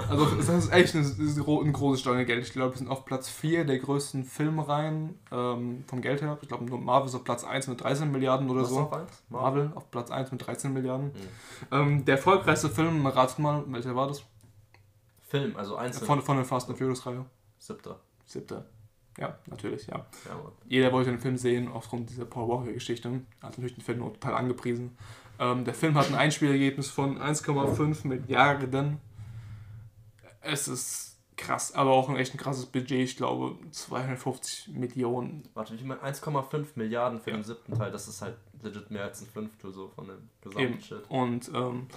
Also 0.09 0.25
das 0.35 0.49
ist 0.49 0.71
echt 0.73 0.95
ein, 0.95 1.01
das 1.03 1.17
ist 1.17 1.37
ein 1.37 1.73
großes 1.73 2.01
Stange 2.01 2.25
Geld. 2.25 2.43
Ich 2.45 2.51
glaube, 2.53 2.73
wir 2.73 2.77
sind 2.77 2.89
auf 2.89 3.05
Platz 3.05 3.29
4 3.29 3.65
der 3.65 3.79
größten 3.79 4.23
Filmreihen 4.25 5.17
ähm, 5.31 5.83
vom 5.87 6.01
Geld 6.01 6.21
her. 6.21 6.37
Ich 6.41 6.47
glaube, 6.49 6.65
nur 6.65 6.79
Marvel 6.79 7.07
ist 7.07 7.15
auf 7.15 7.23
Platz 7.23 7.43
1 7.43 7.67
mit 7.67 7.81
13 7.81 8.11
Milliarden 8.11 8.49
oder 8.49 8.61
Was 8.61 8.69
so. 8.69 8.79
auf 8.81 8.93
eins? 8.93 9.23
Marvel 9.29 9.71
auf 9.75 9.89
Platz 9.91 10.11
1 10.11 10.31
mit 10.31 10.45
13 10.45 10.73
Milliarden. 10.73 11.07
Mhm. 11.07 11.11
Ähm, 11.71 12.05
der 12.05 12.15
erfolgreichste 12.17 12.69
Film, 12.69 13.05
ratet 13.07 13.39
mal, 13.39 13.63
welcher 13.67 13.95
war 13.95 14.07
das? 14.07 14.23
Film, 15.21 15.55
also 15.55 15.75
einzeln. 15.77 16.05
Von, 16.05 16.21
von 16.21 16.35
der 16.37 16.45
Fast 16.45 16.69
and 16.69 16.77
Furious 16.77 17.05
Reihe. 17.05 17.25
Siebter. 17.57 17.99
Siebter. 18.25 18.65
Ja, 19.17 19.37
natürlich, 19.47 19.87
ja. 19.87 19.97
Ja. 20.25 20.39
Jeder 20.67 20.91
wollte 20.91 21.11
den 21.11 21.19
Film 21.19 21.37
sehen 21.37 21.67
aufgrund 21.67 22.09
dieser 22.09 22.25
Paul 22.25 22.47
Walker-Geschichte. 22.49 23.09
Hat 23.41 23.51
natürlich 23.57 23.75
den 23.75 23.83
Film 23.83 23.99
nur 23.99 24.13
total 24.13 24.33
angepriesen. 24.35 24.97
Ähm, 25.39 25.65
der 25.65 25.73
Film 25.73 25.95
hat 25.95 26.07
ein 26.07 26.15
Einspielergebnis 26.15 26.89
von 26.89 27.17
1,5 27.19 28.07
Milliarden. 28.07 28.99
Es 30.41 30.67
ist 30.67 31.17
krass, 31.37 31.73
aber 31.73 31.91
auch 31.91 32.09
ein 32.09 32.15
echt 32.15 32.33
ein 32.33 32.37
krasses 32.37 32.65
Budget. 32.65 32.91
Ich 32.91 33.17
glaube 33.17 33.55
250 33.71 34.69
Millionen. 34.73 35.43
Warte, 35.53 35.73
wie 35.73 35.77
viel? 35.77 35.91
1,5 35.91 36.65
Milliarden 36.75 37.19
für 37.19 37.31
Ja. 37.31 37.37
den 37.37 37.43
siebten 37.43 37.73
Teil. 37.75 37.91
Das 37.91 38.07
ist 38.07 38.21
halt 38.21 38.35
legit 38.61 38.89
mehr 38.91 39.03
als 39.03 39.21
ein 39.21 39.27
Fünftel 39.27 39.71
so 39.71 39.89
von 39.89 40.07
dem 40.07 40.29
gesamten 40.41 40.73
Eben. 40.73 40.81
Shit. 40.81 41.03
Und 41.09 41.49
ähm, 41.53 41.87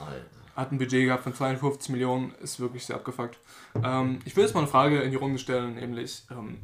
hat 0.54 0.72
ein 0.72 0.78
Budget 0.78 1.04
gehabt 1.06 1.22
von 1.24 1.34
52 1.34 1.90
Millionen. 1.90 2.32
Ist 2.42 2.60
wirklich 2.60 2.84
sehr 2.86 2.96
abgefuckt. 2.96 3.38
Ähm, 3.82 4.20
ich 4.24 4.34
will 4.36 4.44
jetzt 4.44 4.54
mal 4.54 4.60
eine 4.60 4.68
Frage 4.68 5.00
in 5.00 5.10
die 5.10 5.16
Runde 5.16 5.38
stellen, 5.38 5.74
nämlich 5.74 6.22
ähm, 6.30 6.58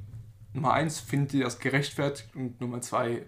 Nummer 0.52 0.72
1, 0.74 1.00
findet 1.00 1.34
ihr 1.34 1.44
das 1.44 1.58
gerechtfertigt? 1.58 2.34
Und 2.34 2.60
Nummer 2.60 2.80
2, 2.80 3.24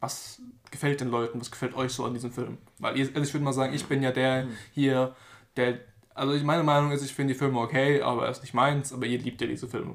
was 0.00 0.40
gefällt 0.70 1.00
den 1.00 1.10
Leuten, 1.10 1.40
was 1.40 1.50
gefällt 1.50 1.74
euch 1.74 1.92
so 1.92 2.04
an 2.04 2.14
diesem 2.14 2.32
Film? 2.32 2.58
Weil 2.78 2.96
ihr, 2.98 3.06
also 3.08 3.20
ich 3.22 3.32
würde 3.34 3.44
mal 3.44 3.52
sagen, 3.52 3.74
ich 3.74 3.86
bin 3.86 4.02
ja 4.02 4.10
der 4.12 4.46
hier, 4.72 5.14
der, 5.56 5.78
also 6.14 6.42
meine 6.44 6.62
Meinung 6.62 6.90
ist, 6.92 7.04
ich 7.04 7.14
finde 7.14 7.34
die 7.34 7.38
Filme 7.38 7.58
okay, 7.60 8.02
aber 8.02 8.24
er 8.24 8.30
ist 8.30 8.42
nicht 8.42 8.54
meins, 8.54 8.92
aber 8.92 9.06
ihr 9.06 9.18
liebt 9.18 9.40
ja 9.40 9.46
diese 9.46 9.68
Filme. 9.68 9.94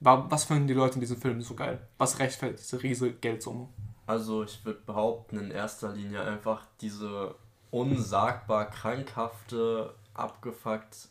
Wa- 0.00 0.26
Was 0.28 0.44
finden 0.44 0.66
die 0.68 0.74
Leute 0.74 0.94
in 0.94 1.00
diesen 1.00 1.16
Filmen 1.16 1.40
so 1.42 1.54
geil? 1.54 1.80
Was 1.98 2.18
rechtfertigt 2.18 2.60
diese 2.62 2.82
riesige 2.82 3.14
Geldsumme? 3.14 3.68
Also 4.06 4.42
ich 4.44 4.64
würde 4.64 4.80
behaupten, 4.86 5.38
in 5.38 5.50
erster 5.50 5.92
Linie 5.92 6.22
einfach 6.22 6.66
diese 6.80 7.34
unsagbar 7.70 8.68
krankhafte, 8.70 9.94
abgefuckt 10.14 11.08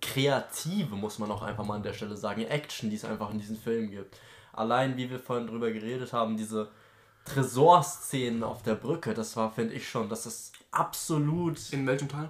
kreative, 0.00 0.94
muss 0.96 1.18
man 1.18 1.30
auch 1.30 1.42
einfach 1.42 1.64
mal 1.64 1.76
an 1.76 1.82
der 1.82 1.92
Stelle 1.92 2.16
sagen, 2.16 2.42
Action, 2.42 2.90
die 2.90 2.96
es 2.96 3.04
einfach 3.04 3.30
in 3.30 3.38
diesen 3.38 3.56
Filmen 3.56 3.90
gibt. 3.90 4.16
Allein, 4.52 4.96
wie 4.96 5.10
wir 5.10 5.18
vorhin 5.20 5.46
drüber 5.46 5.70
geredet 5.70 6.12
haben, 6.12 6.36
diese 6.36 6.70
Tresorszenen 7.24 8.42
auf 8.42 8.62
der 8.62 8.74
Brücke, 8.74 9.14
das 9.14 9.36
war, 9.36 9.52
finde 9.52 9.74
ich 9.74 9.88
schon, 9.88 10.08
das 10.08 10.26
ist 10.26 10.52
absolut... 10.70 11.72
In 11.72 11.86
welchem 11.86 12.08
Teil? 12.08 12.28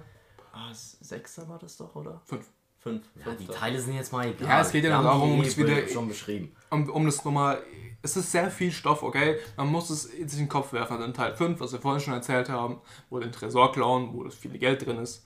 Ah, 0.53 0.71
Sechster 0.73 1.47
war 1.47 1.57
das 1.59 1.77
doch, 1.77 1.95
oder? 1.95 2.21
Fünf. 2.25 2.45
Fünf. 2.79 3.03
Ja, 3.25 3.33
die. 3.33 3.45
Teile 3.45 3.79
sind 3.79 3.95
jetzt 3.95 4.13
mal 4.13 4.25
egal. 4.27 4.47
Ja, 4.47 4.61
es 4.61 4.71
geht 4.71 4.85
ja 4.85 5.01
darum, 5.01 5.43
eh 5.43 5.57
wieder- 5.57 5.87
schon 5.89 6.07
beschrieben. 6.07 6.55
um, 6.69 6.89
um 6.89 7.05
das 7.05 7.25
nochmal, 7.25 7.61
es 8.01 8.15
ist 8.15 8.31
sehr 8.31 8.49
viel 8.49 8.71
Stoff, 8.71 9.03
okay? 9.03 9.37
Man 9.57 9.67
muss 9.67 9.89
es 9.89 10.05
in 10.05 10.29
sich 10.29 10.39
in 10.39 10.45
den 10.45 10.49
Kopf 10.49 10.71
werfen. 10.71 11.01
In 11.01 11.13
Teil 11.13 11.35
5, 11.35 11.59
was 11.59 11.73
wir 11.73 11.79
vorhin 11.79 11.99
schon 11.99 12.13
erzählt 12.13 12.47
haben, 12.47 12.79
wo 13.09 13.19
den 13.19 13.33
Tresor 13.33 13.73
klauen, 13.73 14.13
wo 14.13 14.23
das 14.23 14.35
viele 14.35 14.57
Geld 14.57 14.85
drin 14.85 14.97
ist. 14.99 15.25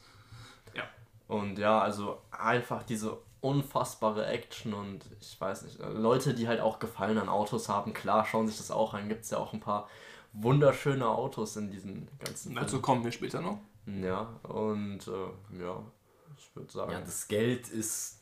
Und 1.27 1.57
ja, 1.57 1.79
also 1.79 2.19
einfach 2.31 2.83
diese 2.83 3.17
unfassbare 3.41 4.25
Action 4.27 4.73
und 4.73 5.03
ich 5.19 5.39
weiß 5.39 5.63
nicht, 5.63 5.79
Leute, 5.93 6.33
die 6.33 6.47
halt 6.47 6.61
auch 6.61 6.79
Gefallen 6.79 7.17
an 7.17 7.27
Autos 7.29 7.67
haben, 7.69 7.93
klar, 7.93 8.25
schauen 8.25 8.47
sich 8.47 8.57
das 8.57 8.71
auch 8.71 8.93
an. 8.93 9.09
Gibt 9.09 9.23
es 9.25 9.31
ja 9.31 9.37
auch 9.37 9.51
ein 9.53 9.59
paar 9.59 9.89
wunderschöne 10.33 11.07
Autos 11.07 11.55
in 11.57 11.69
diesen 11.69 12.07
ganzen 12.23 12.55
Dazu 12.55 12.67
Filmen. 12.69 12.81
kommen 12.81 13.03
wir 13.03 13.11
später 13.11 13.41
noch. 13.41 13.59
Ja, 13.85 14.27
und 14.43 14.99
äh, 15.07 15.59
ja, 15.63 15.81
ich 16.37 16.55
würde 16.55 16.71
sagen. 16.71 16.91
Ja, 16.91 17.01
das 17.01 17.27
Geld 17.27 17.67
ist. 17.69 18.19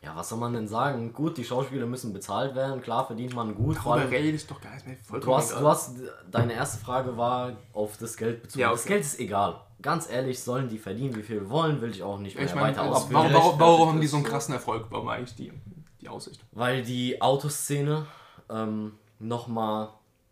Ja, 0.00 0.16
was 0.16 0.30
soll 0.30 0.38
man 0.38 0.52
denn 0.52 0.66
sagen? 0.66 1.12
Gut, 1.12 1.36
die 1.36 1.44
Schauspieler 1.44 1.86
müssen 1.86 2.12
bezahlt 2.12 2.56
werden, 2.56 2.80
klar 2.82 3.06
verdient 3.06 3.34
man 3.34 3.54
gut. 3.54 3.76
Darüber 3.76 3.92
allem, 3.92 4.08
rede 4.08 4.30
ich 4.36 4.46
doch 4.46 4.60
gar 4.60 4.74
nicht 4.74 4.84
mehr. 4.86 4.96
du 4.96 5.04
Vollkommen 5.04 5.36
hast, 5.36 5.50
egal. 5.52 5.62
du 5.62 5.68
hast, 5.68 5.94
deine 6.28 6.54
erste 6.54 6.84
Frage 6.84 7.16
war 7.16 7.52
auf 7.72 7.98
das 7.98 8.16
Geld 8.16 8.42
bezogen. 8.42 8.62
Ja, 8.62 8.70
Das 8.72 8.80
okay. 8.80 8.88
Geld 8.94 9.02
ist 9.04 9.20
egal. 9.20 9.60
Ganz 9.82 10.08
ehrlich, 10.08 10.40
sollen 10.40 10.68
die 10.68 10.78
verdienen, 10.78 11.14
wie 11.16 11.22
viel 11.22 11.50
wollen, 11.50 11.80
will 11.80 11.90
ich 11.90 12.02
auch 12.02 12.18
nicht 12.18 12.36
mehr 12.36 12.44
ich 12.46 12.54
meine, 12.54 12.68
weiter 12.68 12.82
warum, 12.82 12.92
ausführen. 12.94 13.14
warum, 13.14 13.28
gerechtfertigt 13.28 13.60
warum 13.60 13.88
haben 13.88 14.00
die 14.00 14.06
so 14.06 14.16
einen 14.16 14.24
krassen 14.24 14.54
Erfolg? 14.54 14.86
Warum 14.90 15.08
eigentlich 15.08 15.34
die, 15.34 15.52
die 16.00 16.08
Aussicht? 16.08 16.40
Weil 16.52 16.82
die 16.82 17.20
Autoszene 17.20 18.06
ähm, 18.48 18.92
nochmal 19.18 19.90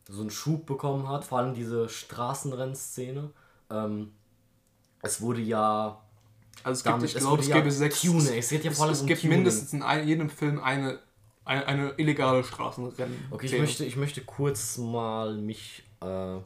so 0.08 0.20
einen 0.22 0.30
Schub 0.30 0.66
bekommen 0.66 1.08
hat, 1.08 1.24
vor 1.24 1.38
allem 1.38 1.54
diese 1.54 1.88
Straßenrennszene. 1.88 3.30
Ähm, 3.70 4.12
es 5.02 5.20
wurde 5.20 5.40
ja 5.40 6.00
Also 6.64 6.78
es 6.78 6.84
gibt, 6.84 6.94
damit, 6.94 7.10
ich 7.10 7.16
es 7.16 7.22
glaube, 7.22 7.40
es 7.40 7.48
ja 7.48 7.60
gibt 7.60 7.72
sechs. 7.72 8.00
Tuning. 8.02 8.38
Es 8.38 8.48
geht 8.48 8.64
ja 8.64 8.70
es, 8.70 8.76
vor 8.76 8.86
allem 8.86 8.94
es 8.94 9.00
um 9.00 9.06
gibt 9.06 9.20
Tuning. 9.22 9.38
mindestens 9.38 9.72
in 9.72 9.82
ein, 9.82 10.06
jedem 10.06 10.30
Film 10.30 10.60
eine, 10.60 10.98
eine, 11.44 11.66
eine 11.66 11.90
illegale 11.96 12.44
Straßenrennen. 12.44 13.16
Okay, 13.30 13.46
ich 13.46 13.58
möchte, 13.58 13.84
ich 13.84 13.96
möchte 13.96 14.20
kurz 14.22 14.78
mal 14.78 15.36
mich 15.36 15.84
äh, 16.02 16.36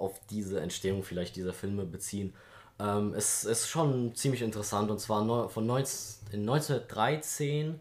auf 0.00 0.20
diese 0.30 0.60
Entstehung 0.60 1.02
vielleicht 1.02 1.36
dieser 1.36 1.52
Filme 1.52 1.84
beziehen. 1.84 2.34
Ähm, 2.78 3.14
es 3.14 3.44
ist 3.44 3.68
schon 3.68 4.14
ziemlich 4.14 4.42
interessant 4.42 4.90
und 4.90 5.00
zwar 5.00 5.48
von 5.48 5.66
19, 5.66 6.32
in 6.32 6.40
1913 6.48 7.80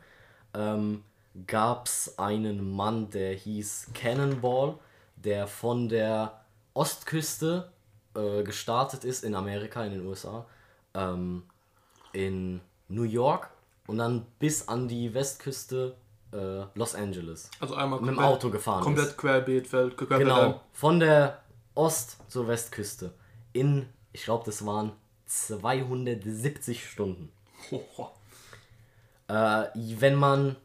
ähm, 0.53 1.03
gab 1.47 1.87
es 1.87 2.17
einen 2.17 2.75
Mann, 2.75 3.09
der 3.09 3.33
hieß 3.33 3.91
Cannonball, 3.93 4.75
der 5.15 5.47
von 5.47 5.89
der 5.89 6.41
Ostküste 6.73 7.71
äh, 8.15 8.43
gestartet 8.43 9.03
ist 9.03 9.23
in 9.23 9.35
Amerika, 9.35 9.83
in 9.83 9.91
den 9.91 10.05
USA, 10.05 10.45
ähm, 10.93 11.43
in 12.13 12.61
New 12.87 13.03
York 13.03 13.49
und 13.87 13.97
dann 13.99 14.25
bis 14.39 14.67
an 14.67 14.87
die 14.87 15.13
Westküste 15.13 15.95
äh, 16.31 16.63
Los 16.75 16.95
Angeles 16.95 17.49
Also 17.59 17.75
einmal 17.75 17.99
mit 17.99 18.09
dem 18.09 18.19
Auto 18.19 18.49
gefahren 18.49 18.83
Komplett 18.83 19.09
ist. 19.09 19.17
querbeet, 19.17 19.67
Feld, 19.67 19.97
querbeet 19.97 20.19
Genau, 20.19 20.61
von 20.73 20.99
der 20.99 21.41
Ost- 21.75 22.17
zur 22.27 22.47
Westküste. 22.47 23.13
In, 23.53 23.87
ich 24.13 24.23
glaube, 24.23 24.43
das 24.45 24.65
waren 24.65 24.91
270 25.25 26.89
Stunden. 26.89 27.31
Äh, 29.27 29.65
wenn 29.75 30.15
man 30.15 30.55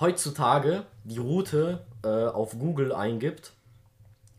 heutzutage 0.00 0.84
die 1.04 1.18
Route 1.18 1.86
äh, 2.02 2.26
auf 2.26 2.58
Google 2.58 2.92
eingibt, 2.92 3.52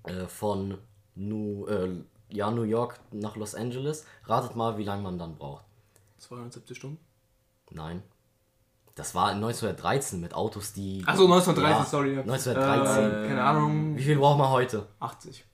äh, 0.04 0.28
von 0.28 0.78
New, 1.16 1.66
äh, 1.68 2.04
ja, 2.30 2.52
New 2.52 2.64
York 2.64 3.00
nach 3.12 3.36
Los 3.36 3.56
Angeles, 3.56 4.06
ratet 4.26 4.56
mal, 4.56 4.78
wie 4.78 4.84
lange 4.84 5.04
man 5.04 5.18
dann 5.18 5.38
braucht. 5.38 5.64
270 6.18 6.78
Stunden? 6.78 7.00
Nein. 7.72 8.04
Das 8.96 9.14
war 9.14 9.32
1913 9.32 10.22
mit 10.22 10.34
Autos, 10.34 10.72
die. 10.72 11.04
Achso, 11.06 11.26
1930, 11.26 11.78
Ja, 11.78 11.86
sorry. 11.86 12.18
1913. 12.18 13.26
Äh, 13.26 13.28
keine 13.28 13.44
Ahnung. 13.44 13.98
Wie 13.98 14.04
viel 14.04 14.18
braucht 14.18 14.38
man 14.40 14.50
heute? 14.50 14.88
80. 15.02 15.46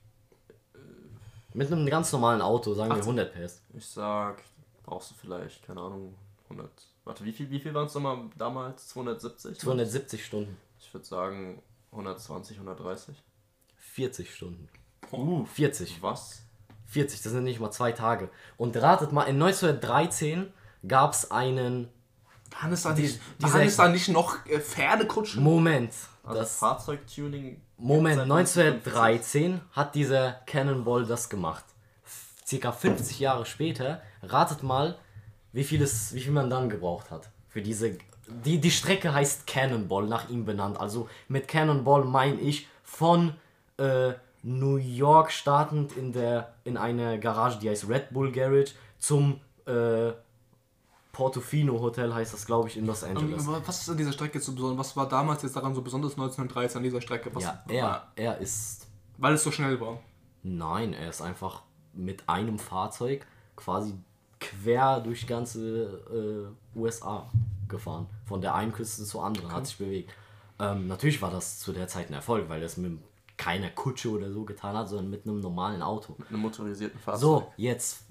Mit 1.52 1.70
einem 1.70 1.84
ganz 1.86 2.12
normalen 2.12 2.40
Auto, 2.40 2.72
sagen 2.72 2.90
wir 2.90 2.98
18. 2.98 3.18
100 3.18 3.34
PS. 3.34 3.62
Ich 3.74 3.86
sag, 3.86 4.42
brauchst 4.84 5.10
du 5.10 5.14
vielleicht, 5.16 5.66
keine 5.66 5.80
Ahnung, 5.80 6.14
100. 6.44 6.70
Warte, 7.04 7.24
wie 7.24 7.32
viel, 7.32 7.50
wie 7.50 7.58
viel 7.58 7.74
waren 7.74 7.86
es 7.86 7.94
nochmal 7.94 8.30
damals? 8.38 8.88
270? 8.88 9.58
270 9.58 10.24
Stunden. 10.24 10.56
Ich 10.78 10.94
würde 10.94 11.04
sagen 11.04 11.60
120, 11.90 12.56
130. 12.58 13.22
40 13.76 14.34
Stunden. 14.34 14.68
Uh, 15.10 15.44
40. 15.44 16.00
was? 16.00 16.42
40, 16.86 17.22
das 17.22 17.32
sind 17.32 17.44
nicht 17.44 17.58
mal 17.58 17.72
zwei 17.72 17.90
Tage. 17.90 18.30
Und 18.56 18.76
ratet 18.76 19.12
mal, 19.12 19.24
in 19.24 19.42
1913 19.42 20.52
gab 20.86 21.12
es 21.12 21.30
einen 21.30 21.88
Waren 22.60 22.72
es 22.72 22.82
da 22.82 22.92
Die- 22.92 23.02
nicht, 23.02 23.20
diese- 23.38 23.52
waren 23.54 23.60
es 23.66 23.76
da 23.76 23.88
nicht 23.88 24.08
noch 24.08 24.44
äh, 24.46 24.58
Pferdekutschen? 24.60 25.42
Moment. 25.42 25.92
Also 26.24 26.38
Das, 26.40 26.56
Fahrzeugtuning. 26.58 27.60
Moment, 27.78 28.16
seit 28.16 28.24
1950. 28.30 28.92
1913 28.94 29.60
hat 29.72 29.94
dieser 29.94 30.32
Cannonball 30.46 31.04
das 31.04 31.28
gemacht. 31.28 31.64
Circa 32.46 32.70
50 32.72 33.18
Jahre 33.18 33.44
später, 33.46 34.02
ratet 34.22 34.62
mal, 34.62 34.96
wie 35.52 35.64
viel, 35.64 35.82
es, 35.82 36.14
wie 36.14 36.20
viel 36.20 36.32
man 36.32 36.48
dann 36.50 36.68
gebraucht 36.68 37.10
hat. 37.10 37.28
Für 37.48 37.62
diese. 37.62 37.96
Die, 38.28 38.60
die 38.60 38.70
Strecke 38.70 39.12
heißt 39.12 39.46
Cannonball, 39.46 40.06
nach 40.06 40.28
ihm 40.28 40.44
benannt. 40.44 40.78
Also 40.78 41.08
mit 41.28 41.48
Cannonball 41.48 42.04
meine 42.04 42.40
ich 42.40 42.68
von 42.84 43.34
äh, 43.78 44.12
New 44.42 44.76
York 44.76 45.32
startend 45.32 45.96
in, 45.96 46.12
der, 46.12 46.52
in 46.64 46.76
eine 46.76 47.18
Garage, 47.18 47.58
die 47.58 47.68
heißt 47.68 47.88
Red 47.88 48.10
Bull 48.10 48.30
Garage, 48.32 48.72
zum 48.98 49.40
äh, 49.66 50.12
Portofino 51.12 51.78
Hotel 51.78 52.12
heißt 52.12 52.32
das, 52.32 52.46
glaube 52.46 52.68
ich, 52.68 52.76
in 52.78 52.86
Los 52.86 53.04
Angeles. 53.04 53.46
Ähm, 53.46 53.62
Was 53.66 53.82
ist 53.82 53.88
an 53.90 53.98
dieser 53.98 54.12
Strecke 54.12 54.40
so 54.40 54.52
besonders? 54.52 54.78
Was 54.78 54.96
war 54.96 55.08
damals 55.08 55.42
jetzt 55.42 55.54
daran 55.54 55.74
so 55.74 55.82
besonders 55.82 56.12
1913 56.12 56.78
an 56.78 56.82
dieser 56.82 57.02
Strecke? 57.02 57.34
Was, 57.34 57.44
Ja, 57.44 57.62
er, 57.68 58.08
er 58.16 58.38
ist 58.38 58.86
Weil 59.18 59.34
es 59.34 59.44
so 59.44 59.50
schnell 59.50 59.78
war. 59.80 60.00
Nein, 60.42 60.94
er 60.94 61.10
ist 61.10 61.20
einfach 61.20 61.62
mit 61.92 62.28
einem 62.28 62.58
Fahrzeug 62.58 63.26
quasi 63.56 63.94
quer 64.40 65.00
durch 65.00 65.26
ganze 65.26 66.50
äh, 66.74 66.78
USA 66.78 67.30
gefahren. 67.68 68.08
Von 68.24 68.40
der 68.40 68.54
einen 68.54 68.72
Küste 68.72 69.04
zur 69.04 69.24
anderen, 69.24 69.52
hat 69.52 69.66
sich 69.66 69.76
bewegt. 69.78 70.12
Ähm, 70.58 70.86
natürlich 70.86 71.20
war 71.20 71.30
das 71.30 71.60
zu 71.60 71.72
der 71.72 71.88
Zeit 71.88 72.10
ein 72.10 72.14
Erfolg, 72.14 72.48
weil 72.48 72.60
er 72.60 72.66
es 72.66 72.78
mit 72.78 72.98
keiner 73.36 73.70
Kutsche 73.70 74.10
oder 74.10 74.30
so 74.32 74.44
getan 74.44 74.76
hat, 74.76 74.88
sondern 74.88 75.10
mit 75.10 75.26
einem 75.26 75.40
normalen 75.40 75.82
Auto. 75.82 76.14
Mit 76.18 76.28
einem 76.28 76.40
motorisierten 76.40 76.98
Fahrzeug. 76.98 77.20
So, 77.20 77.52
jetzt 77.56 78.04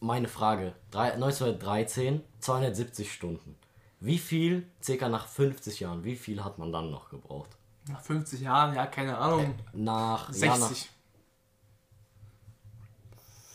meine 0.00 0.28
Frage. 0.28 0.74
Drei, 0.90 1.12
1913, 1.12 2.22
270 2.40 3.12
Stunden. 3.12 3.56
Wie 4.00 4.18
viel, 4.18 4.66
circa 4.82 5.08
nach 5.08 5.26
50 5.26 5.80
Jahren, 5.80 6.04
wie 6.04 6.16
viel 6.16 6.44
hat 6.44 6.58
man 6.58 6.72
dann 6.72 6.90
noch 6.90 7.10
gebraucht? 7.10 7.50
Nach 7.88 8.00
50 8.00 8.40
Jahren, 8.40 8.74
ja, 8.74 8.86
keine 8.86 9.18
Ahnung. 9.18 9.54
Nach, 9.72 10.32
ja, 10.34 10.46
nach 10.46 10.56
60. 10.56 10.90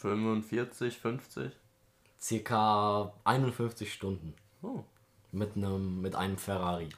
45, 0.02 1.00
50. 1.00 1.54
circa 2.20 3.14
51 3.24 3.94
Stunden. 3.94 4.34
Oh. 4.62 4.84
mit 5.32 5.56
einem 5.56 6.02
mit 6.02 6.16
einem 6.16 6.38
Ferrari. 6.38 6.90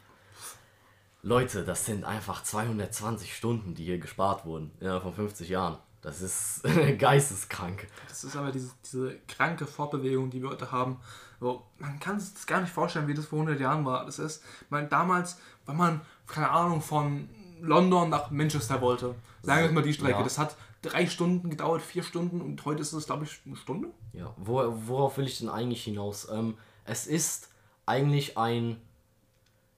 Leute, 1.24 1.64
das 1.64 1.86
sind 1.86 2.04
einfach 2.04 2.44
220 2.44 3.36
Stunden, 3.36 3.74
die 3.74 3.86
hier 3.86 3.98
gespart 3.98 4.46
wurden 4.46 4.72
innerhalb 4.80 5.04
von 5.04 5.14
50 5.14 5.50
Jahren. 5.50 5.78
Das 6.06 6.22
ist 6.22 6.62
geisteskrank. 7.00 7.88
Das 8.08 8.24
ist 8.24 8.36
aber 8.36 8.52
diese, 8.52 8.70
diese 8.86 9.18
kranke 9.28 9.66
Fortbewegung, 9.66 10.30
die 10.30 10.40
wir 10.40 10.50
heute 10.50 10.72
haben. 10.72 11.00
So, 11.40 11.64
man 11.80 12.00
kann 12.00 12.20
sich 12.20 12.32
das 12.36 12.46
gar 12.46 12.62
nicht 12.62 12.72
vorstellen, 12.72 13.08
wie 13.08 13.16
das 13.16 13.26
vor 13.26 13.40
100 13.40 13.60
Jahren 13.60 13.86
war. 13.86 14.06
Das 14.06 14.20
ist, 14.20 14.44
man, 14.70 14.88
damals, 14.88 15.40
wenn 15.66 15.76
man, 15.76 16.02
keine 16.28 16.52
Ahnung, 16.52 16.82
von 16.82 17.28
London 17.60 18.12
nach 18.12 18.30
Manchester 18.30 18.82
wollte, 18.82 19.16
sagen 19.42 19.66
wir 19.66 19.72
mal 19.72 19.82
die 19.82 19.94
Strecke, 19.94 20.20
Ja. 20.20 20.24
das 20.24 20.38
hat 20.38 20.56
drei 20.84 21.08
Stunden 21.08 21.50
gedauert, 21.50 21.82
vier 21.82 22.04
Stunden 22.04 22.40
und 22.40 22.64
heute 22.66 22.82
ist 22.82 22.94
es, 22.94 23.08
glaube 23.08 23.26
ich, 23.26 23.42
eine 23.48 23.56
Stunde. 23.56 23.88
Ja, 24.14 24.32
wo, 24.38 24.62
worauf 24.86 25.18
will 25.18 25.26
ich 25.26 25.40
denn 25.40 25.50
eigentlich 25.50 25.84
hinaus? 25.84 26.28
Ähm, 26.32 26.56
es 26.84 27.08
ist 27.08 27.50
eigentlich 27.88 28.38
ein 28.38 28.80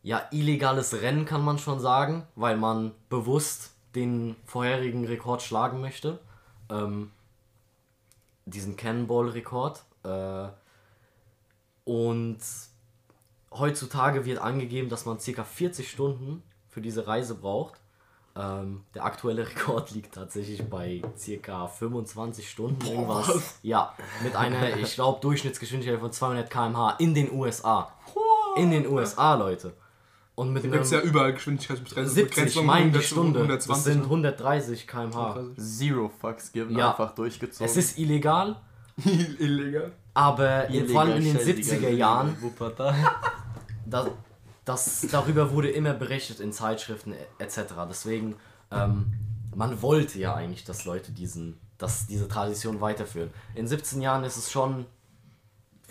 ja, 0.04 0.28
illegales 0.32 0.94
Rennen, 1.02 1.24
kann 1.24 1.44
man 1.46 1.58
schon 1.58 1.80
sagen, 1.80 2.28
weil 2.36 2.58
man 2.58 2.92
bewusst 3.08 3.77
den 3.98 4.36
vorherigen 4.46 5.06
Rekord 5.06 5.42
schlagen 5.42 5.82
möchte. 5.82 6.20
Ähm, 6.70 7.12
diesen 8.46 8.78
Cannonball-Rekord. 8.78 9.84
Äh, 10.04 10.48
und 11.84 12.40
heutzutage 13.52 14.26
wird 14.26 14.40
angegeben, 14.40 14.90
dass 14.90 15.06
man 15.06 15.18
ca. 15.18 15.44
40 15.44 15.90
Stunden 15.90 16.44
für 16.70 16.82
diese 16.82 17.08
Reise 17.08 17.36
braucht. 17.36 17.80
Ähm, 18.36 18.84
der 18.94 19.06
aktuelle 19.06 19.48
Rekord 19.50 19.92
liegt 19.92 20.14
tatsächlich 20.14 20.70
bei 20.70 21.02
ca. 21.42 21.68
25 21.68 22.50
Stunden 22.50 22.86
irgendwas. 22.86 23.60
Ja, 23.64 23.96
mit 24.24 24.36
einer, 24.36 24.78
ich 24.78 24.94
glaube, 24.94 25.20
Durchschnittsgeschwindigkeit 25.22 26.00
von 26.00 26.12
200 26.12 26.50
km/h 26.50 26.92
in 27.00 27.14
den 27.14 27.32
USA. 27.32 27.92
In 28.56 28.72
den 28.72 28.88
USA, 28.88 29.36
Leute. 29.36 29.74
Und 30.38 30.54
mit 30.54 30.64
Da 30.66 30.68
gibt 30.70 30.84
es 30.84 30.92
ja 30.92 31.00
überall 31.02 31.34
Geschwindigkeitsbegrenzung. 31.34 32.14
70, 32.14 32.46
ich 32.46 32.62
meine 32.62 32.92
die 32.92 32.98
100 33.00 33.04
Stunde. 33.04 33.40
Das 33.48 33.68
120, 33.68 33.84
sind 33.84 33.98
ne? 34.02 34.04
130 34.04 34.88
km/h. 34.88 35.44
Zero 35.58 36.12
fucks 36.22 36.52
given, 36.52 36.78
Ja. 36.78 36.92
einfach 36.92 37.16
durchgezogen. 37.16 37.66
Es 37.66 37.76
ist 37.76 37.98
illegal, 37.98 38.56
Illegal. 39.40 39.94
aber 40.14 40.68
in, 40.68 40.88
vor 40.90 41.02
allem 41.02 41.18
in 41.18 41.24
den 41.24 41.38
Illegal 41.38 41.80
70er 41.80 41.90
Jahren 41.90 42.38
das, 43.88 44.10
das, 44.64 45.08
darüber 45.10 45.52
wurde 45.54 45.72
immer 45.72 45.96
berichtet 45.96 46.40
in 46.40 46.52
Zeitschriften 46.54 47.16
etc. 47.40 47.74
Deswegen, 47.90 48.36
ähm, 48.70 49.14
man 49.56 49.82
wollte 49.82 50.20
ja 50.20 50.36
eigentlich, 50.36 50.66
dass 50.66 50.86
Leute 50.86 51.14
diesen, 51.14 51.58
dass 51.80 52.06
diese 52.06 52.28
Tradition 52.28 52.80
weiterführen. 52.80 53.32
In 53.56 53.68
17 53.68 54.04
Jahren 54.04 54.24
ist 54.24 54.38
es 54.38 54.52
schon 54.52 54.86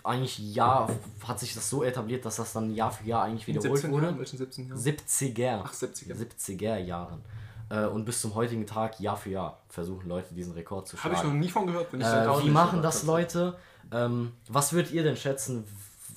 eigentlich 0.06 0.38
Jahr, 0.54 0.88
hat 1.26 1.40
sich 1.40 1.54
das 1.54 1.68
so 1.68 1.82
etabliert, 1.82 2.24
dass 2.24 2.36
das 2.36 2.52
dann 2.52 2.74
Jahr 2.74 2.90
für 2.90 3.06
Jahr 3.06 3.24
eigentlich 3.24 3.46
wiederholt 3.46 3.72
17 3.72 3.92
wurde. 3.92 4.06
Jahren? 4.06 4.18
Welchen 4.18 4.38
17 4.38 4.68
Jahren? 4.68 4.78
70er. 4.78 5.60
Ach, 5.64 5.72
70er. 5.72 6.14
70er 6.14 6.78
Jahren. 6.78 7.22
Äh, 7.68 7.86
und 7.86 8.04
bis 8.04 8.20
zum 8.20 8.34
heutigen 8.34 8.66
Tag, 8.66 9.00
Jahr 9.00 9.16
für 9.16 9.30
Jahr, 9.30 9.60
versuchen 9.68 10.08
Leute 10.08 10.32
diesen 10.34 10.52
Rekord 10.52 10.86
zu 10.86 11.02
Habe 11.02 11.14
ich 11.14 11.22
noch 11.22 11.32
nie 11.32 11.48
von 11.48 11.66
gehört. 11.66 11.92
Wenn 11.92 12.00
ich 12.00 12.06
Äh, 12.06 12.44
wie 12.44 12.50
machen 12.50 12.82
das. 12.82 13.02
Leute? 13.02 13.56
Ähm, 13.92 14.32
was 14.48 14.72
würdet 14.72 14.92
ihr 14.92 15.02
denn 15.02 15.16
schätzen, 15.16 15.64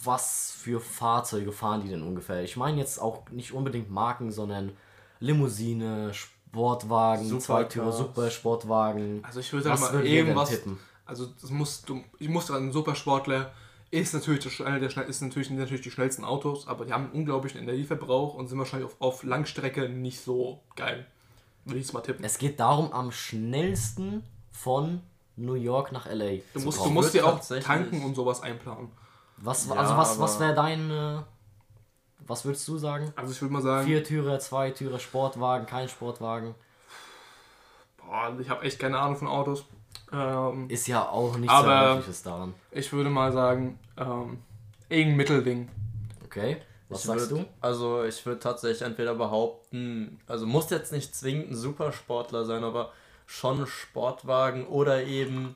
was 0.03 0.51
für 0.55 0.79
Fahrzeuge 0.79 1.51
fahren 1.51 1.81
die 1.81 1.89
denn 1.89 2.03
ungefähr? 2.03 2.43
Ich 2.43 2.57
meine 2.57 2.77
jetzt 2.77 2.99
auch 3.01 3.29
nicht 3.31 3.53
unbedingt 3.53 3.89
Marken, 3.89 4.31
sondern 4.31 4.71
Limousine, 5.19 6.13
Sportwagen, 6.13 7.25
Supercars. 7.25 7.45
Zweitürer, 7.45 7.91
Supersportwagen. 7.91 9.23
Also 9.23 9.39
ich 9.39 9.51
würde 9.51 9.63
sagen 9.63 9.81
mal 9.81 10.05
irgendwas. 10.05 10.49
tippen? 10.49 10.79
Also 11.05 11.27
das 11.41 11.49
muss 11.49 11.81
du, 11.81 12.03
ich 12.19 12.29
muss 12.29 12.47
sagen, 12.47 12.67
ein 12.67 12.71
Supersportler 12.71 13.51
ist 13.91 14.13
natürlich 14.13 14.43
das, 14.43 14.61
einer 14.61 14.79
der 14.79 14.89
schnell, 14.89 15.07
ist 15.07 15.21
natürlich, 15.21 15.49
natürlich 15.49 15.81
die 15.81 15.91
schnellsten 15.91 16.23
Autos, 16.23 16.67
aber 16.67 16.85
die 16.85 16.93
haben 16.93 17.05
einen 17.05 17.13
unglaublichen 17.13 17.61
Energieverbrauch 17.61 18.35
und 18.35 18.47
sind 18.47 18.59
wahrscheinlich 18.59 18.89
auf, 18.89 18.95
auf 18.99 19.23
Langstrecke 19.23 19.89
nicht 19.89 20.21
so 20.21 20.61
geil. 20.75 21.05
Würde 21.65 21.79
ich 21.79 21.87
es 21.87 21.93
mal 21.93 22.01
tippen. 22.01 22.23
Es 22.23 22.37
geht 22.37 22.59
darum, 22.59 22.91
am 22.93 23.11
schnellsten 23.11 24.23
von 24.51 25.01
New 25.35 25.53
York 25.53 25.91
nach 25.91 26.05
LA 26.05 26.37
Du 26.53 26.59
zu 26.59 26.65
musst, 26.65 26.85
du 26.85 26.89
musst 26.89 27.13
dir 27.13 27.25
auch 27.25 27.39
tanken 27.61 28.03
und 28.03 28.15
sowas 28.15 28.41
einplanen. 28.41 28.91
Was, 29.37 29.67
Ja, 29.67 29.75
also 29.75 29.97
was, 29.97 30.19
was 30.19 30.39
wäre 30.39 30.53
dein, 30.53 30.91
äh, 30.91 31.21
was 32.19 32.45
würdest 32.45 32.67
du 32.67 32.77
sagen? 32.77 33.11
Also 33.15 33.31
ich 33.31 33.41
würde 33.41 33.53
mal 33.53 33.61
sagen, 33.61 33.87
Viertürer, 33.87 34.39
Zweitürer, 34.39 34.99
Sportwagen, 34.99 35.65
kein 35.65 35.87
Sportwagen. 35.87 36.55
boah, 37.97 38.37
ich 38.39 38.49
habe 38.49 38.63
echt 38.65 38.79
keine 38.79 38.99
Ahnung 38.99 39.15
von 39.15 39.27
Autos. 39.27 39.65
Ähm, 40.11 40.69
Ist 40.69 40.87
ja 40.87 41.07
auch 41.07 41.37
nichts 41.37 41.53
Verwerfliches 41.53 42.23
daran. 42.23 42.53
ich 42.71 42.91
würde 42.91 43.09
mal 43.09 43.31
sagen, 43.31 43.79
ähm, 43.97 44.39
irgendein 44.89 45.17
Mittelding. 45.17 45.69
Okay, 46.25 46.57
was 46.89 47.01
Ich 47.01 47.05
sagst 47.05 47.31
würd, 47.31 47.41
du? 47.41 47.45
Also 47.61 48.03
ich 48.03 48.25
würde 48.25 48.39
tatsächlich 48.39 48.81
entweder 48.81 49.15
behaupten, 49.15 50.19
also 50.27 50.45
muss 50.47 50.69
jetzt 50.71 50.91
nicht 50.91 51.15
zwingend 51.15 51.51
ein 51.51 51.55
Supersportler 51.55 52.45
sein, 52.45 52.63
aber 52.63 52.91
schon 53.25 53.61
ein 53.61 53.67
Sportwagen 53.67 54.65
oder 54.67 55.03
eben 55.03 55.55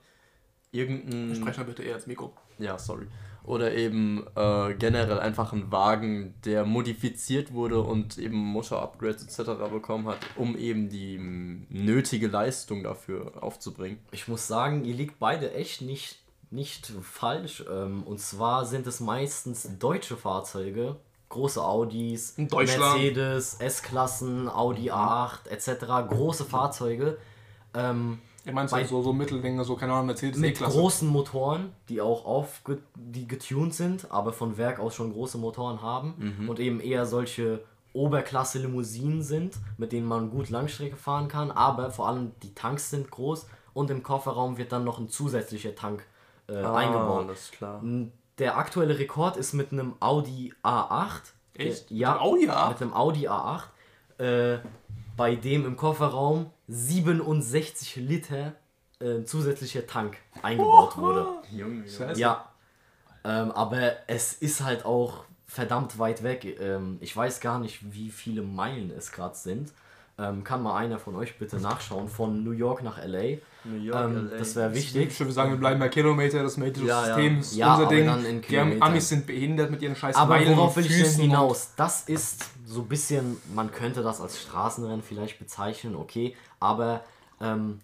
irgendein... 0.71 1.35
Sprech 1.35 1.57
mal 1.57 1.65
bitte 1.65 1.83
eher 1.83 1.95
ins 1.95 2.07
Mikro. 2.07 2.33
Ja, 2.59 2.77
sorry. 2.77 3.07
Oder 3.43 3.73
eben 3.73 4.25
äh, 4.35 4.73
generell 4.75 5.19
einfach 5.19 5.51
ein 5.51 5.69
Wagen, 5.69 6.33
der 6.45 6.65
modifiziert 6.65 7.53
wurde 7.53 7.81
und 7.81 8.17
eben 8.17 8.37
Motor-Upgrades 8.37 9.23
etc. 9.23 9.51
bekommen 9.69 10.07
hat, 10.07 10.19
um 10.37 10.57
eben 10.57 10.87
die 10.89 11.17
nötige 11.69 12.27
Leistung 12.27 12.83
dafür 12.83 13.43
aufzubringen. 13.43 13.99
Ich 14.11 14.29
muss 14.29 14.47
sagen, 14.47 14.85
ihr 14.85 14.95
liegt 14.95 15.19
beide 15.19 15.53
echt 15.53 15.81
nicht, 15.81 16.19
nicht 16.51 16.93
falsch. 17.01 17.65
Ähm, 17.69 18.03
Und 18.03 18.21
zwar 18.21 18.65
sind 18.65 18.87
es 18.87 19.01
meistens 19.01 19.67
deutsche 19.77 20.15
Fahrzeuge. 20.15 20.95
Große 21.27 21.61
Audis. 21.61 22.35
Mercedes, 22.37 23.55
S-Klassen, 23.55 24.47
Audi 24.47 24.91
A8 24.91 25.49
etc. 25.49 25.85
Große 26.09 26.45
Fahrzeuge. 26.45 27.17
Ähm, 27.73 28.19
Ich 28.45 28.51
meine 28.51 28.67
Bei- 28.67 28.83
so, 28.83 29.01
so 29.01 29.13
Mitteldinge, 29.13 29.63
so 29.63 29.75
keine 29.75 29.93
Ahnung, 29.93 30.07
Mercedes 30.07 30.37
mit 30.39 30.51
E-Klasse. 30.51 30.77
großen 30.77 31.07
Motoren, 31.07 31.71
die 31.87 32.01
auch 32.01 32.25
aufge 32.25 32.79
die 32.95 33.25
getuned 33.27 33.73
sind, 33.73 34.11
aber 34.11 34.33
von 34.33 34.57
Werk 34.57 34.79
aus 34.79 34.95
schon 34.95 35.13
große 35.13 35.37
Motoren 35.37 35.81
haben 35.81 36.45
und 36.49 36.59
eben 36.59 36.79
eher 36.81 37.05
solche 37.05 37.63
Oberklasse-Limousinen 37.93 39.21
sind, 39.21 39.55
mit 39.77 39.91
denen 39.91 40.07
man 40.07 40.29
gut 40.31 40.49
Langstrecke 40.49 40.95
fahren 40.95 41.27
kann, 41.27 41.51
aber 41.51 41.91
vor 41.91 42.07
allem 42.07 42.31
die 42.41 42.53
Tanks 42.53 42.89
sind 42.89 43.11
groß 43.11 43.47
und 43.73 43.89
im 43.91 44.03
Kofferraum 44.03 44.57
wird 44.57 44.71
dann 44.71 44.83
noch 44.83 44.99
ein 44.99 45.09
zusätzlicher 45.09 45.75
Tank 45.75 46.05
äh, 46.47 46.55
eingebaut. 46.55 47.25
alles 47.27 47.51
klar. 47.51 47.81
Der 48.39 48.57
aktuelle 48.57 48.97
Rekord 48.97 49.37
ist 49.37 49.53
mit 49.53 49.71
einem 49.71 49.93
Audi 49.99 50.53
A8. 50.63 51.21
Echt? 51.55 51.91
Ja, 51.91 52.13
Mit 52.13 52.21
einem 52.21 52.27
Audi 52.31 52.49
A8? 52.49 52.69
mit 52.69 52.81
einem 52.81 52.93
Audi 52.93 53.27
A8. 53.29 53.61
Äh, 54.17 54.59
bei 55.15 55.35
dem 55.35 55.65
im 55.65 55.77
Kofferraum 55.77 56.47
67 56.67 57.95
Liter 57.97 58.53
äh, 58.99 59.23
zusätzlicher 59.25 59.85
Tank 59.87 60.17
eingebaut 60.41 60.97
wurde. 60.97 61.27
Junge, 61.51 61.87
Scheiße. 61.87 62.19
Ja. 62.19 62.49
Ähm, 63.25 63.51
aber 63.51 63.93
es 64.07 64.33
ist 64.33 64.61
halt 64.63 64.85
auch 64.85 65.23
verdammt 65.47 65.99
weit 65.99 66.23
weg. 66.23 66.45
Ähm, 66.59 66.97
ich 67.01 67.15
weiß 67.15 67.39
gar 67.41 67.59
nicht, 67.59 67.93
wie 67.93 68.09
viele 68.09 68.41
Meilen 68.41 68.91
es 68.97 69.11
gerade 69.11 69.35
sind. 69.35 69.71
Ähm, 70.19 70.43
kann 70.43 70.61
mal 70.61 70.75
einer 70.77 70.99
von 70.99 71.15
euch 71.15 71.39
bitte 71.39 71.57
nachschauen, 71.57 72.07
von 72.07 72.43
New 72.43 72.51
York 72.51 72.83
nach 72.83 72.99
LA. 73.03 73.37
New 73.63 73.81
York, 73.81 73.99
Ähm, 74.11 74.29
LA. 74.29 74.37
das 74.37 74.55
wäre 74.55 74.69
Ich 74.77 74.93
wichtig. 74.93 75.19
würde 75.19 75.31
sagen, 75.31 75.51
wir 75.51 75.57
bleiben 75.57 75.79
bei 75.79 75.89
Kilometer, 75.89 76.43
das 76.43 76.57
metrische 76.57 76.87
Ja, 76.87 76.99
ja. 77.07 77.15
System 77.15 77.39
ist 77.39 77.55
Ja, 77.55 77.73
unser 77.73 77.87
aber 77.87 77.95
Ding. 77.95 78.05
dann 78.05 78.25
in 78.25 78.41
Die. 78.41 78.81
Amis 78.81 79.09
sind 79.09 79.25
behindert 79.25 79.71
mit 79.71 79.81
ihren 79.81 79.95
scheiß 79.95 80.15
Aber 80.15 80.35
Meilen 80.35 80.55
worauf 80.55 80.75
will 80.77 80.85
ich 80.85 81.01
denn 81.01 81.11
hinaus? 81.21 81.71
Das 81.77 82.03
ist 82.07 82.45
so 82.73 82.81
ein 82.81 82.87
bisschen, 82.87 83.37
man 83.53 83.71
könnte 83.71 84.03
das 84.03 84.19
als 84.19 84.41
Straßenrennen 84.41 85.01
vielleicht 85.01 85.39
bezeichnen, 85.39 85.95
okay, 85.95 86.35
aber 86.59 87.03
ähm, 87.39 87.79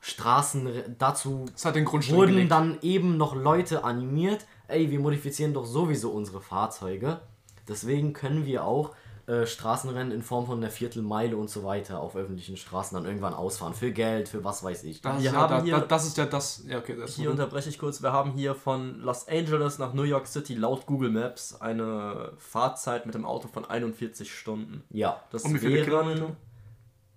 Straßen 0.00 0.96
dazu 0.98 1.40
Und 1.40 1.54
das 1.54 1.64
hat 1.64 1.76
den 1.76 1.86
Grundstein 1.86 2.16
wurden 2.16 2.32
gelegt. 2.32 2.52
dann 2.52 2.78
eben 2.82 3.16
noch 3.16 3.34
Leute 3.34 3.84
animiert, 3.84 4.44
ey, 4.68 4.90
wir 4.90 5.00
modifizieren 5.00 5.54
doch 5.54 5.64
sowieso 5.64 6.10
unsere 6.10 6.40
Fahrzeuge. 6.40 7.20
Deswegen 7.68 8.12
können 8.12 8.44
wir 8.44 8.64
auch 8.64 8.94
äh, 9.26 9.46
Straßenrennen 9.46 10.12
in 10.12 10.22
Form 10.22 10.46
von 10.46 10.58
einer 10.58 10.70
Viertelmeile 10.70 11.36
und 11.36 11.48
so 11.48 11.64
weiter 11.64 12.00
auf 12.00 12.14
öffentlichen 12.16 12.56
Straßen 12.56 12.94
dann 12.96 13.06
irgendwann 13.06 13.32
ausfahren. 13.34 13.72
Für 13.74 13.90
Geld, 13.90 14.28
für 14.28 14.44
was 14.44 14.62
weiß 14.62 14.84
ich. 14.84 15.00
Das, 15.00 15.14
Wir 15.22 15.28
ist 15.30 15.34
ja, 15.34 15.40
haben 15.40 15.50
da, 15.50 15.62
hier- 15.62 15.78
da, 15.78 15.86
das 15.86 16.06
ist 16.06 16.16
ja 16.18 16.26
das. 16.26 16.62
Ja, 16.68 16.78
okay, 16.78 16.96
das 16.98 17.16
Hier 17.16 17.30
unterbreche 17.30 17.68
ich 17.68 17.78
kurz. 17.78 18.02
Wir 18.02 18.12
haben 18.12 18.32
hier 18.32 18.54
von 18.54 19.00
Los 19.00 19.26
Angeles 19.28 19.78
nach 19.78 19.94
New 19.94 20.02
York 20.02 20.26
City 20.26 20.54
laut 20.54 20.86
Google 20.86 21.10
Maps 21.10 21.60
eine 21.60 22.32
Fahrzeit 22.38 23.06
mit 23.06 23.14
dem 23.14 23.24
Auto 23.24 23.48
von 23.48 23.64
41 23.64 24.32
Stunden. 24.32 24.82
Ja. 24.90 25.20
Das 25.30 25.44
Und 25.44 25.54
wie 25.54 25.58
viele 25.58 25.86
wären. 25.86 26.36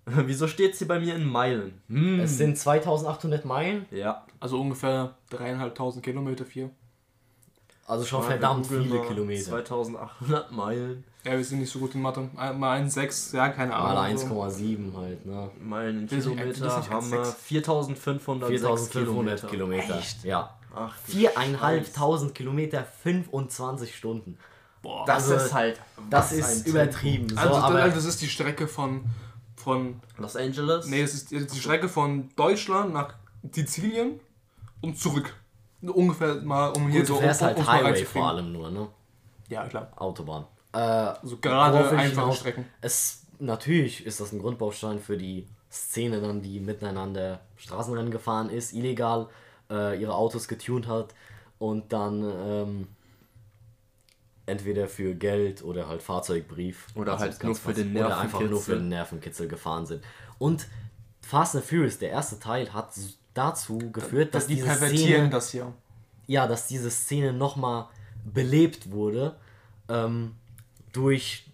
Wieso 0.26 0.48
steht 0.48 0.74
sie 0.74 0.86
bei 0.86 0.98
mir 1.00 1.14
in 1.14 1.26
Meilen? 1.28 1.82
Hm. 1.88 2.20
Es 2.20 2.38
sind 2.38 2.56
2800 2.56 3.44
Meilen, 3.44 3.84
Ja. 3.90 4.24
Also 4.40 4.58
ungefähr 4.58 5.16
dreieinhalbtausend 5.30 6.02
Kilometer, 6.04 6.44
vier. 6.46 6.70
Also 7.88 8.04
schon 8.04 8.20
Mal 8.20 8.28
verdammt 8.28 8.66
viele 8.66 9.02
Kilometer. 9.02 9.44
2800 9.44 10.52
Meilen. 10.52 11.04
Ja, 11.24 11.32
wir 11.32 11.44
sind 11.44 11.60
nicht 11.60 11.72
so 11.72 11.78
gut 11.78 11.94
in 11.94 12.02
Mathe. 12.02 12.28
Mal 12.34 12.82
1,6, 12.82 13.34
ja, 13.34 13.48
keine 13.48 13.74
Ahnung. 13.74 14.28
Mal 14.28 14.52
so. 14.52 14.62
1,7 14.62 14.94
halt, 14.94 15.26
ne? 15.26 15.50
Meilen 15.60 16.00
in 16.02 16.08
Kilometer 16.08 16.90
haben 16.90 17.10
wir 17.10 17.22
1,6. 17.22 17.34
4500 17.34 18.48
4500 18.50 19.48
Kilometer. 19.48 20.02
Ja. 20.22 20.54
Ach, 20.74 20.94
du 21.06 21.12
Viereinhalbtausend 21.12 22.34
Kilometer, 22.34 22.84
25 22.84 23.96
Stunden. 23.96 24.38
Boah. 24.82 25.04
Das 25.06 25.30
Also, 25.30 25.46
ist 25.46 25.54
halt. 25.54 25.80
Das 26.10 26.30
ist 26.32 26.66
ein 26.66 26.70
übertrieben. 26.70 27.28
So, 27.30 27.36
also, 27.36 27.54
aber 27.54 27.88
das 27.88 28.04
ist 28.04 28.20
die 28.22 28.28
Strecke 28.28 28.68
von. 28.68 29.04
von. 29.56 30.00
Los 30.18 30.36
Angeles? 30.36 30.86
nee, 30.86 31.02
es 31.02 31.14
ist 31.14 31.54
die 31.54 31.60
Strecke 31.60 31.88
von 31.88 32.28
Deutschland 32.36 32.92
nach 32.92 33.14
Sizilien 33.50 34.20
und 34.82 34.98
zurück. 34.98 35.34
Ungefähr 35.82 36.34
mal, 36.36 36.68
um 36.70 36.88
hier 36.88 37.00
gut, 37.00 37.08
so 37.08 37.14
du 37.14 37.20
fährst 37.20 37.40
um, 37.40 37.46
halt 37.46 37.56
um's 37.58 37.66
mal 37.66 37.84
Highway 37.84 38.04
vor 38.04 38.28
allem 38.28 38.52
nur, 38.52 38.70
ne? 38.70 38.88
Ja, 39.48 39.66
klar. 39.66 39.92
Autobahn. 39.96 40.44
Äh, 40.72 40.78
Also 40.78 41.36
gerade 41.38 41.88
einfache? 41.96 42.34
Strecken. 42.34 42.64
Es, 42.80 43.26
natürlich 43.38 44.04
ist 44.04 44.20
das 44.20 44.32
ein 44.32 44.40
Grundbaustein 44.40 44.98
für 44.98 45.16
die 45.16 45.46
Szene 45.70 46.20
dann, 46.20 46.42
die 46.42 46.60
miteinander 46.60 47.40
Straßenrennen 47.56 48.10
gefahren 48.10 48.50
ist, 48.50 48.72
illegal 48.72 49.28
äh, 49.70 50.00
ihre 50.00 50.14
Autos 50.14 50.48
getunt 50.48 50.86
hat 50.88 51.14
und 51.58 51.92
dann 51.92 52.22
ähm, 52.24 52.88
entweder 54.46 54.88
für 54.88 55.14
Geld 55.14 55.62
oder 55.62 55.88
halt 55.88 56.02
Fahrzeugbrief 56.02 56.86
Oder 56.94 57.12
also 57.12 57.24
halt 57.24 57.42
nur 57.42 57.52
ganz 57.52 57.58
für 57.60 57.74
den 57.74 57.96
Oder 57.96 58.18
einfach 58.18 58.40
nur 58.40 58.48
für 58.48 58.72
Nervenkitzel. 58.72 58.78
den 58.78 58.88
Nervenkitzel 58.88 59.48
gefahren 59.48 59.86
sind. 59.86 60.04
Und 60.38 60.66
Fast 61.20 61.54
and 61.56 61.64
Furious, 61.64 61.98
der 61.98 62.10
erste 62.10 62.38
Teil, 62.38 62.72
hat 62.72 62.94
dazu 63.38 63.78
geführt, 63.92 64.34
dass 64.34 64.46
die 64.46 64.56
diese 64.56 64.66
pervertieren 64.66 65.06
Szene 65.06 65.30
das 65.30 65.50
hier. 65.50 65.72
ja, 66.26 66.46
dass 66.46 66.66
diese 66.66 66.90
Szene 66.90 67.32
nochmal 67.32 67.86
belebt 68.24 68.90
wurde, 68.90 69.36
ähm, 69.88 70.34
durch 70.92 71.48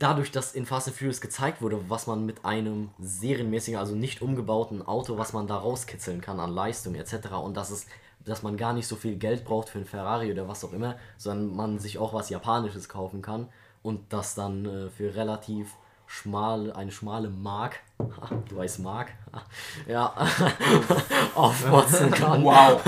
dadurch, 0.00 0.32
dass 0.32 0.54
in 0.54 0.66
Fast 0.66 0.88
and 0.88 0.96
Furious 0.96 1.20
gezeigt 1.20 1.62
wurde, 1.62 1.88
was 1.88 2.06
man 2.06 2.26
mit 2.26 2.44
einem 2.44 2.90
serienmäßigen, 2.98 3.78
also 3.78 3.94
nicht 3.94 4.22
umgebauten 4.22 4.82
Auto, 4.82 5.18
was 5.18 5.32
man 5.32 5.46
da 5.46 5.56
rauskitzeln 5.58 6.20
kann 6.20 6.40
an 6.40 6.50
Leistung 6.52 6.94
etc. 6.94 7.32
Und 7.44 7.56
dass 7.56 7.70
es, 7.70 7.86
dass 8.24 8.42
man 8.42 8.56
gar 8.56 8.72
nicht 8.72 8.86
so 8.86 8.96
viel 8.96 9.16
Geld 9.16 9.44
braucht 9.44 9.68
für 9.68 9.78
ein 9.78 9.84
Ferrari 9.84 10.32
oder 10.32 10.48
was 10.48 10.64
auch 10.64 10.72
immer, 10.72 10.96
sondern 11.18 11.54
man 11.54 11.78
sich 11.78 11.98
auch 11.98 12.14
was 12.14 12.30
Japanisches 12.30 12.88
kaufen 12.88 13.22
kann 13.22 13.48
und 13.82 14.12
das 14.12 14.34
dann 14.34 14.64
äh, 14.64 14.90
für 14.90 15.14
relativ 15.14 15.68
schmal, 16.06 16.72
eine 16.72 16.90
schmale 16.90 17.28
Mark, 17.30 17.80
du 18.48 18.56
weißt 18.56 18.78
Mark, 18.80 19.08
ja, 19.86 20.12
aufmotzen 21.34 22.10
kann. 22.10 22.44
Wow. 22.44 22.80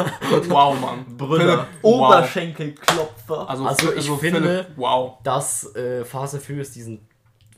Wow, 0.48 0.80
Mann. 0.80 1.04
Wow. 1.18 1.64
Oberschenkelklopfer. 1.82 3.48
Also, 3.48 3.66
Also 3.66 3.92
ich 3.92 4.10
finde- 4.10 4.40
Philipp, 4.40 4.66
wow. 4.76 5.18
dass 5.22 5.74
äh, 5.74 6.04
Fast 6.04 6.34
and 6.34 6.42
Furious 6.42 6.70
diesen 6.72 7.06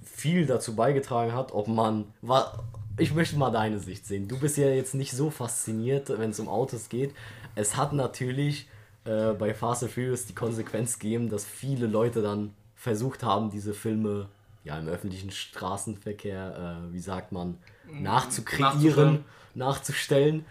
viel 0.05 0.47
dazu 0.47 0.75
beigetragen 0.75 1.33
hat, 1.33 1.53
ob 1.53 1.69
man. 1.69 2.07
Wa 2.23 2.53
ich 2.97 3.13
möchte 3.13 3.37
mal 3.37 3.51
deine 3.51 3.81
Sicht 3.81 4.07
sehen. 4.07 4.29
Du 4.29 4.39
bist 4.39 4.57
ja 4.57 4.69
jetzt 4.69 4.95
nicht 4.95 5.11
so 5.11 5.29
fasziniert, 5.29 6.11
wenn 6.17 6.31
es 6.31 6.39
um 6.39 6.49
Autos 6.49 6.89
geht. 6.89 7.13
Es 7.57 7.77
hat 7.77 7.93
natürlich 7.93 8.69
äh, 9.05 9.33
bei 9.33 9.53
Fast 9.53 9.83
and 9.83 9.91
Furious 9.91 10.27
die 10.27 10.35
Konsequenz 10.35 11.01
gegeben, 11.01 11.29
dass 11.29 11.45
viele 11.45 11.89
Leute 11.89 12.23
dann 12.23 12.55
versucht 12.77 13.25
haben, 13.25 13.51
diese 13.51 13.75
Filme 13.75 14.29
ja 14.65 14.79
im 14.79 14.89
öffentlichen 14.89 15.31
Straßenverkehr, 15.31 16.87
äh, 16.89 16.93
wie 16.93 17.01
sagt 17.01 17.33
man, 17.33 17.59
nachzukreieren, 17.91 19.25
nachzustellen. 19.55 20.45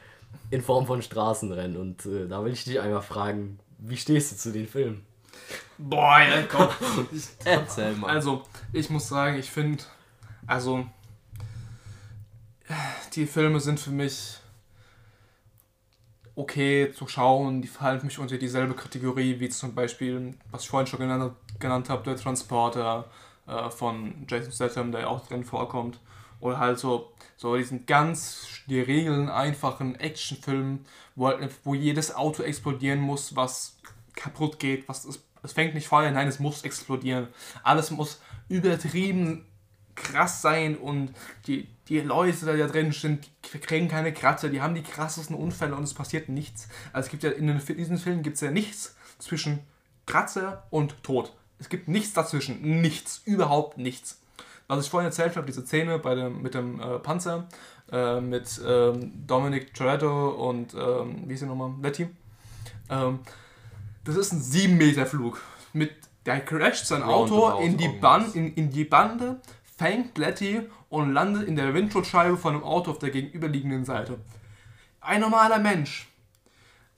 in 0.50 0.62
Form 0.62 0.86
von 0.88 1.02
Straßenrennen. 1.02 1.78
Und 1.78 2.06
äh, 2.06 2.28
da 2.28 2.44
will 2.44 2.54
ich 2.54 2.64
dich 2.64 2.80
einmal 2.80 3.02
fragen, 3.02 3.60
wie 3.80 3.98
stehst 3.98 4.32
du 4.32 4.36
zu 4.38 4.52
den 4.52 4.68
Filmen? 4.68 5.06
Boah, 5.78 6.20
ja, 6.22 6.44
komm. 6.44 6.70
Erzähl 7.46 7.94
mal. 7.96 8.12
Also, 8.12 8.44
ich 8.72 8.90
muss 8.90 9.08
sagen, 9.08 9.38
ich 9.38 9.50
finde, 9.50 9.84
also, 10.48 10.86
die 13.14 13.26
Filme 13.26 13.60
sind 13.60 13.80
für 13.80 13.92
mich 13.92 14.38
okay 16.36 16.92
zu 16.92 17.08
schauen. 17.08 17.62
Die 17.62 17.68
fallen 17.68 18.00
für 18.00 18.06
mich 18.06 18.20
unter 18.20 18.38
dieselbe 18.38 18.74
Kategorie 18.74 19.40
wie 19.40 19.50
zum 19.50 19.76
Beispiel, 19.76 20.36
was 20.52 20.64
ich 20.64 20.70
vorhin 20.70 20.88
schon 20.88 21.00
genannt, 21.00 21.36
genannt 21.60 21.90
habe, 21.90 22.04
der 22.04 22.16
Transporter 22.16 23.10
äh, 23.48 23.70
von 23.70 24.26
Jason 24.28 24.52
Statham, 24.52 24.92
der 24.92 25.10
auch 25.10 25.28
drin 25.28 25.44
vorkommt. 25.44 26.00
Oder 26.40 26.60
halt 26.60 26.80
so, 26.80 27.14
so 27.38 27.56
diesen 27.56 27.86
ganz 27.86 28.48
die 28.68 28.82
Regeln 28.82 29.30
einfachen 29.30 29.96
Actionfilm, 29.96 30.86
wo, 31.16 31.28
halt, 31.28 31.52
wo 31.64 31.74
jedes 31.74 32.14
Auto 32.14 32.44
explodieren 32.44 33.00
muss, 33.00 33.36
was 33.36 33.78
kaputt 34.16 34.60
geht, 34.60 34.88
was 34.90 35.06
es, 35.06 35.24
es 35.42 35.54
fängt 35.54 35.74
nicht 35.74 35.88
Feuer, 35.88 36.12
nein, 36.12 36.28
es 36.28 36.40
muss 36.40 36.64
explodieren. 36.64 37.28
Alles 37.64 37.92
muss 37.92 38.22
übertrieben 38.50 39.46
krass 39.96 40.42
sein 40.42 40.76
und 40.76 41.14
die, 41.48 41.68
die 41.88 42.00
Leute, 42.00 42.38
die 42.38 42.58
da 42.58 42.68
drin 42.68 42.92
sind, 42.92 43.30
die 43.54 43.60
kriegen 43.60 43.88
keine 43.88 44.14
Kratzer, 44.14 44.50
die 44.50 44.62
haben 44.62 44.76
die 44.76 44.84
krassesten 44.84 45.36
Unfälle 45.36 45.76
und 45.76 45.84
es 45.84 45.94
passiert 45.94 46.30
nichts. 46.30 46.68
Also 46.92 47.08
es 47.08 47.12
gibt 47.12 47.24
ja 47.24 47.32
in 47.32 47.48
den, 47.48 47.60
in 47.60 47.78
diesen 47.78 47.98
Filmen 47.98 48.24
gibt 48.24 48.36
es 48.36 48.42
ja 48.42 48.52
nichts 48.52 48.96
zwischen 49.20 49.60
Kratzer 50.06 50.68
und 50.70 51.04
Tod. 51.04 51.34
Es 51.64 51.70
gibt 51.70 51.88
nichts 51.88 52.12
dazwischen. 52.12 52.82
Nichts. 52.82 53.22
Überhaupt 53.24 53.78
nichts. 53.78 54.20
Was 54.68 54.84
ich 54.84 54.92
vorhin 54.92 55.08
erzählt 55.08 55.38
habe, 55.38 55.48
diese 55.48 55.66
Szene 55.66 55.98
bei 55.98 56.14
dem, 56.14 56.42
mit 56.42 56.56
dem 56.56 56.82
äh, 56.82 57.00
Panzer, 57.00 57.48
äh, 57.90 58.20
mit 58.20 58.60
ähm, 58.68 59.14
Dominic 59.26 59.74
Toretto 59.74 60.50
und, 60.50 60.74
ähm, 60.74 61.24
wie 61.26 61.36
ist 61.36 61.40
sie 61.40 61.46
nochmal, 61.46 61.72
Letty. 61.82 62.10
Ähm, 62.90 63.20
das 64.04 64.18
ist 64.18 64.34
ein 64.34 64.42
7 64.42 64.78
Meter 64.78 65.06
Flug. 65.06 65.42
Mit, 65.72 65.92
der 66.26 66.42
crasht 66.42 66.86
sein 66.86 67.02
Auto 67.02 67.48
Roundabout 67.48 67.64
in 67.64 67.78
die. 67.78 67.88
Band, 67.88 68.36
in, 68.36 68.54
in 68.56 68.70
die 68.70 68.84
Bande, 68.84 69.40
fängt 69.78 70.18
Letty 70.18 70.70
und 70.90 71.14
landet 71.14 71.48
in 71.48 71.56
der 71.56 71.74
Windschutzscheibe 71.74 72.36
von 72.36 72.56
einem 72.56 72.66
Auto 72.66 72.92
auf 72.92 73.00
der 73.00 73.12
gegenüberliegenden 73.12 73.86
Seite. 73.86 74.20
Ein 75.00 75.22
normaler 75.22 75.60
Mensch, 75.60 76.10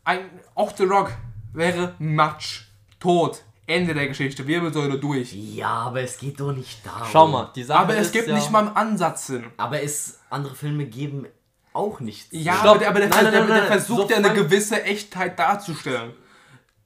ein, 0.04 0.22
auch 0.56 0.76
The 0.76 0.86
Rock, 0.86 1.12
wäre 1.54 1.94
Matsch, 2.00 2.64
tot, 3.00 3.44
Ende 3.68 3.94
der 3.94 4.08
Geschichte, 4.08 4.46
Wirbelsäule 4.46 5.00
durch. 5.00 5.34
Ja, 5.34 5.70
aber 5.70 6.02
es 6.02 6.18
geht 6.18 6.40
doch 6.40 6.52
nicht 6.52 6.86
darum. 6.86 7.08
Schau 7.12 7.28
mal, 7.28 7.52
die 7.56 7.64
Sache 7.64 7.80
Aber 7.80 7.96
es 7.96 8.08
ist 8.08 8.14
gibt 8.14 8.28
ja, 8.28 8.36
nicht 8.36 8.52
mal 8.52 8.60
einen 8.68 8.76
Ansatz 8.76 9.28
Sinn. 9.28 9.46
Aber 9.58 9.82
es, 9.82 10.20
andere 10.30 10.54
Filme 10.54 10.86
geben 10.86 11.28
auch 11.74 12.00
nichts. 12.00 12.28
Ja, 12.32 12.54
Stopp. 12.56 12.68
aber 12.68 12.80
der, 12.80 12.90
aber 12.90 13.00
der, 13.00 13.10
Nein, 13.10 13.24
nein, 13.24 13.32
der, 13.34 13.42
nein, 13.42 13.50
der 13.50 13.58
nein, 13.58 13.68
versucht 13.68 14.02
so 14.02 14.10
ja 14.10 14.18
eine 14.18 14.34
gewisse 14.34 14.84
Echtheit 14.84 15.38
darzustellen. 15.40 16.14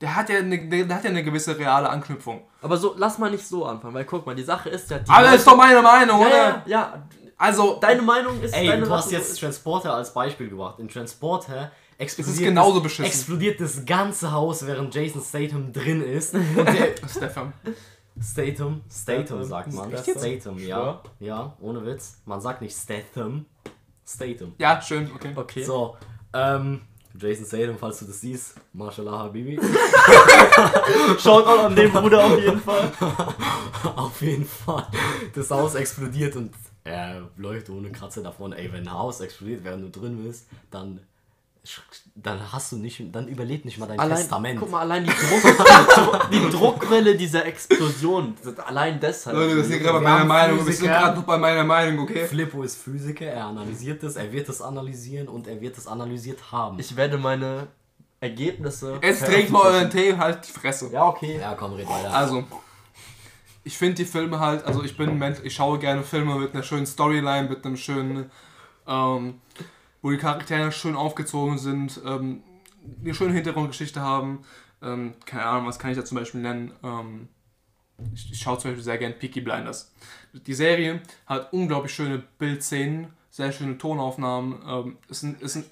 Der 0.01 0.15
hat 0.15 0.30
ja 0.30 0.39
eine, 0.39 0.57
der, 0.69 0.95
hat 0.95 1.03
ja 1.03 1.10
eine 1.10 1.23
gewisse 1.23 1.57
reale 1.60 1.89
Anknüpfung. 1.89 2.41
Aber 2.61 2.77
so, 2.77 2.95
lass 2.97 3.18
mal 3.18 3.30
nicht 3.30 3.45
so 3.45 3.65
anfangen, 3.65 3.93
weil 3.93 4.06
guck 4.06 4.26
mal, 4.26 4.34
die 4.35 4.43
Sache 4.43 4.69
ist 4.69 4.89
ja. 4.89 4.99
Die 4.99 5.10
Aber 5.10 5.23
das 5.26 5.35
ist 5.35 5.47
doch 5.47 5.57
meine 5.57 5.81
Meinung, 5.81 6.22
ja, 6.22 6.27
oder? 6.27 6.38
ja, 6.38 6.64
ja, 6.65 7.03
Also, 7.38 7.77
deine 7.81 8.01
Meinung 8.01 8.41
ist. 8.41 8.56
Ey, 8.56 8.68
deine 8.68 8.85
du 8.85 8.91
hast 8.91 9.11
jetzt 9.11 9.38
Transporter 9.38 9.93
als 9.93 10.14
Beispiel 10.14 10.49
gebracht. 10.49 10.80
In 10.80 10.88
Transporter 10.88 11.72
explodiert, 11.99 12.38
genauso 12.39 12.76
das, 12.76 12.84
beschissen. 12.84 13.05
explodiert 13.05 13.61
das 13.61 13.85
ganze 13.85 14.31
Haus, 14.31 14.65
während 14.65 14.93
Jason 14.95 15.21
Statham 15.21 15.71
drin 15.71 16.01
ist. 16.01 16.34
Und 16.34 16.55
der 16.55 16.95
Stefan. 17.07 17.53
Statham, 18.21 18.81
Statham 18.91 19.43
sagt 19.43 19.73
man. 19.73 19.91
Statham? 19.91 20.17
Statham, 20.17 20.59
ja. 20.59 21.01
Ja, 21.19 21.55
ohne 21.61 21.85
Witz. 21.85 22.21
Man 22.26 22.41
sagt 22.41 22.61
nicht 22.61 22.76
Statham. 22.76 23.45
Statham. 24.05 24.53
Ja, 24.57 24.81
schön, 24.81 25.09
okay. 25.13 25.31
Okay. 25.35 25.63
So, 25.63 25.95
ähm, 26.34 26.81
Jason 27.19 27.45
Statham, 27.45 27.77
falls 27.77 27.99
du 27.99 28.05
das 28.05 28.21
siehst, 28.21 28.55
Mashallah 28.73 29.19
Habibi. 29.19 29.59
Schaut 31.19 31.45
auch 31.45 31.65
an 31.65 31.76
den 31.76 31.91
Bruder 31.91 32.23
auf 32.23 32.39
jeden 32.39 32.59
Fall. 32.59 32.91
Auf 33.95 34.21
jeden 34.21 34.45
Fall. 34.45 34.85
Das 35.34 35.49
Haus 35.51 35.76
explodiert 35.76 36.35
und 36.35 36.53
er 36.84 37.30
läuft 37.38 37.69
ohne 37.69 37.91
Kratzer 37.91 38.21
davon. 38.21 38.51
Ey, 38.51 38.71
wenn 38.73 38.85
ein 38.88 38.93
Haus 38.93 39.21
explodiert, 39.21 39.63
während 39.63 39.84
du 39.95 39.99
drin 39.99 40.21
bist, 40.21 40.47
dann, 40.69 40.99
dann 42.15 42.52
hast 42.52 42.72
du 42.72 42.77
nicht, 42.77 43.02
dann 43.14 43.27
überlebt 43.27 43.65
nicht 43.65 43.77
mal 43.77 43.86
dein 43.86 43.99
Allein, 43.99 44.18
Testament. 44.18 44.60
guck 44.60 44.72
mal, 44.72 44.81
allein 44.81 45.03
die, 45.03 45.10
Druck, 45.95 46.30
die 46.31 46.49
Druckwelle 46.49 47.15
dieser 47.15 47.45
Explosion. 47.45 48.36
Allein 48.65 48.99
deshalb. 48.99 49.38
Leute, 49.38 49.57
wir 49.57 49.64
sind 49.64 49.80
gerade 49.80 49.99
bei 49.99 50.03
meiner 50.03 50.26
Meinung. 50.26 50.65
Wir 50.65 50.73
sind 50.73 50.88
gerade 50.88 51.18
noch 51.18 51.26
bei 51.26 51.38
meiner 51.38 51.64
Meinung, 51.64 52.03
okay? 52.03 52.26
Flippo 52.26 52.64
ist 52.64 52.81
Physiker, 52.81 53.26
er 53.26 53.45
analysiert 53.45 54.03
es, 54.03 54.15
er 54.15 54.31
wird 54.31 54.49
es 54.49 54.61
analysieren 54.61 55.27
und 55.27 55.48
er 55.48 55.61
wird 55.61 55.77
es 55.77 55.88
analysiert 55.88 56.52
haben. 56.52 56.80
Ich 56.80 56.95
werde 56.95 57.18
meine 57.18 57.68
Ergebnisse. 58.19 58.99
Jetzt 59.02 59.26
trinkt 59.26 59.52
mal 59.52 59.64
euren 59.64 59.90
Tee, 59.90 60.18
halt 60.18 60.48
die 60.48 60.52
Fresse. 60.52 60.90
Ja, 60.91 61.07
okay. 61.07 61.40
ja, 61.40 61.53
komm, 61.56 61.73
red 61.73 61.88
weiter. 61.88 62.14
Also, 62.14 62.44
ich 63.64 63.77
finde 63.77 63.95
die 63.95 64.06
Filme 64.06 64.40
halt, 64.40 64.65
also 64.65 64.84
ich 64.84 64.98
bin 64.98 65.10
ein 65.10 65.18
Mensch, 65.18 65.40
ich 65.44 65.53
schaue 65.53 65.80
gerne 65.80 66.03
Filme 66.03 66.36
mit 66.36 66.53
einer 66.53 66.64
schönen 66.64 66.86
Storyline, 66.86 67.48
mit 67.48 67.65
einem 67.65 67.77
schönen, 67.77 68.31
ähm, 68.88 69.41
wo 70.01 70.11
die 70.11 70.17
Charaktere 70.17 70.71
schön 70.71 70.95
aufgezogen 70.95 71.57
sind, 71.57 72.01
ähm, 72.05 72.43
eine 73.01 73.13
schöne 73.13 73.34
Hintergrundgeschichte 73.34 74.01
haben. 74.01 74.43
Ähm, 74.81 75.13
keine 75.26 75.45
Ahnung, 75.45 75.67
was 75.67 75.80
kann 75.80 75.91
ich 75.91 75.97
da 75.97 76.05
zum 76.05 76.17
Beispiel 76.17 76.41
nennen? 76.41 76.71
Ähm, 76.84 77.27
ich, 78.13 78.31
ich 78.31 78.39
schaue 78.39 78.57
zum 78.57 78.71
Beispiel 78.71 78.84
sehr 78.84 78.97
gerne 78.97 79.15
Peaky 79.15 79.41
Blinders. 79.41 79.93
Die 80.34 80.53
Serie 80.53 81.01
hat 81.26 81.51
unglaublich 81.51 81.93
schöne 81.93 82.23
Bildszenen, 82.38 83.07
sehr 83.30 83.51
schöne 83.51 83.77
Tonaufnahmen. 83.77 84.61
Ähm, 84.65 84.97
ist 85.09 85.23
ein, 85.23 85.38
ist 85.39 85.55
ein, 85.57 85.65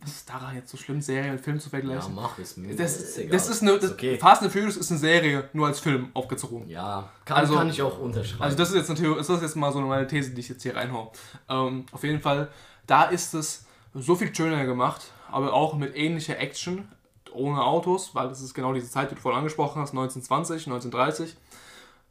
was 0.00 0.10
ist 0.10 0.28
daran 0.28 0.54
jetzt 0.54 0.70
so 0.70 0.76
schlimm, 0.76 1.00
Serie 1.00 1.32
und 1.32 1.40
Film 1.40 1.58
zu 1.60 1.66
ja, 1.66 1.70
vergleichen? 1.70 2.14
mach 2.14 2.38
es 2.38 2.56
mir. 2.56 2.74
Das, 2.74 3.16
egal. 3.16 3.30
das 3.30 3.48
ist 3.48 3.62
eine. 3.62 3.78
Das, 3.78 3.92
okay. 3.92 4.18
Fast 4.18 4.42
and 4.42 4.52
Furious 4.52 4.76
ist 4.76 4.90
eine 4.90 5.00
Serie, 5.00 5.48
nur 5.52 5.66
als 5.66 5.80
Film 5.80 6.10
aufgezogen. 6.14 6.68
Ja, 6.68 7.10
kann, 7.24 7.36
Also- 7.38 7.54
kann 7.54 7.68
ich 7.68 7.80
auch 7.82 7.98
unterschreiben. 7.98 8.42
Also 8.42 8.56
das 8.56 8.70
ist 8.70 8.76
jetzt 8.76 8.88
natürlich, 8.88 9.16
ist 9.18 9.30
das 9.30 9.42
jetzt 9.42 9.56
mal 9.56 9.72
so 9.72 9.80
meine 9.80 10.06
These, 10.06 10.30
die 10.30 10.40
ich 10.40 10.48
jetzt 10.48 10.62
hier 10.62 10.76
reinhau. 10.76 11.12
Ähm, 11.48 11.86
auf 11.92 12.02
jeden 12.02 12.20
Fall, 12.20 12.48
da 12.86 13.04
ist 13.04 13.34
es 13.34 13.64
so 13.94 14.14
viel 14.16 14.34
schöner 14.34 14.64
gemacht, 14.66 15.02
aber 15.30 15.52
auch 15.52 15.74
mit 15.76 15.96
ähnlicher 15.96 16.38
Action, 16.38 16.88
ohne 17.32 17.62
Autos, 17.62 18.14
weil 18.14 18.28
das 18.28 18.40
ist 18.40 18.54
genau 18.54 18.72
diese 18.72 18.90
Zeit, 18.90 19.10
die 19.10 19.14
du 19.14 19.20
vorhin 19.20 19.38
angesprochen 19.38 19.80
hast, 19.82 19.90
1920, 19.90 20.66
1930. 20.66 21.36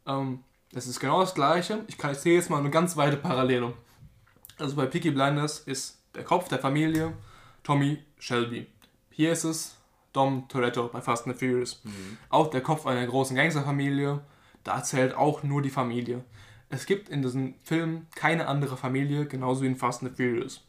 Ähm, 0.06 0.40
das 0.72 0.86
ist 0.86 1.00
genau 1.00 1.20
das 1.20 1.34
Gleiche. 1.34 1.84
Ich, 1.86 1.96
kann, 1.98 2.12
ich 2.12 2.18
sehe 2.18 2.34
jetzt 2.34 2.50
mal 2.50 2.58
eine 2.58 2.70
ganz 2.70 2.96
weite 2.96 3.16
Parallele. 3.16 3.72
Also 4.58 4.76
bei 4.76 4.86
Peaky 4.86 5.10
Blinders 5.12 5.60
ist 5.60 5.98
der 6.14 6.24
Kopf 6.24 6.48
der 6.48 6.58
Familie 6.58 7.12
Tommy 7.62 7.98
Shelby. 8.18 8.66
Hier 9.10 9.32
ist 9.32 9.44
es 9.44 9.76
Dom 10.12 10.46
Toretto 10.48 10.88
bei 10.88 11.00
Fast 11.00 11.26
and 11.26 11.38
Furious. 11.38 11.82
Auch 12.28 12.48
der 12.50 12.60
Kopf 12.60 12.86
einer 12.86 13.06
großen 13.06 13.36
Gangsterfamilie. 13.36 14.20
Da 14.62 14.82
zählt 14.82 15.14
auch 15.14 15.42
nur 15.42 15.60
die 15.62 15.70
Familie. 15.70 16.24
Es 16.68 16.86
gibt 16.86 17.08
in 17.08 17.22
diesem 17.22 17.54
Film 17.62 18.06
keine 18.14 18.48
andere 18.48 18.76
Familie, 18.76 19.26
genauso 19.26 19.62
wie 19.62 19.66
in 19.66 19.76
Fast 19.76 20.02
and 20.02 20.16
Furious. 20.16 20.64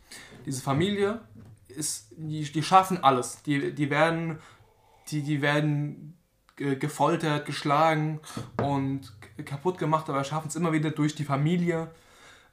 Diese 0.46 0.62
Familie 0.62 1.22
ist, 1.68 2.08
die, 2.18 2.44
die 2.44 2.64
schaffen 2.64 3.04
alles. 3.04 3.42
Die, 3.44 3.74
die 3.74 3.90
werden, 3.90 4.40
die, 5.10 5.22
die 5.22 5.42
werden 5.42 6.18
ge- 6.56 6.76
gefoltert, 6.76 7.46
geschlagen 7.46 8.20
und 8.62 9.14
kaputt 9.46 9.78
gemacht, 9.78 10.10
aber 10.10 10.24
schaffen 10.24 10.48
es 10.48 10.56
immer 10.56 10.74
wieder 10.74 10.92
durch 10.92 11.16
die 11.16 11.26
Familie, 11.26 11.92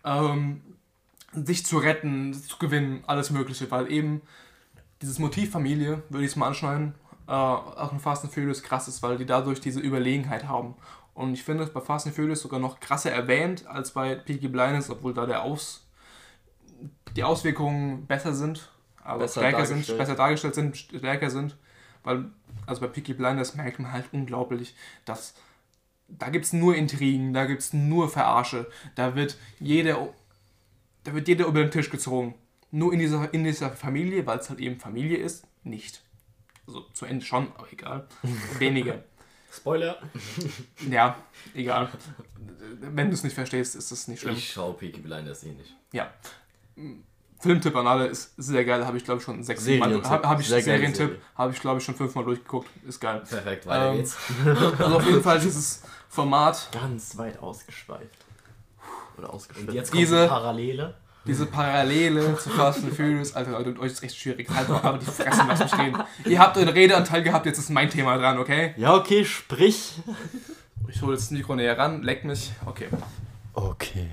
ähm, 0.04 0.62
sich 1.32 1.64
zu 1.64 1.78
retten, 1.78 2.34
zu 2.34 2.58
gewinnen, 2.58 3.04
alles 3.06 3.30
Mögliche, 3.30 3.70
weil 3.70 3.90
eben 3.90 4.22
dieses 5.00 5.18
Motiv 5.18 5.50
Familie, 5.50 6.02
würde 6.08 6.24
ich 6.24 6.32
es 6.32 6.36
mal 6.36 6.48
anschneiden, 6.48 6.94
äh, 7.26 7.32
auch 7.32 7.92
in 7.92 8.00
Fast 8.00 8.24
and 8.24 8.32
Furious 8.32 8.62
krass 8.62 8.88
ist, 8.88 9.02
weil 9.02 9.16
die 9.16 9.26
dadurch 9.26 9.60
diese 9.60 9.80
Überlegenheit 9.80 10.46
haben. 10.48 10.74
Und 11.14 11.34
ich 11.34 11.42
finde 11.42 11.64
es 11.64 11.72
bei 11.72 11.80
Fast 11.80 12.06
and 12.06 12.14
Furious 12.16 12.40
sogar 12.40 12.60
noch 12.60 12.80
krasser 12.80 13.10
erwähnt 13.10 13.66
als 13.66 13.92
bei 13.92 14.14
Peaky 14.14 14.48
Blinders, 14.48 14.90
obwohl 14.90 15.12
da 15.12 15.26
der 15.26 15.42
Aus, 15.42 15.86
die 17.16 17.24
Auswirkungen 17.24 18.06
besser 18.06 18.34
sind, 18.34 18.70
also 19.04 19.20
Besser 19.20 19.40
stärker 19.40 19.66
sind, 19.66 19.76
dargestellt. 19.76 19.98
besser 19.98 20.14
dargestellt 20.14 20.54
sind, 20.54 20.76
stärker 20.76 21.30
sind. 21.30 21.56
Weil, 22.04 22.26
also 22.66 22.80
bei 22.80 22.86
Peaky 22.88 23.14
Blinders 23.14 23.54
merkt 23.54 23.78
man 23.78 23.92
halt 23.92 24.06
unglaublich, 24.12 24.74
dass 25.04 25.34
da 26.18 26.28
gibt 26.28 26.44
es 26.44 26.52
nur 26.52 26.74
Intrigen, 26.74 27.32
da 27.32 27.46
gibt 27.46 27.62
es 27.62 27.72
nur 27.72 28.10
Verarsche, 28.10 28.70
da 28.94 29.14
wird 29.14 29.38
jeder, 29.58 30.08
da 31.04 31.14
wird 31.14 31.28
jeder 31.28 31.46
über 31.46 31.60
den 31.60 31.70
Tisch 31.70 31.90
gezogen. 31.90 32.34
Nur 32.70 32.92
in 32.92 32.98
dieser, 32.98 33.32
in 33.34 33.44
dieser 33.44 33.70
Familie, 33.70 34.26
weil 34.26 34.38
es 34.38 34.48
halt 34.48 34.60
eben 34.60 34.80
Familie 34.80 35.18
ist, 35.18 35.44
nicht. 35.62 36.02
Also 36.66 36.80
zu 36.92 37.04
Ende 37.04 37.24
schon, 37.24 37.48
aber 37.56 37.70
egal. 37.72 38.06
Weniger. 38.58 39.02
Spoiler. 39.52 39.98
Ja, 40.90 41.16
egal. 41.54 41.90
Wenn 42.80 43.08
du 43.08 43.14
es 43.14 43.22
nicht 43.22 43.34
verstehst, 43.34 43.76
ist 43.76 43.90
es 43.92 44.08
nicht 44.08 44.20
schlimm. 44.20 44.34
Ich 44.34 44.52
schau 44.52 44.72
Peaky 44.72 45.00
Blinders 45.00 45.44
eh 45.44 45.52
nicht. 45.52 45.74
Ja. 45.92 46.10
Filmtipp 47.38 47.74
an 47.76 47.86
alle 47.86 48.06
ist 48.06 48.32
sehr 48.38 48.64
geil, 48.64 48.86
habe 48.86 48.96
ich 48.96 49.04
glaube 49.04 49.18
ich 49.18 49.24
schon 49.24 49.42
sechs 49.42 49.60
Mal. 49.62 49.64
Serientipp. 49.66 50.04
Habe 50.04 50.28
hab 50.28 50.40
ich 50.40 50.48
Serientipp, 50.48 50.96
Serie. 50.96 51.18
habe 51.34 51.52
ich 51.52 51.60
glaube 51.60 51.78
ich 51.78 51.84
schon 51.84 51.94
fünfmal 51.96 52.24
durchgeguckt. 52.24 52.70
Ist 52.86 53.00
geil. 53.00 53.22
Perfekt, 53.28 53.66
weiter 53.66 53.90
Ähm, 53.90 53.96
geht's. 53.98 54.16
Also 54.78 54.96
auf 54.96 55.04
jeden 55.04 55.22
Fall 55.22 55.40
dieses 55.40 55.82
Format, 56.08 56.68
Ganz 56.72 57.18
weit 57.18 57.38
ausgeschweift. 57.40 58.21
Oder 59.18 59.28
Und 59.28 59.34
ausgeschweift. 59.34 59.72
jetzt 59.72 59.90
kommt 59.90 60.00
diese- 60.02 60.22
die 60.22 60.28
Parallele. 60.28 60.94
diese 61.24 61.46
Parallele 61.46 62.36
zu 62.38 62.50
Fast 62.50 62.82
and 62.84 62.94
Furious. 62.94 63.34
Alter, 63.34 63.52
Leute, 63.52 63.70
mit 63.70 63.78
euch 63.78 63.92
ist 63.92 64.02
echt 64.02 64.16
schwierig. 64.16 64.48
Halt 64.50 64.68
doch 64.68 64.82
aber 64.82 64.98
die 64.98 65.06
Fresse, 65.06 65.42
lasst 65.46 65.62
mich 65.62 65.78
reden. 65.78 66.02
Ihr 66.24 66.38
habt 66.38 66.56
euren 66.56 66.68
Redeanteil 66.70 67.22
gehabt, 67.22 67.46
jetzt 67.46 67.58
ist 67.58 67.70
mein 67.70 67.88
Thema 67.90 68.16
dran, 68.18 68.38
okay? 68.38 68.74
Ja, 68.76 68.94
okay, 68.94 69.24
sprich. 69.24 69.94
Ich 70.88 71.00
hole 71.02 71.12
jetzt 71.12 71.24
das 71.24 71.30
Mikro 71.30 71.54
näher 71.54 71.78
ran, 71.78 72.02
leck 72.02 72.24
mich. 72.24 72.52
Okay. 72.66 72.88
Okay. 73.54 74.10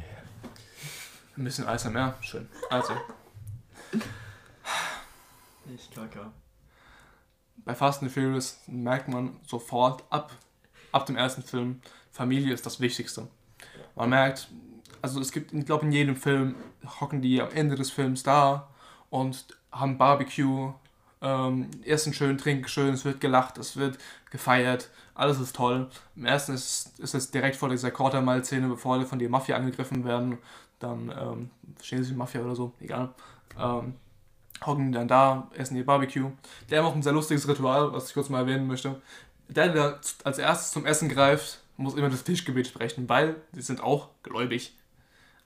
Ein 1.37 1.43
bisschen 1.45 1.67
ASMR, 1.67 2.15
schön. 2.21 2.47
Also, 2.69 2.93
Ich 5.73 5.89
kacke. 5.91 6.31
bei 7.65 7.75
Fast 7.75 8.01
and 8.01 8.11
Furious 8.11 8.59
merkt 8.67 9.07
man 9.07 9.39
sofort 9.45 10.03
ab, 10.09 10.31
ab 10.91 11.05
dem 11.05 11.15
ersten 11.15 11.43
Film, 11.43 11.81
Familie 12.11 12.53
ist 12.53 12.65
das 12.65 12.79
Wichtigste. 12.79 13.27
Man 13.95 14.09
merkt, 14.09 14.47
also 15.01 15.19
es 15.19 15.31
gibt, 15.31 15.53
ich 15.53 15.65
glaube 15.65 15.85
in 15.85 15.91
jedem 15.91 16.15
Film 16.15 16.55
hocken 16.99 17.21
die 17.21 17.41
am 17.41 17.49
Ende 17.51 17.75
des 17.75 17.91
Films 17.91 18.23
da 18.23 18.67
und 19.09 19.45
haben 19.71 19.97
Barbecue, 19.97 20.73
ähm, 21.21 21.69
essen 21.83 22.13
schön, 22.13 22.37
trinken 22.37 22.67
schön, 22.67 22.93
es 22.93 23.05
wird 23.05 23.19
gelacht, 23.19 23.57
es 23.57 23.75
wird 23.77 23.97
gefeiert, 24.31 24.89
alles 25.15 25.39
ist 25.39 25.55
toll. 25.55 25.89
Im 26.15 26.25
ersten 26.25 26.53
ist, 26.53 26.97
ist 26.99 27.13
es 27.13 27.31
direkt 27.31 27.55
vor 27.57 27.69
dieser 27.69 27.91
Quartermile-Szene, 27.91 28.67
bevor 28.67 28.95
alle 28.95 29.05
von 29.05 29.19
der 29.19 29.29
Mafia 29.29 29.55
angegriffen 29.57 30.05
werden, 30.05 30.37
dann 30.79 31.13
ähm, 31.17 31.49
chinesische 31.81 32.15
Mafia 32.15 32.41
oder 32.41 32.55
so, 32.55 32.73
egal. 32.79 33.09
Ähm, 33.59 33.95
hocken 34.65 34.91
die 34.91 34.97
dann 34.97 35.07
da, 35.07 35.49
essen 35.55 35.77
ihr 35.77 35.85
Barbecue. 35.85 36.31
Die 36.69 36.77
haben 36.77 36.85
auch 36.85 36.95
ein 36.95 37.03
sehr 37.03 37.13
lustiges 37.13 37.47
Ritual, 37.47 37.91
was 37.93 38.07
ich 38.07 38.13
kurz 38.13 38.29
mal 38.29 38.39
erwähnen 38.39 38.67
möchte. 38.67 39.01
Der, 39.47 39.69
der 39.69 39.99
als 40.23 40.37
erstes 40.37 40.71
zum 40.71 40.85
Essen 40.85 41.09
greift, 41.09 41.59
muss 41.77 41.95
immer 41.95 42.09
das 42.09 42.23
Tischgebet 42.23 42.67
sprechen, 42.67 43.07
weil 43.09 43.35
die 43.53 43.61
sind 43.61 43.81
auch 43.81 44.09
gläubig. 44.23 44.75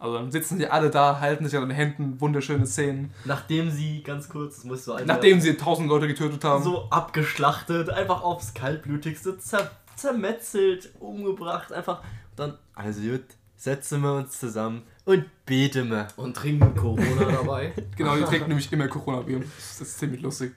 Also 0.03 0.17
dann 0.17 0.33
sitzen 0.33 0.59
die 0.59 0.67
alle 0.67 0.89
da, 0.89 1.21
halten 1.21 1.45
sich 1.45 1.57
an 1.57 1.65
den 1.69 1.73
Händen, 1.75 2.19
wunderschöne 2.19 2.67
Szenen. 2.67 3.13
Nachdem 3.23 3.71
sie, 3.71 4.03
ganz 4.03 4.27
kurz, 4.27 4.55
das 4.57 4.65
musst 4.65 4.85
du 4.85 4.91
einfach 4.91 5.07
Nachdem 5.07 5.39
sie 5.39 5.55
tausend 5.55 5.87
Leute 5.87 6.07
getötet 6.07 6.43
haben. 6.43 6.61
so 6.61 6.89
abgeschlachtet, 6.89 7.89
einfach 7.89 8.21
aufs 8.21 8.53
kaltblütigste, 8.53 9.37
zer 9.39 9.71
zermetzelt, 9.95 10.89
umgebracht, 10.99 11.71
einfach. 11.71 12.03
Dann, 12.35 12.57
also 12.75 12.99
gut, 12.99 13.23
setzen 13.55 14.01
wir 14.01 14.15
uns 14.15 14.37
zusammen 14.37 14.81
und 15.05 15.23
beten 15.45 15.89
wir. 15.89 16.09
Und 16.17 16.35
trinken 16.35 16.75
Corona 16.75 17.31
dabei. 17.31 17.71
Genau, 17.95 18.17
die 18.17 18.23
trinken 18.23 18.49
nämlich 18.49 18.69
immer 18.73 18.89
Corona-Bier. 18.89 19.39
Das 19.39 19.79
ist 19.79 19.99
ziemlich 19.99 20.21
lustig. 20.21 20.53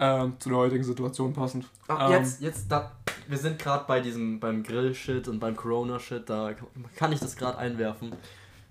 Ähm, 0.00 0.34
zu 0.38 0.50
der 0.50 0.58
heutigen 0.58 0.84
Situation 0.84 1.32
passend. 1.32 1.64
Ah, 1.88 2.08
Ähm, 2.08 2.12
jetzt, 2.12 2.42
jetzt, 2.42 2.70
da, 2.70 2.92
wir 3.26 3.38
sind 3.38 3.58
gerade 3.58 3.84
bei 3.88 4.00
diesem, 4.00 4.38
beim 4.38 4.62
Grill-Shit 4.62 5.28
und 5.28 5.38
beim 5.40 5.56
Corona-Shit, 5.56 6.28
da 6.28 6.50
kann 6.96 7.12
ich 7.12 7.20
das 7.20 7.36
gerade 7.36 7.56
einwerfen. 7.56 8.12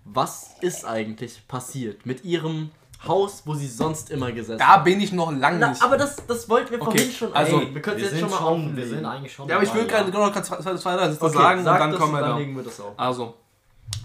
Was 0.06 0.52
ist 0.62 0.86
eigentlich 0.86 1.48
passiert 1.48 2.06
mit 2.06 2.24
ihrem 2.24 2.72
Haus, 3.08 3.44
wo 3.46 3.54
sie 3.56 3.68
sonst 3.68 4.12
immer 4.12 4.32
gesessen 4.32 4.60
Da 4.60 4.78
bin 4.78 5.00
ich 5.02 5.12
noch 5.12 5.32
lang 5.32 5.58
Na, 5.60 5.70
nicht. 5.70 5.82
aber 5.82 5.98
das, 5.98 6.18
das 6.28 6.48
wollten 6.50 6.72
wir 6.72 6.82
Okay, 6.82 6.98
vorhin 6.98 7.12
schon. 7.12 7.34
also, 7.34 7.60
Ey, 7.62 7.74
wir 7.74 7.82
können 7.82 7.96
es 7.98 8.02
wir 8.04 8.10
jetzt 8.10 8.20
sind 8.20 8.20
schon 8.22 8.30
mal 8.30 8.38
schon, 8.38 8.62
wir 8.62 8.70
auflegen. 8.70 8.90
sind 8.90 9.06
eigentlich 9.06 9.34
schon 9.34 9.50
ja, 9.50 9.56
aber 9.56 9.64
ich 9.64 9.74
will 9.74 9.86
gerade 9.88 10.12
genau 10.12 10.28
noch 10.30 10.42
zwei, 10.42 10.76
zwei, 10.76 10.96
drei 10.96 11.10
Sätze 11.12 11.30
sagen 11.30 11.64
sag 11.64 11.74
und 11.74 11.80
dann 11.80 11.92
das 11.92 12.00
kommen 12.00 12.14
wir 12.14 12.22
da. 12.22 12.38
legen 12.38 12.56
wir 12.56 12.64
das 12.64 12.80
auf. 12.80 12.94
Also, 12.98 13.36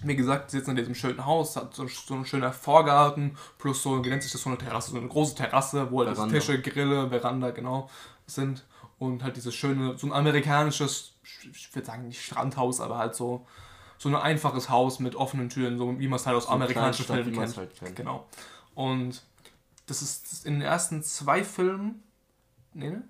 wie 0.03 0.17
gesagt, 0.17 0.51
sie 0.51 0.59
sitzen 0.59 0.71
in 0.71 0.77
diesem 0.77 0.95
schönen 0.95 1.25
Haus, 1.27 1.57
hat 1.57 1.75
so, 1.75 1.87
so 1.89 2.15
ein 2.15 2.25
schöner 2.25 2.53
Vorgarten, 2.53 3.37
plus 3.59 3.83
so, 3.83 4.03
wie 4.05 4.09
nennt 4.09 4.23
sich 4.23 4.33
das, 4.33 4.41
so 4.43 4.49
eine 4.49 4.59
Terrasse, 4.59 4.93
so 4.93 4.97
eine 4.97 5.09
große 5.09 5.35
Terrasse, 5.35 5.91
wo 5.91 5.99
halt 5.99 6.09
also 6.11 6.23
Veranda. 6.23 6.39
Tische, 6.39 6.61
Grille, 6.63 7.09
Veranda, 7.11 7.51
genau, 7.51 7.91
sind. 8.27 8.65
Und 8.99 9.23
halt 9.23 9.37
dieses 9.37 9.55
schöne, 9.55 9.99
so 9.99 10.07
ein 10.07 10.13
amerikanisches, 10.15 11.13
ich 11.53 11.75
würde 11.75 11.87
sagen 11.87 12.09
nicht 12.09 12.23
Strandhaus, 12.25 12.81
aber 12.81 12.97
halt 12.97 13.15
so, 13.15 13.47
so 13.99 14.09
ein 14.09 14.15
einfaches 14.15 14.69
Haus 14.71 14.99
mit 15.01 15.15
offenen 15.17 15.49
Türen, 15.49 15.79
so 15.79 15.99
wie 15.99 16.09
man 16.09 16.17
es 16.19 16.27
halt 16.27 16.37
aus 16.37 16.45
So 16.47 16.51
amerikanischen 16.51 17.05
Filmen 17.07 17.33
kennt. 17.33 17.57
halt 17.57 17.75
kennt. 17.77 17.97
Genau. 17.97 18.27
Und 18.75 19.23
das 19.87 20.03
ist 20.03 20.45
in 20.47 20.55
den 20.55 20.63
ersten 20.63 21.03
zwei 21.03 21.43
Filmen. 21.45 22.03
Nee, 22.75 22.91
ne? 22.91 23.03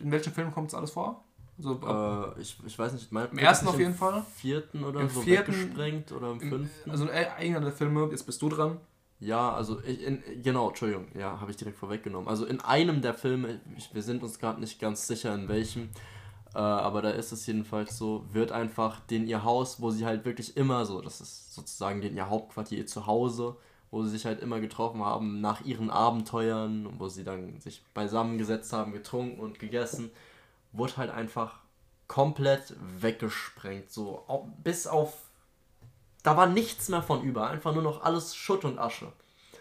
In 0.00 0.10
welchen 0.10 0.32
Filmen 0.32 0.52
kommt 0.52 0.68
es 0.68 0.74
alles 0.74 0.90
vor? 0.90 1.24
Also 1.58 2.34
Äh, 2.36 2.40
ich, 2.40 2.58
ich 2.66 2.78
weiß 2.78 2.92
nicht, 2.94 3.12
mein, 3.12 3.30
Im 3.30 3.38
ersten 3.38 3.68
auf 3.68 3.78
jeden 3.78 3.94
Fall. 3.94 4.18
Im 4.18 4.24
vierten 4.36 4.84
oder 4.84 5.00
Im 5.00 5.08
so 5.08 5.20
vierten- 5.22 5.52
weggesprengt 5.52 6.12
oder 6.12 6.32
im 6.32 6.40
im, 6.40 6.48
fünften? 6.48 6.90
also 6.90 7.06
äh, 7.08 7.26
einer 7.38 7.60
der 7.60 7.72
Filme, 7.72 8.08
jetzt 8.10 8.24
bist 8.24 8.40
du 8.42 8.48
dran. 8.48 8.78
Ja, 9.20 9.52
also 9.54 9.80
ich, 9.84 10.02
in, 10.02 10.20
genau, 10.42 10.70
Entschuldigung, 10.70 11.06
ja, 11.14 11.40
habe 11.40 11.50
ich 11.52 11.56
direkt 11.56 11.78
vorweggenommen. 11.78 12.26
Also 12.28 12.44
in 12.46 12.60
einem 12.60 13.00
der 13.02 13.14
Filme, 13.14 13.60
ich, 13.76 13.94
wir 13.94 14.02
sind 14.02 14.22
uns 14.24 14.40
gerade 14.40 14.58
nicht 14.60 14.80
ganz 14.80 15.06
sicher 15.06 15.32
in 15.34 15.46
welchem, 15.48 15.90
äh, 16.54 16.58
aber 16.58 17.02
da 17.02 17.10
ist 17.10 17.32
es 17.32 17.46
jedenfalls 17.46 17.96
so, 17.98 18.24
wird 18.32 18.52
einfach 18.52 19.00
den 19.00 19.26
ihr 19.26 19.44
Haus, 19.44 19.80
wo 19.80 19.90
sie 19.90 20.04
halt 20.06 20.24
wirklich 20.24 20.56
immer 20.56 20.84
so, 20.86 21.00
das 21.00 21.20
ist 21.20 21.54
sozusagen 21.54 22.00
den 22.00 22.16
ihr 22.16 22.28
Hauptquartier, 22.28 22.78
ihr 22.78 22.86
Zuhause, 22.86 23.56
wo 23.90 24.02
sie 24.02 24.10
sich 24.10 24.26
halt 24.26 24.40
immer 24.40 24.60
getroffen 24.60 25.04
haben 25.04 25.40
nach 25.40 25.62
ihren 25.64 25.90
Abenteuern, 25.90 26.88
wo 26.98 27.08
sie 27.08 27.24
dann 27.24 27.60
sich 27.60 27.82
beisammengesetzt 27.94 28.72
haben, 28.72 28.92
getrunken 28.92 29.40
und 29.40 29.58
gegessen, 29.58 30.10
wurde 30.72 30.96
halt 30.98 31.10
einfach 31.10 31.58
komplett 32.08 32.74
weggesprengt, 33.00 33.90
so 33.90 34.24
au- 34.28 34.48
bis 34.62 34.86
auf 34.86 35.14
da 36.22 36.36
war 36.36 36.46
nichts 36.46 36.88
mehr 36.88 37.02
von 37.02 37.22
über, 37.22 37.48
einfach 37.50 37.74
nur 37.74 37.82
noch 37.82 38.02
alles 38.04 38.34
Schutt 38.36 38.64
und 38.64 38.78
Asche. 38.78 39.12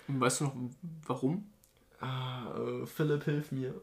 Weißt 0.07 0.41
du 0.41 0.45
noch 0.45 0.53
warum? 1.07 1.49
Ah, 1.99 2.53
äh, 2.55 2.85
Philipp, 2.85 3.23
hilf 3.23 3.51
mir. 3.51 3.73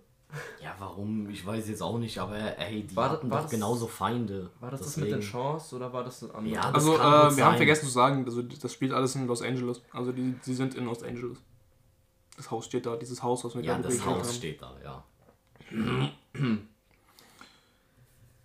Ja, 0.62 0.74
warum? 0.78 1.30
Ich 1.30 1.44
weiß 1.46 1.68
jetzt 1.68 1.82
auch 1.82 1.98
nicht, 1.98 2.18
aber 2.18 2.36
ey, 2.58 2.82
die 2.86 2.94
War 2.94 3.08
das- 3.08 3.18
hatten 3.18 3.30
war 3.30 3.38
doch 3.38 3.44
das- 3.44 3.50
genauso 3.50 3.86
Feinde. 3.86 4.50
War 4.60 4.70
das 4.70 4.80
das 4.82 4.96
mit 4.98 5.06
den 5.06 5.16
Deswegen- 5.20 5.30
Chance 5.32 5.74
oder 5.76 5.90
war 5.92 6.04
das 6.04 6.20
das 6.20 6.30
andere? 6.30 6.54
Ja, 6.54 6.60
das 6.70 6.74
Also, 6.74 6.94
äh, 6.94 6.98
wir 6.98 7.02
gut 7.04 7.12
haben 7.12 7.34
sein. 7.34 7.56
vergessen 7.56 7.84
zu 7.86 7.90
sagen, 7.92 8.24
also 8.26 8.42
das 8.42 8.72
spielt 8.72 8.92
alles 8.92 9.14
in 9.14 9.26
Los 9.26 9.40
Angeles. 9.42 9.80
Also, 9.92 10.12
die, 10.12 10.34
die 10.44 10.54
sind 10.54 10.74
in 10.74 10.84
Los 10.84 11.02
Angeles. 11.02 11.38
Das 12.36 12.50
Haus 12.50 12.66
steht 12.66 12.84
da, 12.86 12.96
dieses 12.96 13.22
Haus, 13.22 13.42
was 13.44 13.54
wir 13.54 13.62
Ja, 13.62 13.76
gerade 13.78 13.88
das 13.88 14.04
Haus 14.04 14.26
haben. 14.28 14.34
steht 14.34 14.60
da, 14.60 14.72
ja. 14.84 15.02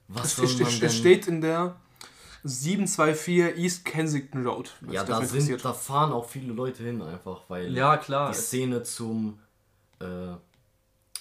Was 0.08 0.26
Es, 0.26 0.36
soll 0.36 0.46
es, 0.46 0.60
man 0.60 0.84
es 0.84 0.96
steht 0.98 1.28
in 1.28 1.42
der 1.42 1.76
724 2.44 3.58
East 3.58 3.86
Kensington 3.86 4.46
Road. 4.46 4.72
ja, 4.90 5.04
da, 5.04 5.24
sind, 5.24 5.64
da 5.64 5.74
fahren 5.74 6.12
auch 6.12 6.28
viele 6.28 6.54
Leute 6.54 6.84
hin 6.84 7.02
einfach, 7.02 7.42
weil 7.48 7.74
Ja, 7.76 7.98
klar. 7.98 8.32
die 8.32 8.38
Szene 8.38 8.84
zum, 8.84 9.40
äh, 10.00 10.06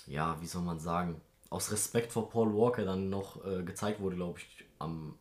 ja, 0.06 0.36
wie 0.40 0.46
soll 0.46 0.62
man 0.62 0.78
sagen, 0.78 1.20
aus 1.50 1.70
Respekt 1.70 2.12
vor 2.12 2.30
Paul 2.30 2.54
Walker 2.54 2.84
dann 2.84 3.10
noch 3.10 3.44
äh, 3.44 3.62
gezeigt 3.62 4.00
wurde, 4.00 4.16
glaube 4.16 4.38
ich, 4.38 4.64
am 4.78 5.14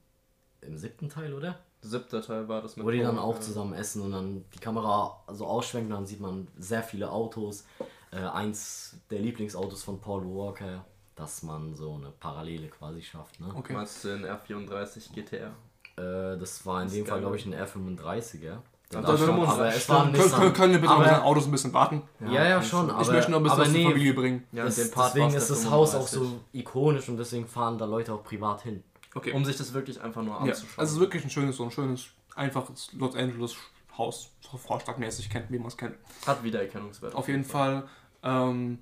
im 0.62 0.78
siebten 0.78 1.10
Teil, 1.10 1.34
oder? 1.34 1.60
Siebter 1.82 2.22
Teil 2.22 2.48
war 2.48 2.62
das 2.62 2.76
mit 2.76 2.86
Wo 2.86 2.92
die 2.92 3.00
dann 3.00 3.18
auch 3.18 3.40
zusammen 3.40 3.74
essen 3.74 4.04
und 4.04 4.12
dann 4.12 4.46
die 4.54 4.60
Kamera 4.60 5.24
so 5.30 5.48
ausschwenkt 5.48 5.90
und 5.90 5.96
dann 5.96 6.06
sieht 6.06 6.20
man 6.20 6.48
sehr 6.58 6.84
viele 6.84 7.10
Autos. 7.12 7.66
Äh, 8.12 8.18
eins 8.18 8.98
der 9.10 9.20
Lieblingsautos 9.20 9.84
von 9.84 10.00
Paul 10.00 10.24
Walker, 10.26 10.86
dass 11.16 11.42
man 11.44 11.74
so 11.76 11.96
eine 11.96 12.12
Parallele 12.12 12.68
quasi 12.68 13.02
schafft. 13.02 13.40
Ne? 13.40 13.52
Okay. 13.56 13.74
Meinst 13.74 14.04
du 14.04 14.10
den 14.10 14.26
R34 14.26 15.14
GTR? 15.14 15.54
Äh, 15.98 16.38
das 16.38 16.66
war 16.66 16.82
in 16.82 16.88
Das 16.88 16.94
dem 16.94 17.06
Fall, 17.06 17.22
glaube 17.22 17.38
ich, 17.38 17.46
ein 17.46 17.56
R35er. 17.56 18.60
Also, 18.96 19.08
Da 19.08 19.12
da 19.12 19.18
stand- 19.18 19.38
muss- 19.40 19.50
aber 19.50 19.68
es 19.76 19.90
war 19.90 19.98
ein 19.98 20.04
können, 20.04 20.14
können, 20.14 20.32
Nissan. 20.32 20.54
können 20.54 20.72
wir 20.74 20.80
bitte 20.82 20.94
Aber- 20.94 21.04
mit 21.04 21.12
den 21.12 21.20
Autos 21.22 21.46
ein 21.46 21.52
bisschen 21.52 21.74
warten? 21.74 22.02
Ja, 22.20 22.44
ja, 22.46 22.62
schon. 22.62 22.90
Aber, 22.90 23.02
ich 23.02 23.08
möchte 23.10 23.32
noch 23.32 23.38
ein 23.38 23.44
bisschen 23.44 23.58
aber 23.60 23.68
was 23.68 23.74
nee, 23.74 23.84
zur 23.84 23.92
Familie 23.92 24.14
bringen. 24.14 24.44
Ja, 24.52 24.64
den 24.66 24.74
deswegen 24.76 25.34
ist 25.34 25.50
der 25.50 25.56
das 25.58 25.70
Haus 25.70 25.96
auch 25.96 26.08
35. 26.08 26.20
so 26.20 26.40
ikonisch 26.54 27.10
und 27.10 27.18
deswegen 27.18 27.48
fahren 27.48 27.78
da 27.78 27.86
Leute 27.86 28.14
auch 28.14 28.24
privat 28.24 28.62
hin. 28.64 28.84
Okay. 29.14 29.34
Um 29.34 29.44
sich 29.46 29.58
das 29.58 29.74
wirklich 29.74 30.02
einfach 30.02 30.22
nur 30.24 30.34
ja, 30.36 30.40
anzuschauen. 30.40 30.70
also 30.78 30.90
es 30.90 30.94
ist 30.94 31.00
wirklich 31.00 31.24
ein 31.24 31.30
schönes, 31.30 31.58
so 31.58 31.64
ein 31.64 31.72
schönes, 31.72 32.06
einfaches 32.36 32.92
Los 32.94 33.16
Angeles 33.16 33.56
Haus, 33.98 34.30
so 34.40 34.58
vorstadtmäßig 34.58 35.30
kennt, 35.30 35.52
wie 35.52 35.58
man 35.60 35.68
es 35.68 35.76
kennt. 35.76 35.96
Hat 36.26 36.44
Wiedererkennungswert. 36.44 37.14
Auf 37.14 37.28
jeden 37.28 37.44
Fall, 37.44 37.84
ähm, 38.24 38.80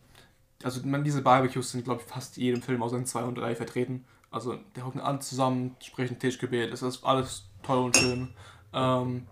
also 0.63 0.81
man, 0.85 1.03
diese 1.03 1.21
Barbecues 1.23 1.71
sind, 1.71 1.83
glaube 1.83 2.01
ich, 2.05 2.11
fast 2.11 2.37
in 2.37 2.43
jedem 2.43 2.61
Film 2.61 2.83
außer 2.83 2.95
in 2.97 3.05
2 3.07 3.23
und 3.23 3.35
3 3.35 3.55
vertreten. 3.55 4.05
Also, 4.31 4.57
die 4.75 4.83
hocken 4.83 5.01
alle 5.01 5.17
zusammen, 5.19 5.75
sprechen 5.83 6.19
Tischgebet, 6.19 6.71
es 6.71 6.83
ist 6.83 7.03
alles 7.03 7.45
toll 7.63 7.79
und 7.85 7.97
schön. 7.97 8.29
Ähm, 8.71 9.25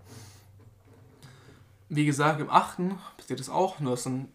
wie 1.88 2.06
gesagt, 2.06 2.40
im 2.40 2.50
8. 2.50 2.78
passiert 3.16 3.40
es 3.40 3.48
auch, 3.48 3.80
nur 3.80 3.92
dass 3.92 4.04
dann 4.04 4.28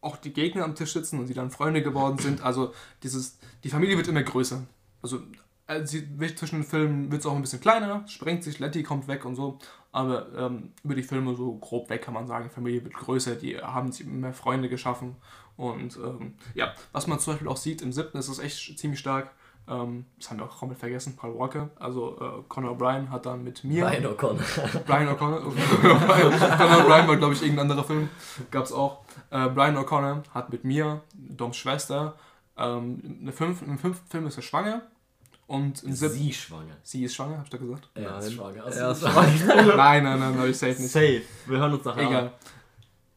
auch 0.00 0.16
die 0.16 0.32
Gegner 0.32 0.64
am 0.64 0.74
Tisch 0.74 0.92
sitzen 0.92 1.18
und 1.18 1.26
sie 1.26 1.34
dann 1.34 1.50
Freunde 1.50 1.82
geworden 1.82 2.18
sind. 2.18 2.42
Also, 2.42 2.74
dieses, 3.02 3.38
die 3.62 3.70
Familie 3.70 3.96
wird 3.96 4.08
immer 4.08 4.22
größer. 4.22 4.62
Also, 5.02 5.22
äh, 5.66 5.86
sie, 5.86 6.06
zwischen 6.36 6.60
den 6.60 6.64
Filmen 6.64 7.10
wird 7.10 7.20
es 7.20 7.26
auch 7.26 7.34
ein 7.34 7.40
bisschen 7.40 7.60
kleiner, 7.60 8.06
sprengt 8.06 8.44
sich, 8.44 8.58
Letty 8.58 8.82
kommt 8.82 9.08
weg 9.08 9.24
und 9.24 9.34
so. 9.34 9.58
Aber 9.92 10.26
ähm, 10.36 10.72
über 10.82 10.94
die 10.94 11.02
Filme 11.02 11.34
so 11.36 11.54
grob 11.56 11.88
weg 11.88 12.02
kann 12.02 12.14
man 12.14 12.26
sagen, 12.26 12.48
die 12.48 12.54
Familie 12.54 12.84
wird 12.84 12.94
größer, 12.94 13.36
die 13.36 13.58
haben 13.58 13.92
sich 13.92 14.06
mehr 14.06 14.34
Freunde 14.34 14.68
geschaffen. 14.68 15.16
Und 15.56 15.96
ähm, 15.96 16.34
ja, 16.54 16.74
was 16.92 17.06
man 17.06 17.20
zum 17.20 17.34
Beispiel 17.34 17.48
auch 17.48 17.56
sieht 17.56 17.80
im 17.80 17.92
siebten, 17.92 18.18
ist 18.18 18.28
es 18.28 18.40
echt 18.40 18.78
ziemlich 18.78 18.98
stark. 18.98 19.30
Ähm, 19.66 20.04
das 20.18 20.30
haben 20.30 20.38
wir 20.38 20.44
auch 20.44 20.58
komplett 20.58 20.78
vergessen, 20.78 21.16
Paul 21.16 21.38
Walker. 21.38 21.70
Also 21.78 22.18
äh, 22.20 22.42
Conor 22.48 22.72
O'Brien 22.76 23.08
hat 23.08 23.24
dann 23.26 23.42
mit 23.44 23.64
mir. 23.64 23.86
Brian 23.86 24.04
O'Connor. 24.04 24.42
Brian 24.86 25.08
O'Connor. 25.08 25.40
Conor 25.80 26.80
O'Brien 26.82 27.08
war, 27.08 27.16
glaube 27.16 27.32
ich, 27.34 27.42
irgendein 27.42 27.70
anderer 27.70 27.84
Film. 27.84 28.08
Gab 28.50 28.64
es 28.64 28.72
auch. 28.72 29.04
Äh, 29.30 29.48
Brian 29.48 29.76
O'Connor 29.76 30.22
hat 30.34 30.50
mit 30.50 30.64
mir, 30.64 31.00
Doms 31.14 31.56
Schwester, 31.56 32.14
ähm, 32.58 33.18
eine 33.22 33.32
fünf, 33.32 33.62
im 33.62 33.78
fünften 33.78 34.06
Film 34.10 34.26
ist 34.26 34.36
er 34.36 34.42
schwanger. 34.42 34.82
Und 35.46 35.82
im 35.82 35.92
siebten. 35.94 36.14
Sie 36.16 36.32
schwanger. 36.32 36.76
Sie 36.82 37.04
ist 37.04 37.14
schwanger, 37.14 37.36
hab 37.38 37.44
ich 37.44 37.50
da 37.50 37.58
gesagt? 37.58 37.90
Er 37.94 38.18
ist 38.18 38.24
Nein. 38.28 38.32
schwanger. 38.32 38.64
Er 38.64 38.90
ist 38.92 39.00
schwanger. 39.08 39.76
nein, 39.76 40.02
nein, 40.04 40.18
nein, 40.18 40.36
nein, 40.36 40.50
ich 40.50 40.56
safe 40.58 40.72
nicht. 40.80 40.90
Safe. 40.90 41.22
Wir 41.46 41.58
hören 41.58 41.74
uns 41.74 41.84
nachher 41.84 42.02
Egal. 42.08 42.32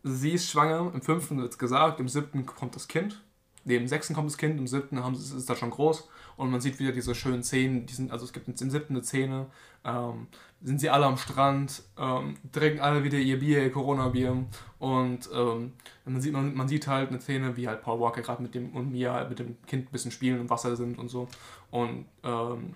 Sie 0.03 0.31
ist 0.31 0.49
schwanger, 0.49 0.91
im 0.93 1.01
fünften 1.01 1.37
wird 1.41 1.51
es 1.51 1.57
gesagt, 1.57 1.99
im 1.99 2.07
siebten 2.09 2.45
kommt 2.45 2.75
das 2.75 2.87
Kind. 2.87 3.21
Nee, 3.65 3.75
im 3.77 3.87
sechsten 3.87 4.13
kommt 4.13 4.29
das 4.29 4.37
Kind, 4.37 4.57
im 4.59 4.67
siebten 4.67 5.03
haben, 5.03 5.15
sie- 5.15 5.37
ist 5.37 5.49
das 5.49 5.57
schon 5.59 5.69
groß. 5.69 6.07
Und 6.37 6.51
man 6.51 6.61
sieht 6.61 6.79
wieder 6.79 6.91
diese 6.91 7.15
schönen 7.15 7.43
Szenen, 7.43 7.87
die 7.87 7.93
sind, 7.93 8.11
also 8.11 8.23
es 8.23 8.31
gibt 8.31 8.47
im 8.47 8.55
siebten 8.55 8.93
eine 8.93 9.03
Szene, 9.03 9.47
ähm, 9.83 10.27
sind 10.61 10.79
sie 10.79 10.89
alle 10.89 11.05
am 11.05 11.17
Strand, 11.17 11.81
ähm, 11.97 12.37
trinken 12.51 12.79
alle 12.79 13.03
wieder 13.03 13.17
ihr 13.17 13.39
Bier, 13.39 13.63
ihr 13.63 13.71
Corona-Bier. 13.71 14.45
Und 14.77 15.29
ähm, 15.33 15.73
man, 16.05 16.21
sieht, 16.21 16.33
man, 16.33 16.55
man 16.55 16.67
sieht 16.67 16.87
halt 16.87 17.09
eine 17.09 17.19
Szene, 17.19 17.57
wie 17.57 17.67
halt 17.67 17.81
Paul 17.81 17.99
Walker 17.99 18.21
gerade 18.21 18.43
mit 18.43 18.53
dem 18.53 18.75
und 18.75 18.91
Mia 18.91 19.13
halt 19.13 19.29
mit 19.29 19.39
dem 19.39 19.57
Kind 19.65 19.89
ein 19.89 19.91
bisschen 19.91 20.11
spielen 20.11 20.39
im 20.39 20.49
Wasser 20.49 20.75
sind 20.75 20.99
und 20.99 21.09
so. 21.09 21.27
Und 21.71 22.05
ähm, 22.23 22.75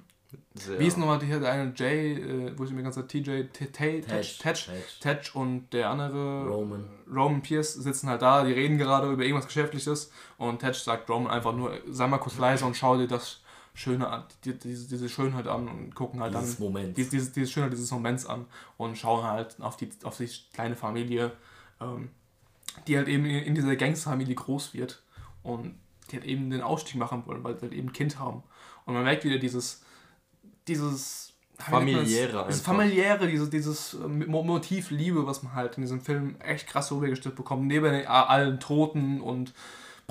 Sehr. 0.56 0.80
wie 0.80 0.88
ist 0.88 0.98
nochmal 0.98 1.20
der 1.20 1.40
der 1.40 1.52
eine 1.52 1.74
Jay, 1.76 2.14
äh, 2.14 2.58
wo 2.58 2.64
ich 2.64 2.72
mir 2.72 2.82
ganze 2.82 3.02
Zeit 3.02 3.10
TJ, 3.10 3.44
Tetch, 3.54 5.36
und 5.36 5.72
der 5.72 5.90
andere 5.90 6.48
Roman. 6.48 6.90
Roman 7.08 7.42
Pierce 7.42 7.76
sitzen 7.76 8.10
halt 8.10 8.24
da, 8.24 8.44
die 8.44 8.54
reden 8.54 8.80
gerade 8.80 9.12
über 9.12 9.24
irgendwas 9.24 9.46
Geschäftliches 9.46 10.12
und 10.38 10.60
Tetch 10.60 10.80
sagt 10.80 11.10
Roman 11.10 11.32
einfach 11.32 11.54
nur, 11.54 11.74
sei 11.90 12.08
mal 12.08 12.18
kurz 12.18 12.40
leise 12.40 12.66
und 12.66 12.76
schau 12.76 12.98
dir 12.98 13.08
das 13.08 13.41
Schöne 13.74 14.26
die, 14.44 14.54
diese, 14.58 14.88
diese 14.90 15.08
Schönheit 15.08 15.48
an 15.48 15.68
und 15.68 15.96
gucken 15.96 16.20
halt 16.20 16.34
Dieses 16.36 16.58
dann 16.58 16.66
Moment. 16.66 16.98
diese, 16.98 17.10
diese, 17.12 17.32
diese 17.32 17.48
Schönheit 17.52 17.72
dieses 17.72 17.90
Moments 17.92 18.26
an 18.26 18.46
und 18.78 18.98
schauen 18.98 19.24
halt 19.24 19.56
auf 19.62 19.78
die, 19.78 19.90
auf 20.04 20.18
die 20.18 20.30
kleine 20.54 20.76
Familie, 20.76 21.32
ähm, 21.80 22.10
die 22.88 22.98
halt 22.98 23.08
eben 23.08 23.26
in 23.26 23.56
dieser 23.56 23.76
Gangsterfamilie 23.76 24.36
groß 24.36 24.74
wird 24.74 25.02
und 25.44 25.76
die 26.10 26.18
halt 26.18 26.26
eben 26.26 26.50
den 26.50 26.62
Ausstieg 26.62 26.98
machen 26.98 27.24
wollen, 27.26 27.44
weil 27.44 27.56
sie 27.56 27.62
halt 27.64 27.74
eben 27.74 27.88
ein 27.90 27.94
Kind 27.94 28.20
haben. 28.20 28.44
Und 28.86 28.94
man 28.94 29.04
merkt 29.04 29.24
wieder 29.24 29.38
dieses, 29.40 29.84
dieses? 30.68 31.30
Familiäre 31.58 32.46
Das 32.48 32.60
familiäre, 32.62 33.28
dieses, 33.28 33.50
dieses 33.52 33.94
äh, 33.94 34.08
Mo- 34.08 34.44
Motiv 34.44 34.90
Liebe, 34.90 35.28
was 35.28 35.44
man 35.44 35.54
halt 35.54 35.78
in 35.78 35.84
diesem 35.84 36.02
Film 36.02 36.36
echt 36.42 36.66
krass 36.68 36.92
rübergestellt 36.92 37.36
bekommt, 37.36 37.68
neben 37.68 38.06
allen 38.08 38.60
Toten 38.60 39.22
und 39.22 39.54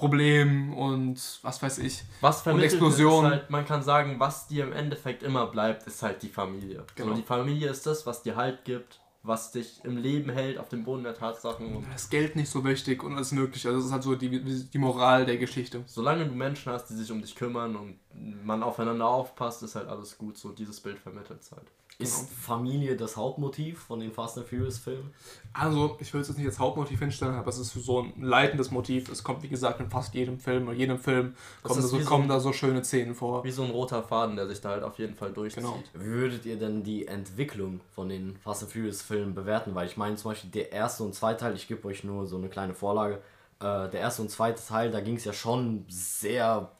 Problemen 0.01 0.73
und 0.73 1.39
was 1.43 1.63
weiß 1.63 1.79
ich. 1.79 2.03
Was 2.21 2.43
vermittelt 2.43 2.73
Explosion. 2.73 3.27
Halt, 3.27 3.51
man 3.51 3.65
kann 3.65 3.83
sagen, 3.83 4.19
was 4.19 4.49
dir 4.49 4.65
im 4.65 4.73
Endeffekt 4.73 5.23
immer 5.23 5.47
bleibt, 5.47 5.87
ist 5.87 6.03
halt 6.03 6.23
die 6.23 6.29
Familie. 6.29 6.85
Genau. 6.95 7.11
So, 7.11 7.15
die 7.15 7.23
Familie 7.23 7.69
ist 7.69 7.87
das, 7.87 8.07
was 8.07 8.23
dir 8.23 8.37
Halt 8.37 8.65
gibt, 8.65 9.01
was 9.23 9.53
dich 9.53 9.85
im 9.85 9.99
Leben 9.99 10.31
hält, 10.31 10.59
auf 10.59 10.69
dem 10.69 10.85
Boden 10.85 11.05
der 11.05 11.15
Tatsachen. 11.15 11.77
Und 11.77 11.87
Das 11.93 12.09
Geld 12.09 12.37
nicht 12.37 12.49
so 12.49 12.65
wichtig 12.65 13.03
und 13.03 13.15
alles 13.15 13.33
mögliche. 13.33 13.69
Also 13.69 13.81
das 13.81 13.87
ist 13.89 13.93
halt 13.93 14.03
so 14.03 14.15
die, 14.15 14.41
die 14.41 14.79
Moral 14.79 15.27
der 15.27 15.37
Geschichte. 15.37 15.83
solange 15.87 16.27
du 16.27 16.35
Menschen 16.35 16.73
hast, 16.73 16.87
die 16.87 16.95
sich 16.95 17.13
um 17.13 17.21
dich 17.21 17.35
kümmern 17.35 17.77
und 17.77 17.99
man 18.45 18.63
aufeinander 18.63 19.07
aufpasst, 19.07 19.63
ist 19.63 19.77
halt 19.77 19.89
alles 19.89 20.17
gut. 20.17 20.39
So 20.39 20.53
dieses 20.53 20.81
Bild 20.81 20.99
vermittelt 20.99 21.41
halt. 21.55 21.71
Ist 22.03 22.31
Familie 22.31 22.97
das 22.97 23.17
Hauptmotiv 23.17 23.79
von 23.81 24.01
den 24.01 24.13
Fast 24.13 24.39
and 24.39 24.47
Furious 24.49 24.79
Filmen? 24.79 25.13
Also, 25.53 25.97
ich 26.01 26.13
will 26.15 26.21
es 26.21 26.29
jetzt 26.29 26.37
nicht 26.39 26.47
als 26.47 26.59
Hauptmotiv 26.59 26.99
hinstellen, 26.99 27.35
aber 27.35 27.49
es 27.49 27.59
ist 27.59 27.73
so 27.73 28.03
ein 28.03 28.13
leitendes 28.23 28.71
Motiv. 28.71 29.09
Es 29.11 29.23
kommt, 29.25 29.43
wie 29.43 29.49
gesagt, 29.49 29.81
in 29.81 29.91
fast 29.91 30.15
jedem 30.15 30.39
Film 30.39 30.69
oder 30.69 30.77
jedem 30.77 30.99
Film 30.99 31.35
kommen, 31.63 31.81
da 31.81 31.87
so, 31.87 31.99
so 31.99 32.05
kommen 32.09 32.25
ein- 32.25 32.29
da 32.29 32.41
so 32.41 32.53
schöne 32.53 32.85
Szenen 32.85 33.15
vor. 33.15 33.45
Wie 33.45 33.51
so 33.51 33.63
ein 33.65 33.71
roter 33.71 34.03
Faden, 34.03 34.37
der 34.37 34.47
sich 34.49 34.61
da 34.61 34.71
halt 34.71 34.83
auf 34.85 34.99
jeden 34.99 35.15
Fall 35.15 35.33
durchzieht. 35.33 35.63
Genau. 35.63 35.83
Wie 35.95 36.05
würdet 36.05 36.47
ihr 36.47 36.57
denn 36.59 36.83
die 36.83 37.07
Entwicklung 37.09 37.81
von 37.95 38.09
den 38.09 38.37
Fast 38.39 38.63
and 38.63 38.73
Furious 38.73 39.03
Filmen 39.03 39.35
bewerten? 39.35 39.75
Weil 39.75 39.87
ich 39.87 39.97
meine 39.97 40.17
zum 40.17 40.31
Beispiel 40.31 40.51
der 40.51 40.73
erste 40.73 41.03
und 41.03 41.15
zweite 41.15 41.41
Teil, 41.41 41.55
ich 41.55 41.69
gebe 41.69 41.87
euch 41.89 42.05
nur 42.05 42.27
so 42.27 42.37
eine 42.37 42.49
kleine 42.49 42.75
Vorlage. 42.75 43.17
Äh, 43.61 43.89
der 43.91 43.95
erste 44.01 44.23
und 44.23 44.31
zweite 44.31 44.63
Teil, 44.67 44.91
da 44.91 45.01
ging 45.01 45.17
es 45.17 45.25
ja 45.25 45.33
schon 45.33 45.85
sehr 45.89 46.71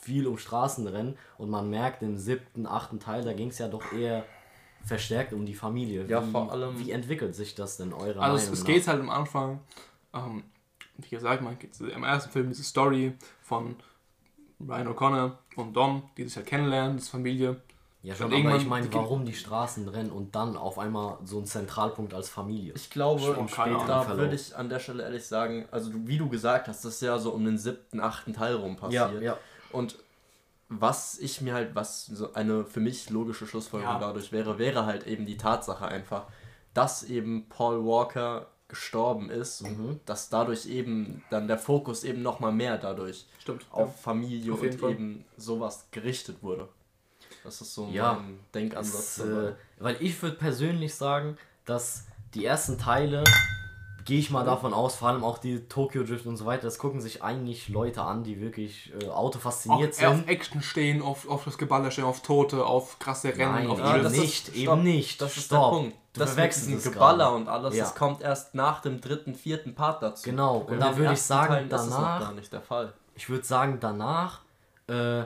viel 0.00 0.26
um 0.26 0.36
Straßenrennen 0.36 1.16
und 1.38 1.48
man 1.48 1.70
merkt 1.70 2.02
im 2.02 2.18
siebten, 2.18 2.66
achten 2.66 3.00
Teil, 3.00 3.22
da 3.24 3.32
ging 3.32 3.48
es 3.48 3.58
ja 3.58 3.68
doch 3.68 3.92
eher 3.92 4.24
verstärkt 4.84 5.32
um 5.32 5.46
die 5.46 5.54
Familie. 5.54 6.04
Ja, 6.06 6.26
wie, 6.26 6.30
vor 6.30 6.52
allem- 6.52 6.78
Wie 6.78 6.90
entwickelt 6.90 7.34
sich 7.34 7.54
das 7.54 7.76
denn 7.76 7.92
eurer 7.92 8.20
Also 8.22 8.36
es, 8.36 8.42
Meinung 8.42 8.52
es 8.54 8.60
nach? 8.60 8.66
geht 8.66 8.88
halt 8.88 9.00
am 9.00 9.10
Anfang, 9.10 9.60
ähm, 10.12 10.44
wie 10.98 11.08
gesagt, 11.08 11.42
man 11.42 11.58
geht 11.58 11.78
im 11.80 12.04
ersten 12.04 12.30
Film 12.30 12.48
diese 12.48 12.62
Story 12.64 13.14
von 13.42 13.76
Ryan 14.60 14.88
O'Connor 14.88 15.32
und 15.56 15.74
Dom, 15.74 16.04
die 16.16 16.24
sich 16.24 16.36
halt 16.36 16.46
kennenlernen, 16.46 16.96
das 16.98 17.08
Familie. 17.08 17.60
Ja, 18.02 18.14
schon, 18.14 18.26
aber 18.26 18.36
irgendwann- 18.36 18.60
ich 18.60 18.66
meine, 18.66 18.92
warum 18.92 19.24
die 19.24 19.32
Straßen 19.32 19.88
rennen 19.88 20.10
und 20.10 20.34
dann 20.36 20.58
auf 20.58 20.78
einmal 20.78 21.16
so 21.24 21.38
ein 21.38 21.46
Zentralpunkt 21.46 22.12
als 22.12 22.28
Familie. 22.28 22.74
Ich 22.76 22.90
glaube, 22.90 23.22
Ahnung. 23.34 23.48
würde 24.18 24.34
ich 24.34 24.54
an 24.54 24.68
der 24.68 24.78
Stelle 24.78 25.02
ehrlich 25.04 25.24
sagen, 25.26 25.66
also 25.70 25.90
wie 25.94 26.18
du 26.18 26.28
gesagt 26.28 26.68
hast, 26.68 26.84
das 26.84 26.96
ist 26.96 27.00
ja 27.02 27.18
so 27.18 27.30
um 27.32 27.44
den 27.46 27.56
siebten, 27.56 28.00
achten 28.00 28.34
Teil 28.34 28.54
rum 28.56 28.76
passiert. 28.76 29.22
ja. 29.22 29.38
Und 29.72 29.96
was 30.68 31.18
ich 31.18 31.40
mir 31.40 31.54
halt, 31.54 31.74
was 31.74 32.06
so 32.06 32.32
eine 32.34 32.64
für 32.64 32.80
mich 32.80 33.10
logische 33.10 33.46
Schlussfolgerung 33.46 33.94
Ja. 33.94 34.00
dadurch 34.00 34.32
wäre, 34.32 34.58
wäre 34.58 34.86
halt 34.86 35.06
eben 35.06 35.26
die 35.26 35.36
Tatsache 35.36 35.86
einfach, 35.86 36.24
dass 36.72 37.02
eben 37.04 37.48
Paul 37.48 37.84
Walker 37.84 38.46
gestorben 38.68 39.30
ist 39.30 39.62
Mhm. 39.62 39.68
und 39.88 40.00
dass 40.06 40.30
dadurch 40.30 40.66
eben 40.66 41.22
dann 41.30 41.46
der 41.48 41.58
Fokus 41.58 42.02
eben 42.02 42.22
nochmal 42.22 42.50
mehr 42.52 42.78
dadurch 42.78 43.26
Stimmt. 43.38 43.66
auf 43.70 44.00
Familie 44.00 44.52
Auf 44.52 44.62
und 44.62 44.74
Fall. 44.74 44.90
eben 44.92 45.24
sowas 45.36 45.86
gerichtet 45.90 46.42
wurde. 46.42 46.68
Das 47.44 47.60
ist 47.60 47.74
so 47.74 47.88
Ja, 47.92 48.14
mein 48.14 48.40
Denkansatz. 48.54 49.16
Dabei. 49.16 49.48
äh, 49.50 49.54
weil 49.78 49.96
ich 50.00 50.20
würde 50.22 50.36
persönlich 50.36 50.94
sagen, 50.94 51.36
dass 51.66 52.06
die 52.32 52.44
ersten 52.46 52.78
Teile, 52.78 53.22
gehe 54.04 54.18
ich 54.18 54.30
mal 54.30 54.44
davon 54.44 54.74
aus, 54.74 54.96
vor 54.96 55.08
allem 55.08 55.24
auch 55.24 55.38
die 55.38 55.60
Tokyo 55.68 56.02
Drift 56.04 56.26
und 56.26 56.36
so 56.36 56.44
weiter, 56.46 56.62
das 56.62 56.78
gucken 56.78 57.00
sich 57.00 57.22
eigentlich 57.22 57.68
Leute 57.68 58.02
an, 58.02 58.22
die 58.24 58.40
wirklich 58.40 58.92
äh, 59.00 59.08
Auto 59.08 59.38
Auch 59.38 59.42
fasziniert 59.42 59.90
auf 59.92 59.96
sind. 60.16 60.28
Action 60.28 60.62
stehen, 60.62 61.00
auf, 61.02 61.28
auf 61.28 61.44
das 61.44 61.56
Geballer 61.58 61.90
stehen, 61.90 62.04
auf 62.04 62.20
Tote, 62.20 62.64
auf 62.66 62.98
krasse 62.98 63.28
Rennen, 63.36 63.52
Nein, 63.52 63.70
auf 63.70 63.78
Ja, 63.78 63.98
das 63.98 64.12
ist- 64.12 64.18
nicht, 64.20 64.46
stopp, 64.46 64.56
eben 64.56 64.82
nicht. 64.82 65.20
Das 65.20 65.36
ist 65.36 65.44
Stopp. 65.46 65.70
der 65.72 65.78
Punkt. 65.78 65.96
Du 66.12 66.20
das 66.20 66.28
mit 66.30 66.34
verwechselst 66.36 66.86
es 66.86 66.92
Geballer 66.92 67.24
gerade. 67.24 67.36
und 67.36 67.48
alles, 67.48 67.74
Ja. 67.76 67.84
das 67.84 67.94
kommt 67.94 68.20
erst 68.22 68.54
nach 68.54 68.80
dem 68.82 69.00
dritten, 69.00 69.34
vierten 69.34 69.74
Part 69.74 70.02
dazu. 70.02 70.22
Genau, 70.30 70.58
und 70.58 70.74
In 70.74 70.80
da 70.80 70.96
würde 70.96 71.12
ich 71.14 71.22
sagen, 71.22 71.54
Teilen 71.54 71.70
ist 71.70 71.80
es 71.80 71.86
noch 71.90 71.96
danach- 71.96 72.20
gar 72.20 72.32
nicht 72.32 72.52
der 72.52 72.60
Fall. 72.60 72.92
Ich 73.16 73.28
würde 73.28 73.44
sagen, 73.44 73.78
danach 73.80 74.40
äh, 74.86 75.22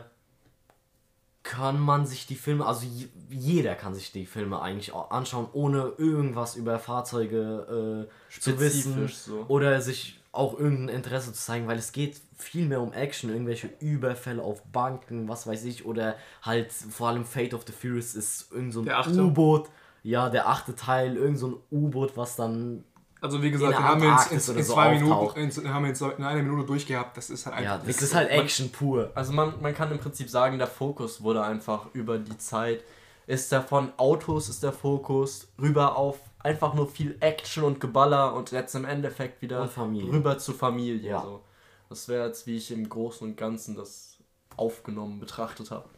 kann 1.49 1.81
man 1.81 2.07
sich 2.07 2.27
die 2.27 2.35
Filme, 2.35 2.67
also 2.67 2.87
jeder 3.31 3.75
kann 3.75 3.95
sich 3.95 4.13
die 4.13 4.27
Filme 4.27 4.61
eigentlich 4.61 4.93
auch 4.93 5.11
anschauen, 5.11 5.49
ohne 5.55 5.95
irgendwas 5.97 6.57
über 6.57 6.79
Fahrzeuge 6.79 8.07
äh, 8.07 8.39
zu 8.39 8.61
wissen 8.61 9.09
so. 9.09 9.47
oder 9.49 9.81
sich 9.81 10.21
auch 10.31 10.59
irgendein 10.59 10.97
Interesse 10.97 11.33
zu 11.33 11.41
zeigen, 11.41 11.67
weil 11.67 11.79
es 11.79 11.93
geht 11.93 12.21
viel 12.37 12.67
mehr 12.67 12.83
um 12.83 12.93
Action, 12.93 13.31
irgendwelche 13.31 13.71
Überfälle 13.81 14.43
auf 14.43 14.63
Banken, 14.65 15.27
was 15.27 15.47
weiß 15.47 15.65
ich, 15.65 15.87
oder 15.87 16.17
halt 16.43 16.71
vor 16.71 17.09
allem 17.09 17.25
Fate 17.25 17.55
of 17.55 17.65
the 17.67 17.73
Furious 17.73 18.15
ist 18.15 18.53
irgend 18.53 18.75
so 18.75 18.81
ein. 18.81 18.87
U-Boot, 19.19 19.71
ja, 20.03 20.29
der 20.29 20.49
achte 20.49 20.75
Teil, 20.75 21.17
irgend 21.17 21.39
so 21.39 21.47
ein 21.47 21.57
U-Boot, 21.71 22.15
was 22.15 22.37
dann 22.37 22.85
Also 23.21 23.43
wie 23.43 23.51
gesagt, 23.51 23.73
in 23.73 23.79
wir 23.79 23.85
haben 23.85 24.03
wir 24.03 24.11
jetzt 24.11 24.33
in, 24.33 24.53
oder 24.53 24.61
in 24.61 24.65
so 24.65 24.75
zwei 24.75 24.95
auftaucht. 24.95 25.37
Minuten, 25.37 25.61
in, 25.61 25.75
haben 25.75 25.87
jetzt 25.87 26.01
in 26.01 26.25
einer 26.25 26.43
Minute 26.43 26.67
durchgehabt. 26.67 27.17
Das 27.17 27.31
ist 27.31 27.47
halt 27.47 27.57
einfach. 27.57 27.79
ja, 27.79 27.83
das 27.85 28.03
ist 28.03 28.15
halt 28.15 28.31
Action 28.31 28.71
pur. 28.71 29.11
Also 29.15 29.33
man, 29.33 29.55
man 29.61 29.75
kann 29.75 29.91
im 29.91 29.99
Prinzip 29.99 30.31
sagen, 30.31 30.59
der 30.59 30.67
Fokus 30.67 31.23
wurde 31.23 31.43
einfach 31.43 31.87
über 31.95 32.19
die 32.19 32.39
Zeit, 32.39 32.85
ist 33.27 33.51
der 33.51 33.63
von 33.63 33.93
Autos 33.97 34.49
ist 34.49 34.63
der 34.63 34.73
Fokus, 34.73 35.49
rüber 35.61 35.97
auf 35.97 36.19
einfach 36.41 36.75
nur 36.75 36.89
viel 36.89 37.17
Action 37.21 37.65
und 37.65 37.81
Geballer 37.81 38.35
und 38.35 38.53
jetzt 38.53 38.75
im 38.75 38.85
Endeffekt 38.85 39.43
wieder 39.43 39.69
rüber 39.77 40.39
zu 40.39 40.53
Familie. 40.53 41.11
Ja. 41.11 41.23
So. 41.23 41.43
Das 41.89 42.09
wäre 42.09 42.27
jetzt, 42.27 42.47
wie 42.47 42.57
ich 42.57 42.71
im 42.71 42.89
Großen 42.89 43.27
und 43.27 43.37
Ganzen 43.37 43.75
das 43.75 44.19
aufgenommen 44.57 45.21
betrachtet 45.21 45.71
habe. 45.71 45.89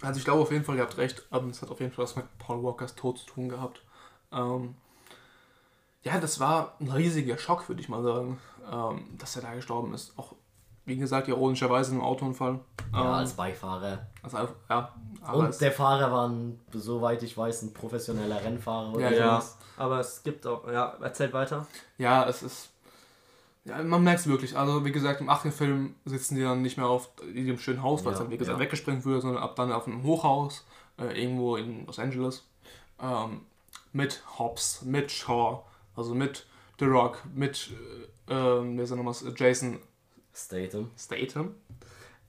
Also 0.00 0.18
ich 0.18 0.24
glaube 0.24 0.42
auf 0.42 0.50
jeden 0.50 0.64
Fall, 0.64 0.76
ihr 0.76 0.82
habt 0.82 0.98
recht, 0.98 1.24
aber 1.30 1.48
es 1.48 1.62
hat 1.62 1.70
auf 1.70 1.80
jeden 1.80 1.92
Fall 1.92 2.04
was 2.04 2.16
mit 2.16 2.26
Paul 2.38 2.62
Walkers 2.62 2.94
Tod 2.94 3.18
zu 3.18 3.26
tun 3.26 3.48
gehabt. 3.48 3.82
Ähm, 4.32 4.74
ja, 6.04 6.20
das 6.20 6.38
war 6.40 6.74
ein 6.80 6.90
riesiger 6.90 7.36
Schock, 7.38 7.68
würde 7.68 7.80
ich 7.80 7.88
mal 7.88 8.02
sagen, 8.02 8.38
ähm, 8.70 9.04
dass 9.18 9.36
er 9.36 9.42
da 9.42 9.54
gestorben 9.54 9.92
ist. 9.94 10.16
Auch, 10.18 10.34
wie 10.84 10.96
gesagt, 10.96 11.28
ironischerweise 11.28 11.94
im 11.94 12.00
Autounfall. 12.02 12.60
Ja, 12.92 13.00
Ähm, 13.00 13.06
als 13.06 13.32
Beifahrer. 13.32 14.06
also, 14.22 14.48
ja, 14.70 14.94
aber 15.22 15.38
Und 15.38 15.60
der 15.60 15.72
Fahrer 15.72 16.12
war, 16.12 16.28
ein, 16.28 16.60
soweit 16.72 17.22
ich 17.22 17.36
weiß, 17.36 17.62
ein 17.62 17.72
professioneller 17.72 18.42
Rennfahrer. 18.44 18.92
Oder 18.94 19.10
Ja, 19.10 19.16
ja. 19.16 19.40
sowas. 19.40 19.58
aber 19.78 20.00
es 20.00 20.22
gibt 20.22 20.46
auch, 20.46 20.66
ja, 20.70 20.94
erzählt 21.00 21.32
weiter. 21.32 21.66
ja, 21.98 22.24
es 22.28 22.42
ist. 22.42 22.70
Ja, 23.66 23.82
man 23.82 24.04
merkt 24.04 24.20
es 24.20 24.26
wirklich. 24.26 24.58
Also, 24.58 24.84
wie 24.84 24.92
gesagt, 24.92 25.22
im 25.22 25.30
achten 25.30 25.50
Film 25.50 25.94
sitzen 26.04 26.34
die 26.36 26.42
dann 26.42 26.60
nicht 26.60 26.76
mehr 26.76 26.86
auf 26.86 27.08
dem 27.34 27.58
schönen 27.58 27.82
Haus, 27.82 28.04
weil 28.04 28.12
es 28.12 28.18
Ja, 28.18 28.24
dann, 28.24 28.30
wie 28.32 28.36
gesagt, 28.36 28.58
ja. 28.58 28.62
weggesprengt 28.62 29.06
wurde, 29.06 29.22
sondern 29.22 29.42
ab 29.42 29.56
dann 29.56 29.72
auf 29.72 29.86
einem 29.86 30.02
Hochhaus, 30.02 30.66
äh, 30.98 31.18
irgendwo 31.22 31.56
in 31.56 31.86
Los 31.86 31.98
Angeles. 31.98 32.44
Ähm, 33.00 33.40
mit 33.94 34.22
Hobbs, 34.38 34.82
mit 34.82 35.10
Shaw, 35.10 35.62
also 35.94 36.14
mit 36.14 36.46
The 36.78 36.86
Rock, 36.86 37.22
mit, 37.34 37.70
äh, 38.28 38.32
ähm, 38.32 38.76
wer 38.76 38.84
ist 38.84 38.90
der 38.90 38.96
nochmal, 38.96 39.14
Jason 39.36 39.80
Statham. 40.34 40.90
Statham. 40.98 41.54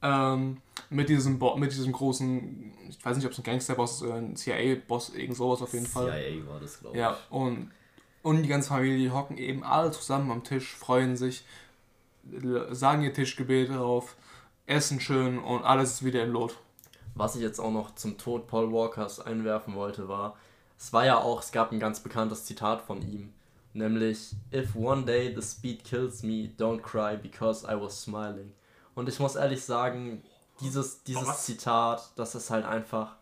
Ähm, 0.02 0.58
mit, 0.90 1.10
diesem 1.10 1.40
Bo 1.40 1.56
mit 1.56 1.72
diesem 1.72 1.92
großen, 1.92 2.74
ich 2.90 3.04
weiß 3.04 3.18
nicht, 3.18 3.26
ob 3.26 3.32
es 3.32 3.40
ein 3.40 3.44
Gangsterboss 3.44 3.96
ist 3.96 4.02
oder 4.04 4.16
ein 4.16 4.36
CIA-Boss, 4.36 5.16
irgend 5.16 5.38
sowas 5.38 5.62
auf 5.62 5.74
jeden 5.74 5.88
Fall. 5.88 6.12
CIA 6.12 6.48
war 6.48 6.60
das, 6.60 6.80
glaube 6.80 6.96
ich. 6.96 7.00
Ja, 7.00 7.18
und, 7.30 7.72
und 8.22 8.44
die 8.44 8.50
ganze 8.50 8.70
Familie 8.70 8.98
die 8.98 9.12
hocken 9.12 9.38
eben 9.38 9.64
alle 9.64 9.92
zusammen 9.92 10.32
am 10.32 10.44
Tisch, 10.44 10.76
freuen 10.76 11.18
sich, 11.18 11.46
sagen 12.72 13.04
ihr 13.04 13.14
Tischgebet 13.14 13.72
auf, 13.72 14.16
essen 14.68 15.00
schön 15.00 15.40
und 15.40 15.64
alles 15.64 15.94
ist 15.94 16.06
wieder 16.06 16.24
im 16.24 16.32
Lot. 16.32 16.58
Was 17.16 17.36
ich 17.36 17.42
jetzt 17.42 17.60
auch 17.60 17.72
noch 17.72 17.96
zum 17.96 18.18
Tod 18.18 18.48
Paul 18.48 18.72
Walkers 18.74 19.20
einwerfen 19.20 19.74
wollte, 19.74 20.08
war, 20.08 20.36
es 20.78 20.92
war 20.92 21.06
ja 21.06 21.18
auch, 21.18 21.42
es 21.42 21.52
gab 21.52 21.72
ein 21.72 21.80
ganz 21.80 22.02
bekanntes 22.02 22.46
Zitat 22.46 22.82
von 22.82 23.02
ihm, 23.02 23.34
nämlich 23.76 24.36
If 24.54 24.76
one 24.76 25.06
day 25.06 25.34
the 25.36 25.42
speed 25.42 25.84
kills 25.84 26.24
me, 26.24 26.50
don't 26.58 26.82
cry 26.82 27.18
because 27.18 27.66
I 27.66 27.80
was 27.80 28.02
smiling. 28.02 28.54
Und 28.96 29.10
ich 29.10 29.20
muss 29.20 29.36
ehrlich 29.36 29.64
sagen, 29.64 30.24
dieses, 30.62 31.04
dieses 31.04 31.28
Was? 31.28 31.46
Zitat, 31.46 32.12
das 32.16 32.36
ist 32.36 32.50
halt 32.50 32.66
einfach, 32.66 33.18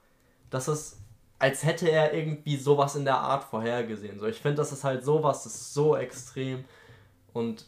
das 0.49 0.67
ist, 0.67 0.97
als 1.39 1.63
hätte 1.63 1.89
er 1.89 2.13
irgendwie 2.13 2.57
sowas 2.57 2.95
in 2.95 3.05
der 3.05 3.17
Art 3.17 3.43
vorhergesehen. 3.43 4.19
So, 4.19 4.27
ich 4.27 4.39
finde, 4.39 4.57
das 4.57 4.71
ist 4.71 4.83
halt 4.83 5.03
sowas, 5.03 5.43
das 5.43 5.55
ist 5.55 5.73
so 5.73 5.95
extrem 5.97 6.63
und 7.33 7.65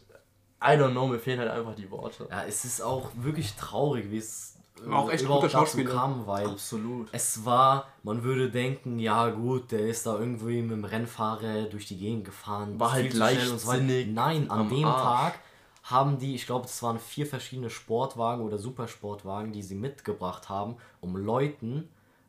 I 0.62 0.70
don't 0.70 0.92
know, 0.92 1.06
mir 1.06 1.18
fehlen 1.18 1.40
halt 1.40 1.50
einfach 1.50 1.74
die 1.74 1.90
Worte. 1.90 2.28
Ja, 2.30 2.44
es 2.44 2.64
ist 2.64 2.80
auch 2.80 3.10
wirklich 3.16 3.54
traurig, 3.56 4.10
wie 4.10 4.18
es 4.18 4.55
War 4.84 4.98
auch 4.98 5.10
echt 5.10 5.24
überhaupt 5.24 5.42
guter 5.42 5.52
Schauspieler. 5.52 5.90
kam, 5.90 6.26
weil 6.26 6.46
Absolut. 6.46 7.08
es 7.12 7.44
war, 7.44 7.88
man 8.02 8.22
würde 8.22 8.50
denken, 8.50 8.98
ja 8.98 9.30
gut, 9.30 9.72
der 9.72 9.88
ist 9.88 10.06
da 10.06 10.18
irgendwie 10.18 10.60
mit 10.60 10.72
dem 10.72 10.84
Rennfahrer 10.84 11.62
durch 11.64 11.86
die 11.86 11.96
Gegend 11.96 12.24
gefahren. 12.24 12.78
War 12.78 12.92
halt 12.92 13.06
und 13.06 13.12
so 13.12 13.18
leichtsinnig 13.18 14.08
Nein, 14.08 14.50
an 14.50 14.68
dem 14.68 14.84
Arsch. 14.84 15.02
Tag 15.02 15.40
haben 15.84 16.18
die, 16.18 16.34
ich 16.34 16.46
glaube, 16.46 16.66
es 16.66 16.82
waren 16.82 16.98
vier 16.98 17.26
verschiedene 17.26 17.70
Sportwagen 17.70 18.44
oder 18.44 18.58
Supersportwagen, 18.58 19.52
die 19.52 19.62
sie 19.62 19.76
mitgebracht 19.76 20.48
haben, 20.48 20.76
um 21.00 21.16
Leuten 21.16 21.88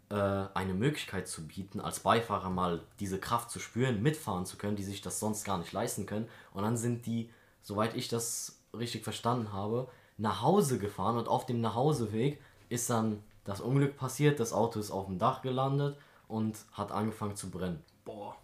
äh, 0.10 0.16
eine 0.54 0.74
Möglichkeit 0.74 1.28
zu 1.28 1.48
bieten, 1.48 1.82
als 1.82 2.00
Beifahrer 2.00 2.50
mal 2.50 2.82
diese 3.00 3.20
Kraft 3.20 3.50
zu 3.52 3.60
spüren, 3.60 4.02
mitfahren 4.02 4.46
zu 4.46 4.58
können, 4.58 4.76
die 4.76 4.84
sich 4.84 5.02
das 5.02 5.20
sonst 5.20 5.44
gar 5.44 5.58
nicht 5.58 5.74
leisten 5.74 6.06
können. 6.06 6.28
Und 6.54 6.64
dann 6.64 6.78
sind 6.78 7.06
die, 7.06 7.30
soweit 7.62 7.96
ich 7.96 8.08
das 8.08 8.60
richtig 8.78 9.04
verstanden 9.04 9.52
habe, 9.52 9.90
nach 10.18 10.42
Hause 10.42 10.80
gefahren 10.80 11.18
und 11.18 11.28
auf 11.28 11.46
dem 11.46 11.62
Nachhauseweg 11.62 12.42
ist 12.70 12.90
dann 12.90 13.24
das 13.44 13.62
Unglück 13.62 13.98
passiert, 13.98 14.40
das 14.40 14.52
Auto 14.52 14.80
ist 14.80 14.92
auf 14.92 15.06
dem 15.06 15.20
Dach 15.20 15.42
gelandet 15.42 15.98
und 16.28 16.58
hat 16.74 16.92
angefangen 16.92 17.36
zu 17.36 17.50
brennen. 17.50 17.82
Boah. 18.04 18.36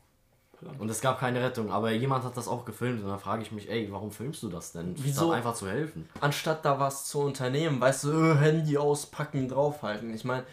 Und 0.79 0.89
es 0.89 1.01
gab 1.01 1.19
keine 1.19 1.41
Rettung, 1.41 1.71
aber 1.71 1.91
jemand 1.91 2.23
hat 2.23 2.37
das 2.37 2.47
auch 2.47 2.63
gefilmt 2.63 3.03
und 3.03 3.09
dann 3.09 3.19
frage 3.19 3.41
ich 3.41 3.51
mich, 3.51 3.69
ey, 3.69 3.91
warum 3.91 4.11
filmst 4.11 4.41
du 4.43 4.49
das 4.49 4.71
denn? 4.71 4.95
Wieso? 4.97 5.25
Statt 5.25 5.35
einfach 5.35 5.55
zu 5.55 5.67
helfen. 5.69 6.07
anstatt 6.21 6.63
da 6.63 6.79
was 6.79 7.05
zu 7.07 7.19
unternehmen, 7.19 7.81
weißt 7.81 8.05
du, 8.05 8.11
äh, 8.11 8.35
Handy 8.35 8.77
auspacken, 8.77 9.49
draufhalten. 9.49 10.13
Ich 10.13 10.23
meine, 10.23 10.45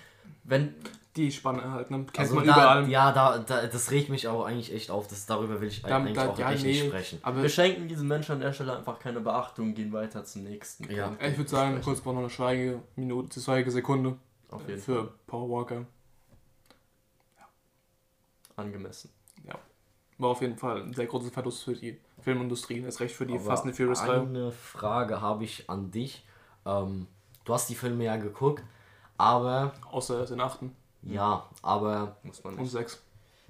wenn 0.42 0.74
Die 1.16 1.32
Spanne 1.32 1.72
halt, 1.72 1.90
ne? 1.90 1.98
Kennt 2.04 2.18
Also 2.20 2.36
man 2.36 2.46
da, 2.46 2.52
überall. 2.52 2.88
ja, 2.88 3.10
da, 3.10 3.38
da, 3.38 3.66
das 3.66 3.90
regt 3.90 4.10
mich 4.10 4.28
auch 4.28 4.44
eigentlich 4.44 4.72
echt 4.72 4.92
auf. 4.92 5.08
Das, 5.08 5.26
darüber 5.26 5.60
will 5.60 5.66
ich 5.68 5.82
Da- 5.82 5.96
eigentlich 5.96 6.14
da- 6.16 6.28
auch 6.28 6.38
ja, 6.38 6.52
echt 6.52 6.62
nee, 6.62 6.68
nicht 6.70 6.86
sprechen. 6.86 7.18
Aber 7.22 7.42
wir 7.42 7.48
schenken 7.48 7.88
diesen 7.88 8.06
Menschen 8.06 8.32
an 8.32 8.40
der 8.40 8.52
Stelle 8.52 8.76
einfach 8.76 9.00
keine 9.00 9.20
Beachtung, 9.20 9.74
gehen 9.74 9.92
weiter 9.92 10.24
zum 10.24 10.44
nächsten. 10.44 10.88
Ja. 10.92 11.16
Ich 11.20 11.36
würde 11.36 11.50
sagen, 11.50 11.80
kurz 11.82 12.04
mal 12.04 12.12
noch 12.12 12.20
eine 12.20 12.30
Schweigeminute, 12.30 13.40
Schweigesekunde 13.40 14.16
Auf 14.50 14.68
jeden 14.68 14.80
für 14.80 14.94
Fall 15.06 15.08
Paul 15.26 15.50
Walker. 15.50 15.84
angemessen. 18.56 19.10
Ja. 19.44 19.54
War 20.18 20.30
auf 20.30 20.42
jeden 20.42 20.56
Fall 20.58 20.82
ein 20.82 20.92
sehr 20.92 21.06
großer 21.06 21.30
Verlust 21.30 21.64
für 21.64 21.74
die 21.74 21.98
Filmindustrie, 22.20 22.78
ist 22.80 23.00
recht 23.00 23.14
für 23.14 23.26
die 23.26 23.34
Aber 23.34 23.44
Fast 23.44 23.64
and 23.64 23.74
Furious 23.76 24.02
Reihe. 24.06 24.20
Eine 24.20 24.52
Frage 24.52 25.20
habe 25.20 25.44
ich 25.44 25.68
an 25.70 25.90
dich. 25.90 26.24
Ähm, 26.66 27.06
du 27.44 27.54
hast 27.54 27.70
die 27.70 27.74
Filme 27.74 28.04
ja 28.04 28.16
geguckt, 28.16 28.62
aber 29.16 29.72
Außer 29.90 30.26
den 30.26 30.40
achten 30.40 30.76
ja, 31.02 31.48
aber 31.62 32.16
Muss 32.22 32.42
man 32.44 32.56
nicht. 32.56 32.70
sechs. 32.70 33.00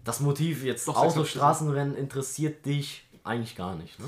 das 0.05 0.21
Motiv 0.21 0.65
jetzt 0.65 0.87
Doch, 0.89 0.97
Autostraßenrennen 0.97 1.95
interessiert 1.97 2.65
dich 2.67 3.05
eigentlich 3.25 3.57
gar 3.57 3.75
nicht, 3.77 3.99
ne? 3.99 4.07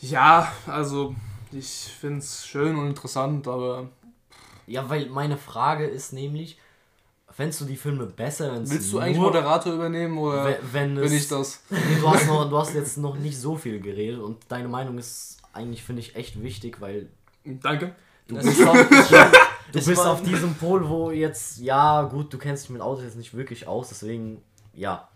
Ja, 0.00 0.50
also 0.66 1.14
ich 1.52 1.68
finde 2.00 2.18
es 2.18 2.44
schön 2.46 2.76
und 2.76 2.88
interessant, 2.88 3.46
aber 3.46 3.88
Ja, 4.66 4.88
weil 4.88 5.06
meine 5.06 5.36
Frage 5.36 5.86
ist 5.86 6.12
nämlich, 6.12 6.58
fändest 7.30 7.60
du 7.60 7.64
die 7.66 7.76
Filme 7.76 8.06
besser, 8.06 8.52
wenn 8.52 8.68
Willst 8.68 8.92
du 8.92 8.98
eigentlich 8.98 9.18
Moderator 9.18 9.72
übernehmen 9.74 10.18
oder 10.18 10.44
wenn, 10.44 10.56
wenn 10.72 10.94
bin 10.96 11.04
es, 11.04 11.12
ich 11.12 11.28
das? 11.28 11.62
Nee, 11.70 11.78
du, 12.00 12.08
hast 12.10 12.26
noch, 12.26 12.48
du 12.48 12.58
hast 12.58 12.74
jetzt 12.74 12.98
noch 12.98 13.16
nicht 13.16 13.38
so 13.38 13.56
viel 13.56 13.80
geredet 13.80 14.20
und 14.20 14.38
deine 14.48 14.68
Meinung 14.68 14.98
ist 14.98 15.38
eigentlich, 15.52 15.82
finde 15.84 16.00
ich, 16.00 16.16
echt 16.16 16.42
wichtig, 16.42 16.80
weil 16.80 17.08
Danke. 17.44 17.94
du 18.28 18.34
Das 18.36 18.44
bist, 18.46 18.60
ist- 18.60 18.66
auf, 18.66 19.51
du 19.72 19.84
bist 19.84 20.06
auf 20.06 20.22
diesem 20.22 20.54
Pol, 20.54 20.88
wo 20.88 21.10
jetzt, 21.10 21.58
ja 21.58 22.02
gut, 22.02 22.32
du 22.32 22.38
kennst 22.38 22.64
dich 22.64 22.70
mit 22.70 22.82
Autos 22.82 23.04
jetzt 23.04 23.16
nicht 23.16 23.34
wirklich 23.34 23.66
aus, 23.66 23.88
deswegen, 23.88 24.42
ja. 24.74 25.08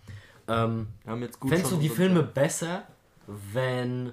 Ähm, 0.49 0.89
fändest 1.05 1.73
du 1.73 1.77
die 1.77 1.89
Filme 1.89 2.23
besser, 2.23 2.85
wenn 3.27 4.13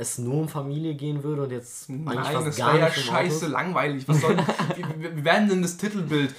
es 0.00 0.16
nur 0.16 0.40
um 0.40 0.48
Familie 0.48 0.94
gehen 0.94 1.22
würde 1.22 1.42
und 1.42 1.50
jetzt 1.50 1.90
eigentlich 1.90 2.04
Nein, 2.06 2.24
fast 2.32 2.46
das 2.46 2.56
gar 2.56 2.76
ja 2.78 2.86
nicht 2.86 2.96
um 2.96 3.02
scheiße 3.04 3.36
Autos? 3.36 3.48
langweilig. 3.50 4.08
Was 4.08 4.20
soll 4.22 4.36
wie, 4.76 5.16
wie, 5.16 5.24
werden 5.24 5.48
denn 5.50 5.60
das 5.62 5.76
Titelbild? 5.76 6.34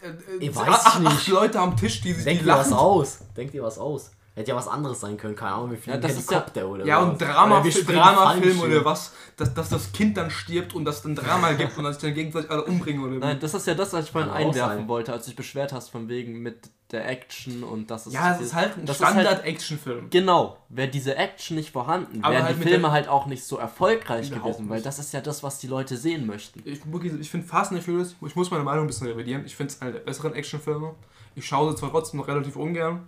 Äh, 0.00 0.06
äh, 0.08 0.38
Ich 0.38 0.54
weiß 0.54 0.68
acht, 0.68 1.00
nicht. 1.00 1.10
acht 1.10 1.28
Leute 1.28 1.58
am 1.58 1.76
Tisch, 1.76 2.00
die 2.00 2.12
sich 2.12 2.22
Denk 2.24 2.38
die 2.38 2.44
dir 2.44 2.52
was 2.52 2.70
lachen. 2.70 2.78
aus. 2.78 3.18
Denk 3.36 3.50
dir 3.50 3.64
was 3.64 3.78
aus. 3.78 4.12
Hätte 4.40 4.50
ja 4.50 4.56
was 4.56 4.68
anderes 4.68 5.00
sein 5.00 5.16
können, 5.16 5.36
keine 5.36 5.52
Ahnung, 5.54 5.72
wie 5.72 5.76
viel 5.76 5.92
Ja, 5.92 5.98
das 5.98 6.12
ist 6.16 6.30
ja- 6.30 6.38
Helikopter 6.38 6.66
oder 6.68 6.84
Ja, 6.84 6.98
und 7.00 7.20
Drama, 7.20 7.56
Oder 7.56 7.64
wir 7.64 7.72
springen 7.72 7.98
Dramafilm 7.98 8.42
Fallschirm. 8.42 8.70
oder 8.72 8.84
was, 8.84 9.12
dass, 9.36 9.54
dass 9.54 9.68
das 9.68 9.92
Kind 9.92 10.16
dann 10.16 10.30
stirbt 10.30 10.74
und 10.74 10.84
dass 10.84 11.02
dann 11.02 11.14
Drama 11.14 11.52
gibt 11.52 11.76
und 11.78 11.84
dass 11.84 11.96
sich 11.96 12.02
dann 12.04 12.14
gegenseitig 12.14 12.50
alle 12.50 12.64
umbringen 12.64 13.02
oder. 13.04 13.18
Nein, 13.18 13.38
das 13.40 13.54
ist 13.54 13.66
ja 13.66 13.74
das, 13.74 13.92
was 13.92 14.06
ich 14.06 14.10
vorhin 14.10 14.30
einwerfen 14.30 14.78
sein. 14.78 14.88
wollte, 14.88 15.12
als 15.12 15.24
du 15.24 15.30
dich 15.30 15.36
beschwert 15.36 15.72
hast 15.72 15.90
von 15.90 16.08
wegen 16.08 16.40
mit 16.42 16.70
der 16.90 17.08
Action 17.08 17.62
und 17.62 17.88
das 17.90 18.08
ist. 18.08 18.14
ja, 18.14 18.34
es 18.34 18.40
ist 18.40 18.54
halt 18.54 18.76
ein 18.76 18.84
das 18.84 18.96
ist 18.98 19.04
halt- 19.06 19.14
Standard-Action-Film. 19.14 20.10
Genau, 20.10 20.56
wäre 20.68 20.88
diese 20.88 21.14
Action 21.16 21.56
nicht 21.56 21.70
vorhanden, 21.70 22.22
wären 22.22 22.42
halt 22.42 22.58
die 22.58 22.62
Filme 22.68 22.90
halt 22.90 23.08
auch 23.08 23.26
nicht 23.26 23.44
so 23.44 23.58
erfolgreich 23.58 24.30
gewesen, 24.30 24.68
weil 24.68 24.82
das 24.82 24.98
ist 24.98 25.12
ja 25.12 25.20
das, 25.20 25.42
was 25.42 25.58
die 25.58 25.68
Leute 25.68 25.96
sehen 25.96 26.26
möchten. 26.26 26.60
Ich, 26.64 26.80
ich 27.20 27.30
finde 27.30 27.46
Fast 27.46 27.70
and 27.72 27.80
the 27.80 27.86
Furious, 27.90 28.16
ich 28.26 28.34
muss 28.36 28.50
meine 28.50 28.64
Meinung 28.64 28.84
ein 28.84 28.86
bisschen 28.88 29.06
revidieren, 29.06 29.44
ich 29.46 29.54
finde 29.54 29.72
es 29.72 29.80
einer 29.80 29.92
der 29.92 30.00
besseren 30.00 30.34
Actionfilme. 30.34 30.94
Ich 31.36 31.46
schaue 31.46 31.70
sie 31.70 31.76
zwar 31.76 31.90
trotzdem 31.90 32.18
noch 32.18 32.26
relativ 32.26 32.56
ungern, 32.56 33.06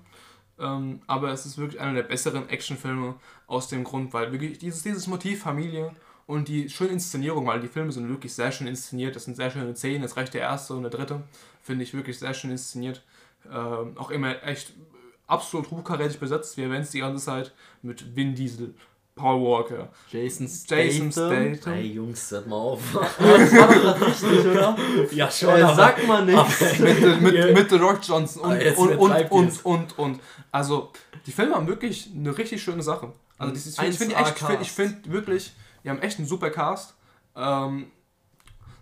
ähm, 0.63 1.01
aber 1.07 1.33
es 1.33 1.45
ist 1.45 1.59
wirklich 1.59 1.81
einer 1.81 1.95
der 1.95 2.03
besseren 2.05 2.49
Actionfilme 2.49 3.15
aus 3.47 3.69
dem 3.69 3.85
Grund, 3.85 4.13
weil 4.15 4.33
wirklich 4.33 4.59
dieses, 4.59 4.83
dieses 4.83 5.07
Motiv 5.07 5.43
Familie 5.43 5.93
und 6.27 6.49
die 6.49 6.71
schöne 6.71 6.91
Inszenierung, 6.91 7.47
weil 7.47 7.61
die 7.61 7.69
Filme 7.69 7.93
sind 7.93 8.09
wirklich 8.09 8.33
sehr 8.33 8.53
schön 8.53 8.67
inszeniert, 8.67 9.17
das 9.17 9.25
sind 9.25 9.37
sehr 9.37 9.51
schöne 9.51 9.75
Szenen, 9.75 10.03
das 10.03 10.17
reicht 10.17 10.35
der 10.35 10.43
erste 10.43 10.75
und 10.75 10.83
der 10.83 10.91
dritte, 10.91 11.23
finde 11.63 11.85
ich 11.85 11.95
wirklich 11.95 12.19
sehr 12.19 12.33
schön 12.33 12.51
inszeniert. 12.51 13.03
Ähm, 13.51 13.97
auch 13.97 14.11
immer 14.11 14.43
echt 14.45 14.73
absolut 15.27 15.71
hochkarätig 15.71 16.21
besetzt, 16.21 16.57
wir 16.57 16.65
erwähnen 16.65 16.83
es 16.83 16.91
die 16.91 17.01
ganze 17.01 17.25
Zeit 17.25 17.53
mit 17.83 18.15
Vin 18.15 18.35
Diesel, 18.35 18.75
Paul 19.15 19.43
Walker, 19.43 19.89
Jason 20.11 20.47
Jason 20.47 21.13
Statham. 21.13 21.55
Statham. 21.55 21.75
Ey, 21.75 21.93
Jungs, 21.93 22.31
hört 22.31 22.47
mal 22.47 22.57
auf. 22.57 22.81
Das 23.19 23.53
war 23.53 23.95
doch 23.95 24.01
richtig, 24.07 24.47
oder? 24.47 24.77
ja, 25.13 25.31
schon. 25.31 25.51
Äh, 25.51 25.63
aber- 25.63 25.75
sag 25.75 26.07
mal 26.07 26.25
nichts. 26.25 26.61
mit, 26.79 26.97
The- 26.99 27.17
mit, 27.21 27.55
mit 27.55 27.71
The 27.71 27.77
Rock 27.77 28.01
Johnson 28.03 28.43
und, 28.43 28.53
Ah, 28.53 28.73
und, 28.77 28.97
und, 28.97 29.31
und, 29.31 29.45
ihr's. 29.47 29.61
und, 29.63 29.99
und, 29.99 30.21
Also, 30.51 30.93
die 31.27 31.33
Filme 31.33 31.55
haben 31.55 31.67
wirklich 31.67 32.09
eine 32.17 32.37
richtig 32.37 32.63
schöne 32.63 32.83
Sache. 32.83 33.13
Also, 33.39 33.53
dieses, 33.53 33.79
ich 33.79 33.99
finde 33.99 34.17
1A 34.17 34.21
echt, 34.23 34.37
ich 34.37 34.43
find, 34.47 34.61
ich 34.63 34.67
Cast. 34.69 34.77
find 34.77 35.13
wirklich, 35.13 35.53
die 35.85 35.91
haben 35.91 36.01
echt 36.01 36.19
einen 36.19 36.27
super 36.27 36.51
Cast. 36.51 36.95
Ähm, 37.37 37.91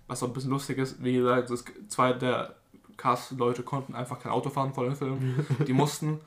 was 0.07 0.23
auch 0.23 0.29
ein 0.29 0.33
bisschen 0.33 0.51
lustig 0.51 0.79
ist, 0.79 1.03
wie 1.03 1.15
gesagt, 1.15 1.51
das, 1.51 1.65
zwei 1.89 2.13
der 2.13 2.55
Cast-Leute 3.01 3.63
konnten 3.63 3.95
einfach 3.95 4.21
kein 4.21 4.31
Auto 4.33 4.51
fahren 4.51 4.73
vor 4.75 4.85
dem 4.85 4.95
Film. 4.97 5.45
Die 5.67 5.73
mussten. 5.73 6.21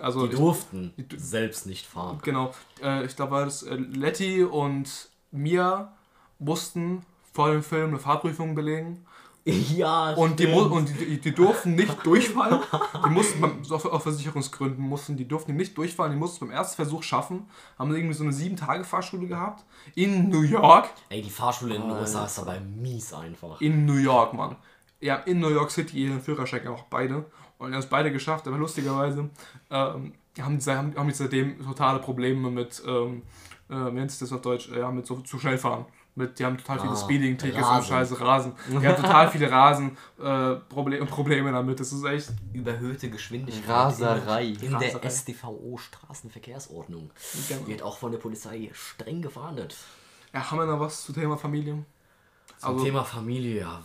Also, 0.00 0.26
Die 0.26 0.32
ich, 0.34 0.38
durften 0.38 0.92
die- 0.96 1.18
selbst 1.18 1.66
nicht 1.66 1.86
fahren. 1.86 2.18
Genau. 2.22 2.52
Äh, 2.82 3.04
ich 3.06 3.16
glaube, 3.16 3.44
das 3.44 3.62
äh, 3.62 3.74
Letty 3.76 4.44
und 4.44 5.08
Mia 5.32 5.92
mussten 6.38 7.02
vor 7.32 7.50
dem 7.50 7.62
Film 7.62 7.90
eine 7.90 7.98
Fahrprüfung 7.98 8.54
belegen. 8.54 9.04
Ja, 9.46 10.12
Und, 10.12 10.38
die, 10.38 10.46
und 10.46 10.90
die, 11.00 11.18
die 11.18 11.34
durften 11.34 11.74
nicht 11.74 11.96
durchfallen. 12.04 12.60
Die 13.06 13.08
mussten 13.10 13.40
beim, 13.40 13.64
so 13.64 13.74
aus 13.76 14.02
Versicherungsgründen 14.02 14.84
mussten, 14.86 15.16
die 15.16 15.26
durften 15.26 15.56
nicht 15.56 15.76
durchfallen. 15.78 16.12
Die 16.12 16.18
mussten 16.18 16.34
es 16.36 16.40
beim 16.40 16.50
ersten 16.50 16.76
Versuch 16.76 17.02
schaffen. 17.02 17.46
Haben 17.78 17.94
irgendwie 17.94 18.14
so 18.14 18.22
eine 18.22 18.34
sieben 18.34 18.56
Tage 18.56 18.84
Fahrschule 18.84 19.26
gehabt 19.26 19.64
in 19.94 20.28
New 20.28 20.42
York. 20.42 20.90
Ey, 21.08 21.22
die 21.22 21.30
Fahrschule 21.30 21.76
in 21.76 21.82
den. 21.82 21.90
USA 21.90 22.26
ist 22.26 22.38
aber 22.38 22.60
mies 22.60 23.14
einfach. 23.14 23.58
In 23.62 23.86
New 23.86 23.96
York, 23.96 24.34
Mann. 24.34 24.56
Ja, 25.00 25.16
in 25.16 25.40
New 25.40 25.48
York 25.48 25.70
City 25.70 26.04
ihren 26.04 26.20
Führerschein 26.20 26.66
auch 26.68 26.84
beide. 26.84 27.24
Und 27.58 27.72
er 27.72 27.76
hat 27.78 27.84
es 27.84 27.90
beide 27.90 28.10
geschafft, 28.12 28.46
aber 28.48 28.56
lustigerweise 28.58 29.28
ähm, 29.70 30.14
haben, 30.40 30.60
sie, 30.60 30.74
haben, 30.76 30.94
haben 30.96 31.08
die 31.08 31.14
seitdem 31.14 31.62
totale 31.62 31.98
Probleme 31.98 32.50
mit, 32.50 32.82
ähm, 32.86 33.22
äh, 33.68 33.74
wie 33.74 33.90
nennt 33.92 34.10
sich 34.10 34.20
das 34.20 34.32
auf 34.32 34.40
Deutsch, 34.42 34.68
ja, 34.68 34.90
mit 34.90 35.06
so 35.06 35.20
zu 35.20 35.38
schnell 35.38 35.58
fahren. 35.58 35.84
Mit, 36.14 36.38
die 36.38 36.44
haben 36.44 36.58
total 36.58 36.80
viele 36.80 36.92
Ah, 36.92 36.96
Speeding-Tickets 36.96 37.68
und 37.68 37.84
scheiße 37.84 38.20
Rasen. 38.20 38.52
Die 38.68 38.76
haben 38.86 38.96
total 38.96 39.30
viele 39.30 39.50
Rasen, 39.50 39.96
äh, 40.18 40.56
Proble 40.56 41.04
Probleme 41.06 41.52
damit. 41.52 41.78
Das 41.80 41.92
ist 41.92 42.02
echt 42.04 42.30
Überhöhte 42.52 43.08
Geschwindigkeit. 43.10 43.68
Raserei. 43.68 44.44
In, 44.46 44.54
in 44.60 44.78
der 44.78 44.94
Raserei. 44.94 45.08
StVO 45.10 45.78
Straßenverkehrsordnung 45.78 47.10
Genau. 47.48 47.66
wird 47.66 47.82
auch 47.82 47.98
von 47.98 48.10
der 48.12 48.18
Polizei 48.18 48.70
streng 48.72 49.22
gefahndet. 49.22 49.76
Ja, 50.34 50.50
haben 50.50 50.58
wir 50.58 50.66
noch 50.66 50.80
was 50.80 51.04
zum 51.04 51.14
Thema 51.14 51.36
Familie? 51.36 51.84
Zum 52.58 52.70
Also- 52.72 52.84
Thema 52.84 53.04
Familie, 53.04 53.60
ja. 53.60 53.82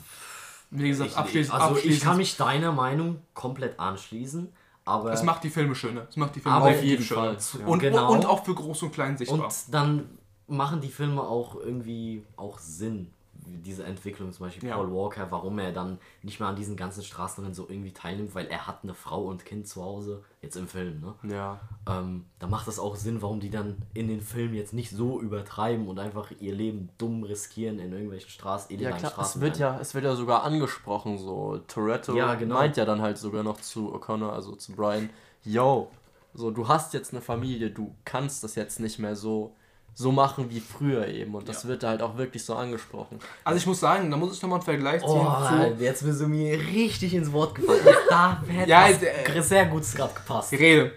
Wie 0.77 0.89
gesagt, 0.89 1.11
Ich, 1.11 1.17
abschließend. 1.17 1.53
also 1.53 1.67
ich 1.71 1.75
abschließend 1.77 2.03
kann 2.03 2.17
mich 2.17 2.37
deiner 2.37 2.71
Meinung 2.71 3.21
komplett 3.33 3.79
anschließen, 3.79 4.51
aber 4.85 5.11
das 5.11 5.23
macht 5.23 5.43
die 5.43 5.49
Filme 5.49 5.75
schöner. 5.75 6.01
Das 6.01 6.17
macht 6.17 6.35
die 6.35 6.39
Filme 6.39 6.57
auf 6.57 6.83
jeden 6.83 7.03
schöner. 7.03 7.35
Fall, 7.39 7.59
ja. 7.61 7.65
Und, 7.67 7.79
Genau. 7.79 8.11
und 8.11 8.25
auch 8.25 8.43
für 8.45 8.53
groß 8.55 8.83
und 8.83 8.91
klein 8.93 9.17
sichtbar. 9.17 9.39
und 9.45 9.53
dann 9.71 10.09
machen 10.47 10.81
die 10.81 10.89
Filme 10.89 11.21
auch 11.21 11.55
irgendwie 11.55 12.23
auch 12.35 12.59
Sinn. 12.59 13.11
Diese 13.45 13.83
Entwicklung, 13.83 14.31
zum 14.31 14.45
Beispiel 14.47 14.67
Ja. 14.69 14.75
Paul 14.75 14.91
Walker, 14.91 15.29
warum 15.31 15.59
er 15.59 15.71
dann 15.71 15.99
nicht 16.23 16.39
mehr 16.39 16.49
an 16.49 16.55
diesen 16.55 16.75
ganzen 16.75 17.03
Straßenrennen 17.03 17.53
so 17.53 17.67
irgendwie 17.69 17.91
teilnimmt, 17.91 18.33
weil 18.35 18.47
er 18.47 18.67
hat 18.67 18.79
eine 18.83 18.93
Frau 18.93 19.25
und 19.25 19.45
Kind 19.45 19.67
zu 19.67 19.83
Hause, 19.83 20.23
jetzt 20.41 20.55
im 20.55 20.67
Film, 20.67 21.01
ne? 21.01 21.33
Ja. 21.33 21.59
ähm, 21.87 22.25
da 22.39 22.47
macht 22.47 22.67
es 22.67 22.79
auch 22.79 22.95
Sinn, 22.95 23.21
warum 23.21 23.39
die 23.39 23.49
dann 23.49 23.77
in 23.93 24.07
den 24.07 24.21
Filmen 24.21 24.53
jetzt 24.55 24.73
nicht 24.73 24.91
so 24.91 25.19
übertreiben 25.21 25.87
und 25.87 25.99
einfach 25.99 26.31
ihr 26.39 26.53
Leben 26.53 26.89
dumm 26.97 27.23
riskieren 27.23 27.79
in 27.79 27.91
irgendwelchen 27.91 28.29
Straßen, 28.29 28.69
Ja 28.71 28.75
illegalen 28.77 28.99
klar, 28.99 29.11
es 29.11 29.13
Straßen. 29.15 29.41
wird 29.41 29.57
ja, 29.57 29.79
es 29.79 29.93
wird 29.93 30.05
ja 30.05 30.15
sogar 30.15 30.43
angesprochen, 30.43 31.17
so 31.17 31.59
Toretto 31.67 32.15
Ja, 32.15 32.35
genau. 32.35 32.55
meint 32.55 32.77
ja 32.77 32.85
dann 32.85 33.01
halt 33.01 33.17
sogar 33.17 33.43
noch 33.43 33.59
zu 33.61 33.93
O'Connor, 33.95 34.31
also 34.31 34.55
zu 34.55 34.73
Brian, 34.73 35.09
yo, 35.43 35.89
so 36.33 36.51
du 36.51 36.67
hast 36.67 36.93
jetzt 36.93 37.13
eine 37.13 37.21
Familie, 37.21 37.71
du 37.71 37.95
kannst 38.03 38.43
das 38.43 38.55
jetzt 38.55 38.79
nicht 38.79 38.99
mehr 38.99 39.15
so 39.15 39.55
so 39.97 40.11
machen 40.11 40.49
wie 40.49 40.59
früher 40.59 41.07
eben 41.07 41.33
und 41.35 41.47
das 41.47 41.63
Ja. 41.63 41.69
wird 41.69 41.83
da 41.83 41.87
halt 41.89 42.01
auch 42.01 42.17
wirklich 42.17 42.43
so 42.43 42.53
angesprochen. 42.55 43.17
Also 43.45 43.57
ich 43.57 43.65
muss 43.65 43.79
sagen, 43.79 44.11
da 44.11 44.17
muss 44.17 44.35
ich 44.35 44.41
nochmal 44.41 44.59
einen 44.59 44.65
Vergleich 44.65 45.01
ziehen 45.01 45.09
Oh, 45.09 45.47
zu. 45.77 45.81
jetzt 45.83 46.03
bist 46.05 46.19
du 46.21 46.27
mir 46.27 46.59
richtig 46.59 47.13
ins 47.13 47.31
Wort 47.31 47.55
gefallen. 47.55 47.79
Da 48.09 48.43
hätte 48.47 48.69
Ja, 48.69 48.89
was 48.89 49.01
äh, 49.01 49.41
sehr 49.41 49.65
gut 49.67 49.83
gerade 49.95 50.13
gepasst. 50.13 50.51
Rede. 50.51 50.91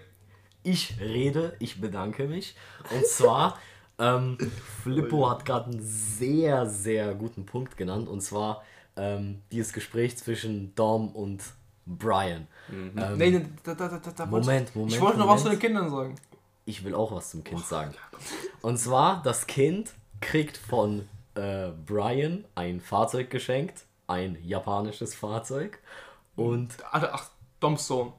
Ich 0.63 0.97
rede, 0.99 1.55
ich 1.59 1.79
bedanke 1.79 2.27
mich. 2.27 2.55
Und 2.93 3.05
zwar, 3.07 3.57
ähm, 3.97 4.37
Flippo 4.83 5.29
hat 5.29 5.45
gerade 5.45 5.71
einen 5.71 5.81
sehr, 5.81 6.67
sehr 6.69 7.15
guten 7.15 7.45
Punkt 7.45 7.77
genannt. 7.77 8.09
Und 8.09 8.19
zwar 8.21 8.63
ähm, 8.97 9.41
dieses 9.53 9.71
Gespräch 9.71 10.17
zwischen 10.17 10.75
Dom 10.75 11.15
und 11.15 11.41
Brian. 11.85 12.47
Ähm, 12.69 12.91
Nee, 13.17 13.31
nee, 13.31 13.45
da, 13.63 13.73
da, 13.73 13.87
da, 13.87 14.25
Moment, 14.25 14.75
Moment. 14.75 14.93
Ich 14.93 14.99
wollte 15.01 15.17
noch 15.19 15.27
was 15.29 15.39
zu 15.41 15.45
Moment. 15.47 15.63
den 15.63 15.67
Kindern 15.67 15.89
sagen. 15.89 16.15
Ich 16.69 16.83
will 16.83 16.93
auch 16.93 17.11
was 17.11 17.31
zum 17.31 17.43
Kind 17.43 17.65
sagen. 17.65 17.95
Und 18.61 18.77
zwar, 18.77 19.23
das 19.23 19.47
Kind 19.47 19.91
kriegt 20.21 20.55
von 20.55 21.09
äh, 21.33 21.69
Brian 21.87 22.45
ein 22.53 22.79
Fahrzeug 22.79 23.31
geschenkt. 23.31 23.85
Ein 24.05 24.37
japanisches 24.43 25.15
Fahrzeug. 25.15 25.79
Und 26.35 26.77
Ach, 26.91 27.03
ach 27.11 27.29
Doms 27.59 27.87
Sohn. 27.87 28.13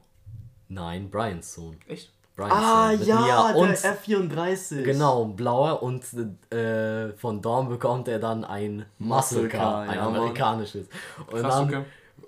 nein, 0.67 1.09
Brians 1.09 1.53
Sohn. 1.53 1.77
Echt? 1.87 2.11
Brians 2.35 2.53
Ah 2.53 2.91
Sohn 2.97 3.07
ja, 3.07 3.21
Mia. 3.21 3.47
der 3.53 3.55
Und 3.55 3.73
F34. 3.73 4.83
Genau, 4.83 5.23
ein 5.23 5.35
blauer 5.37 5.81
und 5.81 6.03
äh, 6.53 7.13
von 7.13 7.41
Dawn 7.41 7.69
bekommt 7.69 8.09
er 8.09 8.19
dann 8.19 8.43
ein 8.43 8.85
Muscle 8.99 9.47
Car, 9.47 9.83
ein 9.83 9.95
ja, 9.95 10.07
amerikanisches. 10.07 10.89
Und 11.27 11.39
Krass, 11.39 11.55
dann, 11.55 11.67
okay. 11.69 11.83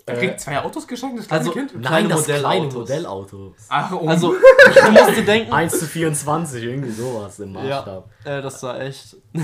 Er 0.06 0.16
äh, 0.16 0.18
kriegt 0.26 0.40
zwei 0.40 0.58
Autos 0.60 0.86
geschenkt, 0.86 1.18
das 1.18 1.26
kleine 1.28 1.40
also- 1.40 1.52
Kind? 1.52 1.80
nein, 1.80 2.08
das 2.08 2.24
kleine 2.24 2.44
Modellautos. 2.66 2.74
Modellauto. 2.74 3.54
Ach, 3.68 3.92
oh. 3.92 4.06
Also, 4.06 4.34
du 4.84 4.90
musst 4.90 5.16
dir 5.16 5.24
denken, 5.24 5.52
1 5.52 5.78
zu 5.78 5.86
24, 5.86 6.62
irgendwie 6.62 6.90
sowas 6.90 7.38
im 7.40 7.52
Maßstab. 7.52 8.10
ja, 8.24 8.38
äh, 8.38 8.42
das 8.42 8.62
war 8.62 8.80
echt. 8.80 9.16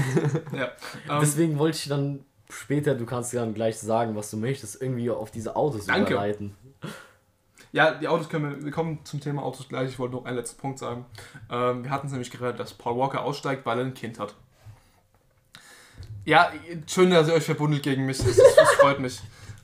ja. 0.53 0.65
Ähm, 1.09 1.19
Deswegen 1.21 1.59
wollte 1.59 1.79
ich 1.79 1.89
dann 1.89 2.25
später, 2.51 2.95
du 2.95 3.07
kannst 3.07 3.33
dann 3.33 3.55
gleich 3.55 3.79
sagen, 3.79 4.15
was 4.17 4.31
du 4.31 4.37
möchtest, 4.37 4.83
irgendwie 4.83 5.09
auf 5.11 5.31
diese 5.31 5.57
Autos 5.57 5.87
Danke. 5.87 6.13
überleiten. 6.13 6.55
ja, 7.73 7.93
die 7.93 8.09
Autos 8.09 8.29
können 8.29 8.57
wir, 8.57 8.65
wir 8.67 8.73
kommen 8.73 8.99
zum 9.05 9.21
Thema 9.21 9.43
Autos 9.43 9.67
gleich. 9.69 9.89
Ich 9.89 9.99
wollte 9.99 10.17
noch 10.17 10.27
einen 10.27 10.37
letzten 10.37 10.61
Punkt 10.61 10.79
sagen. 10.79 11.07
Ähm, 11.51 11.85
wir 11.85 11.91
hatten 11.91 12.09
es 12.09 12.13
nämlich 12.13 12.31
gehört, 12.31 12.61
dass 12.61 12.75
Paul 12.75 12.99
Walker 12.99 13.23
aussteigt, 13.23 13.65
weil 13.65 13.79
er 13.79 13.85
ein 13.87 13.95
Kind 13.95 14.19
hat. 14.19 14.35
Ja, 16.27 16.53
schön, 16.87 17.11
dass 17.11 17.29
ihr 17.29 17.35
euch 17.35 17.45
verbundelt 17.45 17.83
gegen 17.83 18.05
mich. 18.05 18.19
Das, 18.19 18.37
das 18.37 18.73
freut 18.79 19.01
mich. 19.01 19.21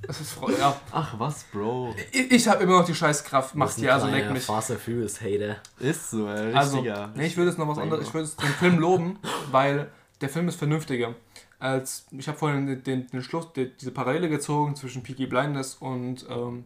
Das 0.06 0.20
ist 0.20 0.32
freu- 0.32 0.52
ja. 0.58 0.78
Ach 0.92 1.14
was, 1.18 1.44
Bro. 1.44 1.94
Ich, 2.12 2.30
ich 2.32 2.48
habe 2.48 2.62
immer 2.62 2.78
noch 2.80 2.86
die 2.86 2.94
Scheißkraft. 2.94 3.54
Du 3.54 3.58
Macht 3.58 3.76
ein 3.78 3.88
also 3.88 4.06
leck 4.08 4.30
mich. 4.30 4.44
Fast 4.44 4.70
and 4.70 4.80
Furious 4.80 5.20
Hater. 5.20 5.56
Ist 5.78 6.10
so, 6.10 6.28
ey, 6.28 6.52
Also, 6.54 6.82
nee, 7.14 7.26
ich 7.26 7.36
würde 7.36 7.50
es 7.50 7.58
noch 7.58 7.68
was 7.68 7.78
anderes, 7.78 8.06
ich 8.08 8.14
würde 8.14 8.24
es 8.24 8.36
den 8.36 8.48
Film 8.48 8.78
loben, 8.78 9.18
weil 9.50 9.90
der 10.20 10.28
Film 10.28 10.48
ist 10.48 10.56
vernünftiger. 10.56 11.14
Als, 11.58 12.06
ich 12.10 12.28
habe 12.28 12.36
vorhin 12.38 12.66
den, 12.66 12.82
den, 12.84 13.06
den 13.08 13.22
Schluss, 13.22 13.52
die, 13.54 13.70
diese 13.76 13.90
Parallele 13.90 14.28
gezogen 14.28 14.76
zwischen 14.76 15.02
Peaky 15.02 15.26
Blinders 15.26 15.76
und 15.76 16.26
ähm, 16.28 16.64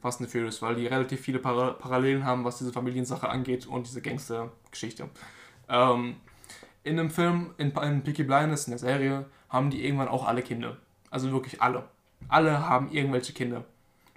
Fast 0.00 0.20
and 0.20 0.30
Furious, 0.30 0.62
weil 0.62 0.76
die 0.76 0.86
relativ 0.86 1.20
viele 1.20 1.38
Para 1.38 1.72
Parallelen 1.74 2.24
haben, 2.24 2.44
was 2.44 2.56
diese 2.58 2.72
Familiensache 2.72 3.28
angeht 3.28 3.66
und 3.66 3.86
diese 3.86 4.00
Gangster-Geschichte. 4.00 5.10
Ähm, 5.68 6.16
in 6.82 6.96
dem 6.96 7.10
Film, 7.10 7.50
in, 7.58 7.70
in 7.70 8.02
Peaky 8.02 8.24
Blinders, 8.24 8.66
in 8.66 8.70
der 8.70 8.78
Serie, 8.78 9.26
haben 9.50 9.68
die 9.70 9.84
irgendwann 9.84 10.08
auch 10.08 10.26
alle 10.26 10.40
Kinder. 10.42 10.78
Also 11.10 11.30
wirklich 11.32 11.60
alle. 11.60 11.84
Alle 12.28 12.68
haben 12.68 12.90
irgendwelche 12.90 13.32
Kinder. 13.32 13.64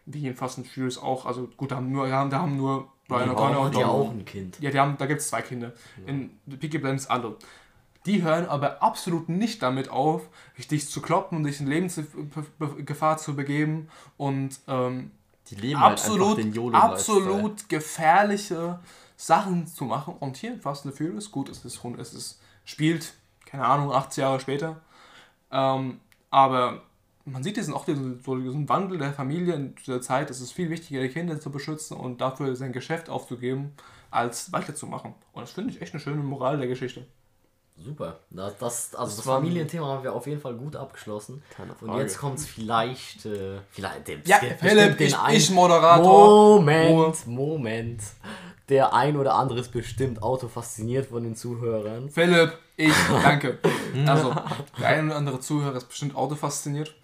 Wie 0.05 0.27
in 0.27 0.35
Fast 0.35 0.57
and 0.57 0.67
Furious 0.67 0.97
auch. 0.97 1.25
Also 1.25 1.49
gut, 1.55 1.71
da 1.71 1.77
haben 1.77 1.91
nur, 1.91 2.07
da 2.07 2.31
haben 2.31 2.57
nur 2.57 2.89
Brian 3.07 3.30
O'Connor 3.30 3.57
und 3.65 3.75
die 3.75 3.80
John. 3.80 3.89
auch 3.89 4.11
ein 4.11 4.25
Kind. 4.25 4.59
Ja, 4.59 4.71
die 4.71 4.80
haben, 4.80 4.97
da 4.97 5.05
gibt 5.05 5.21
es 5.21 5.30
zwei 5.30 5.41
Kinder. 5.41 5.73
In 6.05 6.31
Peaky 6.59 6.77
Blinders 6.80 7.09
alle. 7.09 7.38
Die 8.05 8.21
hören 8.21 8.47
aber 8.47 8.84
absolut 8.84 9.30
nicht 9.30 9.61
damit 9.61 9.89
auf, 9.89 10.23
dich 10.69 10.89
zu 10.89 11.01
kloppen 11.01 11.38
und 11.38 11.43
dich 11.45 11.61
in 11.61 11.67
Lebensgefahr 11.67 13.17
zu 13.17 13.35
begeben 13.35 13.88
und 14.17 14.59
ähm, 14.67 15.11
Die 15.49 15.55
leben 15.55 15.80
halt 15.80 15.93
absolut, 15.93 16.38
einfach 16.38 16.51
den 16.51 16.75
absolut 16.75 17.69
gefährliche 17.69 18.80
Sachen 19.15 19.67
zu 19.67 19.85
machen. 19.85 20.15
Und 20.19 20.35
hier 20.35 20.53
in 20.53 20.59
Fast 20.59 20.85
and 20.85 20.95
Furious, 20.95 21.31
gut, 21.31 21.47
es 21.47 21.63
ist, 21.63 21.81
es 21.97 22.13
ist 22.13 22.41
spielt, 22.65 23.13
keine 23.45 23.65
Ahnung, 23.65 23.93
80 23.93 24.21
Jahre 24.21 24.39
später. 24.41 24.81
Ähm, 25.51 26.01
aber 26.30 26.81
man 27.25 27.43
sieht 27.43 27.57
diesen, 27.57 27.73
auch 27.73 27.85
diesen, 27.85 28.21
so 28.23 28.35
diesen 28.37 28.67
Wandel 28.69 28.97
der 28.97 29.13
Familie 29.13 29.53
in 29.55 29.75
dieser 29.75 30.01
Zeit. 30.01 30.29
Es 30.29 30.41
ist 30.41 30.51
viel 30.51 30.69
wichtiger, 30.69 31.01
die 31.01 31.09
Kinder 31.09 31.39
zu 31.39 31.51
beschützen 31.51 31.95
und 31.97 32.19
dafür 32.21 32.55
sein 32.55 32.73
Geschäft 32.73 33.09
aufzugeben, 33.09 33.73
als 34.11 34.51
weiterzumachen. 34.51 35.13
Und 35.31 35.41
das 35.43 35.51
finde 35.51 35.71
ich 35.71 35.81
echt 35.81 35.93
eine 35.93 36.01
schöne 36.01 36.21
Moral 36.21 36.57
der 36.57 36.67
Geschichte. 36.67 37.05
Super. 37.75 38.19
Das, 38.29 38.57
das, 38.59 38.95
also 38.95 39.15
das, 39.17 39.25
war- 39.25 39.37
Familienthema 39.39 39.87
haben 39.87 40.03
wir 40.03 40.13
auf 40.13 40.27
jeden 40.27 40.39
Fall 40.39 40.53
gut 40.53 40.75
abgeschlossen. 40.75 41.41
Keine 41.57 41.71
Und 41.73 41.87
Frage. 41.87 42.01
jetzt 42.01 42.19
kommt 42.19 42.37
es 42.37 42.45
vielleicht, 42.45 43.25
äh, 43.25 43.57
vielleicht 43.71 44.07
dem 44.07 44.21
Ja, 44.25 44.37
Philipp, 44.59 44.97
den 44.97 45.07
ich, 45.07 45.17
ich 45.31 45.49
Moderator. 45.49 46.57
Moment, 46.61 47.25
Moment. 47.25 48.01
Der 48.69 48.93
ein 48.93 49.17
oder 49.17 49.33
andere 49.35 49.59
ist 49.59 49.71
bestimmt 49.71 50.21
autofasziniert 50.21 51.07
von 51.07 51.23
den 51.23 51.35
Zuhörern. 51.35 52.09
Philipp, 52.09 52.53
ich, 52.77 52.93
danke. 53.23 53.57
Also, 54.07 54.33
der 54.79 54.87
eine 54.87 55.07
oder 55.07 55.15
andere 55.17 55.39
Zuhörer 55.39 55.75
ist 55.77 55.87
bestimmt 55.89 56.15
autofasziniert. 56.15 56.95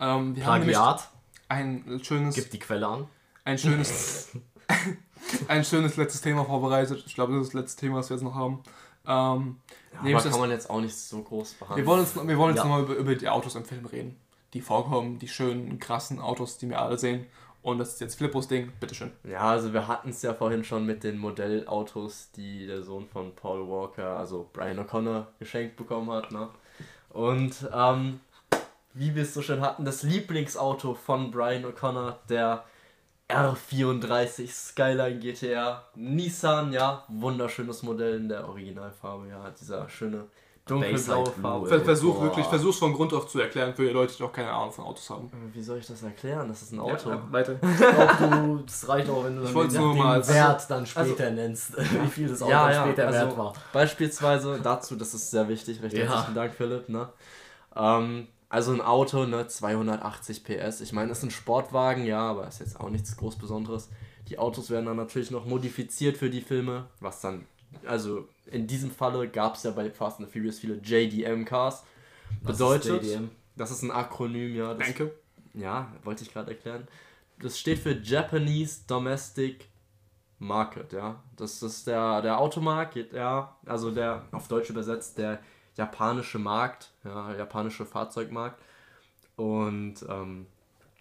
Ähm, 0.00 0.34
Plagiat, 0.34 1.08
ein 1.48 2.00
schönes, 2.02 2.34
gibt 2.34 2.52
die 2.52 2.58
Quelle 2.58 2.86
an. 2.86 3.06
ein 3.44 3.58
schönes, 3.58 4.30
ein 5.48 5.64
schönes 5.64 5.96
letztes 5.96 6.20
Thema 6.20 6.44
vorbereitet. 6.44 7.02
Ich 7.06 7.14
glaube, 7.14 7.32
das 7.34 7.42
ist 7.42 7.54
das 7.54 7.60
letzte 7.62 7.80
Thema, 7.80 7.96
das 7.98 8.10
wir 8.10 8.16
jetzt 8.16 8.24
noch 8.24 8.34
haben. 8.34 8.62
Ähm, 9.06 9.60
Aber 9.94 10.02
nämlich 10.02 10.22
das, 10.22 10.30
kann 10.32 10.40
man 10.40 10.50
jetzt 10.50 10.68
auch 10.70 10.80
nicht 10.80 10.96
so 10.96 11.22
groß 11.22 11.54
behandeln. 11.54 11.84
wir 11.84 11.90
wollen 11.90 12.02
jetzt, 12.02 12.14
wir 12.28 12.38
wollen 12.38 12.54
jetzt 12.54 12.64
Ja. 12.64 12.68
nochmal 12.68 12.82
über, 12.82 12.94
über 12.94 13.14
die 13.14 13.28
Autos 13.28 13.54
im 13.54 13.64
Film 13.64 13.86
reden, 13.86 14.16
die 14.52 14.60
vorkommen, 14.60 15.18
die 15.18 15.28
schönen, 15.28 15.78
krassen 15.78 16.20
Autos, 16.20 16.58
die 16.58 16.68
wir 16.68 16.80
alle 16.80 16.98
sehen. 16.98 17.26
Und 17.62 17.78
das 17.78 17.94
ist 17.94 18.00
jetzt 18.00 18.14
Flippos 18.16 18.46
Ding, 18.48 18.70
bitteschön. 18.78 19.10
Ja, 19.24 19.40
also 19.50 19.72
wir 19.72 19.88
hatten 19.88 20.10
es 20.10 20.22
ja 20.22 20.32
vorhin 20.32 20.62
schon 20.62 20.86
mit 20.86 21.02
den 21.02 21.18
Modellautos, 21.18 22.30
die 22.36 22.66
der 22.66 22.82
Sohn 22.82 23.08
von 23.08 23.34
Paul 23.34 23.68
Walker, 23.68 24.16
also 24.16 24.48
Brian 24.52 24.78
O'Connor, 24.78 25.26
geschenkt 25.38 25.76
bekommen 25.76 26.10
hat. 26.10 26.30
Ne? 26.30 26.48
Und 27.10 27.68
ähm, 27.74 28.20
wie 28.98 29.14
wir 29.14 29.22
es 29.22 29.32
so 29.34 29.42
schön 29.42 29.60
hatten, 29.60 29.84
das 29.84 30.02
Lieblingsauto 30.02 30.94
von 30.94 31.30
Brian 31.30 31.64
O'Connor, 31.64 32.14
der 32.28 32.64
R34 33.28 34.48
Skyline 34.50 35.18
GTR, 35.20 35.84
Nissan, 35.94 36.72
ja, 36.72 37.04
wunderschönes 37.08 37.82
Modell 37.82 38.16
in 38.16 38.28
der 38.28 38.48
Originalfarbe, 38.48 39.28
ja, 39.28 39.50
dieser 39.50 39.88
schöne 39.88 40.24
dunkelblaue 40.66 41.26
Farbe. 41.40 41.66
Ver- 41.66 41.80
Versuch 41.80 42.14
Boah. 42.16 42.22
wirklich, 42.24 42.46
versuch's 42.46 42.78
von 42.78 42.92
Grund 42.92 43.12
auf 43.14 43.26
zu 43.26 43.40
erklären 43.40 43.74
für 43.74 43.84
die 43.86 43.90
Leute, 43.92 44.14
die 44.16 44.22
noch 44.22 44.32
keine 44.32 44.50
Ahnung 44.50 44.70
von 44.72 44.84
Autos 44.84 45.08
haben. 45.08 45.30
Wie 45.52 45.62
soll 45.62 45.78
ich 45.78 45.86
das 45.86 46.02
erklären? 46.02 46.48
Das 46.48 46.60
ist 46.62 46.72
ein 46.72 46.80
Auto. 46.80 47.08
Ja, 47.10 47.22
weiter. 47.30 47.54
Du, 48.18 48.62
das 48.66 48.86
reicht 48.88 49.08
auch, 49.08 49.24
wenn 49.24 49.36
du 49.36 49.42
dann 49.44 49.54
den, 49.54 49.70
den 49.70 49.96
mal 49.96 50.14
als- 50.16 50.28
Wert 50.32 50.66
dann 50.70 50.84
später 50.84 51.24
also- 51.24 51.34
nennst, 51.36 51.76
wie 52.02 52.08
viel 52.08 52.28
das 52.28 52.42
Auto 52.42 52.50
Ja, 52.50 52.70
ja, 52.70 52.82
später 52.84 53.06
also 53.06 53.18
wert 53.18 53.38
war. 53.38 53.52
beispielsweise 53.72 54.58
dazu, 54.62 54.96
das 54.96 55.14
ist 55.14 55.30
sehr 55.30 55.48
wichtig, 55.48 55.82
recht 55.82 55.96
Ja. 55.96 56.04
herzlichen 56.06 56.34
Dank, 56.34 56.52
Philipp. 56.54 56.88
Ne? 56.90 57.08
Ähm, 57.76 58.26
also 58.48 58.72
ein 58.72 58.80
Auto, 58.80 59.26
ne, 59.26 59.46
280 59.46 60.44
PS. 60.44 60.80
Ich 60.80 60.92
meine, 60.92 61.08
das 61.08 61.18
ist 61.18 61.24
ein 61.24 61.30
Sportwagen, 61.30 62.04
ja, 62.04 62.20
aber 62.20 62.48
ist 62.48 62.60
jetzt 62.60 62.80
auch 62.80 62.90
nichts 62.90 63.16
groß 63.16 63.36
Besonderes. 63.36 63.90
Die 64.28 64.38
Autos 64.38 64.70
werden 64.70 64.86
dann 64.86 64.96
natürlich 64.96 65.30
noch 65.30 65.44
modifiziert 65.44 66.16
für 66.16 66.30
die 66.30 66.40
Filme, 66.40 66.86
was 67.00 67.20
dann, 67.20 67.46
also 67.86 68.28
in 68.46 68.66
diesem 68.66 68.90
Falle 68.90 69.28
gab 69.28 69.54
es 69.54 69.62
ja 69.62 69.70
bei 69.70 69.90
Fast 69.90 70.20
and 70.20 70.30
Furious 70.30 70.58
viele 70.58 70.76
JDM-Cars. 70.76 71.84
Was 72.42 72.52
ist 72.52 72.58
Bedeutet, 72.58 73.04
JDM? 73.04 73.30
das 73.56 73.70
ist 73.70 73.82
ein 73.82 73.90
Akronym, 73.90 74.54
ja. 74.54 74.74
Das, 74.74 74.86
Danke. 74.86 75.14
ja, 75.54 75.92
wollte 76.04 76.24
ich 76.24 76.32
gerade 76.32 76.50
erklären. 76.50 76.88
Das 77.38 77.58
steht 77.58 77.78
für 77.78 77.92
Japanese 77.92 78.80
Domestic 78.86 79.68
Market, 80.38 80.92
ja. 80.92 81.22
Das 81.36 81.62
ist 81.62 81.86
der, 81.86 82.22
der 82.22 82.38
Automarkt, 82.38 82.96
ja, 83.12 83.56
also 83.66 83.90
der 83.90 84.24
auf 84.32 84.48
Deutsch 84.48 84.70
übersetzt 84.70 85.18
der 85.18 85.40
japanische 85.78 86.38
Markt, 86.38 86.90
ja, 87.04 87.34
japanische 87.34 87.86
Fahrzeugmarkt. 87.86 88.60
Und 89.36 90.04
ähm, 90.08 90.46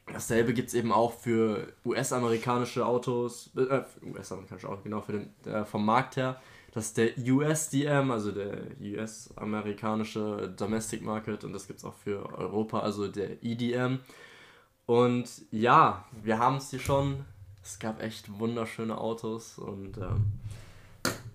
dasselbe 0.06 0.54
gibt 0.54 0.70
es 0.70 0.76
eben 0.76 0.94
auch 0.94 1.12
für 1.12 1.74
US-amerikanische 1.84 2.86
Autos, 2.86 3.50
äh, 3.58 3.82
US-amerikanische 4.06 4.70
Autos, 4.70 4.84
genau, 4.84 5.02
für 5.02 5.14
den, 5.14 5.34
der, 5.44 5.66
vom 5.66 5.84
Markt 5.84 6.16
her. 6.16 6.40
Das 6.72 6.86
ist 6.86 6.98
der 6.98 7.18
USDM, 7.18 8.12
also 8.12 8.32
der 8.32 8.60
US-amerikanische 8.80 10.54
Domestic 10.56 11.02
Market 11.02 11.44
und 11.44 11.54
das 11.54 11.66
gibt 11.66 11.80
es 11.80 11.86
auch 11.86 11.96
für 11.96 12.30
Europa, 12.38 12.82
also 12.82 13.08
der 13.08 13.44
EDM. 13.44 14.00
Und 14.86 15.28
ja, 15.52 16.06
wir 16.24 16.38
haben 16.38 16.58
es 16.58 16.70
hier 16.70 16.80
schon. 16.80 17.26
Es 17.64 17.80
gab 17.80 18.02
echt 18.02 18.40
wunderschöne 18.40 18.98
Autos 18.98 19.58
und 19.58 19.98
ähm, 19.98 20.28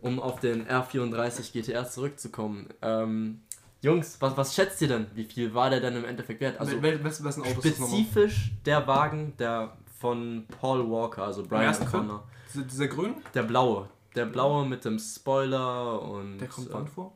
um 0.01 0.21
auf 0.21 0.41
den 0.41 0.67
R34 0.67 1.53
GTR 1.53 1.89
zurückzukommen. 1.89 2.69
Ähm, 2.83 3.41
Jungs, 3.81 4.17
was, 4.21 4.37
was 4.37 4.55
schätzt 4.55 4.81
ihr 4.83 4.89
denn? 4.89 5.07
Wie 5.15 5.25
viel 5.25 5.55
war 5.55 5.71
der 5.71 5.81
denn 5.81 5.97
im 5.97 6.05
Endeffekt 6.05 6.41
wert? 6.41 6.59
Also 6.61 6.81
Wel 6.83 7.03
wessen, 7.03 7.25
wessen 7.25 7.43
Autos 7.43 7.65
spezifisch 7.65 8.53
der 8.65 8.87
Wagen, 8.87 9.35
der 9.39 9.77
von 10.01 10.47
Paul 10.61 10.89
Walker, 10.89 11.25
also 11.25 11.43
Brian? 11.45 11.75
O'Connor. 11.75 12.21
Dieser, 12.53 12.65
dieser 12.65 12.89
grüne? 12.89 13.15
Der 13.35 13.43
blaue. 13.43 13.89
Der 14.15 14.27
blaue 14.27 14.67
mit 14.67 14.85
dem 14.85 14.99
Spoiler 14.99 16.01
und. 16.03 16.39
Der 16.39 16.49
kommt 16.49 16.69
äh, 16.71 16.75
wann 16.75 16.87
vor? 16.87 17.13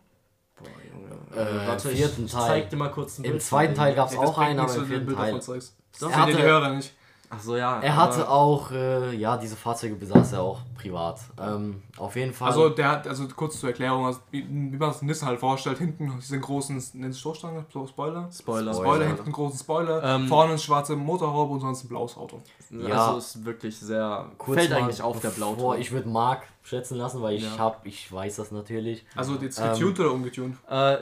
Boah, 0.57 0.67
Junge. 0.91 1.11
Äh, 1.51 1.67
warte, 1.69 1.91
ich- 1.91 1.99
vierten 1.99 2.25
ich 2.25 2.33
Teil. 2.33 2.47
zeig 2.47 2.71
dir 2.71 2.77
mal 2.77 2.91
kurz 2.91 3.19
ein 3.19 3.25
Im 3.25 3.31
Bild 3.33 3.43
zweiten 3.43 3.75
von 3.75 3.85
Teil 3.85 3.95
gab 3.95 4.11
es 4.11 4.17
auch 4.17 4.39
einen, 4.39 4.59
aber 4.59 4.75
im 4.75 4.81
du 4.81 4.87
vierten 4.87 5.15
Teil. 5.15 5.35
Das 5.35 5.47
sehen 5.47 6.27
die 6.29 6.43
Hörer 6.43 6.71
nicht. 6.75 6.95
Ach 7.31 7.41
so, 7.41 7.57
ja. 7.57 7.81
Er 7.81 7.97
hatte 7.97 8.29
auch, 8.29 8.71
äh, 8.71 9.15
ja, 9.17 9.37
diese 9.37 9.57
Fahrzeuge 9.57 9.95
besaß 9.97 10.33
er 10.35 10.43
auch 10.43 10.61
privat. 10.77 11.21
Ähm, 11.41 11.83
auf 11.99 12.15
jeden 12.17 12.33
Fall. 12.33 12.49
Also, 12.49 12.69
der 12.69 12.89
hat, 12.91 13.09
also 13.09 13.27
kurz 13.29 13.59
zur 13.61 13.71
Erklärung, 13.71 14.07
also, 14.07 14.21
wie, 14.31 14.43
wie 14.49 14.77
man 14.77 14.91
es 14.91 15.03
Nissan 15.03 15.29
halt 15.29 15.41
vorstellt, 15.41 15.79
hinten 15.79 16.13
diesen 16.21 16.41
großen, 16.41 16.77
nennt 16.95 17.13
es 17.15 17.21
Stoßstange, 17.21 17.65
so 17.73 17.87
Spoiler? 17.87 18.29
Spoiler. 18.33 18.73
Spoiler, 18.75 19.07
hinten 19.07 19.23
einen 19.25 19.33
großen 19.33 19.59
Spoiler, 19.59 20.03
Ähm, 20.05 20.29
vorne 20.29 20.53
ein 20.53 20.59
schwarze 20.59 20.95
Motorhaube 20.97 21.55
und 21.55 21.61
sonst 21.61 21.85
ein 21.85 21.89
blaues 21.89 22.17
Auto. 22.17 22.41
Ja. 22.71 23.07
Also 23.07 23.19
ist 23.19 23.45
wirklich 23.45 23.79
sehr. 23.79 24.27
kurz 24.39 24.59
fällt 24.59 24.71
mal, 24.71 24.83
eigentlich 24.83 25.03
auf 25.03 25.21
der 25.21 25.29
bevor- 25.31 25.55
Blauton. 25.57 25.81
Ich 25.81 25.93
würde 25.93 26.09
Mark 26.09 26.43
schätzen 26.63 26.97
lassen, 26.97 27.23
weil 27.23 27.37
ich 27.37 27.45
Ja. 27.45 27.59
hab, 27.59 27.87
ich 27.87 28.13
weiß 28.13 28.37
das 28.37 28.51
natürlich. 28.51 29.05
Also 29.15 29.35
jetzt 29.37 29.61
Ähm, 29.61 29.73
getuned 29.73 30.01
oder 30.01 30.13
ungetuned? 30.13 30.57
Äh, 30.69 30.97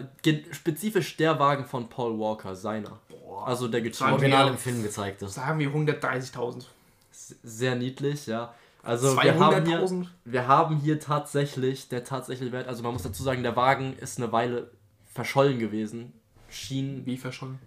spezifisch 0.52 1.16
der 1.16 1.38
Wagen 1.38 1.64
von 1.64 1.88
Paul 1.88 2.18
Walker, 2.18 2.54
seiner. 2.54 2.98
Also 3.38 3.68
der 3.68 3.80
getuned. 3.82 4.12
Original 4.12 4.48
im 4.48 4.58
Film 4.58 4.82
gezeigt 4.82 5.22
ist. 5.22 5.34
Sagen 5.34 5.58
wir 5.58 5.70
130.000. 5.70 6.64
Sehr 7.12 7.74
niedlich, 7.74 8.26
ja. 8.26 8.52
Also 8.82 9.16
wir 9.16 9.38
haben, 9.38 9.64
hier, 9.64 9.80
200.000? 9.80 10.06
wir 10.26 10.46
haben 10.46 10.76
hier 10.76 11.00
tatsächlich, 11.00 11.88
der 11.88 12.04
tatsächliche 12.04 12.52
Wert, 12.52 12.68
also 12.68 12.82
man 12.82 12.92
muss 12.92 13.02
dazu 13.02 13.22
sagen, 13.22 13.42
der 13.42 13.56
Wagen 13.56 13.94
ist 13.98 14.18
eine 14.18 14.30
Weile 14.30 14.70
verschollen 15.14 15.58
gewesen. 15.58 16.12
Schien, 16.50 17.06
Wie 17.06 17.16
verschollen? 17.16 17.58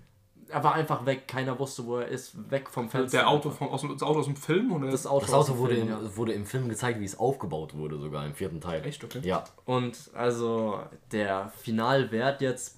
er 0.49 0.63
war 0.63 0.75
einfach 0.75 1.05
weg, 1.05 1.27
keiner 1.27 1.59
wusste, 1.59 1.85
wo 1.85 1.97
er 1.97 2.07
ist, 2.07 2.49
weg 2.49 2.69
vom 2.69 2.89
Fenster. 2.89 3.17
Der 3.17 3.27
Auto 3.27 3.49
vom, 3.49 3.67
aus, 3.67 3.81
dem- 3.81 3.91
das 3.91 4.01
Auto 4.03 4.19
aus 4.19 4.25
dem 4.27 4.35
Film? 4.37 4.71
Oder? 4.71 4.89
das 4.89 5.05
Auto, 5.05 5.25
Das 5.25 5.33
Auto 5.33 5.57
wurde, 5.57 5.75
Film, 5.75 5.87
im, 5.89 6.03
ja. 6.03 6.15
wurde 6.15 6.31
im 6.33 6.45
Film 6.45 6.69
gezeigt, 6.69 6.99
wie 7.01 7.05
es 7.05 7.19
aufgebaut 7.19 7.75
wurde, 7.75 7.97
sogar 7.99 8.25
im 8.25 8.33
vierten 8.33 8.61
Teil. 8.61 8.85
Echt, 8.85 9.03
okay. 9.03 9.19
Ja. 9.23 9.43
Und 9.65 9.97
also 10.13 10.79
der 11.11 11.51
Finalwert 11.61 12.39
jetzt 12.41 12.77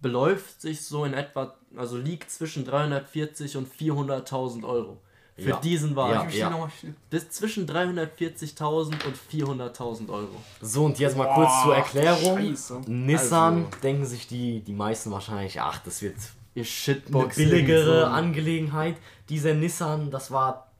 beläuft 0.00 0.60
sich 0.60 0.84
so 0.84 1.04
in 1.04 1.12
etwa, 1.14 1.56
also 1.76 1.96
liegt 1.96 2.30
zwischen 2.30 2.64
340 2.64 3.56
und 3.56 3.68
400.000 3.72 4.64
Euro. 4.64 4.98
Für 5.36 5.50
Ja. 5.50 5.60
diesen 5.60 5.94
Wagen. 5.94 6.30
Ja. 6.32 6.50
nochmal? 6.50 6.70
Bis 7.10 7.30
zwischen 7.30 7.64
340.000 7.68 9.04
und 9.06 9.16
400.000 9.16 10.10
Euro. 10.10 10.34
So, 10.60 10.84
und 10.86 10.98
jetzt 10.98 11.16
mal 11.16 11.32
kurz 11.32 11.62
zur 11.62 11.76
Erklärung. 11.76 12.38
Scheiße. 12.38 12.80
Nissan, 12.88 13.66
Also- 13.66 13.78
denken 13.82 14.04
sich 14.04 14.26
die, 14.26 14.60
die 14.60 14.72
meisten 14.72 15.12
wahrscheinlich, 15.12 15.60
ach, 15.60 15.78
das 15.84 16.02
wird 16.02 16.16
Ihr 16.54 16.62
eine 16.62 16.64
Shitbox. 16.64 17.36
billigere 17.36 18.00
so. 18.00 18.06
Angelegenheit. 18.06 18.96
Dieser 19.28 19.54
Nissan, 19.54 20.10
das 20.10 20.32
war, 20.32 20.72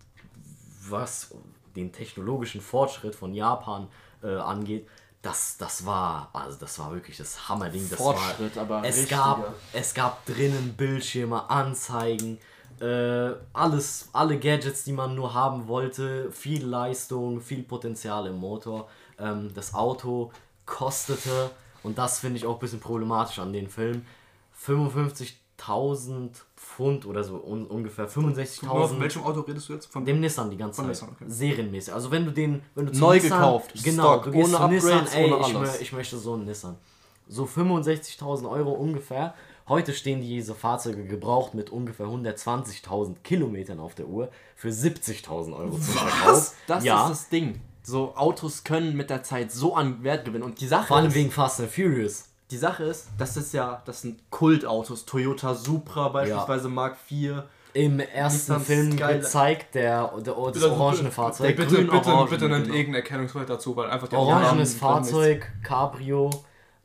was 0.89 1.33
den 1.77 1.93
technologischen 1.93 2.61
Fortschritt 2.61 3.15
von 3.15 3.35
Japan 3.35 3.87
äh, 4.25 4.35
angeht, 4.35 4.89
das, 5.23 5.57
das 5.59 5.85
war, 5.85 6.31
also 6.33 6.59
das 6.59 6.79
war 6.79 6.93
wirklich 6.93 7.17
das 7.17 7.49
Hammerding. 7.49 7.89
Das 7.91 7.99
Fortschritt, 7.99 8.57
war, 8.57 8.63
aber 8.63 8.83
es 8.85 8.97
richtiger. 8.97 9.17
gab, 9.17 9.55
es 9.73 9.95
gab 9.95 10.25
drinnen 10.27 10.75
Bildschirme, 10.77 11.51
Anzeigen, 11.51 12.39
äh, 12.81 13.33
alles, 13.53 14.09
alle 14.13 14.39
Gadgets, 14.39 14.85
die 14.85 14.93
man 14.93 15.15
nur 15.15 15.35
haben 15.35 15.67
wollte, 15.67 16.31
viel 16.31 16.65
Leistung, 16.65 17.41
viel 17.41 17.65
Potenzial 17.65 18.27
im 18.27 18.37
Motor. 18.37 18.89
Ähm, 19.19 19.53
das 19.55 19.75
Auto 19.75 20.33
kostete, 20.65 21.51
und 21.83 21.99
das 21.99 22.21
finde 22.21 22.39
ich 22.39 22.47
auch 22.47 22.55
ein 22.55 22.61
bisschen 22.61 22.81
problematisch 22.81 23.41
an 23.41 23.53
den 23.53 23.69
Film, 23.69 24.07
55.000 24.65 26.31
Pfund 26.79 27.07
oder 27.07 27.25
so, 27.25 27.35
un 27.45 27.67
ungefähr 27.67 28.07
Von 28.07 28.33
65.000. 28.37 29.01
welchem 29.01 29.25
Auto 29.25 29.41
redest 29.41 29.69
du 29.69 29.73
jetzt? 29.73 29.87
Von 29.87 30.05
Dem 30.05 30.21
Nissan 30.21 30.49
die 30.49 30.57
ganze 30.57 30.77
Von 30.77 30.85
Zeit. 30.85 30.91
Nissan, 30.91 31.09
okay. 31.11 31.25
Serienmäßig. 31.27 31.93
Also 31.93 32.13
wenn 32.13 32.25
du 32.25 32.31
den, 32.31 32.63
wenn 32.77 32.87
du 32.87 32.93
zu 32.93 33.01
Neu 33.01 33.15
Nissan, 33.17 33.31
gekauft, 33.41 33.73
genau, 33.83 34.03
Stock, 34.13 34.25
du 34.27 34.31
gehst 34.31 34.55
ohne 34.55 34.57
zu 34.69 34.69
Nissan, 34.75 34.93
Upgrades, 34.93 35.15
ey, 35.15 35.33
ohne 35.33 35.41
ich, 35.49 35.57
alles. 35.57 35.71
mö- 35.77 35.81
ich 35.83 35.93
möchte 35.93 36.19
so 36.19 36.35
einen 36.35 36.45
Nissan. 36.45 36.77
So 37.27 37.45
65.000 37.47 38.49
Euro 38.49 38.71
ungefähr. 38.73 39.35
Heute 39.69 39.93
stehen 39.93 40.21
diese 40.21 40.55
Fahrzeuge 40.55 41.05
gebraucht 41.05 41.53
mit 41.55 41.69
ungefähr 41.71 42.07
120.000 42.07 43.17
Kilometern 43.25 43.81
auf 43.81 43.95
der 43.97 44.07
Uhr 44.07 44.31
für 44.57 44.69
70.000 44.69 45.57
Euro 45.57 45.73
zum 45.73 45.83
Verkauf. 45.83 46.55
Das 46.69 46.85
ja, 46.85 47.03
ist 47.05 47.11
das 47.11 47.29
Ding. 47.29 47.61
So 47.83 48.15
Autos 48.17 48.65
können 48.65 48.97
mit 48.97 49.11
der 49.11 49.23
Zeit 49.25 49.51
so 49.51 49.75
an 49.75 50.03
Wert 50.05 50.25
gewinnen. 50.25 50.45
Und 50.45 50.61
die 50.61 50.67
Sache 50.69 50.87
vor 50.87 50.97
allem 50.99 51.13
wegen 51.13 51.31
Fast 51.31 51.61
and 51.61 51.71
Furious. 51.71 52.27
Die 52.51 52.57
Sache 52.57 52.85
ist, 52.85 53.09
das 53.19 53.37
ist 53.37 53.53
ja, 53.53 53.83
das 53.85 54.03
sind 54.03 54.21
Kultautos. 54.31 55.05
Toyota 55.05 55.55
Supra 55.55 56.09
beispielsweise 56.09 56.69
Mark 56.69 56.97
IV. 57.11 57.43
Im 57.75 58.01
ersten 58.01 58.55
Nissan 58.55 58.61
Film 58.63 58.93
Skyline. 58.93 59.19
gezeigt, 59.21 59.75
der, 59.75 60.09
der, 60.25 60.35
das 60.35 60.53
Bitte- 60.55 60.73
orangene 60.73 61.03
bitte- 61.05 61.11
Fahrzeug. 61.15 61.57
Bitte, 61.57 61.75
grün, 61.77 61.87
bitte, 61.91 62.11
orange, 62.13 62.31
bitte 62.31 62.49
nennt 62.49 62.65
genau. 62.65 62.77
irgendein 62.77 63.03
Erkennungswert 63.03 63.51
dazu, 63.51 63.77
weil 63.77 63.91
einfach 63.91 64.09
der 64.09 64.19
Orangenes. 64.19 64.75
Fahrzeug, 64.75 65.53
Cabrio. 65.63 66.31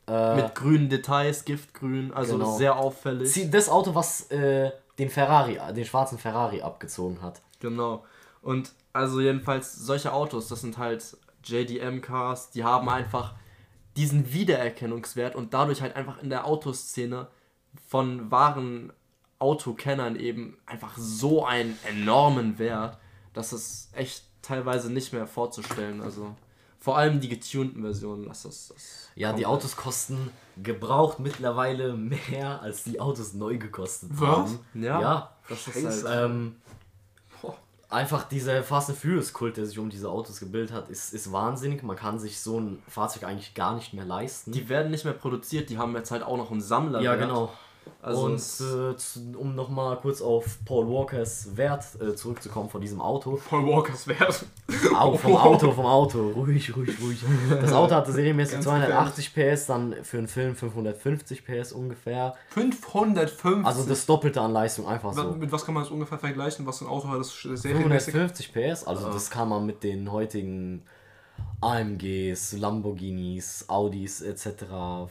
Äh, 0.06 0.36
Mit 0.36 0.54
grünen 0.54 0.90
Details, 0.90 1.46
Giftgrün, 1.46 2.12
also 2.12 2.34
Genau. 2.36 2.56
sehr 2.58 2.76
auffällig. 2.76 3.32
sie- 3.32 3.50
das 3.50 3.70
Auto, 3.70 3.94
was 3.94 4.30
äh, 4.30 4.70
den 4.98 5.08
Ferrari, 5.08 5.58
den 5.74 5.86
schwarzen 5.86 6.18
Ferrari 6.18 6.60
abgezogen 6.60 7.22
hat. 7.22 7.40
Genau. 7.60 8.04
Und 8.42 8.70
also 8.92 9.20
jedenfalls 9.22 9.74
solche 9.74 10.12
Autos, 10.12 10.48
das 10.48 10.60
sind 10.60 10.76
halt 10.76 11.16
JDM-Cars, 11.44 12.50
die 12.50 12.62
haben 12.64 12.88
einfach 12.90 13.32
diesen 13.96 14.32
Wiedererkennungswert 14.32 15.36
und 15.36 15.54
dadurch 15.54 15.80
halt 15.82 15.96
einfach 15.96 16.22
in 16.22 16.30
der 16.30 16.46
Autoszene 16.46 17.28
von 17.88 18.30
wahren 18.30 18.92
Autokennern 19.38 20.16
eben 20.16 20.56
einfach 20.66 20.96
so 20.96 21.44
einen 21.44 21.76
enormen 21.88 22.58
Wert, 22.58 22.98
dass 23.32 23.52
es 23.52 23.90
echt 23.92 24.24
teilweise 24.42 24.92
nicht 24.92 25.12
mehr 25.12 25.26
vorzustellen. 25.26 26.00
Also 26.00 26.34
vor 26.78 26.96
allem 26.98 27.20
die 27.20 27.28
getunten 27.28 27.82
Versionen, 27.82 28.26
das 28.28 28.44
ist 28.44 28.70
das. 28.70 29.08
Ja, 29.16 29.32
die. 29.32 29.46
Autos 29.46 29.76
kosten 29.76 30.30
gebraucht 30.62 31.18
mittlerweile 31.18 31.94
mehr, 31.94 32.60
als 32.62 32.84
die 32.84 33.00
Autos 33.00 33.32
neu 33.34 33.58
gekostet 33.58 34.10
Was? 34.12 34.28
haben. 34.28 34.58
Ja, 34.74 35.00
Ja. 35.00 35.36
das 35.48 35.66
ist 35.68 36.04
halt. 36.04 36.24
Ähm, 36.30 36.56
einfach 37.88 38.28
dieser 38.28 38.62
Fast 38.62 38.90
and 38.90 38.98
Furious 38.98 39.32
Kult, 39.32 39.56
der 39.56 39.66
sich 39.66 39.78
um 39.78 39.90
diese 39.90 40.08
Autos 40.08 40.40
gebildet 40.40 40.72
hat, 40.72 40.88
ist, 40.88 41.14
ist 41.14 41.30
wahnsinnig. 41.32 41.82
Man 41.82 41.96
kann 41.96 42.18
sich 42.18 42.40
so 42.40 42.58
ein 42.58 42.82
Fahrzeug 42.88 43.24
eigentlich 43.24 43.54
gar 43.54 43.74
nicht 43.74 43.92
mehr 43.94 44.04
leisten. 44.04 44.52
Die 44.52 44.68
werden 44.68 44.90
nicht 44.90 45.04
mehr 45.04 45.14
produziert, 45.14 45.70
die 45.70 45.78
haben 45.78 45.94
jetzt 45.94 46.10
halt 46.10 46.22
auch 46.22 46.36
noch 46.36 46.50
einen 46.50 46.60
Sammler. 46.60 47.00
ja, 47.00 47.16
genau. 47.16 47.52
Also 48.04 48.24
und 48.24 48.40
äh, 48.60 49.36
um 49.36 49.54
nochmal 49.54 49.96
kurz 49.96 50.20
auf 50.20 50.58
Paul 50.66 50.86
Walkers 50.88 51.56
Wert 51.56 51.84
äh, 52.00 52.14
zurückzukommen 52.14 52.68
von 52.68 52.82
diesem 52.82 53.00
Auto. 53.00 53.40
Paul 53.48 53.66
Walkers 53.66 54.06
Wert. 54.06 54.44
Au, 54.94 55.16
vom 55.16 55.36
Auto, 55.36 55.72
vom 55.72 55.86
Auto. 55.86 56.28
Ruhig, 56.30 56.76
ruhig, 56.76 56.90
ruhig. 57.00 57.24
Das 57.48 57.72
Auto 57.72 57.94
hatte 57.94 58.12
serienmäßig 58.12 58.56
Ganz 58.56 58.64
280 58.64 59.34
PS, 59.34 59.66
dann 59.66 59.94
für 60.02 60.18
einen 60.18 60.28
Film 60.28 60.54
550 60.54 61.46
PS 61.46 61.72
ungefähr. 61.72 62.34
550. 62.50 63.64
Also 63.64 63.88
das 63.88 64.04
Doppelte 64.04 64.40
an 64.42 64.52
Leistung, 64.52 64.86
einfach 64.86 65.14
so. 65.14 65.30
Mit 65.32 65.50
was 65.50 65.64
kann 65.64 65.72
man 65.72 65.84
das 65.84 65.90
ungefähr 65.90 66.18
vergleichen? 66.18 66.66
Was 66.66 66.80
für 66.80 66.84
ein 66.84 66.90
Auto 66.90 67.08
hat 67.08 67.20
das 67.20 67.32
serienmäßig? 67.32 68.12
550 68.12 68.52
PS, 68.52 68.84
also 68.86 69.10
das 69.10 69.30
kann 69.30 69.48
man 69.48 69.64
mit 69.64 69.82
den 69.82 70.12
heutigen 70.12 70.82
AMGs, 71.60 72.52
Lamborghinis, 72.58 73.64
Audis 73.68 74.20
etc. 74.20 74.64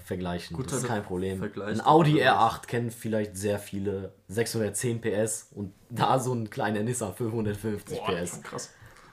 vergleichen. 0.03 0.55
Guter 0.55 0.71
das 0.71 0.81
ist 0.83 0.87
kein 0.87 1.03
Problem. 1.03 1.39
Vergleich. 1.39 1.79
Ein 1.79 1.85
Audi 1.85 2.21
R8 2.21 2.67
kennen 2.67 2.91
vielleicht 2.91 3.35
sehr 3.35 3.57
viele 3.59 4.13
610 4.27 5.01
PS 5.01 5.49
und 5.55 5.73
da 5.89 6.19
so 6.19 6.33
ein 6.33 6.49
kleiner 6.49 6.81
Nissan 6.81 7.13
550 7.13 7.99
Boah, 7.99 8.11
PS. 8.11 8.41
krass. 8.43 8.69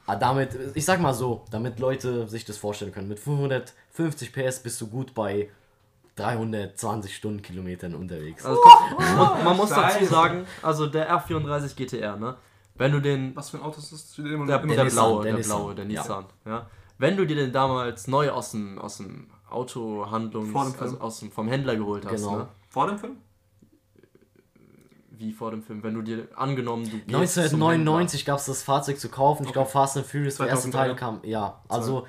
Ah, 0.06 0.16
damit, 0.16 0.51
ich 0.74 0.84
sag 0.84 1.01
mal 1.01 1.14
so, 1.14 1.44
damit 1.51 1.78
Leute 1.78 2.28
sich 2.28 2.44
das 2.44 2.56
vorstellen 2.59 2.92
können, 2.92 3.09
mit 3.09 3.20
550 3.20 4.32
PS 4.32 4.60
bist 4.62 4.80
du 4.80 4.88
gut 4.88 5.14
bei 5.14 5.48
320 6.16 7.14
Stundenkilometern 7.14 7.94
unterwegs. 7.94 8.44
Also 8.44 8.60
und 8.98 9.44
man 9.44 9.56
muss 9.56 9.70
dazu 9.70 10.05
sagen, 10.05 10.47
also 10.62 10.86
der 10.86 11.10
R34 11.10 11.74
GTR, 11.76 12.16
ne? 12.16 12.36
Wenn 12.74 12.92
du 12.92 13.01
den 13.01 13.36
Was 13.36 13.51
für 13.51 13.59
ein 13.59 13.62
Auto 13.62 13.78
ist 13.78 13.92
das? 13.92 14.14
Der, 14.16 14.24
immer 14.26 14.47
der, 14.47 14.64
Nissan, 14.64 14.88
blaue, 14.88 15.22
der 15.22 15.32
der, 15.32 15.38
Nissan. 15.38 15.56
blaue, 15.59 15.74
der 15.74 15.84
Ja. 15.84 16.01
Nissan, 16.02 16.24
ja. 16.47 16.66
Wenn 17.01 17.16
du 17.16 17.27
dir 17.27 17.36
den 17.36 17.51
damals 17.52 18.06
neu 18.09 18.31
aus 18.31 18.51
dem 18.52 18.78
aus 18.78 18.98
dem 18.98 19.28
Film. 19.48 20.82
also 20.85 21.01
aus 21.01 21.20
dem 21.20 21.32
vom 21.32 21.48
Händler 21.48 21.74
geholt 21.77 22.05
hast, 22.06 22.22
Genau. 22.22 22.36
ne? 22.36 22.48
Vor 22.68 22.86
dem 22.89 22.98
Film? 22.98 23.16
Wie 25.10 25.32
vor 25.32 25.51
dem 25.51 25.62
Film, 25.62 25.82
wenn 25.82 25.94
du 25.94 26.02
dir 26.02 26.28
angenommen, 26.36 26.85
du 26.85 26.90
gehst 26.98 27.35
zum 27.35 27.43
1999 27.44 28.24
gab 28.24 28.39
es 28.39 28.47
das 28.47 28.62
Fahrzeug 28.62 28.98
zu 28.98 29.09
kaufen. 29.09 29.44
Ich 29.44 29.52
glaube, 29.52 29.68
Fast 29.68 29.97
and 29.97 30.06
Furious, 30.06 30.36
der 30.36 30.48
erste 30.48 30.70
2003. 30.70 30.86
Teil 30.89 30.97
kam. 30.97 31.20
Ja, 31.24 31.60
also. 31.68 32.06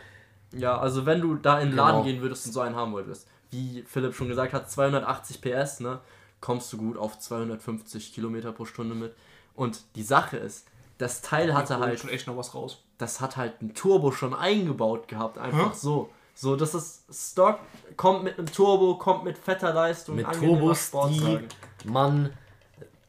Ja, 0.54 0.78
also 0.78 1.06
wenn 1.06 1.22
du 1.22 1.36
da 1.36 1.60
in 1.60 1.70
den 1.70 1.78
Laden 1.78 2.02
Genau. 2.02 2.04
gehen 2.04 2.22
würdest 2.22 2.46
und 2.48 2.52
so 2.54 2.60
einen 2.62 2.76
haben 2.76 2.92
wolltest, 2.92 3.28
wie 3.50 3.84
Philipp 3.88 4.14
schon 4.14 4.28
gesagt 4.28 4.54
hat, 4.54 4.70
280 4.70 5.42
PS, 5.42 5.80
ne? 5.80 6.00
Kommst 6.42 6.72
du 6.74 6.78
gut 6.78 6.98
auf 6.98 7.18
250 7.20 8.14
Kilometer 8.14 8.52
pro 8.52 8.66
Stunde 8.66 8.96
mit. 8.96 9.16
Und 9.56 9.84
die 9.96 10.04
Sache 10.04 10.38
ist, 10.38 10.68
das 10.98 11.22
Teil 11.22 11.54
hatte 11.54 11.80
halt 11.80 12.00
schon 12.00 12.10
echt 12.10 12.28
noch 12.28 12.36
was 12.38 12.54
raus. 12.56 12.84
Das 13.02 13.20
hat 13.20 13.38
halt 13.38 13.62
ein 13.62 13.74
Turbo 13.74 14.12
schon 14.12 14.34
eingebaut 14.34 15.08
gehabt, 15.08 15.38
einfach 15.38 15.74
Hä? 15.74 15.78
so. 15.78 16.10
So, 16.34 16.56
das 16.56 16.74
ist 16.74 17.04
Stock, 17.12 17.60
kommt 17.98 18.24
mit 18.24 18.40
einem 18.40 18.52
Turbo, 18.52 18.98
kommt 18.98 19.26
mit 19.26 19.38
fetter 19.38 19.74
Leistung, 19.74 20.16
mit 20.16 20.32
Turbos, 20.32 20.92
die 21.10 21.40
man 21.84 22.32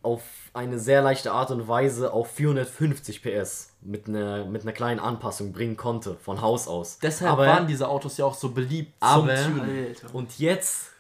auf 0.02 0.23
eine 0.52 0.78
sehr 0.78 1.02
leichte 1.02 1.31
Art 1.32 1.51
und 1.51 1.69
Weise 1.69 2.12
auf 2.12 2.31
450 2.32 3.23
PS 3.23 3.70
mit 3.81 4.09
einer 4.09 4.44
mit 4.44 4.62
einer 4.62 4.73
kleinen 4.73 5.01
Anpassung 5.01 5.52
bringen 5.52 5.77
konnte, 5.77 6.16
von 6.16 6.40
Haus 6.40 6.66
aus. 6.66 6.98
Deshalb 6.98 7.32
aber, 7.32 7.47
waren 7.47 7.66
diese 7.66 7.89
Autos 7.89 8.16
ja 8.16 8.24
auch 8.24 8.35
so 8.35 8.51
beliebt 8.51 8.93
aber-. 9.01 9.39
Und 10.12 10.39
jetzt, 10.39 10.90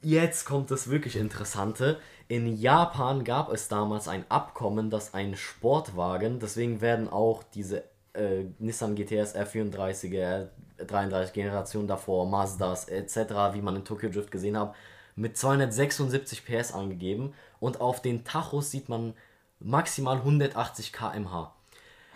jetzt 0.00 0.44
kommt 0.44 0.70
das 0.70 0.88
wirklich 0.88 1.16
Interessante. 1.16 1.98
In 2.28 2.56
Japan 2.56 3.24
gab 3.24 3.50
es 3.50 3.68
damals 3.68 4.06
ein 4.06 4.24
Abkommen, 4.28 4.90
dass 4.90 5.14
ein 5.14 5.34
Sportwagen, 5.34 6.38
deswegen 6.38 6.80
werden 6.80 7.08
auch 7.08 7.42
diese 7.42 7.84
äh, 8.18 8.44
Nissan 8.58 8.94
GTS 8.94 9.34
R34er, 9.34 10.48
33 10.78 11.32
Generation 11.32 11.86
davor, 11.86 12.26
Mazdas 12.26 12.88
etc., 12.88 13.16
wie 13.52 13.62
man 13.62 13.76
in 13.76 13.84
Tokyo 13.84 14.10
Drift 14.10 14.30
gesehen 14.30 14.58
hat, 14.58 14.74
mit 15.16 15.36
276 15.36 16.44
PS 16.44 16.72
angegeben 16.72 17.34
und 17.60 17.80
auf 17.80 18.00
den 18.02 18.24
Tachos 18.24 18.70
sieht 18.70 18.88
man 18.88 19.14
maximal 19.60 20.18
180 20.18 20.92
km/h. 20.92 21.52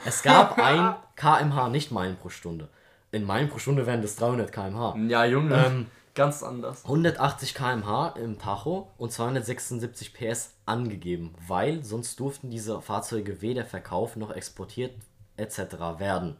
Es 0.04 0.22
gab 0.22 0.58
ein 0.62 0.94
km/h, 1.16 1.68
nicht 1.68 1.90
Meilen 1.90 2.16
pro 2.16 2.28
Stunde. 2.28 2.68
In 3.10 3.24
Meilen 3.24 3.48
pro 3.48 3.58
Stunde 3.58 3.86
wären 3.86 4.02
das 4.02 4.16
300 4.16 4.52
km/h. 4.52 4.96
Ja, 5.08 5.24
Junge, 5.24 5.54
Ähm, 5.54 5.86
ganz 6.14 6.42
anders. 6.42 6.84
180 6.84 7.54
km/h 7.54 8.14
im 8.16 8.38
Tacho 8.38 8.88
und 8.98 9.10
276 9.12 10.14
PS 10.14 10.54
angegeben, 10.64 11.34
weil 11.46 11.82
sonst 11.84 12.20
durften 12.20 12.50
diese 12.50 12.80
Fahrzeuge 12.80 13.42
weder 13.42 13.64
verkauft 13.64 14.16
noch 14.16 14.30
exportiert 14.30 14.94
etc. 15.36 15.58
werden. 15.98 16.36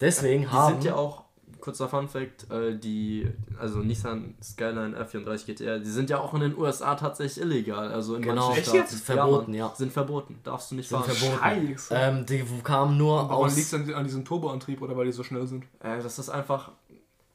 Deswegen 0.00 0.42
Die 0.42 0.48
haben 0.48 0.74
sind 0.74 0.84
ja 0.84 0.94
auch, 0.96 1.24
kurzer 1.60 1.88
Fun 1.88 2.08
Fact, 2.08 2.50
äh, 2.50 2.78
die, 2.78 3.30
also 3.58 3.78
Nissan 3.78 4.34
Skyline 4.42 4.96
R34 4.96 5.46
GTR, 5.46 5.78
die 5.78 5.90
sind 5.90 6.10
ja 6.10 6.18
auch 6.20 6.34
in 6.34 6.40
den 6.40 6.56
USA 6.56 6.94
tatsächlich 6.94 7.42
illegal. 7.44 7.90
Also 7.92 8.14
in 8.16 8.22
Genau. 8.22 8.48
manchen 8.48 8.62
Staaten. 8.62 8.78
jetzt? 8.78 9.00
Verboten, 9.04 9.54
ja. 9.54 9.72
Sind 9.74 9.92
verboten, 9.92 10.38
darfst 10.44 10.70
du 10.70 10.74
nicht 10.76 10.88
Sind 10.88 10.98
fahren. 10.98 11.10
verboten. 11.14 11.38
Scheiße. 11.40 11.94
ähm, 11.94 12.26
die 12.26 12.44
kamen 12.62 12.96
nur 12.98 13.20
Aber 13.20 13.36
aus 13.36 13.56
liegt 13.56 13.68
es 13.68 13.74
an, 13.74 13.92
an 13.94 14.04
diesem 14.04 14.24
Turboantrieb 14.24 14.82
oder 14.82 14.96
weil 14.96 15.06
die 15.06 15.12
so 15.12 15.22
schnell 15.24 15.46
sind? 15.46 15.64
Äh, 15.80 16.02
das 16.02 16.18
ist 16.18 16.28
einfach 16.28 16.72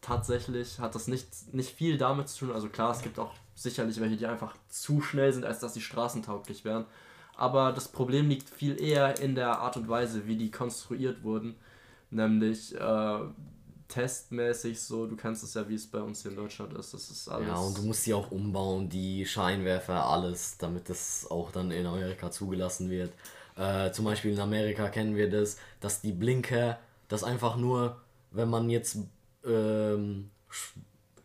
tatsächlich, 0.02 0.80
hat 0.80 0.96
das 0.96 1.08
nicht, 1.08 1.28
nicht 1.54 1.76
viel 1.76 1.98
damit 1.98 2.30
zu 2.30 2.46
tun. 2.46 2.54
Also 2.56 2.70
klar, 2.70 2.92
es 2.92 3.02
gibt 3.02 3.20
auch 3.20 3.34
sicherlich 3.56 4.00
welche, 4.00 4.18
die 4.18 4.26
einfach 4.28 4.56
zu 4.70 5.02
schnell 5.02 5.32
sind, 5.34 5.46
als 5.46 5.60
dass 5.60 5.74
sie 5.74 5.82
straßentauglich 5.82 6.64
wären. 6.66 6.86
Aber 7.42 7.72
das 7.72 7.88
Problem 7.88 8.30
liegt 8.30 8.48
viel 8.48 8.80
eher 8.80 9.20
in 9.20 9.34
der 9.34 9.58
Art 9.58 9.76
und 9.76 9.90
Weise, 9.90 10.28
wie 10.28 10.36
die 10.36 10.52
konstruiert 10.52 11.24
wurden. 11.24 11.56
Nämlich 12.12 12.80
äh, 12.80 13.20
testmäßig 13.88 14.80
so, 14.80 15.08
du 15.08 15.16
kennst 15.16 15.44
es 15.44 15.56
ja, 15.56 15.68
wie 15.68 15.74
es 15.74 15.90
bei 15.90 16.02
uns 16.02 16.22
hier 16.22 16.30
in 16.30 16.38
Deutschland 16.38 16.72
ist. 16.74 16.94
Das 16.94 17.10
ist 17.10 17.28
alles. 17.28 17.48
Ja, 17.48 17.56
und 17.56 17.76
du 17.76 17.82
musst 17.82 18.04
sie 18.04 18.14
auch 18.14 18.30
umbauen, 18.30 18.90
die 18.90 19.26
Scheinwerfer, 19.26 20.06
alles, 20.06 20.60
damit 20.60 20.88
das 20.88 21.26
auch 21.32 21.52
dann 21.52 21.72
in 21.72 21.88
Amerika 21.88 22.30
zugelassen 22.30 22.92
wird. 22.92 23.12
Äh, 23.56 23.92
zum 23.92 24.06
Beispiel 24.06 24.34
in 24.34 24.40
Amerika 24.40 24.90
kennen 24.90 25.16
wir 25.16 25.28
das, 25.28 25.58
dass 25.80 26.00
die 26.00 26.12
Blinker, 26.12 26.78
das 27.08 27.24
einfach 27.24 27.58
nur, 27.58 27.98
wenn 28.30 28.52
man 28.52 28.70
jetzt 28.70 28.98
ähm, 29.44 30.30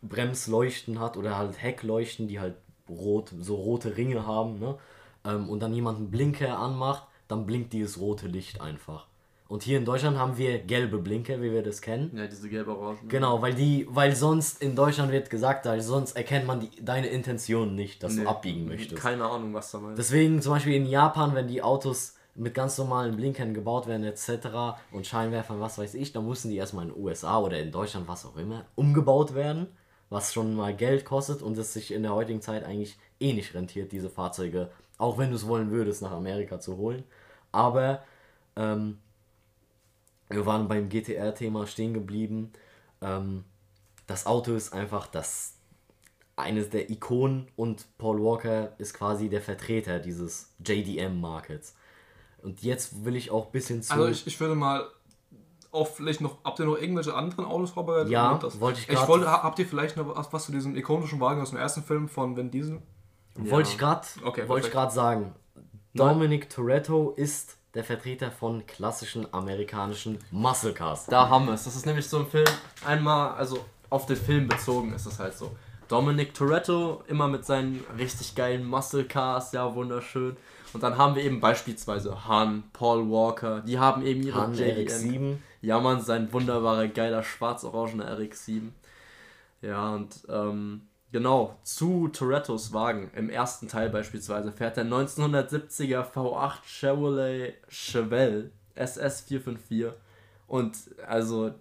Bremsleuchten 0.01 0.99
hat 0.99 1.19
oder 1.19 1.37
halt 1.37 1.63
Heckleuchten, 1.63 2.27
die 2.27 2.41
halt 2.41 2.55
rot, 2.89 3.35
so 3.39 3.57
rote 3.57 3.99
Ringe 3.99 4.27
haben, 4.27 4.59
ne? 4.61 4.79
Ähm, 5.27 5.49
und 5.49 5.61
dann 5.61 5.75
jemand 5.75 5.99
einen 5.99 6.11
Blinker 6.11 6.59
anmacht, 6.59 7.05
dann 7.29 7.47
blinkt 7.47 7.73
dieses 7.73 8.01
rote 8.01 8.29
Licht 8.29 8.61
einfach. 8.61 9.07
Und 9.49 9.63
hier 9.63 9.79
in 9.79 9.85
Deutschland 9.85 10.19
haben 10.19 10.37
wir 10.39 10.59
gelbe 10.59 10.99
Blinker, 10.99 11.41
wie 11.41 11.53
wir 11.53 11.63
das 11.63 11.81
kennen. 11.81 12.11
Ja, 12.17 12.27
diese 12.27 12.49
gelb-orangen. 12.49 13.09
Genau, 13.09 13.41
weil 13.43 13.55
die, 13.55 13.87
weil 13.89 14.15
sonst 14.17 14.61
in 14.61 14.75
Deutschland 14.75 15.13
wird 15.13 15.31
gesagt, 15.31 15.67
weil 15.67 15.81
sonst 15.81 16.17
erkennt 16.17 16.47
man 16.49 16.61
die, 16.61 16.71
deine 16.85 17.07
Intention 17.07 17.77
nicht, 17.77 18.03
dass 18.03 18.15
Nee, 18.15 18.25
du 18.25 18.29
abbiegen 18.29 18.67
möchtest. 18.67 19.01
Keine 19.01 19.25
Ahnung, 19.25 19.55
was 19.55 19.71
da 19.71 19.79
meinst. 19.79 19.99
Deswegen 19.99 20.43
zum 20.43 20.53
Beispiel 20.53 20.75
in 20.75 20.87
Japan, 20.87 21.35
wenn 21.37 21.47
die 21.47 21.63
Autos 21.63 22.15
mit 22.35 22.55
ganz 22.55 22.77
normalen 22.77 23.17
Blinkern 23.17 23.55
gebaut 23.55 23.87
werden 23.87 24.05
etc. 24.05 24.77
und 24.91 25.07
Scheinwerfern, 25.07 25.61
was 25.61 25.79
weiß 25.79 25.95
ich, 25.95 26.13
dann 26.13 26.27
müssen 26.27 26.51
die 26.51 26.57
erstmal 26.57 26.87
in 26.87 26.93
den 26.93 27.03
USA 27.03 27.39
oder 27.39 27.59
in 27.61 27.71
Deutschland, 27.71 28.09
was 28.09 28.27
auch 28.27 28.37
immer, 28.37 28.67
umgebaut 28.75 29.35
werden, 29.35 29.69
was 30.11 30.35
schon 30.35 30.55
mal 30.57 30.75
Geld 30.75 31.05
kostet 31.05 31.41
und 31.41 31.57
es 31.57 31.73
sich 31.73 31.95
in 31.95 32.03
der 32.03 32.15
heutigen 32.15 32.43
Zeit 32.43 32.65
eigentlich 32.65 32.99
eh 33.21 33.33
nicht 33.33 33.55
rentiert, 33.55 33.93
diese 33.93 34.11
Fahrzeuge, 34.11 34.71
auch 34.99 35.19
wenn 35.19 35.31
du 35.31 35.37
es 35.37 35.47
wollen 35.47 35.71
würdest, 35.71 36.03
nach 36.03 36.13
Amerika 36.13 36.59
zu 36.61 36.77
holen. 36.77 37.05
Aber 37.53 38.03
ähm, 38.57 38.99
wir 40.29 40.45
waren 40.47 40.69
beim 40.69 40.89
GTR-Thema 40.89 41.67
stehen 41.67 41.95
geblieben. 41.95 42.53
Ähm, 43.01 43.45
das 44.07 44.27
Auto 44.27 44.55
ist 44.55 44.73
einfach 44.73 45.07
das 45.07 45.55
eines 46.37 46.69
der 46.71 46.91
Ikonen 46.91 47.49
und 47.57 47.87
Paul 47.99 48.23
Walker 48.23 48.73
ist 48.79 48.93
quasi 48.95 49.29
der 49.29 49.41
Vertreter 49.41 49.99
dieses 50.01 50.53
JDM-Markets. 50.65 51.75
Und 52.43 52.63
jetzt 52.63 53.05
will 53.05 53.17
ich 53.17 53.31
auch 53.31 53.47
ein 53.47 53.53
bisschen 53.53 53.83
zu. 53.83 53.93
Also 53.95 54.09
ich, 54.09 54.27
ich 54.27 54.39
würde 54.39 54.55
mal 54.55 54.87
auch 55.73 55.89
vielleicht 55.89 56.21
noch, 56.21 56.39
habt 56.45 56.59
ihr 56.59 56.67
noch 56.67 56.77
irgendwelche 56.79 57.15
anderen 57.15 57.45
Autos 57.47 57.71
vorbereitet? 57.71 58.11
Ja, 58.11 58.39
wollte 58.61 58.81
ich 58.81 58.89
ich 58.89 58.95
grad- 58.95 59.09
wollte, 59.09 59.31
ha- 59.31 59.43
Habt 59.43 59.59
ihr 59.59 59.67
vielleicht 59.67 59.97
noch 59.97 60.15
was, 60.17 60.33
was 60.33 60.45
zu 60.47 60.53
diesem 60.53 60.77
ikonischen 60.77 61.21
Wagen 61.21 61.41
aus 61.41 61.51
dem 61.51 61.59
ersten 61.59 61.83
Film 61.83 62.09
von 62.09 62.37
Vin 62.37 62.51
Diesel? 62.51 62.81
Wollte 63.39 63.71
ich 63.71 63.79
gerade 63.79 64.07
Okay, 64.25 64.47
gerade 64.47 64.93
sagen. 64.93 65.35
Dominic 65.95 66.51
Toretto 66.51 67.13
ist 67.17 67.57
der 67.75 67.85
Vertreter 67.85 68.31
von 68.31 68.67
klassischen 68.67 69.33
amerikanischen 69.33 70.19
Muscle 70.31 70.73
Cars. 70.73 71.07
Da 71.07 71.29
haben 71.29 71.47
wir 71.47 71.55
es. 71.55 71.65
Das 71.65 71.77
ist 71.77 71.87
nämlich 71.87 72.09
so 72.09 72.21
ein 72.21 72.27
Film, 72.27 72.47
einmal, 72.85 73.33
also 73.33 73.65
auf 73.91 74.07
den 74.07 74.17
Film 74.17 74.49
bezogen 74.49 74.93
ist 74.95 75.07
es 75.07 75.19
halt 75.19 75.35
so. 75.35 75.55
Dominic 75.89 76.35
Toretto, 76.35 77.05
immer 77.07 77.29
mit 77.29 77.45
seinen 77.45 77.85
richtig 77.97 78.35
geilen 78.35 78.65
Muscle 78.65 79.05
Cars, 79.05 79.53
ja, 79.53 79.75
wunderschön. 79.75 80.37
Und 80.73 80.83
dann 80.83 80.99
haben 80.99 81.15
wir 81.15 81.23
eben 81.23 81.41
beispielsweise 81.41 82.27
Han, 82.27 82.65
Paul 82.73 83.09
Walker, 83.09 83.61
die 83.61 83.79
haben 83.79 84.05
eben 84.05 84.23
ihre 84.23 84.41
Han 84.41 84.55
JDM. 84.55 84.87
RX-7. 84.87 85.37
Ja, 85.63 85.81
man, 85.81 86.01
sein 86.01 86.33
wunderbarer, 86.33 86.89
geiler, 86.89 87.23
schwarz-orangener 87.23 88.19
RX-7. 88.19 88.71
Ja, 89.63 89.95
und 89.95 90.17
ähm, 90.29 90.83
genau, 91.13 91.57
zu 91.63 92.09
Torettos 92.09 92.73
Wagen. 92.73 93.11
Im 93.15 93.31
ersten 93.31 93.69
Teil 93.69 93.91
beispielsweise 93.91 94.53
fährt 94.53 94.77
der 94.77 94.85
1970er 94.87 96.05
V8 96.13 96.63
Chevrolet 96.65 97.55
Chevelle 97.69 98.51
SS454. 98.77 99.93
Und 100.47 100.77
also, 101.07 101.53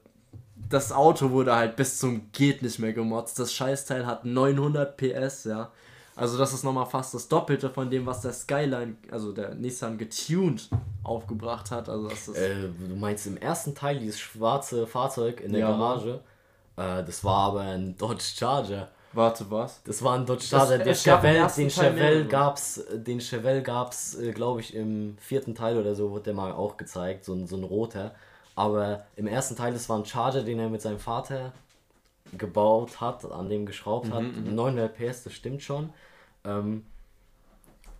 das 0.69 0.91
Auto 0.91 1.31
wurde 1.31 1.55
halt 1.55 1.76
bis 1.76 1.99
zum 1.99 2.31
geht 2.31 2.61
nicht 2.61 2.80
mehr 2.80 2.93
gemotzt. 2.93 3.39
Das 3.39 3.53
Scheißteil 3.53 4.05
hat 4.05 4.26
900 4.26 4.95
PS, 4.97 5.45
ja. 5.45 5.72
Also 6.17 6.38
das 6.38 6.53
ist 6.53 6.63
nochmal 6.63 6.85
fast 6.85 7.13
das 7.13 7.27
Doppelte 7.27 7.69
von 7.69 7.89
dem, 7.89 8.05
was 8.05 8.22
der 8.22 8.31
Skyline, 8.31 8.95
also 9.11 9.34
der 9.34 9.53
Nissan 9.53 9.97
getuned 9.97 10.69
aufgebracht 11.03 11.72
hat. 11.72 11.89
Also 11.89 12.07
das 12.07 12.30
ist 12.30 12.38
Äh, 12.38 12.69
du 12.88 12.95
meinst 12.95 13.27
im 13.27 13.35
ersten 13.35 13.76
Teil 13.76 13.99
dieses 13.99 14.17
schwarze 14.19 14.88
Fahrzeug 14.88 15.41
in 15.41 15.51
der 15.51 15.61
Ja. 15.61 15.72
Garage? 15.72 16.22
Äh, 16.77 17.03
das 17.03 17.22
war 17.26 17.49
aber 17.49 17.61
ein 17.61 17.97
Dodge 17.97 18.23
Charger. 18.23 18.88
Warte, 19.16 19.50
was? 19.50 19.82
Das 19.84 20.04
war 20.04 20.18
ein 20.18 20.26
Dodge 20.26 20.44
Charger. 20.44 20.78
Der 20.78 20.88
es 20.88 21.04
gab 21.04 21.24
im 21.24 21.32
Chevelle, 21.32 21.50
den 21.56 21.70
Chevelle 21.70 22.26
gab's, 22.26 22.84
den 22.94 23.22
Chevelle 23.22 23.62
gab's, 23.64 24.16
äh, 24.16 24.32
glaube 24.32 24.60
ich, 24.60 24.76
im 24.76 25.18
vierten 25.20 25.56
Teil 25.56 25.78
oder 25.78 25.96
so, 25.96 26.12
wurde 26.12 26.26
der 26.26 26.34
mal 26.34 26.52
auch 26.52 26.78
gezeigt, 26.78 27.24
so 27.24 27.34
ein, 27.34 27.48
so 27.48 27.56
ein 27.56 27.64
roter. 27.64 28.14
Aber 28.56 29.06
im 29.16 29.28
ersten 29.28 29.56
Teil, 29.56 29.74
das 29.74 29.88
war 29.90 29.98
ein 29.98 30.06
Charger, 30.06 30.44
den 30.44 30.60
er 30.60 30.70
mit 30.70 30.82
seinem 30.82 31.00
Vater 31.00 31.54
gebaut 32.38 33.00
hat, 33.00 33.30
an 33.32 33.50
dem 33.50 33.66
geschraubt 33.66 34.12
hat. 34.12 34.24
Mhm, 34.24 34.54
900 34.54 34.96
PS, 34.96 35.24
das 35.24 35.34
stimmt 35.34 35.62
schon. 35.62 35.92
Ähm, 36.44 36.86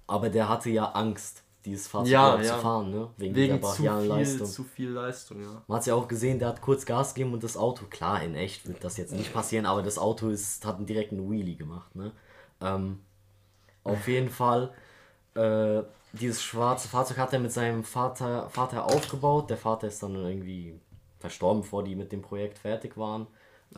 aber 0.08 0.30
der 0.30 0.50
hatte 0.50 0.70
ja 0.70 0.86
Angst, 0.92 1.44
dieses 1.66 1.88
Fahrzeug 1.88 2.12
Ja, 2.12 2.42
ja. 2.42 2.56
zu 2.56 2.62
fahren, 2.62 2.92
ne? 2.92 3.10
Wegen, 3.18 3.36
Wegen 3.36 3.56
dieser 3.58 3.74
zu 3.74 3.82
viel, 3.82 4.08
Leistung. 4.08 4.48
zu 4.48 4.64
viel 4.64 4.90
Leistung, 4.92 5.42
ja. 5.42 5.62
Man 5.68 5.78
hat 5.78 5.86
ja 5.86 5.96
auch 5.96 6.08
gesehen, 6.08 6.40
der 6.40 6.50
hat 6.50 6.62
kurz 6.62 6.86
Gas 6.86 7.14
gegeben 7.14 7.34
und 7.34 7.44
das 7.44 7.58
Auto, 7.58 7.86
klar, 7.90 8.22
in 8.24 8.36
echt 8.36 8.68
wird 8.68 8.84
das 8.84 8.98
jetzt 8.98 9.12
nicht 9.14 9.34
passieren, 9.34 9.66
aber 9.66 9.82
das 9.82 9.98
Auto 9.98 10.30
ist, 10.30 10.66
hat 10.66 10.78
einen 10.78 10.86
direkten 10.86 11.30
Wheelie 11.30 11.56
gemacht. 11.56 11.94
Ne? 11.96 12.12
Ähm, 12.62 13.00
auf 13.84 14.08
jeden 14.08 14.30
Fall, 14.30 14.74
äh, 15.36 15.82
dieses 16.14 16.42
schwarze 16.42 16.88
Fahrzeug 16.88 17.18
hat 17.18 17.34
er 17.34 17.40
mit 17.40 17.52
seinem 17.52 17.84
Vater, 17.84 18.50
Vater 18.50 18.86
aufgebaut. 18.86 19.50
Der 19.50 19.58
Vater 19.58 19.88
ist 19.88 20.02
dann 20.02 20.16
irgendwie 20.16 20.80
verstorben, 21.20 21.62
bevor 21.62 21.84
die 21.84 21.96
mit 21.96 22.12
dem 22.12 22.22
Projekt 22.22 22.58
fertig 22.60 22.96
waren. 22.98 23.28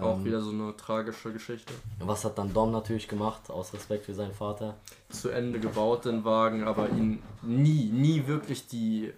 Auch 0.01 0.23
wieder 0.23 0.41
so 0.41 0.51
eine 0.51 0.75
tragische 0.77 1.33
Geschichte. 1.33 1.73
Was 1.99 2.23
hat 2.23 2.37
dann 2.37 2.53
Dom 2.53 2.71
natürlich 2.71 3.07
gemacht, 3.07 3.49
aus 3.49 3.73
Respekt 3.73 4.05
für 4.05 4.13
seinen 4.13 4.33
Vater? 4.33 4.75
Zu 5.09 5.29
Ende 5.29 5.59
gebaut, 5.59 6.05
den 6.05 6.23
Wagen, 6.23 6.63
aber 6.63 6.89
ihn 6.89 7.21
nie, 7.41 7.85
nie 7.85 8.27
wirklich 8.27 8.67
die, 8.67 9.11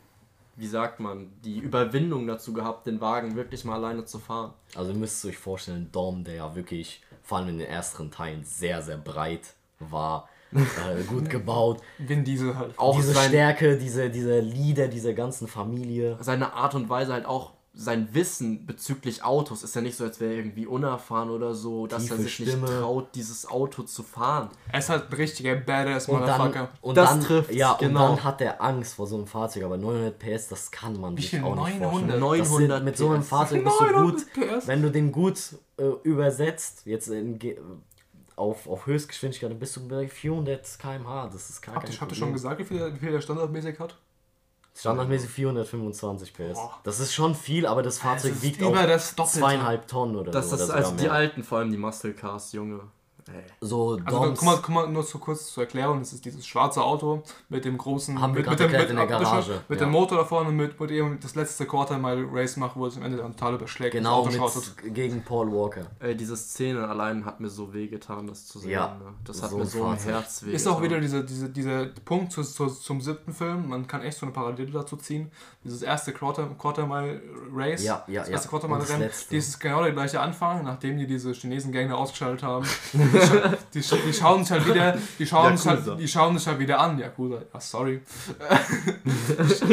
wie 0.56 0.68
sagt 0.68 1.02
man, 1.02 1.32
die 1.44 1.60
Überwindung 1.60 2.28
dazu 2.28 2.54
gehabt, 2.54 2.88
den 2.88 3.02
Wagen 3.02 3.36
wirklich 3.36 3.66
mal 3.66 3.76
alleine 3.76 4.06
zu 4.06 4.20
fahren. 4.20 4.54
Also 4.76 4.92
ihr 4.92 4.98
müsst 4.98 5.26
euch 5.26 5.38
vorstellen, 5.38 5.90
Dom, 5.92 6.24
der 6.24 6.36
ja 6.36 6.56
wirklich, 6.56 7.02
vor 7.24 7.40
allem 7.40 7.50
in 7.50 7.58
den 7.58 7.68
ersten 7.68 8.10
Teilen, 8.10 8.46
sehr, 8.46 8.82
sehr 8.82 8.98
breit 8.98 9.54
war, 9.80 10.30
äh, 10.54 11.04
gut 11.08 11.30
gebaut. 11.30 11.82
Vin 11.98 12.24
Diesel 12.24 12.58
halt. 12.58 12.78
Auch 12.80 12.96
diese 12.96 13.12
sein, 13.12 13.30
Stärke, 13.30 13.78
diese, 13.78 14.10
diese 14.10 14.40
Lieder 14.40 14.88
dieser 14.88 15.14
ganzen 15.14 15.48
Familie. 15.48 16.18
seine 16.22 16.54
Art 16.54 16.74
und 16.74 16.90
Weise 16.90 17.14
halt 17.14 17.26
auch 17.26 17.52
sein 17.74 18.10
Wissen 18.14 18.66
bezüglich 18.66 19.24
Autos 19.24 19.64
ist 19.64 19.76
ja 19.76 19.82
nicht 19.82 19.96
so, 19.96 20.04
als 20.04 20.20
wäre 20.20 20.32
er 20.34 20.38
irgendwie 20.40 20.66
unerfahren 20.66 21.30
oder 21.30 21.54
so, 21.54 21.88
dass 21.88 22.04
Tiefe 22.04 22.16
er 22.16 22.22
sich 22.22 22.34
Stimme. 22.34 22.62
nicht 22.68 22.80
traut, 22.80 23.16
dieses 23.16 23.46
Auto 23.48 23.84
zu 23.84 24.04
fahren. 24.04 24.50
Er 24.72 24.80
ist 24.80 24.90
halt 24.90 25.10
ein 25.10 25.14
richtiger 25.14 25.56
Badass 25.56 26.10
Und 26.10 26.22
dann, 26.22 26.42
Motherfucker. 26.42 26.70
und 26.82 26.98
Das 26.98 27.10
dann, 27.12 27.22
trifft's, 27.22 27.56
ja, 27.56 27.78
genau. 27.80 28.10
und 28.10 28.16
dann 28.18 28.24
hat 28.26 28.42
er 28.42 28.62
Angst 28.62 28.96
vor 28.96 29.08
so 29.08 29.16
einem 29.18 29.28
Fahrzeug, 29.28 29.64
aber 29.64 29.78
900 29.78 30.20
PS, 30.20 30.48
das 30.50 30.72
kann 30.72 31.00
man 31.00 31.16
Wie 31.18 31.22
sich 31.22 31.30
viel? 31.32 31.44
auch 31.44 31.56
nicht 31.68 31.80
900? 31.80 31.92
vorstellen. 31.92 32.20
900 32.20 32.40
das 32.42 32.78
sind, 32.78 32.84
mit 32.86 32.98
so 32.98 33.10
einem 33.12 33.22
PS. 33.22 33.28
Fahrzeug 33.30 33.64
bist 33.64 33.80
du 33.80 33.86
gut, 33.88 33.96
900 33.96 34.34
PS? 34.60 34.68
wenn 34.68 34.82
du 34.82 34.92
den 34.92 35.12
gut 35.12 35.40
äh, 35.78 35.84
übersetzt, 36.04 36.82
jetzt 36.86 37.08
in, 37.10 37.40
auf, 38.36 38.68
auf 38.68 38.86
Höchstgeschwindigkeit, 38.88 39.52
dann 39.52 39.60
bist 39.60 39.76
du 39.76 39.88
bei 39.88 40.08
400 40.08 40.80
km/h, 40.80 41.28
das 41.32 41.50
ist 41.50 41.62
gar 41.62 41.76
Habt 41.76 41.86
kein 41.86 41.94
ihr, 41.94 42.02
habt 42.02 42.12
ihr 42.12 42.16
Problem. 42.16 42.20
schon 42.28 42.34
gesagt, 42.34 42.60
wie 42.60 42.66
viel, 42.66 42.94
wie 42.96 43.00
viel 43.00 43.12
der 43.12 43.22
standardmäßig 43.22 43.80
hat? 43.80 43.96
Standardmäßig 44.76 45.30
425 45.30 46.34
PS. 46.34 46.54
Boah. 46.54 46.80
Das 46.84 47.00
ist 47.00 47.14
schon 47.14 47.36
viel, 47.36 47.66
aber 47.66 47.84
das 47.84 48.00
Fahrzeug 48.00 48.32
ist 48.34 48.42
wiegt 48.44 48.62
über 48.62 48.70
auch 48.70 48.88
das 48.88 49.16
Doppelte. 49.16 49.40
zweieinhalb 49.40 49.88
Tonnen 49.88 50.16
oder 50.16 50.32
Das 50.32 50.50
so. 50.50 50.56
ist 50.56 50.64
oder 50.66 50.76
also 50.76 50.92
die 50.96 51.10
alten, 51.10 51.44
vor 51.44 51.58
allem 51.60 51.72
die 51.72 51.78
Muscle 51.78 52.14
Cars, 52.14 52.54
Junge. 52.54 52.82
So, 53.62 54.00
Also 54.06 54.20
Doms, 54.26 54.40
guck 54.40 54.46
mal, 54.46 54.58
guck 54.58 54.70
mal, 54.70 54.88
nur 54.88 55.04
so 55.04 55.20
kurz 55.20 55.52
zur 55.54 55.64
Erklärung, 55.64 56.00
das 56.00 56.14
ist 56.14 56.24
dieses 56.26 56.46
schwarze 56.48 56.82
Auto 56.84 57.24
mit 57.50 57.66
dem 57.66 57.78
großen, 57.78 58.20
Haben 58.20 58.36
wir 58.36 58.48
mit, 58.50 58.60
dem, 58.60 58.72
mit, 58.72 58.90
in 58.90 58.96
der 58.96 59.08
Garage, 59.08 59.62
mit 59.68 59.80
ja. 59.80 59.86
dem 59.86 59.92
Motor 59.92 60.20
da 60.20 60.26
vorne, 60.26 60.52
mit, 60.52 60.80
mit 60.80 60.90
dem 60.90 61.20
das 61.20 61.36
letzte 61.36 61.66
Quarter 61.66 61.98
Mile 61.98 62.28
Race 62.32 62.58
macht, 62.58 62.76
wo 62.76 62.86
es 62.86 62.98
am 62.98 63.04
Ende 63.04 63.18
dann 63.18 63.32
total 63.34 63.56
überschlägt. 63.56 63.94
genau 63.94 64.26
mit, 64.26 64.94
gegen 64.94 65.24
Paul 65.24 65.52
Walker. 65.52 65.86
Ey, 66.00 66.16
diese 66.16 66.36
Szene 66.38 66.88
allein 66.88 67.26
hat 67.26 67.40
mir 67.40 67.50
so 67.50 67.74
weh 67.74 67.88
getan, 67.88 68.28
das 68.28 68.48
zu 68.48 68.60
sehen. 68.60 68.72
Ja, 68.72 68.96
ne? 69.00 69.14
Das 69.24 69.42
hat 69.44 69.50
so 69.52 69.58
mir 69.58 69.66
so 69.66 69.86
ein. 69.86 69.98
Herz 69.98 70.44
weh 70.46 70.52
Ist 70.54 70.68
auch 70.68 70.82
wieder 70.82 71.00
dieser 71.00 71.24
diese, 71.24 71.50
diese 71.50 71.88
Punkt 72.06 72.32
zu, 72.32 72.44
zu, 72.44 72.68
zum 72.68 73.02
siebten 73.02 73.34
Film, 73.34 73.70
man 73.70 73.88
kann 73.88 74.02
echt 74.02 74.18
so 74.18 74.26
eine 74.26 74.34
Parallele 74.34 74.72
dazu 74.72 74.96
ziehen. 74.98 75.32
Dieses 75.64 75.82
erste 75.82 76.14
Quarter, 76.14 76.48
Quarter 76.58 76.88
Mile 76.88 77.22
Race, 77.54 77.84
Ja, 77.84 78.04
ja, 78.08 78.22
das 78.22 78.30
ja. 78.30 78.34
erste 78.36 78.50
Quarter 78.50 78.66
Und 78.66 78.72
Mile 78.72 78.82
das 78.82 78.90
Rennen, 78.92 79.02
letzte. 79.04 79.36
das 79.36 79.48
ist 79.48 79.60
genau 79.60 79.84
der 79.84 79.92
gleiche 79.92 80.20
Anfang, 80.22 80.64
nachdem 80.64 80.98
die 80.98 81.06
diese 81.08 81.34
Chinesen 81.34 81.72
Gang 81.72 81.90
da 81.90 81.96
ausgeschaltet 81.96 82.44
haben. 82.44 82.66
Die, 83.74 83.84
scha 83.84 83.96
die, 83.96 84.02
die 84.08 84.14
schauen 84.14 84.44
sich 84.44 84.52
halt 84.52 84.68
wieder, 84.68 84.98
die 85.18 85.26
schauen, 85.26 85.58
sich 85.58 85.68
halt, 85.68 86.00
die 86.00 86.08
schauen 86.08 86.38
sich 86.38 86.48
halt 86.48 86.60
wieder 86.60 86.80
an, 86.80 86.98
Yakuza, 86.98 87.42
ja 87.54 87.60
sorry. 87.60 88.02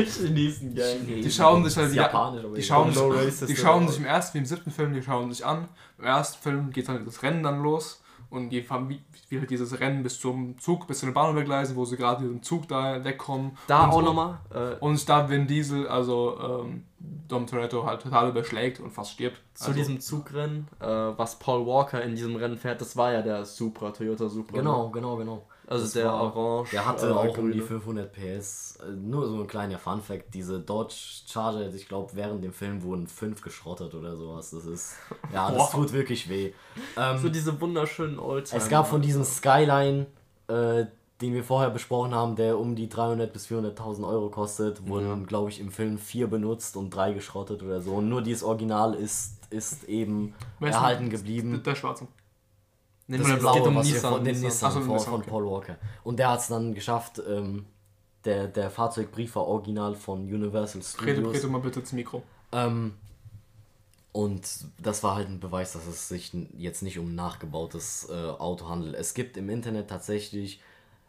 Chinesen 0.04 0.74
Gang. 0.74 1.06
Die 1.06 1.30
schauen 1.30 1.64
sich 1.64 1.76
halt 1.76 1.86
Das 1.86 2.08
ist 2.08 2.12
wieder 2.12 2.54
die 2.54 2.62
schauen, 2.62 2.92
sich, 2.92 3.46
die 3.46 3.56
schauen 3.56 3.88
sich 3.88 3.98
im 3.98 4.04
ersten 4.04 4.34
wie 4.34 4.38
im 4.38 4.46
siebten 4.46 4.70
Film, 4.70 4.94
die 4.94 5.02
schauen 5.02 5.32
sich 5.32 5.44
an. 5.44 5.68
Im 5.98 6.04
ersten 6.04 6.42
Film 6.42 6.70
geht 6.70 6.88
dann 6.88 7.04
das 7.04 7.22
Rennen 7.22 7.42
dann 7.42 7.62
los 7.62 8.02
und 8.36 8.50
die 8.50 8.62
fahren 8.62 8.88
wie, 8.88 9.00
wie 9.28 9.38
halt 9.38 9.50
dieses 9.50 9.80
Rennen 9.80 10.02
bis 10.02 10.20
zum 10.20 10.58
Zug, 10.58 10.86
bis 10.86 11.00
zu 11.00 11.06
den 11.06 11.14
Bahnhofgleisen, 11.14 11.76
wo 11.76 11.84
sie 11.84 11.96
gerade 11.96 12.22
mit 12.22 12.30
dem 12.30 12.42
Zug 12.42 12.68
da 12.68 13.02
wegkommen. 13.04 13.56
Da 13.66 13.88
auch 13.88 14.02
nochmal. 14.02 14.38
Äh, 14.54 14.76
Und 14.80 15.08
da 15.08 15.28
Vin 15.28 15.46
Diesel, 15.46 15.88
also 15.88 16.38
ähm, 16.40 16.84
Dom 16.98 17.46
Toretto, 17.46 17.84
halt 17.84 18.02
total 18.02 18.28
überschlägt 18.30 18.80
und 18.80 18.90
fast 18.90 19.12
stirbt. 19.12 19.40
zu 19.54 19.66
also, 19.66 19.78
diesem 19.78 20.00
Zugrennen, 20.00 20.68
äh, 20.80 20.86
was 20.86 21.38
Paul 21.38 21.66
Walker 21.66 22.02
in 22.02 22.14
diesem 22.14 22.36
Rennen 22.36 22.56
fährt, 22.56 22.80
das 22.80 22.96
war 22.96 23.12
ja 23.12 23.22
der 23.22 23.44
Supra, 23.44 23.90
Toyota 23.90 24.28
Supra. 24.28 24.58
Genau, 24.58 24.90
genau, 24.90 25.16
genau. 25.16 25.46
Also 25.68 25.84
Das 25.84 25.92
der 25.94 26.06
war- 26.06 26.36
Orange. 26.36 26.70
Der 26.70 26.86
hatte 26.86 27.08
äh, 27.08 27.12
auch 27.12 27.36
um 27.38 27.50
die 27.52 27.58
grüne. 27.58 27.62
500 27.62 28.12
PS. 28.12 28.78
Äh, 28.82 28.90
Nur 28.92 29.26
so 29.26 29.40
ein 29.40 29.46
kleiner 29.46 29.78
Fun-Fact: 29.78 30.32
Diese 30.34 30.60
Dodge 30.60 30.94
Charger, 31.26 31.72
ich 31.74 31.88
glaube, 31.88 32.10
während 32.14 32.44
dem 32.44 32.52
Film 32.52 32.82
wurden 32.82 33.06
fünf 33.08 33.40
geschrottet 33.42 33.94
oder 33.94 34.16
sowas. 34.16 34.50
Das 34.50 34.64
ist. 34.64 34.94
Ja, 35.32 35.50
das 35.50 35.58
Wow. 35.60 35.70
tut 35.72 35.92
wirklich 35.92 36.28
weh. 36.28 36.52
Ähm, 36.96 37.18
So 37.18 37.28
diese 37.28 37.60
wunderschönen 37.60 38.18
Oldtimer. 38.18 38.62
es 38.62 38.68
gab 38.68 38.86
von 38.86 39.02
diesem 39.02 39.24
Skyline, 39.24 40.06
äh, 40.48 40.84
den 41.20 41.32
wir 41.32 41.42
vorher 41.42 41.70
besprochen 41.70 42.14
haben, 42.14 42.36
der 42.36 42.58
um 42.58 42.76
die 42.76 42.88
300 42.90 43.32
bis 43.32 43.46
400.000 43.46 44.06
Euro 44.06 44.28
kostet, 44.28 44.86
wurden, 44.86 45.08
Ja. 45.08 45.16
glaube 45.26 45.48
ich, 45.48 45.60
im 45.60 45.70
Film 45.72 45.98
vier 45.98 46.26
benutzt 46.28 46.76
und 46.76 46.90
drei 46.90 47.12
geschrottet 47.12 47.62
oder 47.62 47.80
so. 47.80 47.94
Und 47.94 48.08
nur 48.10 48.20
dieses 48.22 48.42
Original 48.42 48.94
ist, 48.94 49.32
ist 49.50 49.84
eben 49.84 50.34
Wer 50.60 50.68
ist 50.68 50.74
erhalten 50.76 51.04
denn- 51.04 51.10
geblieben. 51.10 51.62
Der 51.64 51.74
Schwarze. 51.74 52.06
Nee, 53.08 53.18
Das 53.18 53.28
es 53.28 53.38
Blaue, 53.38 53.54
geht 53.58 53.66
um 53.66 53.74
was 53.76 53.86
wir 53.86 53.94
Nissan. 53.94 54.12
von 54.14 54.24
den 54.24 54.34
Nissan. 54.34 54.44
Nissan, 54.48 54.68
Ach 54.68 54.72
von, 54.74 54.86
Nissan, 54.88 55.10
von 55.12 55.20
okay. 55.20 55.30
Paul 55.30 55.50
Walker. 55.50 55.76
Und 56.04 56.18
der 56.18 56.30
hat 56.30 56.40
es 56.40 56.48
dann 56.48 56.74
geschafft, 56.74 57.22
ähm, 57.28 57.66
der, 58.24 58.48
der 58.48 58.70
Fahrzeugbrief 58.70 59.36
war 59.36 59.46
original 59.46 59.94
von 59.94 60.20
Universal 60.22 60.80
Rede, 60.80 61.14
Studios. 61.14 61.34
rede 61.36 61.46
mal 61.48 61.60
bitte 61.60 61.80
ins 61.80 61.92
Mikro. 61.92 62.22
Ähm, 62.52 62.94
und 64.12 64.48
das 64.82 65.02
war 65.02 65.14
halt 65.14 65.28
ein 65.28 65.40
Beweis, 65.40 65.74
dass 65.74 65.86
es 65.86 66.08
sich 66.08 66.32
jetzt 66.56 66.82
nicht 66.82 66.98
um 66.98 67.10
ein 67.12 67.14
nachgebautes 67.14 68.08
äh, 68.10 68.14
Auto 68.14 68.68
handelt. 68.68 68.94
Es 68.94 69.12
gibt 69.14 69.36
im 69.36 69.50
Internet 69.50 69.88
tatsächlich, 69.88 70.60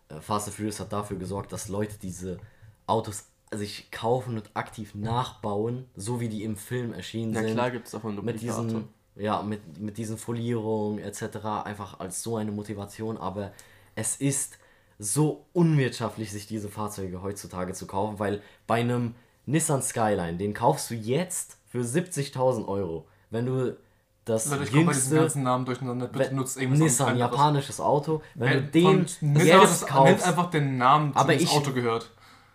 äh, 0.10 0.20
Fast 0.20 0.48
and 0.48 0.56
Furious 0.58 0.80
hat 0.80 0.92
dafür 0.92 1.18
gesorgt, 1.18 1.54
dass 1.54 1.70
Leute 1.70 1.96
diese 2.02 2.38
Autos 2.86 3.24
sich 3.54 3.90
kaufen 3.92 4.36
und 4.38 4.52
aktiv 4.56 4.94
nachbauen, 4.94 5.86
so 5.96 6.20
wie 6.20 6.28
die 6.28 6.44
im 6.44 6.58
Film 6.58 6.92
erschienen 6.94 7.34
Ja 7.34 7.42
sind. 7.44 7.54
klar 7.54 7.72
gibt 7.72 7.86
es 7.86 7.92
davon 7.94 8.24
mit 8.26 8.42
diesen, 8.42 8.90
ja, 9.18 9.42
mit, 9.42 9.80
mit 9.80 9.98
diesen 9.98 10.18
Folierungen 10.18 11.00
etc. 11.00 11.38
einfach 11.66 12.00
als 12.00 12.24
so 12.24 12.36
eine 12.38 12.52
Motivation, 12.52 13.18
aber 13.18 13.52
es 13.96 14.16
ist 14.18 14.58
so 15.00 15.46
unwirtschaftlich, 15.54 16.32
sich 16.32 16.48
diese 16.48 16.70
Fahrzeuge 16.70 17.22
heutzutage 17.22 17.74
zu 17.74 17.86
kaufen, 17.88 18.20
weil 18.20 18.42
bei 18.66 18.80
einem 18.82 19.16
Nissan 19.46 19.82
Skyline, 19.82 20.38
den 20.38 20.54
kaufst 20.54 20.90
du 20.90 20.96
jetzt 20.96 21.58
für 21.68 21.82
70.000 21.82 22.68
Euro. 22.68 23.08
Wenn 23.30 23.46
du 23.46 23.78
das 24.26 24.48
Leute, 24.50 24.64
ich 24.64 24.72
komme 24.72 24.86
bei 24.88 24.92
diesen 24.94 25.04
jüngste 25.12 25.16
ganzen 25.22 25.44
Namen 25.44 25.66
durcheinander. 25.66 26.08
Bitte 26.08 26.30
wenn- 26.30 26.36
nutzt 26.36 26.58
irgendwas 26.58 26.80
Nissan, 26.80 27.08
anderes. 27.14 27.32
japanisches 27.32 27.80
Auto, 27.80 28.22
wenn 28.36 28.50
du 28.50 28.58
Äh, 28.58 28.72
den 28.72 29.00
jetzt 29.46 29.88
kaufst, 29.88 30.12
Nennt 30.16 30.24
einfach 30.28 30.50
den 30.50 30.78
Namen, 30.78 31.12
Aber 31.16 31.34
dem 31.34 31.40
das 31.42 31.50
ich- 31.52 31.58
Auto 31.58 31.72
gehört. 31.72 32.12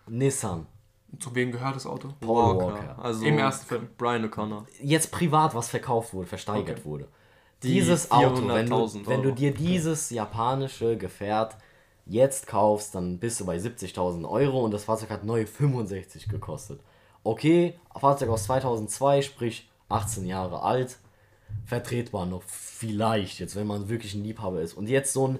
Nissan, 0.07 0.67
Zu 1.19 1.33
wem 1.35 1.51
gehört 1.51 1.75
das 1.75 1.85
Auto? 1.85 2.09
Paul 2.19 2.57
Walker. 2.57 2.73
Walker. 2.73 2.99
Also 3.03 3.25
Im 3.25 3.37
ersten 3.37 3.65
Film. 3.67 3.87
Brian 3.97 4.25
O'Connor. 4.25 4.65
jetzt 4.81 5.11
privat 5.11 5.53
was 5.55 5.69
verkauft 5.69 6.13
wurde, 6.13 6.27
versteigert 6.27 6.79
Okay. 6.79 6.85
wurde. 6.85 7.07
Die 7.61 7.67
dieses 7.73 8.11
Auto, 8.11 8.47
wenn 8.47 8.65
du, 8.67 8.75
400.000 8.75 9.07
wenn 9.07 9.21
du 9.23 9.31
dir 9.31 9.53
dieses 9.53 10.09
japanische 10.09 10.97
Gefährt 10.97 11.55
jetzt 12.05 12.47
kaufst, 12.47 12.93
dann 12.95 13.19
bist 13.19 13.39
du 13.39 13.45
bei 13.45 13.55
70.000 13.57 14.27
Euro 14.29 14.63
und 14.65 14.71
das 14.71 14.83
Fahrzeug 14.83 15.09
hat 15.11 15.23
neu 15.23 15.45
65 15.45 16.27
gekostet. 16.27 16.81
Okay, 17.23 17.79
Fahrzeug 17.97 18.29
aus 18.29 18.43
2002, 18.45 19.21
sprich 19.21 19.69
18 19.87 20.25
Jahre 20.25 20.61
alt, 20.63 20.97
vertretbar 21.65 22.25
noch 22.25 22.43
vielleicht, 22.43 23.39
jetzt 23.39 23.55
wenn 23.55 23.67
man 23.67 23.87
wirklich 23.87 24.13
ein 24.15 24.23
Liebhaber 24.23 24.59
ist. 24.61 24.73
Und 24.73 24.89
jetzt 24.89 25.13
so 25.13 25.27
ein 25.27 25.39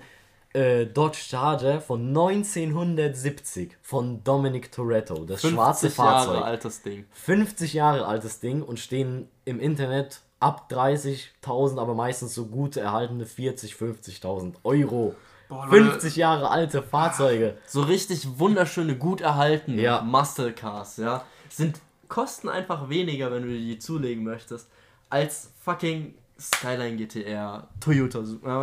äh, 0.54 0.86
Dodge 0.86 1.18
Charger 1.18 1.82
von 1.82 2.08
1970 2.10 3.78
von 3.82 4.24
Dominic 4.24 4.72
Toretto, 4.72 5.26
das 5.26 5.42
schwarze 5.42 5.88
50 5.90 5.94
Fahrzeug. 5.96 6.34
Jahre 6.36 6.46
altes 6.46 6.82
Ding. 6.82 7.06
50 7.12 7.74
Jahre 7.74 8.06
altes 8.06 8.40
Ding 8.40 8.62
und 8.62 8.80
stehen 8.80 9.28
im 9.46 9.60
Internet 9.60 10.22
ab 10.40 10.70
30.000, 10.72 11.80
aber 11.80 11.96
meistens 11.96 12.36
so 12.36 12.46
gut 12.46 12.78
erhaltene 12.78 13.26
40, 13.26 13.74
50.000 13.74 14.56
Euro. 14.64 15.16
Boah, 15.50 15.66
Leute. 15.68 15.92
50 15.92 16.16
Jahre 16.18 16.50
alte 16.50 16.84
Fahrzeuge. 16.84 17.58
So 17.66 17.82
richtig 17.82 18.40
wunderschöne, 18.40 18.98
gut 18.98 19.22
erhaltene 19.22 19.82
Ja. 19.82 20.02
Muscle 20.02 20.54
Cars, 20.54 20.98
ja. 20.98 21.26
Sind, 21.50 21.80
kosten 22.10 22.50
einfach 22.50 22.90
weniger, 22.90 23.32
wenn 23.32 23.44
du 23.44 23.50
die 23.50 23.80
zulegen 23.80 24.24
möchtest, 24.24 24.70
als 25.10 25.52
fucking 25.62 26.16
Skyline 26.44 26.98
GTR, 26.98 27.68
Toyota 27.80 28.22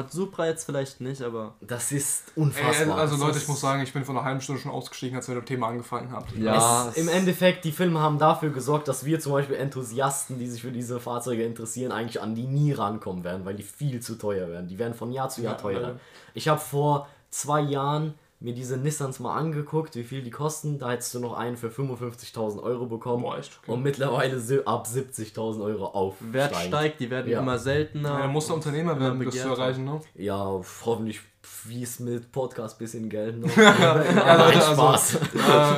Supra. 0.08 0.46
Jetzt 0.46 0.64
vielleicht 0.64 1.00
nicht, 1.00 1.22
aber. 1.22 1.54
Das 1.60 1.92
ist 1.92 2.24
Ey, 2.36 2.42
unfassbar. 2.42 2.98
also 2.98 3.16
Das 3.16 3.24
Leute, 3.24 3.38
ich 3.38 3.48
muss 3.48 3.60
sagen, 3.60 3.82
ich 3.82 3.92
bin 3.92 4.04
vor 4.04 4.14
einer 4.14 4.24
halben 4.24 4.40
Stunde 4.40 4.60
schon 4.60 4.70
ausgestiegen, 4.70 5.16
als 5.16 5.28
wir 5.28 5.34
mit 5.34 5.44
dem 5.44 5.46
Thema 5.46 5.68
angefangen 5.68 6.12
habt. 6.12 6.36
Ja, 6.36 6.88
es, 6.88 6.96
im 6.96 7.08
Endeffekt, 7.08 7.64
die 7.64 7.72
Filme 7.72 8.00
haben 8.00 8.18
dafür 8.18 8.50
gesorgt, 8.50 8.88
dass 8.88 9.04
wir 9.04 9.18
zum 9.20 9.32
Beispiel 9.32 9.56
Enthusiasten, 9.56 10.38
die 10.38 10.46
sich 10.46 10.60
für 10.60 10.72
diese 10.72 11.00
Fahrzeuge 11.00 11.42
interessieren, 11.44 11.92
eigentlich 11.92 12.20
an 12.20 12.34
die 12.34 12.46
nie 12.46 12.72
rankommen 12.72 13.24
werden, 13.24 13.44
weil 13.44 13.54
die 13.54 13.62
viel 13.62 14.00
zu 14.00 14.16
teuer 14.16 14.48
werden. 14.48 14.68
Die 14.68 14.78
werden 14.78 14.94
von 14.94 15.10
Jahr 15.12 15.30
zu 15.30 15.40
Jahr 15.40 15.54
Ja, 15.54 15.58
teurer. 15.60 16.00
Ich 16.34 16.48
habe 16.48 16.60
vor 16.60 17.08
zwei 17.30 17.60
Jahren 17.60 18.14
mir 18.42 18.54
diese 18.54 18.78
Nissans 18.78 19.20
mal 19.20 19.34
angeguckt, 19.36 19.94
wie 19.96 20.02
viel 20.04 20.22
die 20.22 20.30
kosten. 20.30 20.78
Da 20.78 20.92
hättest 20.92 21.14
du 21.14 21.20
noch 21.20 21.34
einen 21.34 21.56
für 21.58 21.68
55.000 21.68 22.62
Euro 22.62 22.86
bekommen. 22.86 23.22
Boah, 23.22 23.36
echt? 23.38 23.58
Okay. 23.62 23.70
Und 23.72 23.82
mittlerweile 23.82 24.40
ab 24.64 24.86
70.000 24.86 25.62
Euro 25.62 25.86
aufsteigen. 25.86 26.32
Wert 26.32 26.56
steigt, 26.56 27.00
die 27.00 27.10
werden 27.10 27.30
Ja. 27.30 27.40
immer 27.40 27.58
seltener. 27.58 28.18
Ja, 28.18 28.26
musst 28.28 28.48
du 28.48 28.54
Unternehmer 28.54 28.98
werden, 28.98 29.18
um 29.18 29.24
das 29.26 29.34
zu 29.34 29.48
erreichen, 29.48 29.84
ne? 29.84 30.00
Ja, 30.14 30.58
hoffentlich 30.86 31.20
fließt 31.42 32.00
mit 32.00 32.32
Podcast 32.32 32.78
bisschen 32.78 33.08
Geld 33.10 33.38
noch. 33.40 33.48
Ja, 33.56 33.62
ja, 33.78 33.94
Leute, 33.96 34.14
Nein, 34.14 34.24
also, 34.58 34.72
Spaß. 34.74 35.14
Äh, 35.14 35.18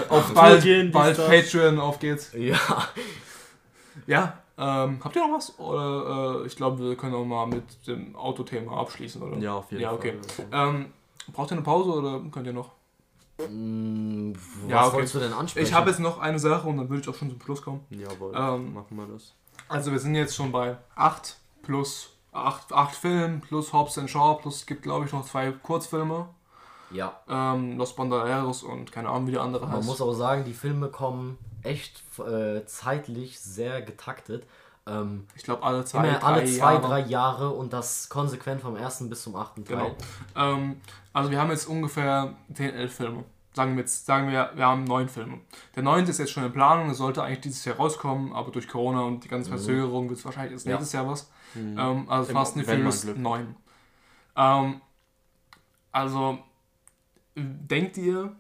auf 0.09 0.27
Tour 0.27 0.35
bald, 0.35 0.63
gehen, 0.63 0.91
bald. 0.93 1.17
Patreon, 1.17 1.79
auf 1.81 1.99
geht's. 1.99 2.31
ja. 2.37 2.57
Ja, 4.07 4.39
ähm, 4.59 5.01
habt 5.03 5.17
ihr 5.17 5.27
noch 5.27 5.37
was? 5.37 5.59
Oder 5.59 6.43
äh, 6.43 6.47
ich 6.47 6.57
glaube, 6.57 6.83
wir 6.83 6.97
können 6.97 7.15
auch 7.15 7.25
mal 7.25 7.47
mit 7.47 7.65
dem 7.87 8.15
Autothema 8.17 8.79
abschließen, 8.81 9.21
oder? 9.23 9.37
Ja, 9.39 9.55
auf 9.55 9.71
jeden 9.71 9.83
Ja, 9.83 9.89
Fall. 9.91 9.99
okay. 9.99 10.15
Ähm, 10.53 10.87
braucht 11.33 11.51
ihr 11.51 11.57
eine 11.57 11.63
Pause 11.63 11.91
oder 11.93 12.21
könnt 12.31 12.47
ihr 12.47 12.53
noch? 12.53 12.73
Mm, 13.49 14.33
Was 14.35 14.71
Ja, 14.71 14.87
okay. 14.87 14.95
wolltest 14.97 15.15
du 15.15 15.19
denn 15.21 15.33
ansprechen? 15.33 15.67
Ich 15.67 15.73
habe 15.73 15.91
jetzt 15.91 16.01
noch 16.01 16.19
eine 16.19 16.39
Sache 16.39 16.69
und 16.69 16.77
dann 16.77 16.89
würde 16.89 17.03
ich 17.03 17.09
auch 17.09 17.15
schon 17.15 17.31
zum 17.31 17.41
Schluss 17.41 17.63
kommen. 17.63 17.81
Jawohl, 17.91 18.33
Ähm, 18.37 18.75
machen 18.75 18.97
wir 18.97 19.07
das. 19.07 19.35
Also 19.69 19.91
wir 19.93 19.99
sind 19.99 20.15
jetzt 20.15 20.35
schon 20.35 20.53
bei 20.53 20.77
8 20.97 21.37
plus 21.63 22.11
8, 22.33 22.73
8 22.73 22.95
Filmen 22.95 23.41
plus 23.41 23.73
Hobbs 23.73 23.99
and 23.99 24.11
Shaw 24.11 24.39
plus 24.41 24.57
es 24.57 24.67
gibt 24.67 24.83
glaube 24.83 25.07
ich 25.07 25.13
noch 25.13 25.25
zwei 25.25 25.51
Kurzfilme. 25.53 26.29
Ja. 26.91 27.21
Ähm, 27.29 27.79
Los 27.79 27.97
Bandereros 27.97 28.63
und 28.63 28.93
keine 28.93 29.09
Ahnung 29.09 29.27
wie 29.27 29.33
die 29.33 29.39
andere 29.39 29.67
Man 29.67 29.77
heißt. 29.77 29.87
muss 29.87 30.03
auch 30.03 30.13
sagen, 30.13 30.45
die 30.45 30.53
Filme 30.53 30.89
kommen 30.89 31.39
echt 31.63 32.03
äh, 32.19 32.65
zeitlich 32.67 33.41
sehr 33.41 33.81
getaktet. 33.83 34.47
Ähm, 34.87 35.27
ich 35.37 35.43
glaube 35.45 35.63
alle 35.63 35.85
zwei, 35.85 36.09
immer 36.09 36.19
drei 36.19 36.27
alle 36.27 36.45
zwei, 36.45 36.73
Jahre. 36.75 36.87
drei 36.89 37.01
Jahre 37.01 37.51
und 37.51 37.73
das 37.73 38.09
konsequent 38.09 38.61
vom 38.63 38.75
ersten 38.77 39.09
bis 39.09 39.23
zum 39.23 39.37
achten 39.37 39.65
Teil. 39.65 39.77
Genau. 40.35 40.55
Ähm, 40.57 40.81
also 41.13 41.31
wir 41.31 41.41
haben 41.41 41.51
jetzt 41.51 41.67
ungefähr 41.67 42.35
10, 42.53 42.75
11 42.75 42.95
Filme. 42.95 43.25
Sagen 43.55 43.75
wir 43.77 43.81
jetzt, 43.83 44.07
sagen 44.07 44.29
wir, 44.31 44.51
wir 44.55 44.67
haben 44.67 44.85
neun 44.85 45.09
Filme. 45.11 45.39
Der 45.77 45.83
neunte 45.83 46.11
ist 46.11 46.19
jetzt 46.19 46.33
schon 46.33 46.43
in 46.45 46.53
Planung, 46.53 46.89
es 46.91 46.97
sollte 46.97 47.23
eigentlich 47.23 47.43
dieses 47.43 47.65
Jahr 47.67 47.77
rauskommen, 47.77 48.33
aber 48.33 48.51
durch 48.51 48.67
Corona 48.67 49.03
und 49.03 49.23
die 49.25 49.29
ganze 49.29 49.51
Verzögerung 49.51 50.09
wird 50.09 50.19
es 50.19 50.25
wahrscheinlich 50.25 50.55
erst 50.55 50.65
Ja. 50.67 50.73
nächstes 50.73 50.93
Jahr 50.95 51.07
was. 51.07 51.31
Mhm. 51.55 51.79
Ähm, 51.79 52.05
also 52.11 52.31
Im- 52.31 52.35
Fast 52.37 52.57
and 52.57 52.65
Furious 52.65 53.03
Glück 53.03 53.19
9. 53.19 53.55
Ähm, 54.37 54.81
also, 55.93 56.39
denkt 57.37 57.99
ihr, 57.99 58.35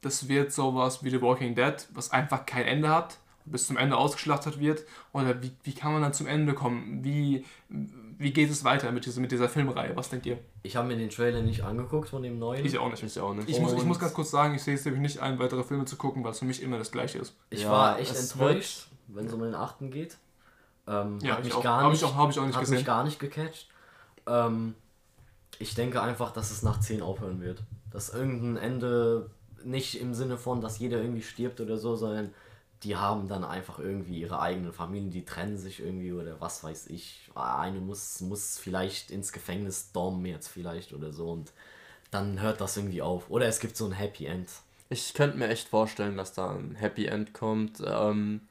das 0.00 0.28
wird 0.28 0.52
sowas 0.52 1.02
wie 1.02 1.10
The 1.10 1.20
Walking 1.20 1.54
Dead, 1.56 1.74
was 1.92 2.12
einfach 2.12 2.46
kein 2.46 2.64
Ende 2.64 2.88
hat, 2.88 3.18
bis 3.44 3.66
zum 3.66 3.76
Ende 3.76 3.96
ausgeschlachtet 3.96 4.58
wird? 4.58 4.84
Oder 5.12 5.42
wie, 5.42 5.52
wie 5.64 5.74
kann 5.74 5.92
man 5.92 6.02
dann 6.02 6.12
zum 6.12 6.26
Ende 6.26 6.54
kommen? 6.54 7.04
Wie, 7.04 7.44
wie 7.68 8.32
geht 8.32 8.50
es 8.50 8.64
weiter 8.64 8.92
mit 8.92 9.04
dieser, 9.06 9.20
mit 9.20 9.32
dieser 9.32 9.48
Filmreihe? 9.48 9.96
Was 9.96 10.10
denkt 10.10 10.26
ihr? 10.26 10.38
Ich 10.62 10.76
habe 10.76 10.86
mir 10.88 10.96
den 10.96 11.10
Trailer 11.10 11.42
nicht 11.42 11.62
angeguckt 11.64 12.08
von 12.10 12.22
dem 12.22 12.38
neuen. 12.38 12.64
Ich 12.64 12.78
auch 12.78 12.90
nicht. 12.90 13.02
Ich 13.02 13.18
auch 13.18 13.34
nicht. 13.34 13.48
Ich 13.48 13.60
muss, 13.60 13.72
ich 13.72 13.84
muss 13.84 13.98
ganz 13.98 14.14
kurz 14.14 14.30
sagen, 14.30 14.54
ich 14.54 14.62
sehe 14.62 14.74
es 14.74 14.84
nämlich 14.84 15.02
nicht 15.02 15.18
ein, 15.20 15.38
weitere 15.38 15.64
Filme 15.64 15.84
zu 15.84 15.96
gucken, 15.96 16.22
weil 16.24 16.32
es 16.32 16.38
für 16.38 16.44
mich 16.44 16.62
immer 16.62 16.78
das 16.78 16.92
gleiche 16.92 17.18
ist. 17.18 17.34
Ich 17.50 17.62
Ja, 17.62 17.70
war 17.70 17.98
echt 17.98 18.12
es 18.12 18.32
enttäuscht, 18.32 18.88
wenn 19.08 19.26
es 19.26 19.32
um 19.32 19.40
den 19.42 19.54
achten 19.54 19.90
geht. 19.90 20.16
Ähm, 20.86 21.18
Ja, 21.22 21.36
hat 21.38 21.46
ich 21.46 21.52
auch. 21.54 21.62
gar 21.62 21.82
Hab 21.82 21.90
nicht, 21.90 22.02
ich 22.02 22.08
auch- 22.08 22.16
hab 22.16 22.30
ich 22.30 22.38
auch 22.38 22.46
nicht 22.46 22.58
gesehen. 22.58 22.76
mich 22.76 22.84
gar 22.84 23.04
nicht 23.04 23.18
gecatcht. 23.18 23.68
Ähm, 24.26 24.74
ich 25.58 25.74
denke 25.74 26.00
einfach, 26.02 26.32
dass 26.32 26.50
es 26.50 26.62
nach 26.62 26.80
10 26.80 27.02
aufhören 27.02 27.40
wird. 27.40 27.62
Dass 27.90 28.10
irgendein 28.10 28.56
Ende 28.62 29.30
nicht 29.64 30.00
im 30.00 30.14
Sinne 30.14 30.38
von, 30.38 30.60
dass 30.60 30.78
jeder 30.78 30.98
irgendwie 31.00 31.22
stirbt 31.22 31.60
oder 31.60 31.76
so, 31.76 31.94
sondern 31.94 32.32
die 32.82 32.96
haben 32.96 33.28
dann 33.28 33.44
einfach 33.44 33.78
irgendwie 33.78 34.20
ihre 34.20 34.40
eigenen 34.40 34.72
Familien, 34.72 35.10
die 35.10 35.24
trennen 35.24 35.56
sich 35.56 35.80
irgendwie 35.80 36.12
oder 36.12 36.40
was 36.40 36.64
weiß 36.64 36.88
ich. 36.88 37.30
Eine 37.34 37.80
muss, 37.80 38.20
muss 38.20 38.58
vielleicht 38.58 39.10
ins 39.10 39.32
Gefängnis 39.32 39.92
Dom 39.92 40.24
jetzt 40.26 40.48
vielleicht 40.48 40.92
oder 40.92 41.12
so 41.12 41.30
und 41.30 41.52
dann 42.10 42.40
hört 42.40 42.60
das 42.60 42.76
irgendwie 42.76 43.02
auf. 43.02 43.30
Oder 43.30 43.46
es 43.46 43.60
gibt 43.60 43.76
so 43.76 43.86
ein 43.86 43.92
Happy 43.92 44.26
End. 44.26 44.48
Ich 44.88 45.14
könnte 45.14 45.38
mir 45.38 45.48
echt 45.48 45.68
vorstellen, 45.68 46.16
dass 46.16 46.34
da 46.34 46.50
ein 46.50 46.74
Happy 46.74 47.06
End 47.06 47.32
kommt. 47.32 47.82
Ähm, 47.86 48.42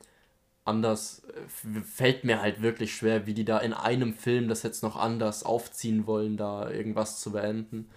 anders 0.65 1.23
äh, 1.25 1.81
fällt 1.81 2.23
mir 2.23 2.41
halt 2.41 2.61
wirklich 2.61 2.95
schwer, 2.95 3.27
wie 3.27 3.33
die 3.33 3.45
da 3.45 3.59
in 3.59 3.73
einem 3.73 4.13
Film 4.13 4.47
das 4.47 4.63
jetzt 4.63 4.81
noch 4.81 4.95
anders 4.95 5.43
aufziehen 5.43 6.07
wollen, 6.07 6.37
da 6.37 6.69
irgendwas 6.69 7.19
zu 7.19 7.31
beenden. 7.33 7.89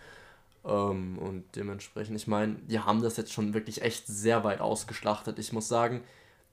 Ähm, 0.64 1.18
und 1.18 1.44
dementsprechend, 1.56 2.16
ich 2.16 2.26
meine, 2.26 2.56
die 2.56 2.80
haben 2.80 3.02
das 3.02 3.16
jetzt 3.16 3.32
schon 3.32 3.54
wirklich 3.54 3.82
echt 3.82 4.06
sehr 4.06 4.44
weit 4.44 4.60
ausgeschlachtet. 4.60 5.38
Ich 5.38 5.52
muss 5.52 5.68
sagen, 5.68 6.02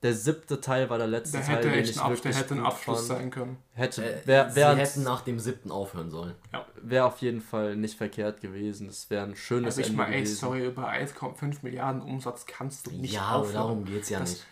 der 0.04 0.14
siebte 0.16 0.60
Teil 0.62 0.90
war 0.90 0.98
der 0.98 1.08
letzte 1.08 1.38
Der 1.38 1.46
Teil, 1.46 1.56
hätte 1.58 1.70
den 1.70 1.84
ich 1.84 1.96
ein, 1.98 2.00
Ab 2.04 2.10
wirklich 2.10 2.34
der 2.36 2.44
hätte 2.44 2.54
ein 2.56 2.66
Abschluss 2.66 3.08
fand. 3.08 3.20
sein 3.20 3.30
können. 3.32 3.58
Hätte, 3.74 4.04
Äh, 4.04 4.26
wär, 4.26 4.50
sie 4.50 4.56
wär, 4.56 4.76
hätten 4.76 5.04
nach 5.04 5.22
dem 5.22 5.40
siebten 5.40 5.70
aufhören 5.72 6.10
sollen. 6.10 6.34
wär 6.82 7.06
auf 7.06 7.20
jeden 7.20 7.42
Fall 7.42 7.76
nicht 7.76 7.98
verkehrt 7.98 8.42
gewesen. 8.42 8.88
Das 8.88 9.10
wäre 9.10 9.24
ein 9.26 9.36
schönes 9.36 9.66
Also 9.78 9.82
ich 9.82 9.88
Ende 9.88 9.98
mal, 9.98 10.12
ey, 10.12 10.26
sorry, 10.26 10.66
über 10.66 10.88
1,5 10.90 11.58
Milliarden 11.62 12.02
Umsatz 12.02 12.46
kannst 12.48 12.88
du 12.88 12.92
nicht 12.92 13.14
ja, 13.14 13.22
aber 13.22 13.40
aufhören. 13.42 13.54
darum 13.56 13.86
geht 13.86 14.02
es 14.04 14.10
ja 14.10 14.20
Das- 14.20 14.30
nicht. 14.32 14.46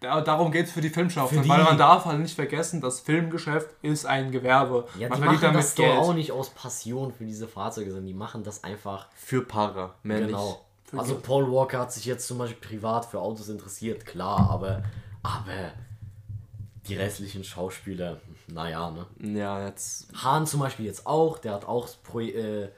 da, 0.00 0.20
darum 0.22 0.50
geht 0.50 0.66
es 0.66 0.72
für 0.72 0.80
die 0.80 0.90
Filmschaffenden, 0.90 1.48
weil 1.48 1.62
man 1.62 1.78
darf 1.78 2.06
halt 2.06 2.18
nicht 2.20 2.34
vergessen, 2.34 2.80
das 2.80 3.00
Filmgeschäft 3.00 3.68
ist 3.82 4.06
ein 4.06 4.32
Gewerbe. 4.32 4.88
Ja, 4.98 5.08
man 5.10 5.20
die 5.20 5.26
machen 5.26 5.52
das 5.54 5.74
doch 5.76 5.84
auch 5.98 6.14
nicht 6.14 6.32
aus 6.32 6.50
Passion 6.50 7.12
für 7.12 7.24
diese 7.24 7.46
Fahrzeuge, 7.46 7.90
sondern 7.90 8.06
die 8.08 8.14
machen 8.14 8.42
das 8.42 8.64
einfach 8.64 9.06
für 9.14 9.42
Para, 9.44 9.94
mehr 10.02 10.20
genau. 10.22 10.64
Also 10.96 11.18
Paul 11.18 11.50
Walker 11.50 11.78
hat 11.78 11.92
sich 11.92 12.04
jetzt 12.04 12.26
zum 12.26 12.38
Beispiel 12.38 12.60
privat 12.60 13.06
für 13.06 13.20
Autos 13.20 13.48
interessiert, 13.48 14.06
klar, 14.06 14.50
aber, 14.50 14.82
aber 15.22 15.72
die 16.86 16.96
restlichen 16.96 17.44
Schauspieler, 17.44 18.20
naja, 18.48 18.90
ne? 18.90 19.38
Ja, 19.38 19.66
jetzt. 19.66 20.08
Hahn 20.14 20.46
zum 20.46 20.60
Beispiel 20.60 20.86
jetzt 20.86 21.06
auch, 21.06 21.38
der 21.38 21.52
hat 21.52 21.64
auch 21.64 21.88
Pro 22.02 22.20
äh, 22.20 22.70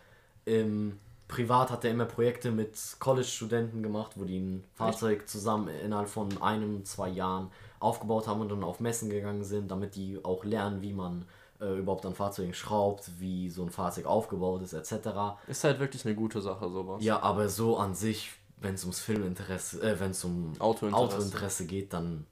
im 0.44 0.98
privat 1.32 1.70
hat 1.70 1.84
er 1.84 1.92
immer 1.92 2.04
Projekte 2.04 2.50
mit 2.50 2.76
College-Studenten 2.98 3.82
gemacht, 3.82 4.12
wo 4.16 4.24
die 4.24 4.38
ein 4.38 4.64
Fahrzeug 4.74 5.26
zusammen 5.26 5.68
innerhalb 5.68 6.08
von 6.08 6.42
einem, 6.42 6.84
zwei 6.84 7.08
Jahren 7.08 7.50
aufgebaut 7.80 8.26
haben 8.26 8.42
und 8.42 8.50
dann 8.50 8.62
auf 8.62 8.80
Messen 8.80 9.08
gegangen 9.08 9.42
sind, 9.42 9.70
damit 9.70 9.94
die 9.94 10.22
auch 10.22 10.44
lernen, 10.44 10.82
wie 10.82 10.92
man 10.92 11.24
äh, 11.62 11.78
überhaupt 11.78 12.04
an 12.04 12.14
Fahrzeugen 12.14 12.54
schraubt, 12.54 13.10
wie 13.18 13.48
so 13.48 13.62
ein 13.62 13.70
Fahrzeug 13.70 14.06
aufgebaut 14.06 14.62
ist, 14.62 14.72
etc. 14.72 15.08
Ist 15.46 15.64
halt 15.64 15.78
wirklich 15.78 16.04
eine 16.04 16.14
gute 16.14 16.40
Sache, 16.40 16.68
sowas. 16.68 17.02
Ja, 17.02 17.20
aber 17.20 17.48
so 17.48 17.78
an 17.78 17.94
sich, 17.94 18.32
wenn 18.60 18.74
es 18.74 18.82
ums 18.82 19.00
Filminteresse, 19.00 19.80
äh, 19.82 20.00
wenn 20.00 20.10
es 20.10 20.24
um 20.24 20.52
Autointeresse. 20.58 21.16
Autointeresse 21.16 21.66
geht, 21.66 21.92
dann 21.92 22.26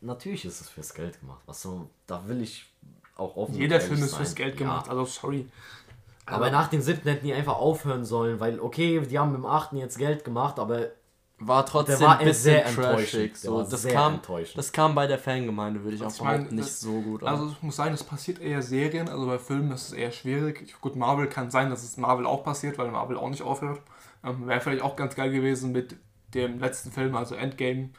natürlich 0.00 0.44
ist 0.44 0.60
es 0.60 0.68
fürs 0.68 0.94
Geld 0.94 1.20
gemacht. 1.20 1.42
Was 1.46 1.62
so, 1.62 1.90
da 2.06 2.26
will 2.28 2.42
ich 2.42 2.66
auch 3.16 3.36
offen 3.36 3.54
Jeder 3.54 3.80
Film 3.80 4.02
ist 4.02 4.10
sein. 4.10 4.18
fürs 4.18 4.34
Geld 4.34 4.56
gemacht, 4.56 4.86
ja. 4.86 4.92
also 4.92 5.04
sorry. 5.04 5.48
Aber 6.26 6.50
nach 6.50 6.68
dem 6.68 6.82
siebten 6.82 7.08
hätten 7.08 7.26
die 7.26 7.32
einfach 7.32 7.56
aufhören 7.56 8.04
sollen, 8.04 8.40
weil, 8.40 8.58
okay, 8.58 9.00
die 9.00 9.18
haben 9.18 9.34
im 9.34 9.46
achten 9.46 9.76
jetzt 9.76 9.96
Geld 9.96 10.24
gemacht, 10.24 10.58
aber 10.58 10.88
war 11.38 11.66
trotzdem 11.66 12.00
war 12.00 12.18
ein 12.18 12.26
bisschen 12.26 12.64
trashig. 12.64 13.36
So. 13.36 13.62
Das, 13.62 13.86
kam, 13.86 14.20
das 14.54 14.72
kam 14.72 14.94
bei 14.94 15.06
der 15.06 15.18
Fangemeinde, 15.18 15.82
würde 15.84 15.96
ich 15.96 16.02
auch 16.02 16.10
sagen, 16.10 16.48
nicht 16.54 16.68
das, 16.68 16.80
so 16.80 17.00
gut 17.02 17.22
Also 17.22 17.50
ich 17.50 17.62
muss 17.62 17.76
sagen, 17.76 17.92
das 17.92 18.04
passiert 18.04 18.40
eher 18.40 18.62
Serien, 18.62 19.08
also 19.08 19.26
bei 19.26 19.38
Filmen 19.38 19.70
ist 19.72 19.88
es 19.88 19.92
eher 19.92 20.12
schwierig. 20.12 20.74
Gut, 20.80 20.96
Marvel 20.96 21.28
kann 21.28 21.50
sein, 21.50 21.68
dass 21.68 21.82
es 21.82 21.98
Marvel 21.98 22.26
auch 22.26 22.42
passiert, 22.42 22.78
weil 22.78 22.90
Marvel 22.90 23.18
auch 23.18 23.28
nicht 23.28 23.42
aufhört. 23.42 23.80
Ähm, 24.24 24.46
Wäre 24.46 24.60
vielleicht 24.60 24.82
auch 24.82 24.96
ganz 24.96 25.14
geil 25.14 25.30
gewesen 25.30 25.72
mit 25.72 25.96
dem 26.32 26.58
letzten 26.58 26.90
Film, 26.90 27.14
also 27.14 27.34
Endgame, 27.34 27.90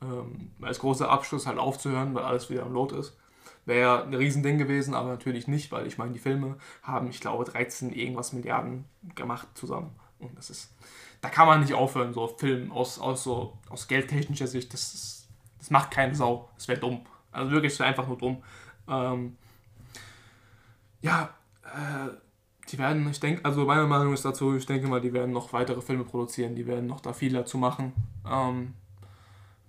ähm, 0.00 0.52
als 0.62 0.78
großer 0.78 1.08
Abschluss 1.10 1.46
halt 1.46 1.58
aufzuhören, 1.58 2.14
weil 2.14 2.24
alles 2.24 2.48
wieder 2.48 2.62
am 2.62 2.72
Lot 2.72 2.92
ist. 2.92 3.16
Wäre 3.66 4.04
ein 4.04 4.14
Riesending 4.14 4.58
gewesen, 4.58 4.94
aber 4.94 5.08
natürlich 5.08 5.48
nicht, 5.48 5.72
weil 5.72 5.86
ich 5.86 5.98
meine, 5.98 6.12
die 6.12 6.18
Filme 6.18 6.58
haben, 6.82 7.08
ich 7.08 7.20
glaube, 7.20 7.44
13 7.44 7.92
irgendwas 7.92 8.32
Milliarden 8.32 8.84
gemacht 9.14 9.48
zusammen. 9.54 9.90
Und 10.18 10.36
das 10.36 10.50
ist, 10.50 10.74
da 11.24 11.30
kann 11.30 11.46
man 11.46 11.60
nicht 11.60 11.72
aufhören, 11.72 12.12
so 12.12 12.26
Film 12.26 12.70
aus, 12.70 12.98
aus, 12.98 13.24
so, 13.24 13.56
aus 13.70 13.88
geldtechnischer 13.88 14.46
Sicht, 14.46 14.74
das, 14.74 14.92
ist, 14.92 15.28
das 15.58 15.70
macht 15.70 15.90
keine 15.90 16.14
Sau. 16.14 16.50
Das 16.54 16.68
wäre 16.68 16.78
dumm. 16.78 17.00
Also 17.32 17.50
wirklich, 17.50 17.72
es 17.72 17.78
wäre 17.78 17.88
einfach 17.88 18.06
nur 18.06 18.18
dumm. 18.18 18.42
Ähm, 18.86 19.38
ja, 21.00 21.30
äh, 21.62 22.10
die 22.68 22.76
werden, 22.76 23.08
ich 23.08 23.20
denke, 23.20 23.42
also 23.42 23.64
meine 23.64 23.86
Meinung 23.86 24.12
ist 24.12 24.26
dazu, 24.26 24.54
ich 24.54 24.66
denke 24.66 24.86
mal, 24.86 25.00
die 25.00 25.14
werden 25.14 25.32
noch 25.32 25.54
weitere 25.54 25.80
Filme 25.80 26.04
produzieren, 26.04 26.54
die 26.54 26.66
werden 26.66 26.86
noch 26.86 27.00
da 27.00 27.14
viel 27.14 27.32
dazu 27.32 27.56
machen. 27.56 27.94
Ähm, 28.30 28.74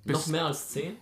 noch 0.03 0.27
mehr 0.27 0.47
als 0.47 0.71
10? 0.71 0.97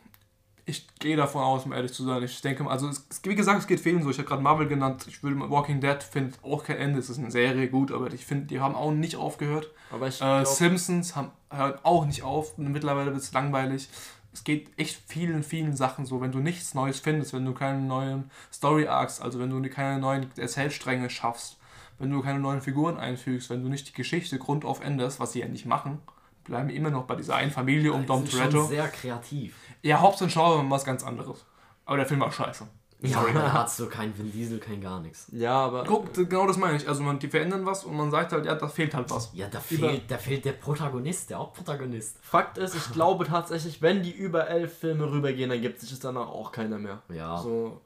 Ich 0.65 0.87
gehe 0.99 1.17
davon 1.17 1.43
aus, 1.43 1.65
um 1.65 1.73
ehrlich 1.73 1.93
zu 1.93 2.03
sein. 2.03 2.23
Ich 2.23 2.39
denke, 2.41 2.65
also 2.67 2.87
es, 2.87 3.05
wie 3.23 3.35
gesagt, 3.35 3.59
es 3.59 3.67
geht 3.67 3.81
vielen 3.81 4.01
so. 4.01 4.09
Ich 4.09 4.17
habe 4.17 4.27
gerade 4.27 4.41
Marvel 4.41 4.67
genannt. 4.67 5.05
Ich 5.07 5.21
will 5.23 5.37
Walking 5.37 5.81
Dead 5.81 6.01
finde 6.01 6.35
auch 6.41 6.63
kein 6.63 6.77
Ende. 6.77 6.99
Es 6.99 7.09
ist 7.09 7.19
eine 7.19 7.31
Serie 7.31 7.67
gut, 7.67 7.91
aber 7.91 8.13
ich 8.13 8.25
finde, 8.25 8.45
die 8.45 8.59
haben 8.59 8.75
auch 8.75 8.91
nicht 8.91 9.17
aufgehört. 9.17 9.69
Aber 9.91 10.07
ich 10.07 10.21
äh, 10.21 10.45
Simpsons 10.45 11.15
haben, 11.15 11.31
hören 11.49 11.73
auch 11.83 12.05
nicht 12.05 12.23
auf. 12.23 12.57
Mittlerweile 12.57 13.11
wird 13.11 13.21
es 13.21 13.33
langweilig. 13.33 13.89
Es 14.31 14.43
geht 14.43 14.69
echt 14.77 15.01
vielen, 15.05 15.43
vielen 15.43 15.75
Sachen 15.75 16.05
so. 16.05 16.21
Wenn 16.21 16.31
du 16.31 16.39
nichts 16.39 16.73
Neues 16.73 16.99
findest, 16.99 17.33
wenn 17.33 17.45
du 17.45 17.53
keine 17.53 17.81
neuen 17.81 18.31
Story 18.51 18.87
Arcs, 18.87 19.19
also 19.19 19.39
wenn 19.39 19.49
du 19.49 19.69
keine 19.69 19.99
neuen 19.99 20.27
Erzählstränge 20.37 21.09
schaffst, 21.09 21.57
wenn 21.99 22.09
du 22.09 22.21
keine 22.21 22.39
neuen 22.39 22.61
Figuren 22.61 22.97
einfügst, 22.97 23.49
wenn 23.49 23.63
du 23.63 23.69
nicht 23.69 23.89
die 23.89 23.93
Geschichte 23.93 24.39
grundauf 24.39 24.81
änderst, 24.83 25.19
was 25.19 25.33
sie 25.33 25.41
ja 25.41 25.47
nicht 25.47 25.65
machen, 25.65 25.99
bleiben 26.43 26.69
immer 26.69 26.89
noch 26.89 27.03
bei 27.03 27.15
dieser 27.15 27.35
einen 27.35 27.51
Familie 27.51 27.93
um 27.93 28.05
Dom 28.05 28.27
Toretto. 28.27 28.65
sehr 28.65 28.87
kreativ. 28.87 29.55
Ja, 29.83 30.01
Hobbs 30.01 30.21
und 30.21 30.31
Shaw 30.31 30.57
war 30.57 30.69
was 30.69 30.85
ganz 30.85 31.03
anderes. 31.03 31.45
Aber 31.85 31.97
der 31.97 32.05
Film 32.05 32.21
war 32.21 32.31
scheiße. 32.31 32.67
Ja, 33.01 33.19
Sorry. 33.19 33.33
da 33.33 33.51
hast 33.51 33.77
du 33.81 33.89
kein 33.89 34.17
Vin 34.17 34.31
Diesel, 34.31 34.59
kein 34.59 34.79
gar 34.79 35.01
nichts. 35.01 35.27
Ja, 35.33 35.51
aber. 35.51 35.83
Guck, 35.83 36.13
genau 36.13 36.47
das 36.47 36.55
meine 36.55 36.77
ich. 36.77 36.87
Also 36.87 37.03
man, 37.03 37.19
die 37.19 37.27
verändern 37.27 37.65
was 37.65 37.83
und 37.83 37.97
man 37.97 38.09
sagt 38.09 38.31
halt, 38.31 38.45
ja, 38.45 38.55
da 38.55 38.69
fehlt 38.69 38.93
halt 38.93 39.11
was. 39.11 39.29
Ja, 39.33 39.47
da 39.49 39.59
fehlt, 39.59 40.09
da 40.09 40.17
fehlt 40.17 40.45
der 40.45 40.53
Protagonist, 40.53 41.29
der 41.29 41.39
Hauptprotagonist. 41.39 42.17
Fakt 42.21 42.57
ist, 42.57 42.75
ich 42.75 42.93
glaube 42.93 43.25
tatsächlich, 43.25 43.81
wenn 43.81 44.03
die 44.03 44.11
über 44.11 44.47
elf 44.47 44.77
Filme 44.77 45.11
rübergehen, 45.11 45.49
dann 45.49 45.61
gibt 45.61 45.81
sich 45.81 45.89
das 45.89 45.99
danach 45.99 46.29
auch 46.29 46.53
keiner 46.53 46.79
mehr. 46.79 47.01
Ja. 47.09 47.37
So. 47.39 47.81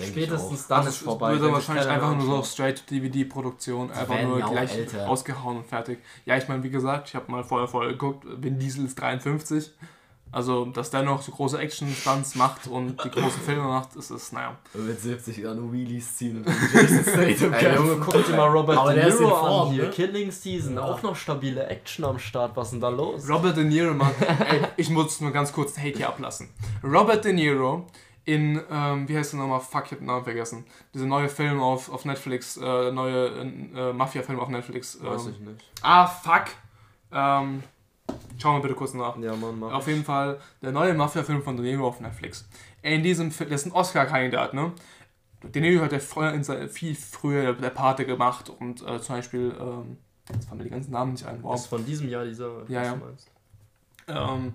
Spätestens 0.00 0.68
dann 0.68 0.78
also 0.78 0.90
ist 0.90 0.98
vorbei. 0.98 1.32
Würde 1.32 1.52
wahrscheinlich 1.52 1.86
einfach 1.86 2.16
nur 2.16 2.24
so 2.24 2.42
straight 2.44 2.88
DVD-Produktion, 2.90 3.90
einfach 3.90 4.22
nur 4.22 4.40
gleich 4.40 4.76
älter. 4.76 5.08
ausgehauen 5.08 5.58
und 5.58 5.66
fertig. 5.66 5.98
Ja, 6.26 6.36
ich 6.36 6.48
meine, 6.48 6.62
wie 6.62 6.70
gesagt, 6.70 7.08
ich 7.08 7.16
habe 7.16 7.30
mal 7.30 7.42
vorher 7.42 7.68
vorher 7.68 7.92
geguckt, 7.92 8.24
Vin 8.24 8.58
Diesel 8.58 8.84
ist 8.84 9.00
53. 9.00 9.72
Also, 10.34 10.64
dass 10.64 10.90
der 10.90 11.04
noch 11.04 11.22
so 11.22 11.30
große 11.30 11.56
Action-Stunts 11.60 12.34
macht 12.34 12.66
und 12.66 13.02
die 13.04 13.08
großen 13.08 13.40
Filme 13.40 13.62
macht, 13.62 13.94
ist 13.94 14.10
es, 14.10 14.32
naja. 14.32 14.56
Mit 14.74 15.00
70 15.00 15.36
Jahren 15.36 15.72
Wheelies 15.72 16.16
ziehen 16.16 16.38
und 16.38 16.46
Jason 16.74 17.04
Statham 17.04 17.52
Ey, 17.52 17.74
Junge, 17.76 17.96
guck 18.04 18.26
dir 18.26 18.36
mal 18.36 18.48
Robert 18.48 18.76
Aber 18.76 18.94
De 18.94 19.04
Niro 19.04 19.28
Form, 19.28 19.68
an 19.68 19.72
hier. 19.72 19.84
Ne? 19.84 19.90
Killing 19.90 20.32
Season, 20.32 20.74
ja. 20.74 20.82
auch 20.82 21.00
noch 21.04 21.14
stabile 21.14 21.68
Action 21.68 22.04
am 22.04 22.18
Start. 22.18 22.56
Was 22.56 22.66
ist 22.66 22.72
denn 22.72 22.80
da 22.80 22.88
los? 22.88 23.30
Robert 23.30 23.56
De 23.56 23.62
Niro, 23.62 23.94
Mann. 23.94 24.10
Ey, 24.20 24.62
ich 24.76 24.90
muss 24.90 25.20
nur 25.20 25.30
ganz 25.30 25.52
kurz 25.52 25.74
den 25.74 25.84
Hate 25.84 25.98
hier 25.98 26.08
ablassen. 26.08 26.48
Robert 26.82 27.24
De 27.24 27.32
Niro 27.32 27.86
in, 28.24 28.60
ähm, 28.68 29.08
wie 29.08 29.16
heißt 29.16 29.34
der 29.34 29.40
nochmal? 29.40 29.60
Fuck, 29.60 29.84
ich 29.86 29.92
hab 29.92 29.98
den 29.98 30.06
Namen 30.06 30.24
vergessen. 30.24 30.64
Dieser 30.92 31.06
neue 31.06 31.28
Film 31.28 31.62
auf, 31.62 31.92
auf 31.92 32.04
Netflix, 32.04 32.56
äh, 32.56 32.90
neue 32.90 33.28
äh, 33.28 33.92
Mafia-Film 33.92 34.40
auf 34.40 34.48
Netflix. 34.48 34.96
Ähm, 34.96 35.06
Weiß 35.06 35.28
ich 35.28 35.38
nicht. 35.38 35.64
Ah, 35.80 36.08
fuck. 36.08 36.46
Ähm, 37.12 37.62
Schauen 38.38 38.58
wir 38.58 38.62
bitte 38.62 38.74
kurz 38.74 38.92
nach. 38.94 39.16
Ja, 39.18 39.34
Mann, 39.36 39.58
mach 39.58 39.72
Auf 39.72 39.86
jeden 39.86 40.04
Fall 40.04 40.38
der 40.60 40.72
neue 40.72 40.92
Mafia-Film 40.92 41.42
von 41.42 41.56
De 41.56 41.64
Niro 41.64 41.86
auf 41.86 42.00
Netflix. 42.00 42.46
In 42.82 43.02
diesem 43.02 43.30
Film, 43.30 43.48
das 43.48 43.62
ist 43.62 43.68
ein 43.68 43.72
Oscar-Kandidat, 43.72 44.52
ne? 44.52 44.72
De 45.42 45.62
Niro 45.62 45.84
hat 45.84 45.92
ja 45.92 46.68
viel 46.68 46.94
früher 46.94 47.54
der 47.54 47.70
Pate 47.70 48.04
gemacht 48.04 48.50
und 48.50 48.82
äh, 48.82 49.00
zum 49.00 49.16
Beispiel, 49.16 49.54
ähm, 49.58 49.98
jetzt 50.32 50.46
fallen 50.46 50.58
mir 50.58 50.64
die 50.64 50.70
ganzen 50.70 50.90
Namen 50.90 51.12
nicht 51.12 51.26
ein. 51.26 51.42
Wow. 51.42 51.54
Ist 51.54 51.66
von 51.66 51.84
diesem 51.86 52.08
Jahr 52.08 52.24
dieser, 52.24 52.68
ja, 52.68 52.82
ja. 52.82 52.98
Ähm, 54.08 54.52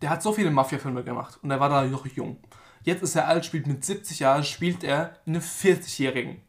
der 0.00 0.10
hat 0.10 0.22
so 0.22 0.32
viele 0.32 0.50
Mafia-Filme 0.50 1.04
gemacht 1.04 1.38
und 1.42 1.50
er 1.50 1.60
war 1.60 1.68
da 1.68 1.84
noch 1.84 2.06
jung. 2.06 2.38
Jetzt 2.84 3.02
ist 3.02 3.16
er 3.16 3.28
alt, 3.28 3.44
spielt 3.44 3.66
mit 3.66 3.84
70 3.84 4.20
Jahren, 4.20 4.44
spielt 4.44 4.84
er 4.84 5.16
einen 5.26 5.40
40-Jährigen 5.40 6.40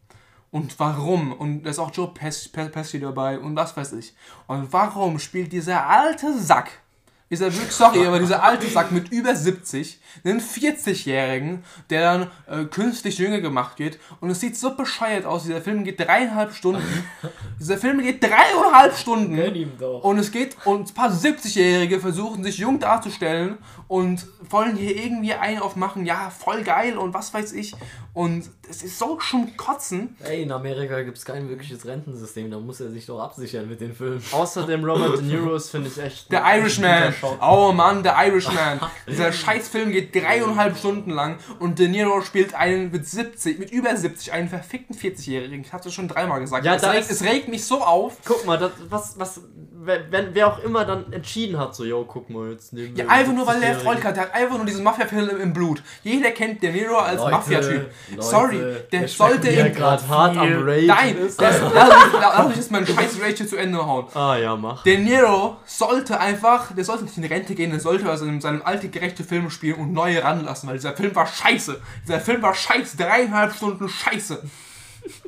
und 0.52 0.80
warum. 0.80 1.34
Und 1.34 1.64
da 1.64 1.70
ist 1.70 1.80
auch 1.80 1.94
Joe 1.94 2.14
Pesci 2.14 3.00
dabei 3.00 3.40
und 3.40 3.56
was 3.56 3.76
weiß 3.76 3.94
ich. 3.94 4.14
Und 4.48 4.72
warum 4.72 5.20
spielt 5.20 5.52
dieser 5.52 5.88
alte 5.88 6.38
Sack 6.40 6.82
ist 7.30 7.42
er 7.42 7.54
wirklich, 7.54 7.72
sorry, 7.74 8.06
aber 8.06 8.20
dieser 8.20 8.42
alte 8.42 8.68
Sack 8.70 8.92
mit 8.92 9.12
über 9.12 9.36
70, 9.36 10.00
einen 10.24 10.40
40-Jährigen, 10.40 11.64
der 11.90 12.02
dann 12.02 12.32
äh, 12.48 12.66
künstlich 12.66 13.18
jünger 13.18 13.42
gemacht 13.42 13.80
wird. 13.80 14.00
Und 14.22 14.30
es 14.30 14.40
sieht 14.40 14.58
so 14.58 14.76
bescheuert 14.76 15.26
aus. 15.26 15.44
Dieser 15.44 15.62
Film 15.62 15.84
geht 15.84 16.00
dreieinhalb 16.00 16.54
Stunden. 16.54 16.84
dieser 17.60 17.78
Film 17.78 18.00
geht 18.02 18.24
dreieinhalb 18.24 18.96
Stunden. 18.96 19.36
Gönn 19.36 19.56
ihm 19.56 19.72
doch. 19.80 20.04
Und 20.04 20.18
es 20.20 20.32
geht, 20.32 20.58
und 20.66 20.90
ein 20.90 20.94
paar 20.94 21.12
70-Jährige 21.12 22.00
versuchen 22.00 22.44
sich 22.44 22.58
jung 22.58 22.80
darzustellen 22.80 23.58
und 23.88 24.28
wollen 24.50 24.76
hier 24.76 24.96
irgendwie 24.96 25.34
einen 25.34 25.60
aufmachen, 25.60 26.06
ja, 26.06 26.30
voll 26.30 26.64
geil 26.64 26.98
und 26.98 27.14
was 27.14 27.34
weiß 27.34 27.54
ich. 27.54 27.74
Und 28.14 28.50
es 28.70 28.84
ist 28.84 28.98
so 28.98 29.20
schon 29.20 29.56
kotzen. 29.58 30.16
Ey, 30.24 30.42
in 30.42 30.52
Amerika 30.52 31.02
gibt 31.04 31.18
es 31.18 31.26
kein 31.26 31.50
wirkliches 31.50 31.86
Rentensystem, 31.86 32.50
da 32.50 32.60
muss 32.60 32.80
er 32.80 32.90
sich 32.90 33.06
doch 33.06 33.20
absichern 33.20 33.70
mit 33.70 33.80
den 33.80 33.94
Filmen. 33.94 34.22
Außerdem 34.32 34.84
Robert 34.84 35.20
De 35.20 35.24
Niro 35.24 35.56
ist, 35.56 35.70
finde 35.70 35.90
ich, 35.90 35.98
echt. 36.00 36.32
Der 36.32 36.44
Irishman. 36.44 37.14
Oh 37.42 37.72
Mann, 37.72 38.04
der 38.04 38.16
Irishman. 38.26 38.80
Dieser 39.08 39.32
Scheißfilm 39.32 39.92
geht 39.98 40.16
dreieinhalb 40.16 40.78
Stunden 40.78 41.12
lang 41.12 41.38
und 41.60 41.80
De 41.80 41.88
Niro 41.88 42.22
spielt 42.22 42.54
einen 42.54 42.92
mit 42.92 43.08
70, 43.08 43.58
mit 43.58 43.72
über 43.72 43.96
70, 43.96 44.32
einen 44.32 44.48
verfickten 44.48 44.96
40-Jährigen. 44.96 45.62
Ich 45.62 45.74
hatte 45.74 45.90
es 45.90 45.96
schon 45.96 46.08
dreimal 46.08 46.40
gesagt. 46.40 46.66
Ja, 46.66 46.76
es, 46.76 46.84
regt, 46.84 47.10
es 47.10 47.24
regt 47.24 47.48
mich 47.48 47.66
so 47.66 47.82
auf. 47.82 48.18
Guck 48.26 48.46
mal, 48.46 48.58
das, 48.58 48.72
was, 48.90 49.20
was, 49.20 49.42
wenn, 49.88 50.34
wer 50.34 50.48
auch 50.48 50.60
immer 50.60 50.86
dann 50.86 51.12
entschieden 51.14 51.58
hat, 51.58 51.76
so, 51.76 51.84
yo, 51.84 52.06
guck 52.06 52.30
mal, 52.30 52.52
jetzt 52.52 52.74
nehmen 52.74 52.96
wir. 52.96 53.06
Ja, 53.06 53.10
einfach 53.10 53.34
nur, 53.34 53.48
weil 53.48 53.60
der 53.60 53.70
Erfolg 53.70 54.04
hat. 54.04 54.16
Der 54.18 54.24
hat 54.24 54.36
einfach 54.36 54.58
nur 54.58 54.66
diesen 54.66 54.84
Mafia-Film 54.84 55.30
im 55.42 55.54
Blut. 55.54 55.82
Jeder 56.04 56.32
kennt 56.32 56.62
De 56.62 56.72
Niro 56.72 56.98
als 56.98 57.22
Mafia-Typ. 57.22 57.90
Sorry, 58.20 58.60
der 58.92 59.08
sollte 59.08 59.50
in. 59.50 59.74
gerade 59.74 60.08
hart 60.08 60.38
am 60.38 60.68
Rage. 60.68 60.86
Nein, 60.86 61.18
ist. 61.18 61.42
Das, 61.42 61.62
lass 61.74 62.48
mich 62.48 62.58
jetzt 62.58 62.72
meinen 62.72 62.86
scheiß 62.86 63.22
Rage 63.22 63.48
zu 63.48 63.56
Ende 63.56 63.86
hauen. 63.86 64.06
Ah, 64.14 64.38
ja, 64.38 64.56
mach. 64.56 64.84
De 64.84 64.98
Niro 64.98 65.58
sollte 65.66 66.20
einfach, 66.20 66.74
der 66.74 66.84
sollte 66.84 67.06
nicht 67.06 67.18
in 67.18 67.24
Rente 67.24 67.56
gehen, 67.56 67.72
der 67.72 67.80
sollte 67.80 68.10
also 68.10 68.26
in 68.26 68.42
seinem 68.42 68.62
alte 68.64 68.90
gerechte 68.90 69.24
Filme 69.24 69.50
spielen 69.50 69.76
und 69.76 69.87
neue 69.94 70.24
ranlassen, 70.24 70.70
weil 70.70 70.78
dieser 70.78 70.96
Film 70.96 71.16
war 71.16 71.28
scheiße. 71.28 71.82
Dieser 72.06 72.20
Film 72.20 72.42
war 72.42 72.54
scheiße. 72.54 72.98
Dreieinhalb 72.98 73.54
Stunden 73.54 73.88
scheiße. 73.88 74.44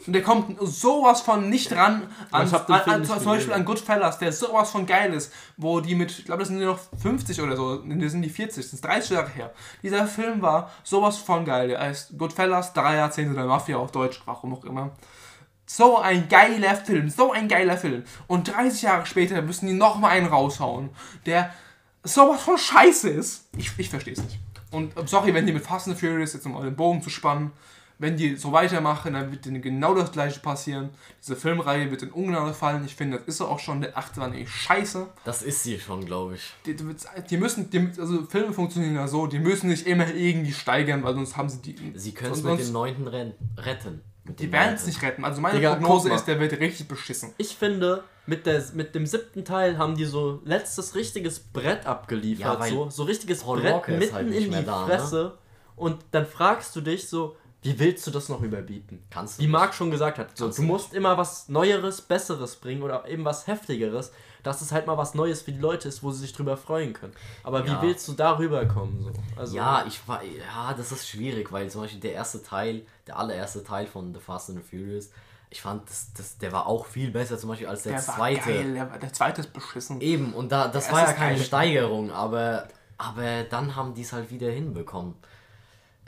Und 0.06 0.14
der 0.14 0.24
kommt 0.24 0.58
sowas 0.62 1.22
von 1.22 1.50
nicht 1.50 1.72
ran 1.74 2.04
an, 2.32 2.54
an, 2.54 2.82
an, 2.82 3.06
zum 3.06 3.24
Beispiel 3.24 3.54
an 3.54 3.66
Goodfellas, 3.66 4.20
der 4.20 4.32
sowas 4.32 4.72
von 4.72 4.86
geil 4.86 5.14
ist, 5.14 5.32
wo 5.58 5.80
die 5.80 5.96
mit, 5.96 6.12
ich 6.12 6.26
glaube, 6.26 6.40
das 6.40 6.50
sind 6.50 6.60
die 6.60 6.66
noch 6.66 6.80
50 7.02 7.42
oder 7.42 7.56
so, 7.56 7.78
das 7.78 8.12
sind 8.12 8.22
die 8.22 8.30
40, 8.30 8.64
das 8.64 8.74
ist 8.74 8.84
30 8.84 9.12
Jahre 9.12 9.30
her. 9.30 9.54
Dieser 9.84 10.08
Film 10.08 10.42
war 10.42 10.72
sowas 10.84 11.18
von 11.18 11.46
geil. 11.46 11.70
Der 11.70 11.80
heißt 11.80 12.18
Goodfellas, 12.18 12.74
drei 12.74 12.96
Jahrzehnte 12.96 13.36
der 13.36 13.46
Mafia 13.46 13.78
auf 13.78 13.92
Deutsch, 13.92 14.22
warum 14.26 14.54
auch 14.54 14.66
immer. 14.66 14.92
So 15.66 16.00
ein 16.00 16.28
geiler 16.30 16.76
Film, 16.76 17.10
so 17.10 17.32
ein 17.32 17.48
geiler 17.48 17.78
Film. 17.78 18.04
Und 18.28 18.54
30 18.54 18.82
Jahre 18.82 19.06
später 19.06 19.42
müssen 19.42 19.68
die 19.68 19.74
nochmal 19.74 20.12
einen 20.12 20.28
raushauen, 20.28 20.90
der 21.26 21.54
sowas 22.04 22.42
von 22.42 22.58
scheiße 22.58 23.10
ist. 23.10 23.48
Ich, 23.56 23.72
ich 23.78 23.90
verstehe 23.90 24.14
es 24.14 24.24
nicht. 24.24 24.40
Und 24.72 24.98
äh, 24.98 25.08
sorry, 25.08 25.34
wenn 25.34 25.46
die 25.46 25.54
mit 25.54 25.64
Fast 25.64 25.88
and 25.88 26.00
Furious, 26.00 26.34
jetzt 26.34 26.46
um 26.46 26.62
den 26.62 26.76
Bogen 26.76 27.02
zu 27.02 27.10
spannen, 27.10 27.52
wenn 28.00 28.16
die 28.16 28.38
so 28.38 28.54
weitermachen, 28.54 29.14
dann 29.14 29.30
wird 29.32 29.46
denen 29.46 29.62
genau 29.62 29.94
das 29.94 30.14
gleiche 30.14 30.40
passieren. 30.40 30.90
Diese 31.22 31.36
Filmreihe 31.36 31.92
wird 31.92 32.02
in 32.02 32.12
Ungnade 32.12 32.54
fallen. 32.54 32.86
Ich 32.86 32.96
finde, 32.96 33.18
das 33.18 33.28
ist 33.28 33.42
auch 33.42 33.60
schon. 33.60 33.82
Der 33.82 33.98
achte 33.98 34.22
war 34.22 34.30
nämlich 34.30 34.50
scheiße. 34.50 35.06
Das 35.26 35.42
ist 35.42 35.64
sie 35.64 35.80
schon, 35.80 36.06
glaube 36.06 36.36
ich. 36.36 36.54
Die, 36.66 36.78
die, 37.30 37.38
müssen, 37.38 37.70
die, 37.70 37.92
also 38.00 38.24
Filme 38.24 38.54
funktionieren 38.54 38.96
ja 38.96 39.08
so, 39.08 39.28
die 39.28 39.40
müssen 39.40 39.70
sich 39.70 39.86
immer 39.86 40.08
irgendwie 40.14 40.54
steigern, 40.54 41.04
weil 41.04 41.14
sonst 41.14 41.36
haben 41.36 41.50
sie 41.50 41.62
die. 41.62 41.92
Sie 41.96 42.14
können 42.14 42.32
es 42.32 42.42
mit 42.42 42.60
dem 42.60 42.72
neunten 42.72 43.08
retten. 43.58 44.02
Die 44.38 44.52
werden 44.52 44.76
es 44.76 44.86
nicht 44.86 45.02
retten. 45.02 45.26
Also 45.26 45.42
meine 45.42 45.56
Digga, 45.56 45.76
Prognose 45.76 46.12
ist, 46.14 46.26
der 46.26 46.40
wird 46.40 46.54
richtig 46.54 46.88
beschissen. 46.88 47.34
Ich 47.38 47.56
finde, 47.56 48.04
mit, 48.26 48.46
der, 48.46 48.64
mit 48.74 48.94
dem 48.96 49.06
siebten 49.06 49.44
Teil 49.46 49.78
haben 49.78 49.96
die 49.96 50.06
so 50.06 50.42
letztes 50.46 50.96
richtiges 50.96 51.40
Brett 51.40 51.84
Ja, 51.86 51.92
abgeliefert. 51.92 52.60
weil 52.60 52.72
so, 52.72 52.90
so 52.90 53.04
richtiges 53.04 53.44
Paul 53.44 53.62
Brett 53.62 53.74
Walker 53.74 53.94
ist 53.94 54.00
mitten 54.00 54.14
halt 54.14 54.32
in 54.32 54.52
die 54.52 54.66
da, 54.66 54.82
ne? 54.82 54.86
Fresse. 54.86 55.38
Und 55.76 56.04
dann 56.12 56.26
fragst 56.26 56.76
du 56.76 56.82
dich 56.82 57.08
so, 57.08 57.36
wie 57.62 57.78
willst 57.78 58.06
du 58.08 58.12
das 58.12 58.30
noch 58.30 58.42
überbieten? 58.42 59.04
Kannst 59.10 59.40
du 59.40 59.44
Wie. 59.44 59.48
Marc 59.48 59.74
schon 59.74 59.92
gesagt 59.92 60.18
hat, 60.18 60.38
so, 60.38 60.50
du 60.50 60.62
musst 60.62 60.94
immer 60.94 61.18
was 61.18 61.50
Neueres, 61.50 62.02
Besseres 62.02 62.56
bringen 62.56 62.84
oder 62.84 63.08
eben 63.08 63.26
was 63.26 63.48
Heftigeres, 63.48 64.12
dass 64.44 64.62
es 64.62 64.72
halt 64.72 64.88
mal 64.88 64.98
was 64.98 65.14
Neues 65.14 65.42
für 65.42 65.52
die 65.52 65.60
Leute 65.60 65.88
ist, 65.88 66.02
wo 66.04 66.12
sie 66.12 66.20
sich 66.22 66.34
drüber 66.34 66.56
freuen 66.58 66.94
können. 66.94 67.14
Aber 67.44 67.66
Ja. 67.66 67.82
wie 67.82 67.88
willst 67.88 68.08
du 68.08 68.14
darüber 68.14 68.66
kommen? 68.66 69.04
So? 69.04 69.12
Also, 69.40 69.56
Ja, 69.58 69.84
ich 69.88 70.08
war, 70.08 70.24
ja, 70.24 70.74
das 70.76 70.92
ist 70.92 71.08
schwierig, 71.08 71.52
weil 71.52 71.70
zum 71.70 71.82
Beispiel 71.82 72.00
der 72.00 72.14
erste 72.14 72.42
Teil, 72.42 72.84
der 73.08 73.18
allererste 73.20 73.64
Teil 73.64 73.88
von 73.88 74.14
The 74.14 74.20
Fast 74.20 74.50
and 74.50 74.60
the 74.64 74.78
Furious, 74.78 75.10
ich 75.52 75.62
fand, 75.62 75.90
das, 75.90 76.14
das, 76.16 76.38
der 76.38 76.52
war 76.52 76.68
auch 76.68 76.86
viel 76.86 77.10
besser 77.12 77.38
zum 77.38 77.50
Beispiel 77.50 77.68
als 77.68 77.82
der, 77.84 77.94
Der 77.98 78.08
war 78.08 78.16
zweite. 78.16 78.50
geil. 78.54 78.74
Der, 78.76 78.92
war- 78.92 79.00
der 79.00 79.12
zweite 79.14 79.42
ist 79.42 79.52
beschissen. 79.52 80.00
Eben, 80.00 80.34
und 80.34 80.52
da, 80.52 80.68
das 80.68 80.86
Der 80.86 80.94
war 80.94 81.02
ja 81.08 81.14
keine 81.14 81.36
geil. 81.38 81.44
Steigerung, 81.46 82.12
aber, 82.12 82.68
aber 83.00 83.44
dann 83.44 83.76
haben 83.76 83.94
die 83.96 84.04
es 84.04 84.14
halt 84.14 84.30
wieder 84.30 84.50
hinbekommen. 84.52 85.16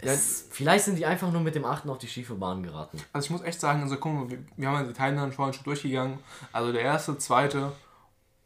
Es, 0.03 0.47
vielleicht 0.49 0.85
sind 0.85 0.97
die 0.97 1.05
einfach 1.05 1.31
nur 1.31 1.41
mit 1.41 1.53
dem 1.53 1.63
achten 1.63 1.87
auf 1.89 1.99
die 1.99 2.07
schiefe 2.07 2.33
Bahn 2.33 2.63
geraten. 2.63 2.97
Also 3.13 3.25
ich 3.25 3.29
muss 3.31 3.41
echt 3.43 3.59
sagen, 3.59 3.83
also 3.83 3.97
guck 3.97 4.11
mal, 4.13 4.29
wir, 4.31 4.39
wir 4.57 4.67
haben 4.67 4.75
ja 4.81 4.83
die 4.87 4.93
Teilnahmen 4.93 5.31
vorhin 5.31 5.53
schon 5.53 5.63
durchgegangen. 5.63 6.17
Also 6.51 6.71
der 6.71 6.81
erste, 6.81 7.17
zweite 7.19 7.71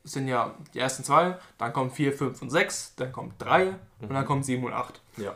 sind 0.05 0.27
ja 0.27 0.55
die 0.73 0.79
ersten 0.79 1.03
zwei, 1.03 1.37
dann 1.57 1.73
kommt 1.73 1.93
4, 1.93 2.13
5 2.13 2.41
und 2.41 2.49
6, 2.49 2.95
dann 2.95 3.11
kommt 3.11 3.33
3 3.39 3.75
und 4.01 4.13
dann 4.13 4.25
kommt 4.25 4.45
7 4.45 4.63
und 4.63 4.73
8. 4.73 5.01
ja. 5.17 5.35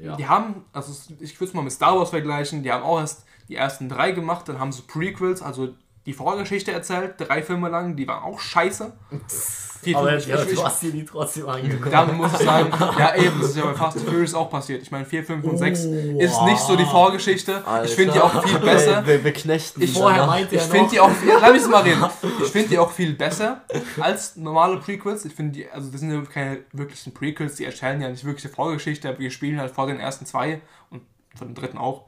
Ja. 0.00 0.14
Die 0.14 0.28
haben, 0.28 0.64
also 0.72 0.92
ich 1.18 1.40
würde 1.40 1.48
es 1.48 1.54
mal 1.54 1.62
mit 1.62 1.72
Star 1.72 1.98
Wars 1.98 2.10
vergleichen, 2.10 2.62
die 2.62 2.70
haben 2.70 2.84
auch 2.84 3.00
erst 3.00 3.24
die 3.48 3.56
ersten 3.56 3.88
drei 3.88 4.12
gemacht, 4.12 4.48
dann 4.48 4.60
haben 4.60 4.70
sie 4.70 4.82
Prequels, 4.82 5.42
also 5.42 5.74
die 6.06 6.12
Vorgeschichte 6.12 6.70
erzählt, 6.70 7.14
drei 7.18 7.42
Filme 7.42 7.68
lang, 7.68 7.96
die 7.96 8.06
waren 8.06 8.22
auch 8.22 8.38
scheiße. 8.38 8.96
Die, 9.84 9.94
Aber 9.94 10.16
ich, 10.16 10.26
ja, 10.26 10.44
du 10.44 10.64
hast 10.64 10.82
dir 10.82 10.90
die 10.90 11.04
trotzdem 11.04 11.48
angeguckt. 11.48 11.92
damit 11.92 12.16
muss 12.16 12.32
ich 12.32 12.38
sagen, 12.44 12.70
ja 12.98 13.14
eben, 13.14 13.40
das 13.40 13.50
ist 13.50 13.56
ja 13.58 13.64
bei 13.64 13.74
Fast 13.74 13.96
and 13.98 14.08
Furious 14.08 14.34
auch 14.34 14.50
passiert. 14.50 14.82
Ich 14.82 14.90
meine, 14.90 15.04
4, 15.04 15.24
5 15.24 15.44
und 15.44 15.56
6 15.56 15.86
Oh, 15.86 15.92
ist 16.18 16.42
nicht 16.42 16.58
so 16.60 16.74
die 16.76 16.84
Vorgeschichte. 16.84 17.62
Ich 17.84 17.94
finde 17.94 18.14
die 18.14 18.20
auch 18.20 18.42
viel 18.44 18.58
besser. 18.58 19.06
Wir, 19.06 19.22
wir 19.22 19.32
knechten 19.32 19.80
Ich 19.80 19.92
Vorher 19.92 20.20
danach. 20.22 20.34
meinte 20.34 20.56
Ich 20.56 20.62
finde 20.62 20.90
die 20.90 20.98
auch, 21.00 21.10
viel- 21.10 21.30
lass 21.40 21.52
mich 21.52 21.66
mal 21.68 21.82
reden. 21.82 22.04
Ich 22.42 22.48
finde 22.48 22.68
die 22.70 22.78
auch 22.78 22.90
viel 22.90 23.14
besser 23.14 23.62
als 24.00 24.34
normale 24.36 24.78
Prequels. 24.78 25.24
Ich 25.24 25.34
finde 25.34 25.52
die, 25.52 25.70
also 25.70 25.90
das 25.90 26.00
sind 26.00 26.10
ja 26.12 26.20
keine 26.22 26.58
wirklichen 26.72 27.14
Prequels, 27.14 27.54
die 27.54 27.64
erzählen 27.64 28.00
ja 28.00 28.08
nicht 28.08 28.24
wirklich 28.24 28.44
eine 28.46 28.54
Vorgeschichte, 28.54 29.08
aber 29.08 29.18
wir 29.20 29.30
spielen 29.30 29.60
halt 29.60 29.72
vor 29.72 29.86
den 29.86 30.00
ersten 30.00 30.26
zwei 30.26 30.60
und 30.90 31.02
vor 31.36 31.46
dem 31.46 31.54
dritten 31.54 31.78
auch. 31.78 32.06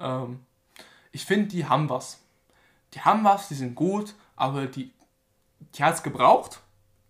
Ähm, 0.00 0.40
ich 1.12 1.24
finde, 1.24 1.46
die 1.48 1.64
haben 1.66 1.88
was. 1.88 2.18
Die 2.94 3.00
haben 3.02 3.22
was, 3.22 3.46
die 3.48 3.54
sind 3.54 3.74
gut, 3.76 4.14
aber 4.34 4.66
die, 4.66 4.90
die 5.76 5.84
hat 5.84 5.94
es 5.94 6.02
gebraucht. 6.02 6.58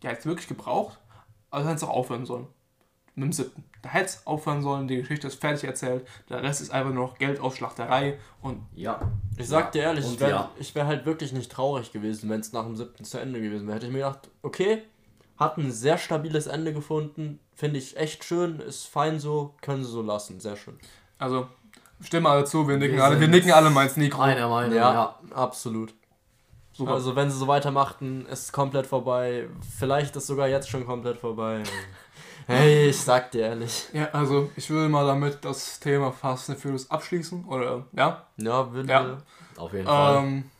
Die 0.03 0.09
hat 0.09 0.19
es 0.19 0.27
wirklich 0.27 0.49
gebraucht, 0.49 0.99
aber 1.51 1.61
dann 1.61 1.69
hätte 1.73 1.85
es 1.85 1.91
auch 1.91 1.95
aufhören 1.95 2.27
sollen. 2.27 2.47
Mit 3.15 3.27
dem 3.27 3.33
siebten. 3.33 3.65
Da 3.83 3.91
hätte 3.91 4.07
es 4.07 4.27
aufhören 4.27 4.63
sollen, 4.63 4.89
die 4.89 4.97
Geschichte 4.97 5.27
ist 5.27 5.41
fertig 5.41 5.65
erzählt. 5.65 6.07
Der 6.31 6.43
Rest 6.43 6.61
ist 6.63 6.71
einfach 6.71 6.93
nur 6.93 7.09
noch 7.09 7.19
Geldausschlachterei 7.19 8.19
und 8.41 8.61
ja. 8.75 9.01
Ich 9.37 9.49
sag 9.49 9.73
dir 9.73 9.83
ehrlich, 9.83 10.07
Und 10.07 10.15
ich 10.15 10.21
wäre 10.21 10.31
ja. 10.31 10.75
wär 10.75 10.87
halt 10.87 11.05
wirklich 11.05 11.33
nicht 11.33 11.51
traurig 11.53 11.93
gewesen, 11.93 12.31
wenn 12.31 12.41
es 12.41 12.53
nach 12.53 12.65
dem 12.65 12.77
siebten 12.77 13.05
zu 13.05 13.19
Ende 13.19 13.41
gewesen 13.41 13.67
wäre. 13.67 13.77
Hätte 13.77 13.87
ich 13.87 13.93
mir 13.93 13.99
gedacht, 13.99 14.31
okay, 14.43 14.85
hat 15.37 15.59
ein 15.59 15.71
sehr 15.73 15.99
stabiles 15.99 16.47
Ende 16.47 16.73
gefunden, 16.73 17.41
finde 17.55 17.79
ich 17.79 17.97
echt 17.97 18.25
schön, 18.25 18.61
ist 18.61 18.87
fein 18.87 19.19
so, 19.19 19.55
können 19.61 19.85
sie 19.85 19.91
so 19.91 20.01
lassen, 20.03 20.41
sehr 20.41 20.57
schön. 20.57 20.79
Also, 21.19 21.49
stimmen 22.01 22.27
alle 22.27 22.45
zu, 22.45 22.67
wir 22.67 22.77
nicken 22.77 22.97
Wir 22.97 23.05
alle, 23.05 23.21
wir 23.21 23.29
nicken 23.29 23.53
alle 23.53 23.71
mal 23.71 23.85
ins 23.85 23.97
Mikro. 23.97 24.23
Einer 24.23 24.49
Meinung, 24.49 24.75
Ja, 24.77 24.93
ja. 24.93 25.35
absolut. 25.35 25.95
Super. 26.75 26.93
Also 26.93 27.17
wenn 27.17 27.31
sie 27.31 27.37
so 27.37 27.47
weitermachten, 27.47 28.27
ist 28.27 28.45
es 28.45 28.53
komplett 28.53 28.87
vorbei. 28.87 29.49
Vielleicht 29.79 30.17
ist 30.17 30.27
sogar 30.27 30.49
jetzt 30.49 30.69
schon 30.69 30.87
komplett 30.87 31.19
vorbei. 31.19 31.63
Hey, 32.47 32.89
ich 32.89 33.01
sag 33.01 33.31
dir 33.31 33.43
ehrlich. 33.43 33.89
ja, 33.93 34.09
also 34.13 34.51
ich 34.57 34.69
würde 34.69 34.89
mal 34.89 35.07
damit 35.07 35.45
das 35.45 35.79
Thema 35.79 36.11
Fast 36.11 36.51
and 36.51 36.59
Furious 36.59 36.91
abschließen. 36.91 37.45
Oder, 37.45 37.87
ja. 37.93 38.27
Ja, 38.37 38.73
würde. 38.73 38.89
Ja. 38.89 39.19
Auf 39.57 39.73
jeden 39.73 39.87
Fall. 39.87 40.17
Ähm, 40.17 40.51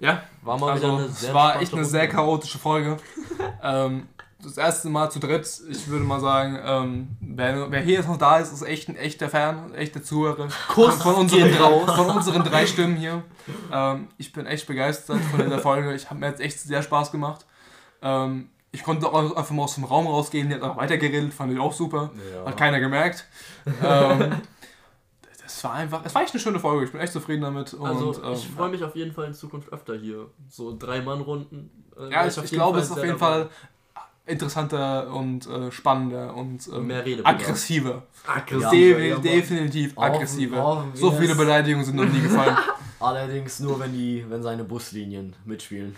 ja, 0.00 0.22
War 0.42 0.58
mal 0.58 0.76
wieder 0.76 0.86
also 0.86 0.96
eine 0.96 1.06
es 1.06 1.20
sehr 1.20 1.34
war 1.34 1.54
entspannte 1.54 1.62
echt 1.62 1.72
eine 1.72 1.82
Runde. 1.82 1.90
sehr 1.90 2.08
chaotische 2.08 2.58
Folge. 2.58 2.96
ähm, 3.62 4.08
das 4.42 4.56
erste 4.56 4.88
Mal 4.88 5.10
zu 5.10 5.18
dritt. 5.18 5.48
Ich 5.68 5.88
würde 5.88 6.04
mal 6.04 6.20
sagen, 6.20 6.58
ähm, 6.64 7.08
wer, 7.20 7.70
wer 7.70 7.80
hier 7.80 7.94
jetzt 7.94 8.08
noch 8.08 8.18
da 8.18 8.38
ist, 8.38 8.52
ist 8.52 8.62
echt 8.62 8.88
ein 8.88 8.96
echter 8.96 9.28
Fan, 9.28 9.66
ein 9.66 9.74
echter 9.74 10.02
Zuhörer. 10.02 10.48
Kuss 10.68 10.94
von, 11.02 11.14
unseren, 11.16 11.52
raus. 11.54 11.90
von 11.90 12.10
unseren 12.10 12.44
drei 12.44 12.66
Stimmen 12.66 12.96
hier. 12.96 13.22
Ähm, 13.72 14.08
ich 14.16 14.32
bin 14.32 14.46
echt 14.46 14.66
begeistert 14.66 15.20
von 15.30 15.40
dieser 15.44 15.58
Folge. 15.58 15.92
Ich 15.94 16.08
habe 16.10 16.20
mir 16.20 16.26
jetzt 16.28 16.40
echt 16.40 16.60
sehr 16.60 16.82
Spaß 16.82 17.10
gemacht. 17.10 17.46
Ähm, 18.00 18.50
ich 18.70 18.84
konnte 18.84 19.08
auch 19.08 19.34
einfach 19.34 19.50
mal 19.54 19.64
aus 19.64 19.74
dem 19.76 19.84
Raum 19.84 20.06
rausgehen, 20.06 20.50
der 20.50 20.60
hat 20.60 20.70
auch 20.70 20.76
weitergeredet, 20.76 21.32
fand 21.32 21.52
ich 21.52 21.58
auch 21.58 21.72
super. 21.72 22.10
Ja. 22.34 22.44
Hat 22.46 22.56
keiner 22.56 22.78
gemerkt. 22.80 23.26
ähm, 23.82 24.42
das 25.42 25.64
war 25.64 25.72
einfach, 25.72 26.02
es 26.04 26.14
war 26.14 26.22
echt 26.22 26.34
eine 26.34 26.40
schöne 26.40 26.60
Folge. 26.60 26.84
Ich 26.84 26.92
bin 26.92 27.00
echt 27.00 27.12
zufrieden 27.12 27.42
damit. 27.42 27.74
Und, 27.74 27.86
Also 27.86 28.22
ähm, 28.22 28.34
ich 28.34 28.46
freue 28.48 28.68
mich 28.68 28.84
auf 28.84 28.94
jeden 28.94 29.12
Fall 29.12 29.24
in 29.24 29.34
Zukunft 29.34 29.72
öfter 29.72 29.96
hier. 29.96 30.26
So 30.48 30.76
Drei-Mann-Runden. 30.78 31.70
äh, 31.98 32.12
Ja, 32.12 32.26
ich, 32.26 32.36
ich 32.36 32.50
glaube, 32.50 32.78
es 32.78 32.84
ist 32.86 32.92
auf 32.92 33.02
jeden. 33.02 33.18
Fall 33.18 33.48
interessanter 34.28 35.12
und 35.12 35.46
äh, 35.46 35.70
spannender 35.72 36.34
und 36.34 36.68
ähm, 36.74 36.86
Mehr 36.86 37.04
Redebedarf. 37.04 37.34
aggressiver. 37.34 38.02
Aggressiv. 38.26 38.70
Defi- 38.96 39.08
ja, 39.08 39.16
definitiv 39.18 39.96
Hoffen- 39.96 40.14
aggressiver. 40.14 40.56
wir 40.92 41.00
so 41.00 41.10
viele. 41.12 41.34
Beleidigungen 41.34 41.84
sind 41.84 41.96
noch 41.96 42.04
nie 42.04 42.20
gefallen. 42.20 42.56
Allerdings 43.00 43.60
nur, 43.60 43.78
wenn 43.80 43.92
die, 43.92 44.24
wenn 44.28 44.42
seine 44.42 44.64
Buslinien 44.64 45.34
mitspielen. 45.44 45.94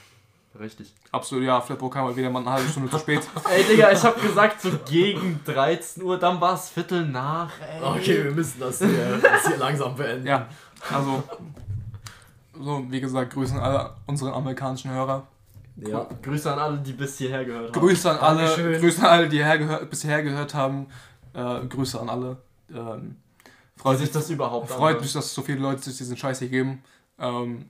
Richtig. 0.59 0.93
Absolut, 1.13 1.45
ja, 1.45 1.61
Flippo 1.61 1.89
kam 1.89 2.05
mal 2.07 2.17
wieder 2.17 2.29
mal 2.29 2.41
eine 2.41 2.51
halbe 2.51 2.69
Stunde 2.69 2.91
zu 2.91 2.99
spät. 2.99 3.21
Ey, 3.51 3.63
Digga, 3.65 3.93
ich 3.93 4.03
hab 4.03 4.21
gesagt, 4.21 4.61
so 4.61 4.71
gegen 4.89 5.41
13 5.47 6.03
Uhr, 6.03 6.19
dann 6.19 6.41
war 6.41 6.55
es 6.55 6.69
Viertel 6.69 7.07
nach, 7.07 7.51
ey. 7.61 7.83
Okay, 7.83 8.25
wir 8.25 8.33
müssen 8.33 8.59
das 8.61 8.79
hier, 8.79 9.19
das 9.23 9.47
hier 9.47 9.57
langsam 9.57 9.95
beenden. 9.95 10.27
Ja, 10.27 10.49
also, 10.93 11.23
so, 12.61 12.85
wie 12.91 13.01
gesagt, 13.01 13.33
grüßen 13.33 13.59
alle 13.59 13.95
unsere 14.07 14.33
amerikanischen 14.35 14.91
Hörer. 14.91 15.27
Ja. 15.77 16.07
Grüße 16.23 16.53
an 16.53 16.59
alle, 16.59 16.79
die 16.79 16.93
bis 16.93 17.19
hierher 17.19 17.45
gehört 17.45 17.75
haben. 17.75 17.81
Grüße 17.81 18.11
an 18.11 18.19
alle, 18.19 18.45
Dankeschön. 18.47 18.81
Grüße 18.81 19.01
an 19.03 19.07
alle, 19.09 19.29
die 19.29 19.43
hergehör, 19.45 19.85
bisher 19.87 20.23
gehört 20.23 20.55
haben. 20.55 20.87
Äh, 21.33 21.67
Grüße 21.67 22.01
an 22.01 22.09
alle. 22.09 22.37
Ähm, 22.73 23.17
freut 23.77 23.99
sich 23.99 24.07
mich, 24.09 24.13
das 24.15 24.31
überhaupt 24.31 24.69
freut 24.69 24.81
anhört. 24.89 25.01
mich, 25.03 25.13
dass 25.13 25.33
so 25.35 25.43
viele 25.43 25.59
Leute 25.61 25.83
sich 25.83 25.97
diesen 25.97 26.17
Scheiß 26.17 26.39
hier 26.41 26.49
geben. 26.49 26.83
Ähm, 27.19 27.69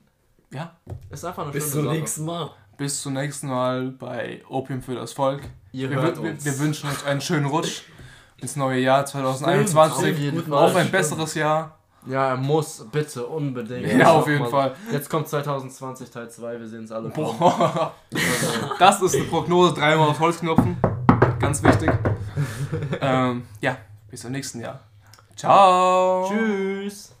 ja, 0.53 0.75
Ist 1.09 1.23
einfach 1.25 1.43
eine 1.43 1.51
Bis 1.51 1.63
schöne 1.71 1.73
zum 1.75 1.85
Sache. 1.85 1.95
nächsten 1.97 2.25
Mal. 2.25 2.49
bis 2.77 3.01
zum 3.01 3.13
nächsten 3.13 3.47
Mal 3.47 3.91
bei 3.91 4.43
Opium 4.49 4.81
für 4.81 4.95
das 4.95 5.13
Volk. 5.13 5.43
Ihr 5.71 5.89
Wir, 5.89 6.01
hört 6.01 6.21
wir, 6.21 6.31
uns. 6.31 6.43
wir 6.43 6.59
wünschen 6.59 6.89
euch 6.89 7.05
einen 7.05 7.21
schönen 7.21 7.45
Rutsch 7.45 7.83
ins 8.37 8.55
neue 8.57 8.79
Jahr 8.79 9.03
Auf 9.03 9.11
2021. 9.11 10.17
jeden 10.19 10.43
Fall. 10.43 10.53
Auf 10.57 10.71
ein 10.75 10.87
Stimmt. 10.87 10.91
besseres 10.91 11.33
Jahr. 11.35 11.77
Ja, 12.07 12.29
er 12.29 12.37
muss, 12.37 12.85
bitte, 12.91 13.25
unbedingt. 13.25 13.87
Ja, 13.93 14.11
auf 14.11 14.27
jeden 14.27 14.41
mal, 14.41 14.49
Fall. 14.49 14.75
Jetzt 14.91 15.09
kommt 15.09 15.27
2020 15.27 16.09
Teil 16.09 16.29
2, 16.29 16.59
wir 16.59 16.67
sehen 16.67 16.83
es 16.85 16.91
alle. 16.91 17.09
kommen. 17.09 17.37
Boah. 17.37 17.93
Also, 18.13 18.73
Das 18.79 19.01
ist 19.01 19.15
eine 19.15 19.25
Prognose, 19.25 19.73
dreimal 19.73 20.09
auf 20.09 20.19
Holzknopfen. 20.19 20.77
Ganz 21.39 21.63
wichtig. 21.63 21.91
ähm, 23.01 23.43
ja, 23.61 23.77
bis 24.09 24.21
zum 24.21 24.31
nächsten 24.31 24.61
Jahr. 24.61 24.79
Ciao. 25.35 26.27
Tschüss. 26.29 27.15